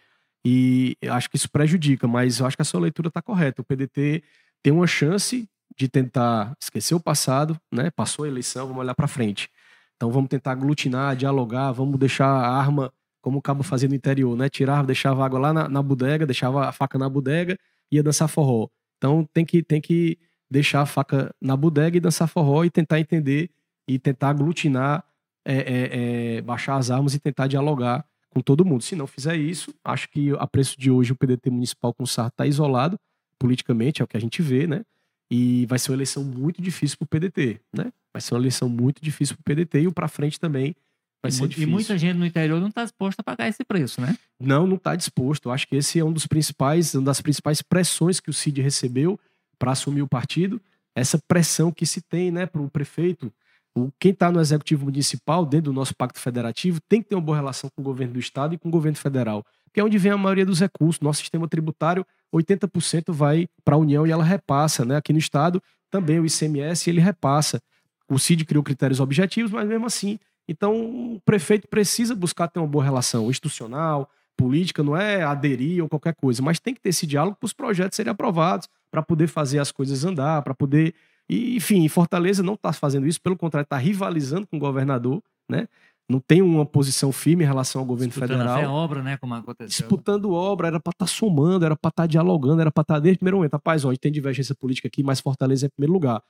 e 0.44 0.96
acho 1.10 1.28
que 1.28 1.36
isso 1.36 1.50
prejudica, 1.50 2.08
mas 2.08 2.40
eu 2.40 2.46
acho 2.46 2.56
que 2.56 2.62
a 2.62 2.64
sua 2.64 2.80
leitura 2.80 3.08
está 3.08 3.20
correta, 3.20 3.60
o 3.60 3.64
PDT 3.64 4.22
tem 4.62 4.72
uma 4.72 4.86
chance 4.86 5.46
de 5.76 5.88
tentar 5.88 6.54
esquecer 6.60 6.94
o 6.94 7.00
passado, 7.00 7.58
né, 7.72 7.90
passou 7.90 8.24
a 8.24 8.28
eleição, 8.28 8.66
vamos 8.66 8.82
olhar 8.82 8.94
para 8.94 9.08
frente, 9.08 9.48
então 9.96 10.10
vamos 10.10 10.28
tentar 10.28 10.52
aglutinar, 10.52 11.14
dialogar, 11.14 11.72
vamos 11.72 11.98
deixar 11.98 12.26
a 12.26 12.48
arma 12.48 12.92
como 13.20 13.38
o 13.38 13.42
cabo 13.42 13.62
fazia 13.62 13.88
no 13.88 13.94
interior, 13.94 14.36
né? 14.36 14.48
Tirava, 14.48 14.86
deixava 14.86 15.22
a 15.22 15.26
água 15.26 15.38
lá 15.38 15.52
na, 15.52 15.68
na 15.68 15.82
bodega, 15.82 16.24
deixava 16.24 16.66
a 16.66 16.72
faca 16.72 16.98
na 16.98 17.08
bodega, 17.08 17.58
ia 17.90 18.02
dançar 18.02 18.28
forró. 18.28 18.68
Então 18.96 19.28
tem 19.32 19.44
que, 19.44 19.62
tem 19.62 19.80
que 19.80 20.18
deixar 20.50 20.80
a 20.80 20.86
faca 20.86 21.34
na 21.40 21.56
bodega 21.56 21.96
e 21.96 22.00
dançar 22.00 22.28
forró 22.28 22.64
e 22.64 22.70
tentar 22.70 22.98
entender 22.98 23.50
e 23.86 23.98
tentar 23.98 24.30
aglutinar, 24.30 25.04
é, 25.44 25.56
é, 25.56 26.36
é, 26.36 26.42
baixar 26.42 26.76
as 26.76 26.90
armas 26.90 27.14
e 27.14 27.18
tentar 27.18 27.46
dialogar 27.46 28.04
com 28.30 28.40
todo 28.40 28.64
mundo. 28.64 28.82
Se 28.82 28.94
não 28.94 29.06
fizer 29.06 29.36
isso, 29.36 29.74
acho 29.84 30.08
que 30.08 30.30
a 30.38 30.46
preço 30.46 30.78
de 30.78 30.90
hoje 30.90 31.12
o 31.12 31.16
PDT 31.16 31.50
municipal 31.50 31.92
com 31.92 32.04
o 32.04 32.06
SAR 32.06 32.28
está 32.28 32.46
isolado 32.46 32.98
politicamente, 33.38 34.00
é 34.00 34.04
o 34.04 34.08
que 34.08 34.16
a 34.16 34.20
gente 34.20 34.40
vê, 34.42 34.66
né? 34.66 34.82
E 35.30 35.64
vai 35.66 35.78
ser 35.78 35.90
uma 35.92 35.96
eleição 35.96 36.24
muito 36.24 36.60
difícil 36.60 36.96
para 36.98 37.04
o 37.04 37.08
PDT, 37.08 37.60
né? 37.72 37.92
Vai 38.12 38.20
ser 38.20 38.34
uma 38.34 38.40
eleição 38.40 38.68
muito 38.68 39.00
difícil 39.02 39.36
para 39.36 39.40
o 39.42 39.44
PDT 39.44 39.82
e 39.82 39.86
o 39.86 39.92
para 39.92 40.08
frente 40.08 40.40
também 40.40 40.74
vai 41.22 41.30
E, 41.30 41.32
ser 41.32 41.40
mu- 41.40 41.46
e 41.46 41.48
difícil. 41.50 41.70
muita 41.70 41.96
gente 41.98 42.16
no 42.16 42.26
interior 42.26 42.60
não 42.60 42.68
está 42.68 42.82
disposta 42.82 43.22
a 43.22 43.24
pagar 43.24 43.48
esse 43.48 43.62
preço, 43.64 44.00
né? 44.00 44.16
Não, 44.40 44.66
não 44.66 44.76
está 44.76 44.96
disposto. 44.96 45.48
Eu 45.48 45.52
acho 45.52 45.68
que 45.68 45.76
esse 45.76 45.98
é 46.00 46.04
um 46.04 46.12
dos 46.12 46.26
principais, 46.26 46.94
uma 46.94 47.04
das 47.04 47.20
principais 47.20 47.62
pressões 47.62 48.18
que 48.18 48.30
o 48.30 48.32
Cid 48.32 48.60
recebeu 48.60 49.18
para 49.58 49.70
assumir 49.72 50.02
o 50.02 50.08
partido. 50.08 50.60
Essa 50.96 51.18
pressão 51.28 51.70
que 51.70 51.86
se 51.86 52.00
tem, 52.00 52.30
né, 52.32 52.46
para 52.46 52.60
o 52.60 52.68
prefeito. 52.68 53.32
O, 53.72 53.92
quem 54.00 54.10
está 54.10 54.32
no 54.32 54.40
executivo 54.40 54.86
municipal, 54.86 55.46
dentro 55.46 55.66
do 55.70 55.72
nosso 55.72 55.94
pacto 55.94 56.18
federativo, 56.18 56.80
tem 56.88 57.00
que 57.00 57.08
ter 57.10 57.14
uma 57.14 57.20
boa 57.22 57.36
relação 57.36 57.70
com 57.76 57.80
o 57.80 57.84
governo 57.84 58.14
do 58.14 58.18
estado 58.18 58.52
e 58.52 58.58
com 58.58 58.68
o 58.68 58.72
governo 58.72 58.98
federal, 58.98 59.46
que 59.72 59.80
é 59.80 59.84
onde 59.84 59.98
vem 59.98 60.12
a 60.12 60.16
maioria 60.16 60.46
dos 60.46 60.60
recursos. 60.60 61.00
Nosso 61.00 61.20
sistema 61.20 61.48
tributário, 61.48 62.06
80% 62.34 63.12
vai 63.12 63.48
para 63.64 63.74
a 63.74 63.78
União 63.78 64.06
e 64.06 64.10
ela 64.10 64.24
repassa, 64.24 64.84
né? 64.84 64.96
Aqui 64.96 65.12
no 65.12 65.18
estado 65.18 65.62
também 65.90 66.20
o 66.20 66.26
ICMS 66.26 66.88
ele 66.88 67.00
repassa. 67.00 67.60
O 68.08 68.18
Cid 68.18 68.44
criou 68.44 68.62
critérios 68.62 69.00
objetivos, 69.00 69.50
mas 69.50 69.68
mesmo 69.68 69.86
assim 69.86 70.18
então, 70.50 71.14
o 71.14 71.20
prefeito 71.24 71.68
precisa 71.68 72.12
buscar 72.12 72.48
ter 72.48 72.58
uma 72.58 72.66
boa 72.66 72.82
relação 72.82 73.30
institucional, 73.30 74.10
política, 74.36 74.82
não 74.82 74.96
é 74.96 75.22
aderir 75.22 75.80
ou 75.80 75.88
qualquer 75.88 76.12
coisa, 76.16 76.42
mas 76.42 76.58
tem 76.58 76.74
que 76.74 76.80
ter 76.80 76.88
esse 76.88 77.06
diálogo 77.06 77.36
para 77.38 77.46
os 77.46 77.52
projetos 77.52 77.94
serem 77.94 78.10
aprovados, 78.10 78.68
para 78.90 79.00
poder 79.00 79.28
fazer 79.28 79.60
as 79.60 79.70
coisas 79.70 80.04
andar, 80.04 80.42
para 80.42 80.52
poder. 80.52 80.92
E, 81.28 81.54
enfim, 81.54 81.86
Fortaleza 81.88 82.42
não 82.42 82.54
está 82.54 82.72
fazendo 82.72 83.06
isso, 83.06 83.20
pelo 83.20 83.36
contrário, 83.36 83.64
está 83.64 83.76
rivalizando 83.76 84.44
com 84.44 84.56
o 84.56 84.60
governador, 84.60 85.22
né? 85.48 85.68
Não 86.10 86.18
tem 86.18 86.42
uma 86.42 86.66
posição 86.66 87.12
firme 87.12 87.44
em 87.44 87.46
relação 87.46 87.80
ao 87.80 87.86
governo 87.86 88.08
Disputando 88.08 88.38
federal 88.38 88.56
até 88.56 88.66
obra, 88.66 89.00
né? 89.00 89.16
Como 89.16 89.32
aconteceu. 89.32 89.68
disputando 89.68 90.32
obra, 90.32 90.66
era 90.66 90.80
para 90.80 90.90
estar 90.90 91.06
somando, 91.06 91.64
era 91.64 91.76
para 91.76 91.88
estar 91.88 92.06
dialogando, 92.08 92.60
era 92.60 92.72
para 92.72 92.82
estar 92.82 92.98
desde 92.98 93.16
o 93.16 93.18
primeiro 93.20 93.36
momento. 93.36 93.52
Rapaz, 93.52 93.84
ó, 93.84 93.90
a 93.90 93.92
gente 93.92 94.00
tem 94.00 94.10
divergência 94.10 94.52
política 94.52 94.88
aqui, 94.88 95.04
mas 95.04 95.20
Fortaleza 95.20 95.66
é 95.66 95.68
em 95.68 95.70
primeiro 95.70 95.92
lugar. 95.92 96.20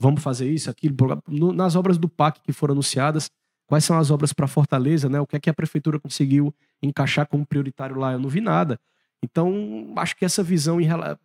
Vamos 0.00 0.22
fazer 0.22 0.50
isso, 0.50 0.70
aquilo. 0.70 0.96
Nas 1.52 1.76
obras 1.76 1.98
do 1.98 2.08
PAC 2.08 2.40
que 2.42 2.50
foram 2.50 2.72
anunciadas, 2.72 3.30
quais 3.66 3.84
são 3.84 3.98
as 3.98 4.10
obras 4.10 4.32
para 4.32 4.46
Fortaleza, 4.46 5.06
né? 5.06 5.20
O 5.20 5.26
que 5.26 5.36
é 5.36 5.40
que 5.40 5.50
a 5.50 5.54
prefeitura 5.54 6.00
conseguiu 6.00 6.54
encaixar 6.82 7.26
como 7.26 7.44
prioritário 7.44 7.96
lá? 7.96 8.12
Eu 8.12 8.18
não 8.18 8.30
vi 8.30 8.40
nada. 8.40 8.80
Então, 9.22 9.92
acho 9.96 10.16
que 10.16 10.24
essa 10.24 10.42
visão 10.42 10.80
em 10.80 10.88
a 10.88 11.18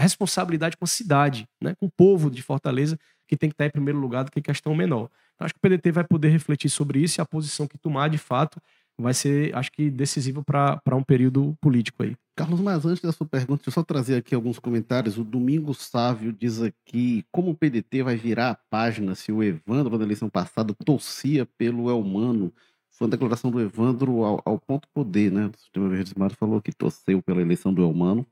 responsabilidade 0.00 0.76
com 0.76 0.84
a 0.84 0.88
cidade, 0.88 1.48
né? 1.60 1.74
com 1.74 1.86
o 1.86 1.90
povo 1.90 2.30
de 2.30 2.42
Fortaleza, 2.42 2.98
que 3.26 3.36
tem 3.36 3.48
que 3.48 3.54
estar 3.54 3.66
em 3.66 3.70
primeiro 3.70 3.98
lugar 3.98 4.24
do 4.24 4.30
que 4.30 4.40
questão 4.40 4.74
menor. 4.74 5.08
Então, 5.36 5.44
acho 5.44 5.54
que 5.54 5.58
o 5.58 5.60
PDT 5.60 5.92
vai 5.92 6.04
poder 6.04 6.28
refletir 6.28 6.70
sobre 6.70 6.98
isso 6.98 7.20
e 7.20 7.22
a 7.22 7.26
posição 7.26 7.68
que 7.68 7.78
tomar, 7.78 8.08
de 8.08 8.18
fato, 8.18 8.60
vai 8.98 9.12
ser, 9.12 9.54
acho 9.54 9.70
que, 9.70 9.90
decisivo 9.90 10.42
para 10.42 10.96
um 10.96 11.02
período 11.02 11.56
político 11.60 12.02
aí. 12.02 12.16
Carlos, 12.34 12.60
mas 12.60 12.84
antes 12.84 13.02
da 13.02 13.12
sua 13.12 13.26
pergunta, 13.26 13.58
deixa 13.58 13.68
eu 13.70 13.72
só 13.72 13.82
trazer 13.82 14.16
aqui 14.16 14.34
alguns 14.34 14.58
comentários. 14.58 15.18
O 15.18 15.24
Domingo 15.24 15.72
Sávio 15.74 16.32
diz 16.32 16.60
aqui 16.60 17.24
como 17.30 17.50
o 17.50 17.54
PDT 17.54 18.02
vai 18.02 18.16
virar 18.16 18.50
a 18.50 18.54
página 18.70 19.14
se 19.14 19.30
o 19.30 19.42
Evandro, 19.42 19.96
na 19.96 20.04
eleição 20.04 20.28
passada, 20.28 20.74
torcia 20.84 21.46
pelo 21.58 21.90
Elmano. 21.90 22.52
Foi 22.90 23.06
uma 23.06 23.10
declaração 23.10 23.50
do 23.50 23.60
Evandro 23.60 24.22
ao, 24.22 24.42
ao 24.44 24.58
ponto 24.58 24.88
poder, 24.88 25.30
né? 25.30 25.46
O 25.46 25.58
Sistema 25.58 25.88
Verde 25.88 26.14
falou 26.38 26.60
que 26.60 26.72
torceu 26.72 27.22
pela 27.22 27.42
eleição 27.42 27.72
do 27.72 27.82
Elmano. 27.82 28.26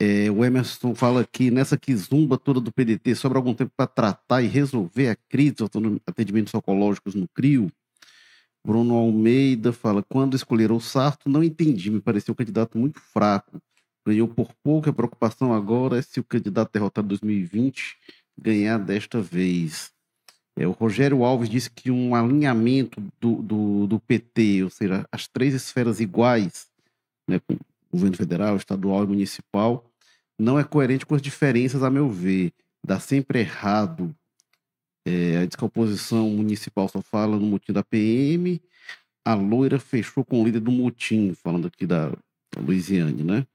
É, 0.00 0.30
o 0.30 0.44
Emerson 0.44 0.94
fala 0.94 1.22
aqui, 1.22 1.50
nessa 1.50 1.76
quizumba 1.76 2.38
toda 2.38 2.60
do 2.60 2.70
PDT, 2.70 3.16
sobra 3.16 3.38
algum 3.38 3.52
tempo 3.52 3.72
para 3.76 3.86
tratar 3.86 4.42
e 4.42 4.46
resolver 4.46 5.08
a 5.08 5.16
crise 5.16 5.56
dos 5.56 5.68
atendimentos 6.06 6.54
oncológicos 6.54 7.16
no 7.16 7.26
CRIO? 7.28 7.70
Bruno 8.64 8.94
Almeida 8.94 9.72
fala: 9.72 10.02
quando 10.02 10.36
escolheram 10.36 10.76
o 10.76 10.80
Sarto, 10.80 11.28
não 11.28 11.42
entendi, 11.42 11.90
me 11.90 12.00
pareceu 12.00 12.32
um 12.32 12.36
candidato 12.36 12.78
muito 12.78 13.00
fraco. 13.00 13.60
Ganhou 14.06 14.28
por 14.28 14.52
pouco, 14.62 14.88
a 14.88 14.92
preocupação 14.92 15.52
agora 15.52 15.98
é 15.98 16.02
se 16.02 16.20
o 16.20 16.24
candidato 16.24 16.72
derrotado 16.72 17.06
em 17.06 17.08
2020 17.08 17.96
ganhar 18.40 18.78
desta 18.78 19.20
vez. 19.20 19.90
É, 20.56 20.66
o 20.66 20.72
Rogério 20.72 21.24
Alves 21.24 21.48
disse 21.48 21.70
que 21.70 21.90
um 21.90 22.14
alinhamento 22.14 23.02
do, 23.20 23.42
do, 23.42 23.86
do 23.86 24.00
PT, 24.00 24.64
ou 24.64 24.70
seja, 24.70 25.06
as 25.10 25.26
três 25.28 25.54
esferas 25.54 26.00
iguais, 26.00 26.68
né, 27.28 27.40
governo 27.92 28.16
federal, 28.16 28.56
estadual 28.56 29.04
e 29.04 29.06
municipal, 29.06 29.87
não 30.38 30.58
é 30.58 30.64
coerente 30.64 31.04
com 31.04 31.14
as 31.14 31.22
diferenças, 31.22 31.82
a 31.82 31.90
meu 31.90 32.08
ver. 32.08 32.52
Dá 32.84 33.00
sempre 33.00 33.40
errado. 33.40 34.14
É, 35.06 35.48
a 35.58 35.64
oposição 35.64 36.28
municipal 36.30 36.88
só 36.88 37.00
fala 37.02 37.38
no 37.38 37.46
motim 37.46 37.72
da 37.72 37.82
PM. 37.82 38.60
A 39.24 39.34
loira 39.34 39.78
fechou 39.78 40.24
com 40.24 40.40
o 40.40 40.44
líder 40.44 40.60
do 40.60 40.70
motim, 40.70 41.34
falando 41.34 41.66
aqui 41.66 41.86
da, 41.86 42.10
da 42.10 42.60
Luiziane, 42.60 43.24
né? 43.24 43.46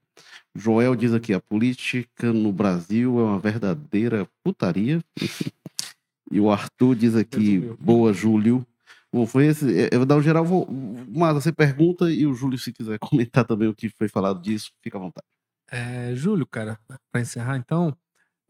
Joel 0.54 0.94
diz 0.94 1.12
aqui: 1.12 1.32
a 1.32 1.40
política 1.40 2.32
no 2.32 2.52
Brasil 2.52 3.18
é 3.18 3.22
uma 3.22 3.38
verdadeira 3.38 4.28
putaria. 4.42 5.02
e 6.30 6.40
o 6.40 6.50
Arthur 6.50 6.94
diz 6.94 7.16
aqui: 7.16 7.58
boa, 7.80 8.12
Júlio. 8.12 8.64
Bom, 9.12 9.26
foi 9.26 9.46
esse. 9.46 9.78
é, 9.78 9.88
Eu 9.92 10.00
vou 10.00 10.06
dar 10.06 10.16
o 10.16 10.22
geral, 10.22 10.44
vou, 10.44 10.68
mas 11.08 11.34
você 11.34 11.52
pergunta 11.52 12.10
e 12.10 12.26
o 12.26 12.34
Júlio, 12.34 12.58
se 12.58 12.72
quiser 12.72 12.98
comentar 13.00 13.44
também 13.44 13.68
o 13.68 13.74
que 13.74 13.88
foi 13.88 14.08
falado 14.08 14.40
disso, 14.40 14.72
fica 14.82 14.98
à 14.98 15.00
vontade. 15.00 15.26
É, 15.70 16.14
Júlio, 16.14 16.46
cara, 16.46 16.78
para 17.10 17.20
encerrar 17.20 17.56
então, 17.56 17.96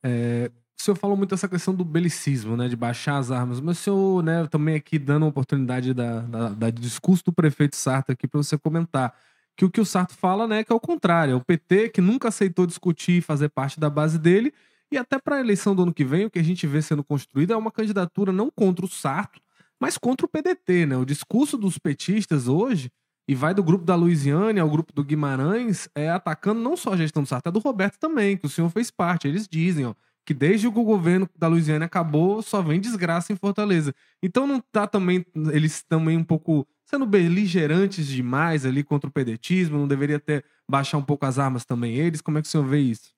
é, 0.03 0.51
o 0.79 0.83
senhor 0.83 0.97
falou 0.97 1.17
muito 1.17 1.31
dessa 1.31 1.49
questão 1.49 1.75
do 1.75 1.85
belicismo, 1.85 2.57
né, 2.57 2.69
de 2.69 2.77
baixar 2.77 3.19
as 3.19 3.31
armas, 3.31 3.61
mas 3.61 3.79
o 3.79 3.83
senhor, 3.83 4.23
né, 4.23 4.47
também 4.49 4.75
aqui 4.75 4.99
dando 4.99 5.23
uma 5.23 5.29
oportunidade 5.29 5.95
da, 5.95 6.21
da, 6.21 6.49
da 6.51 6.71
discurso 6.71 7.25
do 7.25 7.33
prefeito 7.33 7.77
Sarto 7.77 8.13
aqui 8.13 8.27
para 8.27 8.43
você 8.43 8.59
comentar 8.59 9.15
que 9.57 9.65
o 9.65 9.71
que 9.71 9.81
o 9.81 9.85
Sarto 9.87 10.15
fala, 10.15 10.49
né, 10.49 10.65
que 10.65 10.73
é 10.73 10.75
o 10.75 10.81
contrário, 10.81 11.33
é 11.33 11.37
o 11.37 11.41
PT 11.41 11.91
que 11.91 12.01
nunca 12.01 12.29
aceitou 12.29 12.67
discutir 12.67 13.19
e 13.19 13.23
fazer 13.23 13.49
parte 13.49 13.79
da 13.79 13.89
base 13.89 14.19
dele, 14.19 14.53
e 14.91 14.99
até 14.99 15.19
para 15.19 15.37
a 15.37 15.41
eleição 15.41 15.75
do 15.75 15.83
ano 15.83 15.95
que 15.95 16.05
vem, 16.05 16.27
o 16.27 16.31
que 16.31 16.39
a 16.39 16.45
gente 16.45 16.67
vê 16.67 16.83
sendo 16.83 17.03
construído 17.03 17.53
é 17.53 17.57
uma 17.57 17.71
candidatura 17.71 18.33
não 18.33 18.51
contra 18.51 18.85
o 18.85 18.89
Sarto, 18.89 19.41
mas 19.81 19.97
contra 19.97 20.27
o 20.27 20.29
PDT, 20.29 20.87
né? 20.87 20.97
O 20.97 21.05
discurso 21.05 21.57
dos 21.57 21.79
petistas 21.79 22.47
hoje 22.49 22.91
e 23.27 23.35
vai 23.35 23.55
do 23.55 23.63
grupo 23.63 23.85
da 23.85 23.95
Luiziane 23.95 24.61
ao 24.61 24.69
grupo 24.69 24.93
do 24.93 25.03
Guimarães, 25.03 25.89
é, 25.95 26.11
atacando 26.11 26.61
não 26.61 26.77
só 26.77 26.93
a 26.93 26.97
gestão 26.97 27.23
do 27.23 27.29
Sarto, 27.29 27.49
é 27.49 27.53
do 27.53 27.59
Roberto 27.59 27.99
também, 27.99 28.37
que 28.37 28.47
o 28.47 28.51
senhor 28.51 28.69
fez 28.71 28.91
parte. 28.91 29.27
Eles 29.27 29.49
dizem, 29.49 29.87
ó, 29.87 29.95
que 30.27 30.35
desde 30.35 30.71
que 30.71 30.79
o 30.79 30.85
governo 30.85 31.29
da 31.37 31.49
Luiziane 31.49 31.85
acabou, 31.85 32.43
só 32.43 32.63
vem 32.63 32.81
desgraça 32.81 33.33
em 33.33 33.37
Fortaleza. 33.37 33.95
Então 34.23 34.47
não 34.47 34.61
tá 34.61 34.87
também, 34.87 35.25
eles 35.53 35.83
também 35.83 36.17
um 36.17 36.25
pouco 36.25 36.67
sendo 36.85 37.07
beligerantes 37.07 38.07
demais 38.07 38.65
ali 38.67 38.83
contra 38.83 39.09
o 39.09 39.13
pedetismo, 39.13 39.79
não 39.79 39.89
deveria 39.89 40.21
ter 40.21 40.45
baixar 40.69 40.99
um 40.99 41.03
pouco 41.03 41.27
as 41.27 41.39
armas 41.39 41.65
também 41.65 41.95
eles? 41.97 42.21
Como 42.21 42.39
é 42.39 42.43
que 42.43 42.49
o 42.49 42.51
senhor 42.51 42.67
vê 42.67 42.79
isso? 42.81 43.13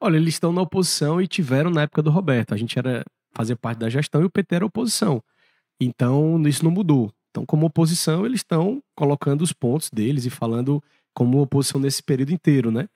Olha, 0.00 0.16
eles 0.16 0.34
estão 0.34 0.52
na 0.52 0.62
oposição 0.62 1.20
e 1.20 1.26
tiveram 1.26 1.70
na 1.70 1.82
época 1.82 2.02
do 2.02 2.10
Roberto. 2.10 2.54
A 2.54 2.56
gente 2.56 2.78
era 2.78 3.04
fazer 3.32 3.56
parte 3.56 3.78
da 3.78 3.90
gestão 3.90 4.22
e 4.22 4.24
o 4.24 4.30
PT 4.30 4.54
era 4.54 4.66
oposição. 4.66 5.22
Então, 5.80 6.40
isso 6.46 6.64
não 6.64 6.70
mudou. 6.70 7.12
Então, 7.30 7.44
como 7.46 7.66
oposição, 7.66 8.24
eles 8.24 8.40
estão 8.40 8.82
colocando 8.96 9.42
os 9.42 9.52
pontos 9.52 9.90
deles 9.90 10.24
e 10.24 10.30
falando 10.30 10.82
como 11.14 11.40
oposição 11.40 11.80
nesse 11.80 12.02
período 12.02 12.32
inteiro, 12.32 12.70
né? 12.70 12.88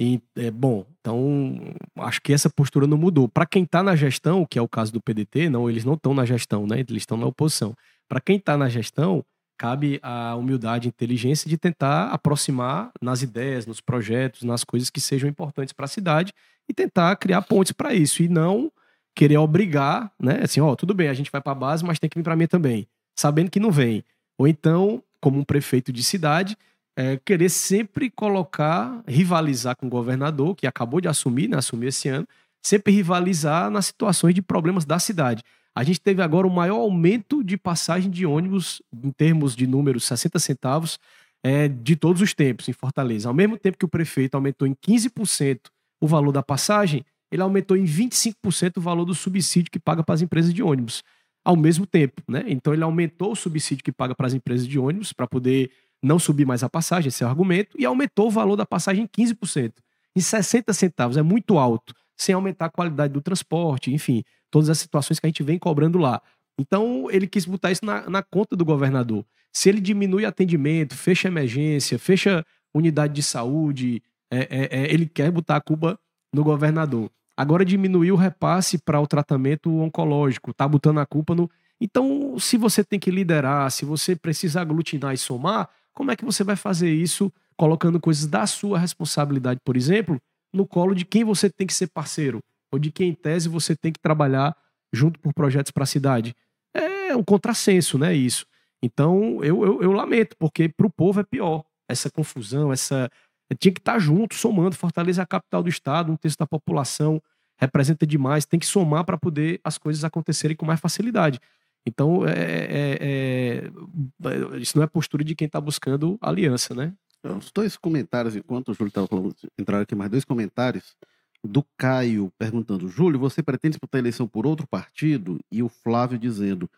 E, 0.00 0.20
é, 0.36 0.50
bom, 0.50 0.86
então 1.00 1.58
acho 1.96 2.20
que 2.22 2.32
essa 2.32 2.48
postura 2.48 2.86
não 2.86 2.96
mudou. 2.96 3.28
Para 3.28 3.44
quem 3.44 3.64
está 3.64 3.82
na 3.82 3.96
gestão, 3.96 4.46
que 4.46 4.58
é 4.58 4.62
o 4.62 4.68
caso 4.68 4.92
do 4.92 5.00
PDT, 5.00 5.48
não, 5.50 5.68
eles 5.68 5.84
não 5.84 5.94
estão 5.94 6.14
na 6.14 6.24
gestão, 6.24 6.66
né? 6.66 6.80
Eles 6.80 7.02
estão 7.02 7.16
na 7.16 7.26
oposição. 7.26 7.74
Para 8.08 8.20
quem 8.20 8.36
está 8.36 8.56
na 8.56 8.68
gestão, 8.68 9.24
cabe 9.58 9.98
a 10.00 10.36
humildade 10.36 10.86
e 10.86 10.90
inteligência 10.90 11.48
de 11.50 11.58
tentar 11.58 12.10
aproximar 12.10 12.92
nas 13.02 13.22
ideias, 13.22 13.66
nos 13.66 13.80
projetos, 13.80 14.44
nas 14.44 14.62
coisas 14.62 14.88
que 14.88 15.00
sejam 15.00 15.28
importantes 15.28 15.72
para 15.72 15.86
a 15.86 15.88
cidade 15.88 16.32
e 16.68 16.72
tentar 16.72 17.16
criar 17.16 17.42
pontes 17.42 17.72
para 17.72 17.92
isso 17.92 18.22
e 18.22 18.28
não 18.28 18.70
querer 19.16 19.38
obrigar, 19.38 20.12
né? 20.20 20.40
Assim, 20.44 20.60
ó, 20.60 20.76
tudo 20.76 20.94
bem, 20.94 21.08
a 21.08 21.14
gente 21.14 21.32
vai 21.32 21.40
para 21.40 21.50
a 21.50 21.56
base, 21.56 21.84
mas 21.84 21.98
tem 21.98 22.08
que 22.08 22.16
vir 22.16 22.22
para 22.22 22.36
mim 22.36 22.46
também, 22.46 22.86
sabendo 23.18 23.50
que 23.50 23.58
não 23.58 23.72
vem. 23.72 24.04
Ou 24.38 24.46
então 24.46 25.02
como 25.20 25.40
um 25.40 25.44
prefeito 25.44 25.92
de 25.92 26.04
cidade, 26.04 26.56
é, 26.96 27.16
querer 27.24 27.48
sempre 27.48 28.08
colocar, 28.08 29.02
rivalizar 29.08 29.76
com 29.76 29.86
o 29.86 29.90
governador, 29.90 30.54
que 30.54 30.66
acabou 30.66 31.00
de 31.00 31.08
assumir, 31.08 31.48
né, 31.48 31.58
esse 31.82 32.08
ano, 32.08 32.26
sempre 32.62 32.92
rivalizar 32.92 33.70
nas 33.70 33.86
situações 33.86 34.34
de 34.34 34.42
problemas 34.42 34.84
da 34.84 35.00
cidade. 35.00 35.42
A 35.74 35.82
gente 35.82 36.00
teve 36.00 36.22
agora 36.22 36.46
o 36.46 36.50
maior 36.50 36.76
aumento 36.76 37.42
de 37.42 37.56
passagem 37.56 38.08
de 38.08 38.24
ônibus, 38.24 38.80
em 38.92 39.10
termos 39.10 39.56
de 39.56 39.66
números, 39.66 40.04
60 40.04 40.38
centavos, 40.38 40.98
é, 41.42 41.66
de 41.66 41.96
todos 41.96 42.22
os 42.22 42.32
tempos 42.34 42.68
em 42.68 42.72
Fortaleza. 42.72 43.28
Ao 43.28 43.34
mesmo 43.34 43.56
tempo 43.56 43.78
que 43.78 43.84
o 43.84 43.88
prefeito 43.88 44.36
aumentou 44.36 44.66
em 44.66 44.74
15% 44.74 45.70
o 46.00 46.06
valor 46.06 46.30
da 46.30 46.42
passagem, 46.42 47.04
ele 47.32 47.42
aumentou 47.42 47.76
em 47.76 47.84
25% 47.84 48.76
o 48.76 48.80
valor 48.80 49.04
do 49.04 49.14
subsídio 49.14 49.70
que 49.70 49.78
paga 49.78 50.04
para 50.04 50.14
as 50.14 50.22
empresas 50.22 50.54
de 50.54 50.62
ônibus. 50.62 51.02
Ao 51.48 51.56
mesmo 51.56 51.86
tempo, 51.86 52.20
né? 52.28 52.44
Então 52.46 52.74
ele 52.74 52.82
aumentou 52.82 53.32
o 53.32 53.34
subsídio 53.34 53.82
que 53.82 53.90
paga 53.90 54.14
para 54.14 54.26
as 54.26 54.34
empresas 54.34 54.66
de 54.66 54.78
ônibus 54.78 55.14
para 55.14 55.26
poder 55.26 55.70
não 56.02 56.18
subir 56.18 56.46
mais 56.46 56.62
a 56.62 56.68
passagem, 56.68 57.08
esse 57.08 57.24
é 57.24 57.26
o 57.26 57.30
argumento, 57.30 57.74
e 57.80 57.86
aumentou 57.86 58.26
o 58.26 58.30
valor 58.30 58.54
da 58.54 58.66
passagem 58.66 59.04
em 59.04 59.06
15%. 59.06 59.72
Em 60.14 60.20
60 60.20 60.74
centavos, 60.74 61.16
é 61.16 61.22
muito 61.22 61.56
alto, 61.56 61.94
sem 62.18 62.34
aumentar 62.34 62.66
a 62.66 62.70
qualidade 62.70 63.14
do 63.14 63.22
transporte, 63.22 63.90
enfim, 63.90 64.22
todas 64.50 64.68
as 64.68 64.78
situações 64.78 65.18
que 65.18 65.26
a 65.26 65.30
gente 65.30 65.42
vem 65.42 65.58
cobrando 65.58 65.98
lá. 65.98 66.20
Então, 66.60 67.08
ele 67.10 67.26
quis 67.26 67.46
botar 67.46 67.70
isso 67.70 67.84
na, 67.84 68.10
na 68.10 68.22
conta 68.22 68.54
do 68.54 68.64
governador. 68.64 69.24
Se 69.50 69.70
ele 69.70 69.80
diminui 69.80 70.26
atendimento, 70.26 70.94
fecha 70.94 71.28
emergência, 71.28 71.98
fecha 71.98 72.44
unidade 72.74 73.14
de 73.14 73.22
saúde, 73.22 74.02
é, 74.30 74.40
é, 74.40 74.80
é, 74.82 74.92
ele 74.92 75.06
quer 75.06 75.30
botar 75.30 75.56
a 75.56 75.60
culpa 75.60 75.98
no 76.32 76.44
governador. 76.44 77.10
Agora 77.38 77.64
diminuiu 77.64 78.16
o 78.16 78.18
repasse 78.18 78.78
para 78.78 79.00
o 79.00 79.06
tratamento 79.06 79.70
oncológico, 79.70 80.52
tá 80.52 80.66
botando 80.66 80.98
a 80.98 81.06
culpa 81.06 81.36
no. 81.36 81.48
Então, 81.80 82.36
se 82.36 82.56
você 82.56 82.82
tem 82.82 82.98
que 82.98 83.12
liderar, 83.12 83.70
se 83.70 83.84
você 83.84 84.16
precisa 84.16 84.60
aglutinar 84.60 85.14
e 85.14 85.16
somar, 85.16 85.70
como 85.94 86.10
é 86.10 86.16
que 86.16 86.24
você 86.24 86.42
vai 86.42 86.56
fazer 86.56 86.92
isso 86.92 87.32
colocando 87.56 88.00
coisas 88.00 88.26
da 88.26 88.44
sua 88.44 88.76
responsabilidade, 88.76 89.60
por 89.64 89.76
exemplo, 89.76 90.20
no 90.52 90.66
colo 90.66 90.96
de 90.96 91.04
quem 91.04 91.22
você 91.22 91.48
tem 91.48 91.64
que 91.64 91.72
ser 91.72 91.86
parceiro, 91.86 92.40
ou 92.72 92.78
de 92.78 92.90
quem, 92.90 93.10
em 93.10 93.14
tese, 93.14 93.48
você 93.48 93.76
tem 93.76 93.92
que 93.92 94.00
trabalhar 94.00 94.56
junto 94.92 95.20
por 95.20 95.32
projetos 95.32 95.70
para 95.70 95.84
a 95.84 95.86
cidade? 95.86 96.34
É 96.74 97.14
um 97.14 97.22
contrassenso, 97.22 97.96
né? 97.96 98.12
Isso. 98.12 98.46
Então, 98.82 99.44
eu, 99.44 99.64
eu, 99.64 99.82
eu 99.82 99.92
lamento, 99.92 100.36
porque 100.40 100.68
para 100.68 100.88
o 100.88 100.90
povo 100.90 101.20
é 101.20 101.22
pior. 101.22 101.64
Essa 101.88 102.10
confusão, 102.10 102.72
essa. 102.72 103.08
Tinha 103.56 103.72
que 103.72 103.80
estar 103.80 103.98
junto, 103.98 104.34
somando. 104.34 104.76
Fortaleza 104.76 105.22
é 105.22 105.24
a 105.24 105.26
capital 105.26 105.62
do 105.62 105.68
estado, 105.68 106.12
um 106.12 106.16
terço 106.16 106.38
da 106.38 106.46
população, 106.46 107.22
representa 107.56 108.06
demais, 108.06 108.44
tem 108.44 108.60
que 108.60 108.66
somar 108.66 109.04
para 109.04 109.16
poder 109.16 109.60
as 109.64 109.78
coisas 109.78 110.04
acontecerem 110.04 110.56
com 110.56 110.66
mais 110.66 110.80
facilidade. 110.80 111.40
Então, 111.86 112.26
é, 112.26 112.32
é, 112.32 112.98
é, 113.00 114.58
isso 114.58 114.76
não 114.76 114.84
é 114.84 114.86
postura 114.86 115.24
de 115.24 115.34
quem 115.34 115.46
está 115.46 115.60
buscando 115.60 116.18
aliança, 116.20 116.74
né? 116.74 116.92
Os 117.24 117.50
dois 117.50 117.76
comentários, 117.76 118.36
enquanto 118.36 118.68
o 118.68 118.74
Júlio 118.74 118.88
estava 118.88 119.06
falando, 119.06 119.34
entraram 119.58 119.82
aqui 119.82 119.94
mais 119.94 120.10
dois 120.10 120.24
comentários 120.24 120.96
do 121.42 121.64
Caio 121.76 122.32
perguntando: 122.38 122.88
Júlio, 122.88 123.18
você 123.18 123.42
pretende 123.42 123.72
disputar 123.72 123.98
a 123.98 124.02
eleição 124.02 124.28
por 124.28 124.46
outro 124.46 124.66
partido? 124.66 125.40
E 125.50 125.62
o 125.62 125.68
Flávio 125.68 126.18
dizendo: 126.18 126.70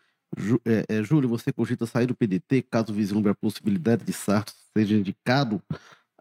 é, 0.65 0.85
é, 0.87 1.03
Júlio, 1.03 1.29
você 1.29 1.51
cogita 1.51 1.85
sair 1.85 2.07
do 2.07 2.15
PDT 2.15 2.63
caso 2.63 2.93
vislumbre 2.93 3.31
a 3.31 3.35
possibilidade 3.35 4.03
de 4.03 4.13
Sarto 4.13 4.53
seja 4.75 4.95
indicado 4.95 5.61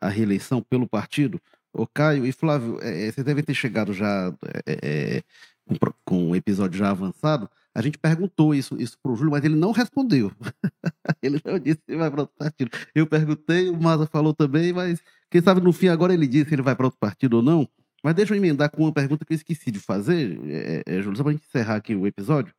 à 0.00 0.08
reeleição 0.08 0.62
pelo 0.62 0.86
partido? 0.86 1.40
O 1.72 1.86
Caio 1.86 2.26
e 2.26 2.32
Flávio, 2.32 2.78
é, 2.82 3.06
é, 3.06 3.12
vocês 3.12 3.24
devem 3.24 3.44
ter 3.44 3.54
chegado 3.54 3.92
já 3.92 4.34
é, 4.66 4.78
é, 4.82 5.22
com, 5.64 5.76
com 6.04 6.30
um 6.30 6.36
episódio 6.36 6.78
já 6.78 6.90
avançado. 6.90 7.48
A 7.72 7.80
gente 7.80 7.98
perguntou 7.98 8.54
isso, 8.54 8.76
isso 8.80 8.98
para 9.00 9.12
o 9.12 9.16
Júlio, 9.16 9.30
mas 9.30 9.44
ele 9.44 9.54
não 9.54 9.70
respondeu. 9.70 10.32
ele 11.22 11.40
não 11.44 11.58
disse 11.58 11.80
se 11.88 11.96
vai 11.96 12.10
para 12.10 12.22
outro 12.22 12.36
partido. 12.36 12.70
Eu 12.94 13.06
perguntei, 13.06 13.68
o 13.68 13.80
Maza 13.80 14.06
falou 14.06 14.34
também, 14.34 14.72
mas 14.72 15.00
quem 15.30 15.40
sabe 15.40 15.60
no 15.60 15.72
fim 15.72 15.88
agora 15.88 16.12
ele 16.12 16.26
disse 16.26 16.48
se 16.48 16.54
ele 16.54 16.62
vai 16.62 16.74
para 16.74 16.86
outro 16.86 16.98
partido 16.98 17.34
ou 17.34 17.42
não. 17.42 17.68
Mas 18.02 18.14
deixa 18.14 18.32
eu 18.32 18.38
emendar 18.38 18.70
com 18.70 18.82
uma 18.82 18.92
pergunta 18.92 19.24
que 19.24 19.32
eu 19.32 19.36
esqueci 19.36 19.70
de 19.70 19.78
fazer, 19.78 20.40
é, 20.46 20.82
é, 20.86 21.02
Júlio, 21.02 21.16
só 21.16 21.22
para 21.22 21.32
a 21.32 21.34
encerrar 21.34 21.76
aqui 21.76 21.94
o 21.94 22.06
episódio 22.06 22.52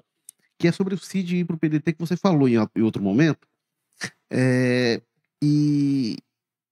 que 0.61 0.67
é 0.67 0.71
sobre 0.71 0.93
o 0.93 0.97
CID 0.97 1.37
ir 1.37 1.45
para 1.45 1.55
o 1.55 1.59
PDT, 1.59 1.93
que 1.93 1.99
você 1.99 2.15
falou 2.15 2.47
em, 2.47 2.53
em 2.75 2.81
outro 2.83 3.01
momento. 3.01 3.47
É, 4.29 5.01
e 5.41 6.17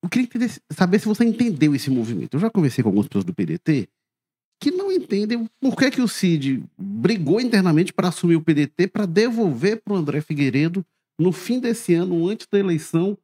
eu 0.02 0.10
queria 0.10 0.26
entender, 0.26 0.52
saber 0.72 1.00
se 1.00 1.08
você 1.08 1.24
entendeu 1.24 1.76
esse 1.76 1.89
movimento. 1.89 2.36
Eu 2.36 2.39
já 2.39 2.50
conversei 2.50 2.84
com 2.84 2.89
algumas 2.89 3.08
pessoas 3.08 3.26
do 3.26 3.34
PDT 3.34 3.89
que 4.60 4.72
não 4.72 4.91
entendem 4.91 5.47
por 5.62 5.76
que, 5.76 5.89
que 5.89 6.02
o 6.02 6.08
Cid 6.08 6.64
brigou 6.78 7.39
internamente 7.39 7.93
para 7.93 8.10
assumir 8.10 8.36
o 8.36 8.41
PDT 8.41 8.88
para 8.88 9.06
devolver 9.06 9.82
para 9.82 9.93
o 9.93 9.95
André 9.95 10.20
Figueiredo 10.20 10.86
no 11.18 11.32
fim 11.32 11.60
desse 11.60 11.93
ano, 11.93 12.28
antes 12.28 12.45
da 12.52 12.60
eleição. 12.60 13.18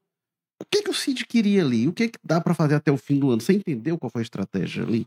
O 0.62 0.66
que, 0.70 0.84
que 0.84 0.90
o 0.90 0.94
Cid 0.94 1.26
queria 1.26 1.62
ali? 1.62 1.88
O 1.88 1.94
que, 1.94 2.08
que 2.08 2.20
dá 2.24 2.40
para 2.40 2.54
fazer 2.54 2.76
até 2.76 2.92
o 2.92 2.98
fim 2.98 3.20
do 3.20 3.30
ano? 3.30 3.42
Você 3.42 3.54
entendeu 3.54 3.98
qual 3.98 4.10
foi 4.10 4.22
a 4.22 4.24
estratégia 4.24 4.84
ali? 4.84 5.06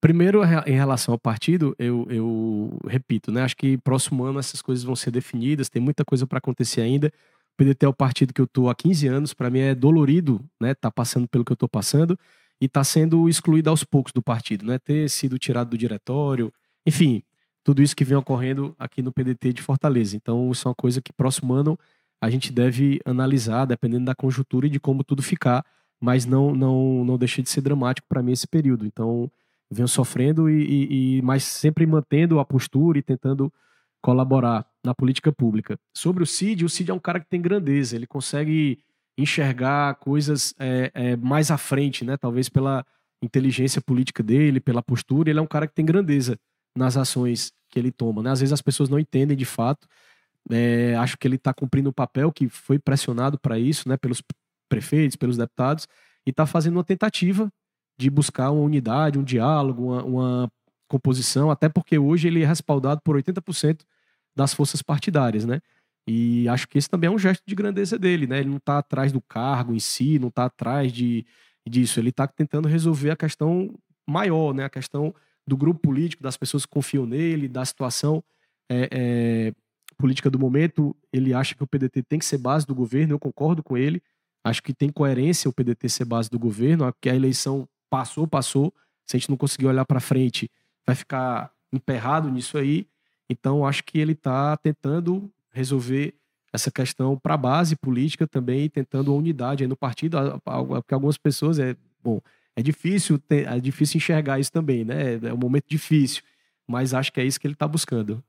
Primeiro, 0.00 0.42
em 0.66 0.72
relação 0.72 1.12
ao 1.12 1.18
partido, 1.18 1.76
eu, 1.78 2.06
eu 2.10 2.76
repito, 2.88 3.30
né? 3.30 3.42
Acho 3.42 3.56
que 3.56 3.78
próximo 3.78 4.24
ano 4.24 4.40
essas 4.40 4.60
coisas 4.60 4.82
vão 4.82 4.96
ser 4.96 5.12
definidas, 5.12 5.68
tem 5.68 5.80
muita 5.80 6.04
coisa 6.04 6.26
para 6.26 6.38
acontecer 6.38 6.80
ainda. 6.80 7.12
O 7.54 7.56
PDT 7.56 7.86
é 7.86 7.88
o 7.88 7.94
partido 7.94 8.32
que 8.32 8.40
eu 8.40 8.46
estou 8.46 8.70
há 8.70 8.74
15 8.74 9.06
anos, 9.08 9.34
para 9.34 9.50
mim 9.50 9.60
é 9.60 9.74
dolorido, 9.74 10.40
né? 10.60 10.74
Tá 10.74 10.90
passando 10.90 11.28
pelo 11.28 11.44
que 11.44 11.52
eu 11.52 11.54
estou 11.54 11.68
passando 11.68 12.18
e 12.60 12.66
está 12.66 12.82
sendo 12.82 13.28
excluído 13.28 13.70
aos 13.70 13.84
poucos 13.84 14.12
do 14.12 14.22
partido, 14.22 14.64
né? 14.64 14.78
Ter 14.78 15.08
sido 15.10 15.38
tirado 15.38 15.70
do 15.70 15.78
diretório, 15.78 16.52
enfim, 16.86 17.22
tudo 17.64 17.82
isso 17.82 17.94
que 17.94 18.04
vem 18.04 18.16
ocorrendo 18.16 18.74
aqui 18.78 19.02
no 19.02 19.12
PDT 19.12 19.52
de 19.52 19.62
Fortaleza. 19.62 20.16
Então, 20.16 20.50
isso 20.50 20.66
é 20.66 20.70
uma 20.70 20.74
coisa 20.74 21.00
que 21.00 21.12
próximo 21.12 21.52
ano 21.54 21.78
a 22.20 22.30
gente 22.30 22.52
deve 22.52 23.00
analisar, 23.04 23.64
dependendo 23.66 24.04
da 24.04 24.14
conjuntura 24.14 24.66
e 24.66 24.70
de 24.70 24.80
como 24.80 25.04
tudo 25.04 25.22
ficar, 25.22 25.64
mas 26.00 26.24
não 26.26 26.54
não 26.54 27.04
não 27.04 27.18
deixa 27.18 27.42
de 27.42 27.50
ser 27.50 27.60
dramático 27.60 28.06
para 28.08 28.22
mim 28.22 28.32
esse 28.32 28.46
período. 28.46 28.86
Então, 28.86 29.30
venho 29.70 29.88
sofrendo 29.88 30.48
e, 30.50 30.62
e, 30.62 31.18
e 31.18 31.22
mas 31.22 31.44
sempre 31.44 31.86
mantendo 31.86 32.38
a 32.38 32.44
postura 32.44 32.98
e 32.98 33.02
tentando 33.02 33.52
colaborar 34.02 34.66
na 34.84 34.94
política 34.94 35.32
pública. 35.32 35.78
Sobre 35.96 36.22
o 36.22 36.26
Cid, 36.26 36.64
o 36.64 36.68
Cid 36.68 36.90
é 36.90 36.94
um 36.94 36.98
cara 36.98 37.20
que 37.20 37.28
tem 37.28 37.40
grandeza, 37.40 37.94
ele 37.94 38.06
consegue 38.06 38.80
enxergar 39.16 39.94
coisas 39.96 40.54
é, 40.58 40.90
é, 40.92 41.16
mais 41.16 41.50
à 41.50 41.56
frente, 41.56 42.04
né? 42.04 42.16
Talvez 42.16 42.48
pela 42.48 42.84
inteligência 43.22 43.80
política 43.80 44.22
dele, 44.22 44.60
pela 44.60 44.82
postura, 44.82 45.30
ele 45.30 45.38
é 45.38 45.42
um 45.42 45.46
cara 45.46 45.66
que 45.66 45.74
tem 45.74 45.84
grandeza 45.84 46.36
nas 46.76 46.96
ações 46.96 47.52
que 47.70 47.78
ele 47.78 47.92
toma. 47.92 48.22
Né? 48.22 48.30
Às 48.30 48.40
vezes 48.40 48.52
as 48.52 48.62
pessoas 48.62 48.88
não 48.88 48.98
entendem 48.98 49.36
de 49.36 49.44
fato. 49.44 49.86
É, 50.50 50.96
acho 50.96 51.16
que 51.16 51.28
ele 51.28 51.36
está 51.36 51.54
cumprindo 51.54 51.90
o 51.90 51.92
papel 51.92 52.32
que 52.32 52.48
foi 52.48 52.78
pressionado 52.78 53.38
para 53.38 53.58
isso, 53.58 53.88
né? 53.88 53.96
Pelos 53.96 54.22
prefeitos, 54.68 55.16
pelos 55.16 55.36
deputados, 55.36 55.86
e 56.26 56.30
está 56.30 56.46
fazendo 56.46 56.76
uma 56.76 56.84
tentativa 56.84 57.52
de 57.98 58.10
buscar 58.10 58.50
uma 58.50 58.62
unidade, 58.62 59.18
um 59.18 59.22
diálogo, 59.22 59.92
uma, 59.92 60.02
uma 60.02 60.52
composição, 60.88 61.50
até 61.50 61.68
porque 61.68 61.98
hoje 61.98 62.26
ele 62.26 62.42
é 62.42 62.46
respaldado 62.46 63.00
por 63.04 63.16
80% 63.16 63.82
das 64.34 64.54
forças 64.54 64.82
partidárias, 64.82 65.44
né? 65.44 65.60
E 66.06 66.48
acho 66.48 66.66
que 66.68 66.78
esse 66.78 66.90
também 66.90 67.08
é 67.08 67.10
um 67.10 67.18
gesto 67.18 67.42
de 67.46 67.54
grandeza 67.54 67.98
dele, 67.98 68.26
né? 68.26 68.40
Ele 68.40 68.48
não 68.48 68.56
está 68.56 68.78
atrás 68.78 69.12
do 69.12 69.20
cargo 69.20 69.74
em 69.74 69.78
si, 69.78 70.18
não 70.18 70.28
está 70.28 70.46
atrás 70.46 70.92
de, 70.92 71.24
disso. 71.68 72.00
Ele 72.00 72.08
está 72.08 72.26
tentando 72.26 72.68
resolver 72.68 73.10
a 73.10 73.16
questão 73.16 73.74
maior, 74.06 74.52
né? 74.52 74.64
A 74.64 74.70
questão 74.70 75.14
do 75.46 75.56
grupo 75.56 75.80
político, 75.80 76.22
das 76.22 76.36
pessoas 76.36 76.66
que 76.66 76.72
confiam 76.72 77.06
nele, 77.06 77.48
da 77.48 77.64
situação 77.64 78.22
é, 78.68 78.88
é, 78.90 79.54
política 79.96 80.28
do 80.28 80.38
momento. 80.38 80.96
Ele 81.12 81.32
acha 81.32 81.54
que 81.54 81.62
o 81.62 81.66
PDT 81.66 82.02
tem 82.02 82.18
que 82.18 82.24
ser 82.24 82.38
base 82.38 82.66
do 82.66 82.74
governo, 82.74 83.14
eu 83.14 83.18
concordo 83.18 83.62
com 83.62 83.76
ele. 83.76 84.02
Acho 84.44 84.62
que 84.62 84.74
tem 84.74 84.90
coerência 84.90 85.48
o 85.48 85.52
PDT 85.52 85.88
ser 85.88 86.04
base 86.04 86.28
do 86.28 86.38
governo, 86.38 86.92
que 87.00 87.08
a 87.08 87.14
eleição 87.14 87.68
passou, 87.88 88.26
passou. 88.26 88.74
Se 89.06 89.16
a 89.16 89.18
gente 89.18 89.30
não 89.30 89.36
conseguir 89.36 89.66
olhar 89.66 89.84
para 89.84 90.00
frente, 90.00 90.50
vai 90.84 90.96
ficar 90.96 91.52
emperrado 91.72 92.28
nisso 92.28 92.58
aí. 92.58 92.88
Então, 93.32 93.66
acho 93.66 93.82
que 93.82 93.98
ele 93.98 94.12
está 94.12 94.56
tentando 94.58 95.30
resolver 95.50 96.14
essa 96.52 96.70
questão 96.70 97.16
para 97.16 97.34
a 97.34 97.38
base 97.38 97.74
política 97.74 98.26
também, 98.26 98.68
tentando 98.68 99.10
a 99.10 99.14
unidade 99.14 99.66
no 99.66 99.74
partido, 99.76 100.18
porque 100.44 100.92
algumas 100.92 101.16
pessoas 101.16 101.58
é 101.58 101.74
bom, 102.02 102.20
é 102.54 102.62
difícil 102.62 103.18
é 103.30 103.58
difícil 103.58 103.96
enxergar 103.96 104.38
isso 104.38 104.52
também, 104.52 104.84
né? 104.84 105.14
É 105.22 105.32
um 105.32 105.38
momento 105.38 105.64
difícil, 105.66 106.22
mas 106.68 106.92
acho 106.92 107.10
que 107.10 107.20
é 107.20 107.24
isso 107.24 107.40
que 107.40 107.46
ele 107.46 107.54
está 107.54 107.66
buscando. 107.66 108.22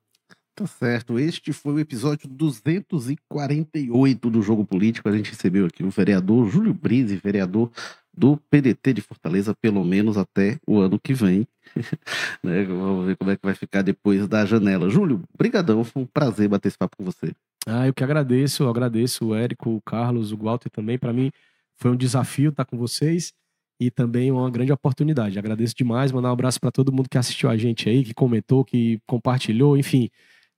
Tá 0.56 0.68
certo. 0.68 1.18
Este 1.18 1.51
foi 1.51 1.74
o 1.74 1.80
episódio 1.80 2.30
248 2.30 4.30
do 4.30 4.41
Jogo 4.43 4.64
Político. 4.64 5.10
A 5.10 5.18
gente 5.18 5.32
recebeu 5.32 5.66
aqui 5.66 5.84
o 5.84 5.89
vereador 5.89 6.47
Júlio 6.47 6.76
Brise, 6.76 7.16
vereador 7.16 7.72
do 8.16 8.38
PDT 8.38 8.93
de 8.93 9.01
Fortaleza, 9.01 9.56
pelo 9.56 9.84
menos 9.84 10.16
até 10.16 10.60
o 10.68 10.80
ano 10.80 10.99
que 10.99 11.12
vem. 11.12 11.47
né? 12.43 12.64
Vamos 12.66 13.08
ver 13.08 13.18
como 13.18 13.32
é 13.32 13.36
que 13.36 13.43
vai 13.43 13.56
ficar 13.56 13.82
depois 13.82 14.28
da 14.28 14.45
janela. 14.45 14.91
Júlio, 14.91 15.24
brigadão, 15.36 15.84
foi 15.84 16.04
um 16.04 16.06
prazer 16.06 16.47
bater 16.47 16.68
esse 16.68 16.78
papo 16.78 16.97
com 16.97 17.04
você. 17.04 17.34
Ah, 17.66 17.88
eu 17.88 17.93
que 17.93 18.04
agradeço, 18.04 18.62
eu 18.62 18.70
agradeço 18.70 19.26
o 19.26 19.36
Érico, 19.36 19.72
o 19.72 19.82
Carlos, 19.82 20.32
o 20.32 20.38
Walter 20.38 20.70
também. 20.70 20.99
Para 20.99 21.12
mim 21.12 21.32
foi 21.78 21.89
um 21.89 21.95
desafio 21.95 22.51
estar 22.51 22.66
com 22.66 22.78
vocês 22.78 23.34
e 23.80 23.89
também 23.89 24.32
uma 24.32 24.51
grande 24.51 24.72
oportunidade. 24.72 25.39
Agradeço 25.39 25.74
demais, 25.76 26.12
mandar 26.12 26.30
um 26.30 26.34
abraço 26.34 26.60
para 26.60 26.72
todo 26.72 26.91
mundo 26.91 27.10
que 27.10 27.18
assistiu 27.18 27.49
a 27.49 27.58
gente 27.58 27.89
aí, 27.89 28.04
que 28.04 28.14
comentou, 28.14 28.64
que 28.64 28.99
compartilhou, 29.08 29.76
enfim. 29.76 30.12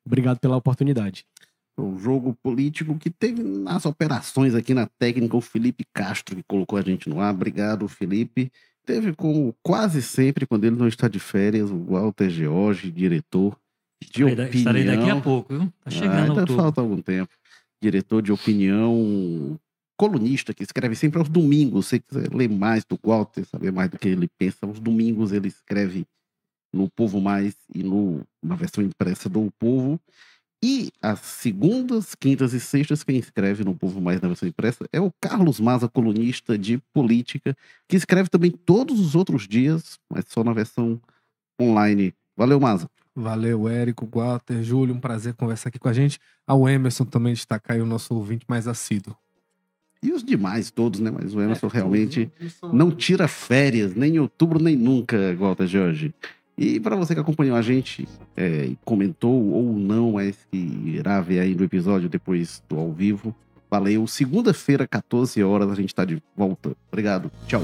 Obrigado 0.06 0.39
pela 0.39 0.56
oportunidade. 0.58 1.26
um 1.78 1.97
jogo 1.99 2.34
político 2.41 2.97
que 2.97 3.10
teve 3.10 3.43
nas 3.43 3.86
operações 3.86 4.56
aqui 4.56 4.74
na 4.74 4.86
técnica 4.86 5.36
o 5.36 5.41
Felipe 5.41 5.84
Castro, 5.93 6.36
que 6.38 6.43
colocou 6.43 6.80
a 6.80 6.82
gente 6.82 7.10
no 7.10 7.20
ar. 7.20 7.34
Obrigado, 7.34 7.88
Felipe. 7.88 8.49
Teve 8.86 9.14
como 9.14 9.53
quase 9.64 10.01
sempre, 10.01 10.45
quando 10.45 10.64
ele 10.64 10.76
não 10.78 10.88
está 10.88 11.08
de 11.10 11.20
férias, 11.20 11.70
o 11.72 11.78
Walter 11.86 12.30
George, 12.30 12.91
diretor 12.91 13.58
de 14.01 14.08
Estarei 14.24 14.36
da- 14.36 14.43
opinião. 14.45 14.60
Estarei 14.60 14.84
daqui 14.86 15.10
a 15.10 15.20
pouco, 15.22 15.53
viu? 15.58 15.66
Tá 15.68 15.72
Ah, 15.86 15.89
chegando 15.91 16.14
ainda 16.30 16.34
outubro. 16.41 16.56
falta 16.56 16.80
algum 16.82 17.01
tempo. 17.01 17.34
Diretor 17.82 18.22
de 18.22 18.32
opinião, 18.32 19.60
colunista 19.97 20.53
que 20.53 20.64
escreve 20.64 20.95
sempre 20.95 21.20
aos 21.20 21.28
domingos. 21.28 21.88
Se 21.88 21.99
quiser 21.99 22.34
ler 22.34 22.49
mais 22.49 22.86
do 22.86 22.97
Walter, 23.03 23.43
saber 23.45 23.72
mais 23.72 23.89
do 23.89 23.97
que 23.99 24.08
ele 24.08 24.30
pensa, 24.38 24.66
aos 24.66 24.80
domingos 24.80 25.32
ele 25.34 25.47
escreve 25.47 26.06
no 26.76 26.90
Povo 26.90 27.22
Mais 27.22 27.56
e 27.74 27.82
no, 27.82 28.22
na 28.44 28.56
versão 28.56 28.84
impressa 28.84 29.30
do 29.30 29.52
Povo. 29.58 30.00
E 30.64 30.92
às 31.02 31.20
segundas, 31.20 32.16
quintas 32.16 32.54
e 32.54 32.60
sextas, 32.60 33.04
quem 33.04 33.18
escreve 33.18 33.64
no 33.64 33.76
Povo 33.76 34.02
Mais 34.02 34.20
na 34.20 34.28
versão 34.28 34.48
impressa 34.48 34.86
é 34.92 35.00
o 35.00 35.12
Carlos 35.22 35.60
Maza, 35.60 35.88
colunista 35.88 36.58
de 36.58 36.80
política, 36.94 37.56
que 37.88 37.96
escreve 37.96 38.30
também 38.30 38.52
todos 38.52 39.00
os 39.00 39.16
outros 39.16 39.48
dias, 39.48 40.00
mas 40.10 40.26
só 40.28 40.44
na 40.44 40.54
versão 40.54 41.00
online. 41.62 42.14
Valeu, 42.36 42.60
Maza. 42.60 42.90
Valeu, 43.16 43.70
Érico, 43.70 44.10
Walter, 44.12 44.62
Júlio, 44.62 44.94
um 44.94 45.00
prazer 45.00 45.34
conversar 45.36 45.70
aqui 45.70 45.80
com 45.80 45.88
a 45.88 45.94
gente. 45.94 46.20
Ao 46.46 46.68
Emerson 46.68 47.06
também 47.06 47.34
destacar 47.34 47.78
aí 47.78 47.82
o 47.82 47.86
nosso 47.86 48.14
ouvinte 48.14 48.46
mais 48.48 48.68
assíduo. 48.68 49.16
E 50.04 50.12
os 50.12 50.24
demais 50.24 50.70
todos, 50.70 51.00
né? 51.00 51.10
Mas 51.10 51.34
o 51.34 51.42
Emerson 51.42 51.68
realmente 51.68 52.30
não 52.74 52.92
tira 52.92 53.28
férias, 53.28 53.96
nem 53.96 54.16
em 54.16 54.20
outubro, 54.20 54.62
nem 54.62 54.76
nunca, 54.76 55.36
Walter 55.36 55.66
Jorge. 55.66 56.14
E 56.58 56.80
para 56.80 56.95
você 56.95 57.14
que 57.14 57.20
acompanhou 57.20 57.58
a 57.58 57.62
gente 57.62 58.08
é, 58.36 58.72
comentou 58.84 59.51
ou 59.51 59.74
não, 59.74 60.14
mas 60.14 60.38
que 60.49 60.58
irá 60.86 61.20
ver 61.20 61.39
aí 61.39 61.53
no 61.53 61.64
episódio 61.64 62.08
depois 62.08 62.64
do 62.70 62.78
ao 62.78 62.91
vivo, 62.91 63.36
valeu. 63.70 64.08
Segunda-feira, 64.08 64.88
14 64.88 65.43
horas, 65.43 65.70
a 65.70 65.76
gente 65.76 65.93
tá 65.93 66.06
de 66.06 66.22
volta. 66.36 66.76
Obrigado. 66.89 67.30
Tchau. 67.47 67.62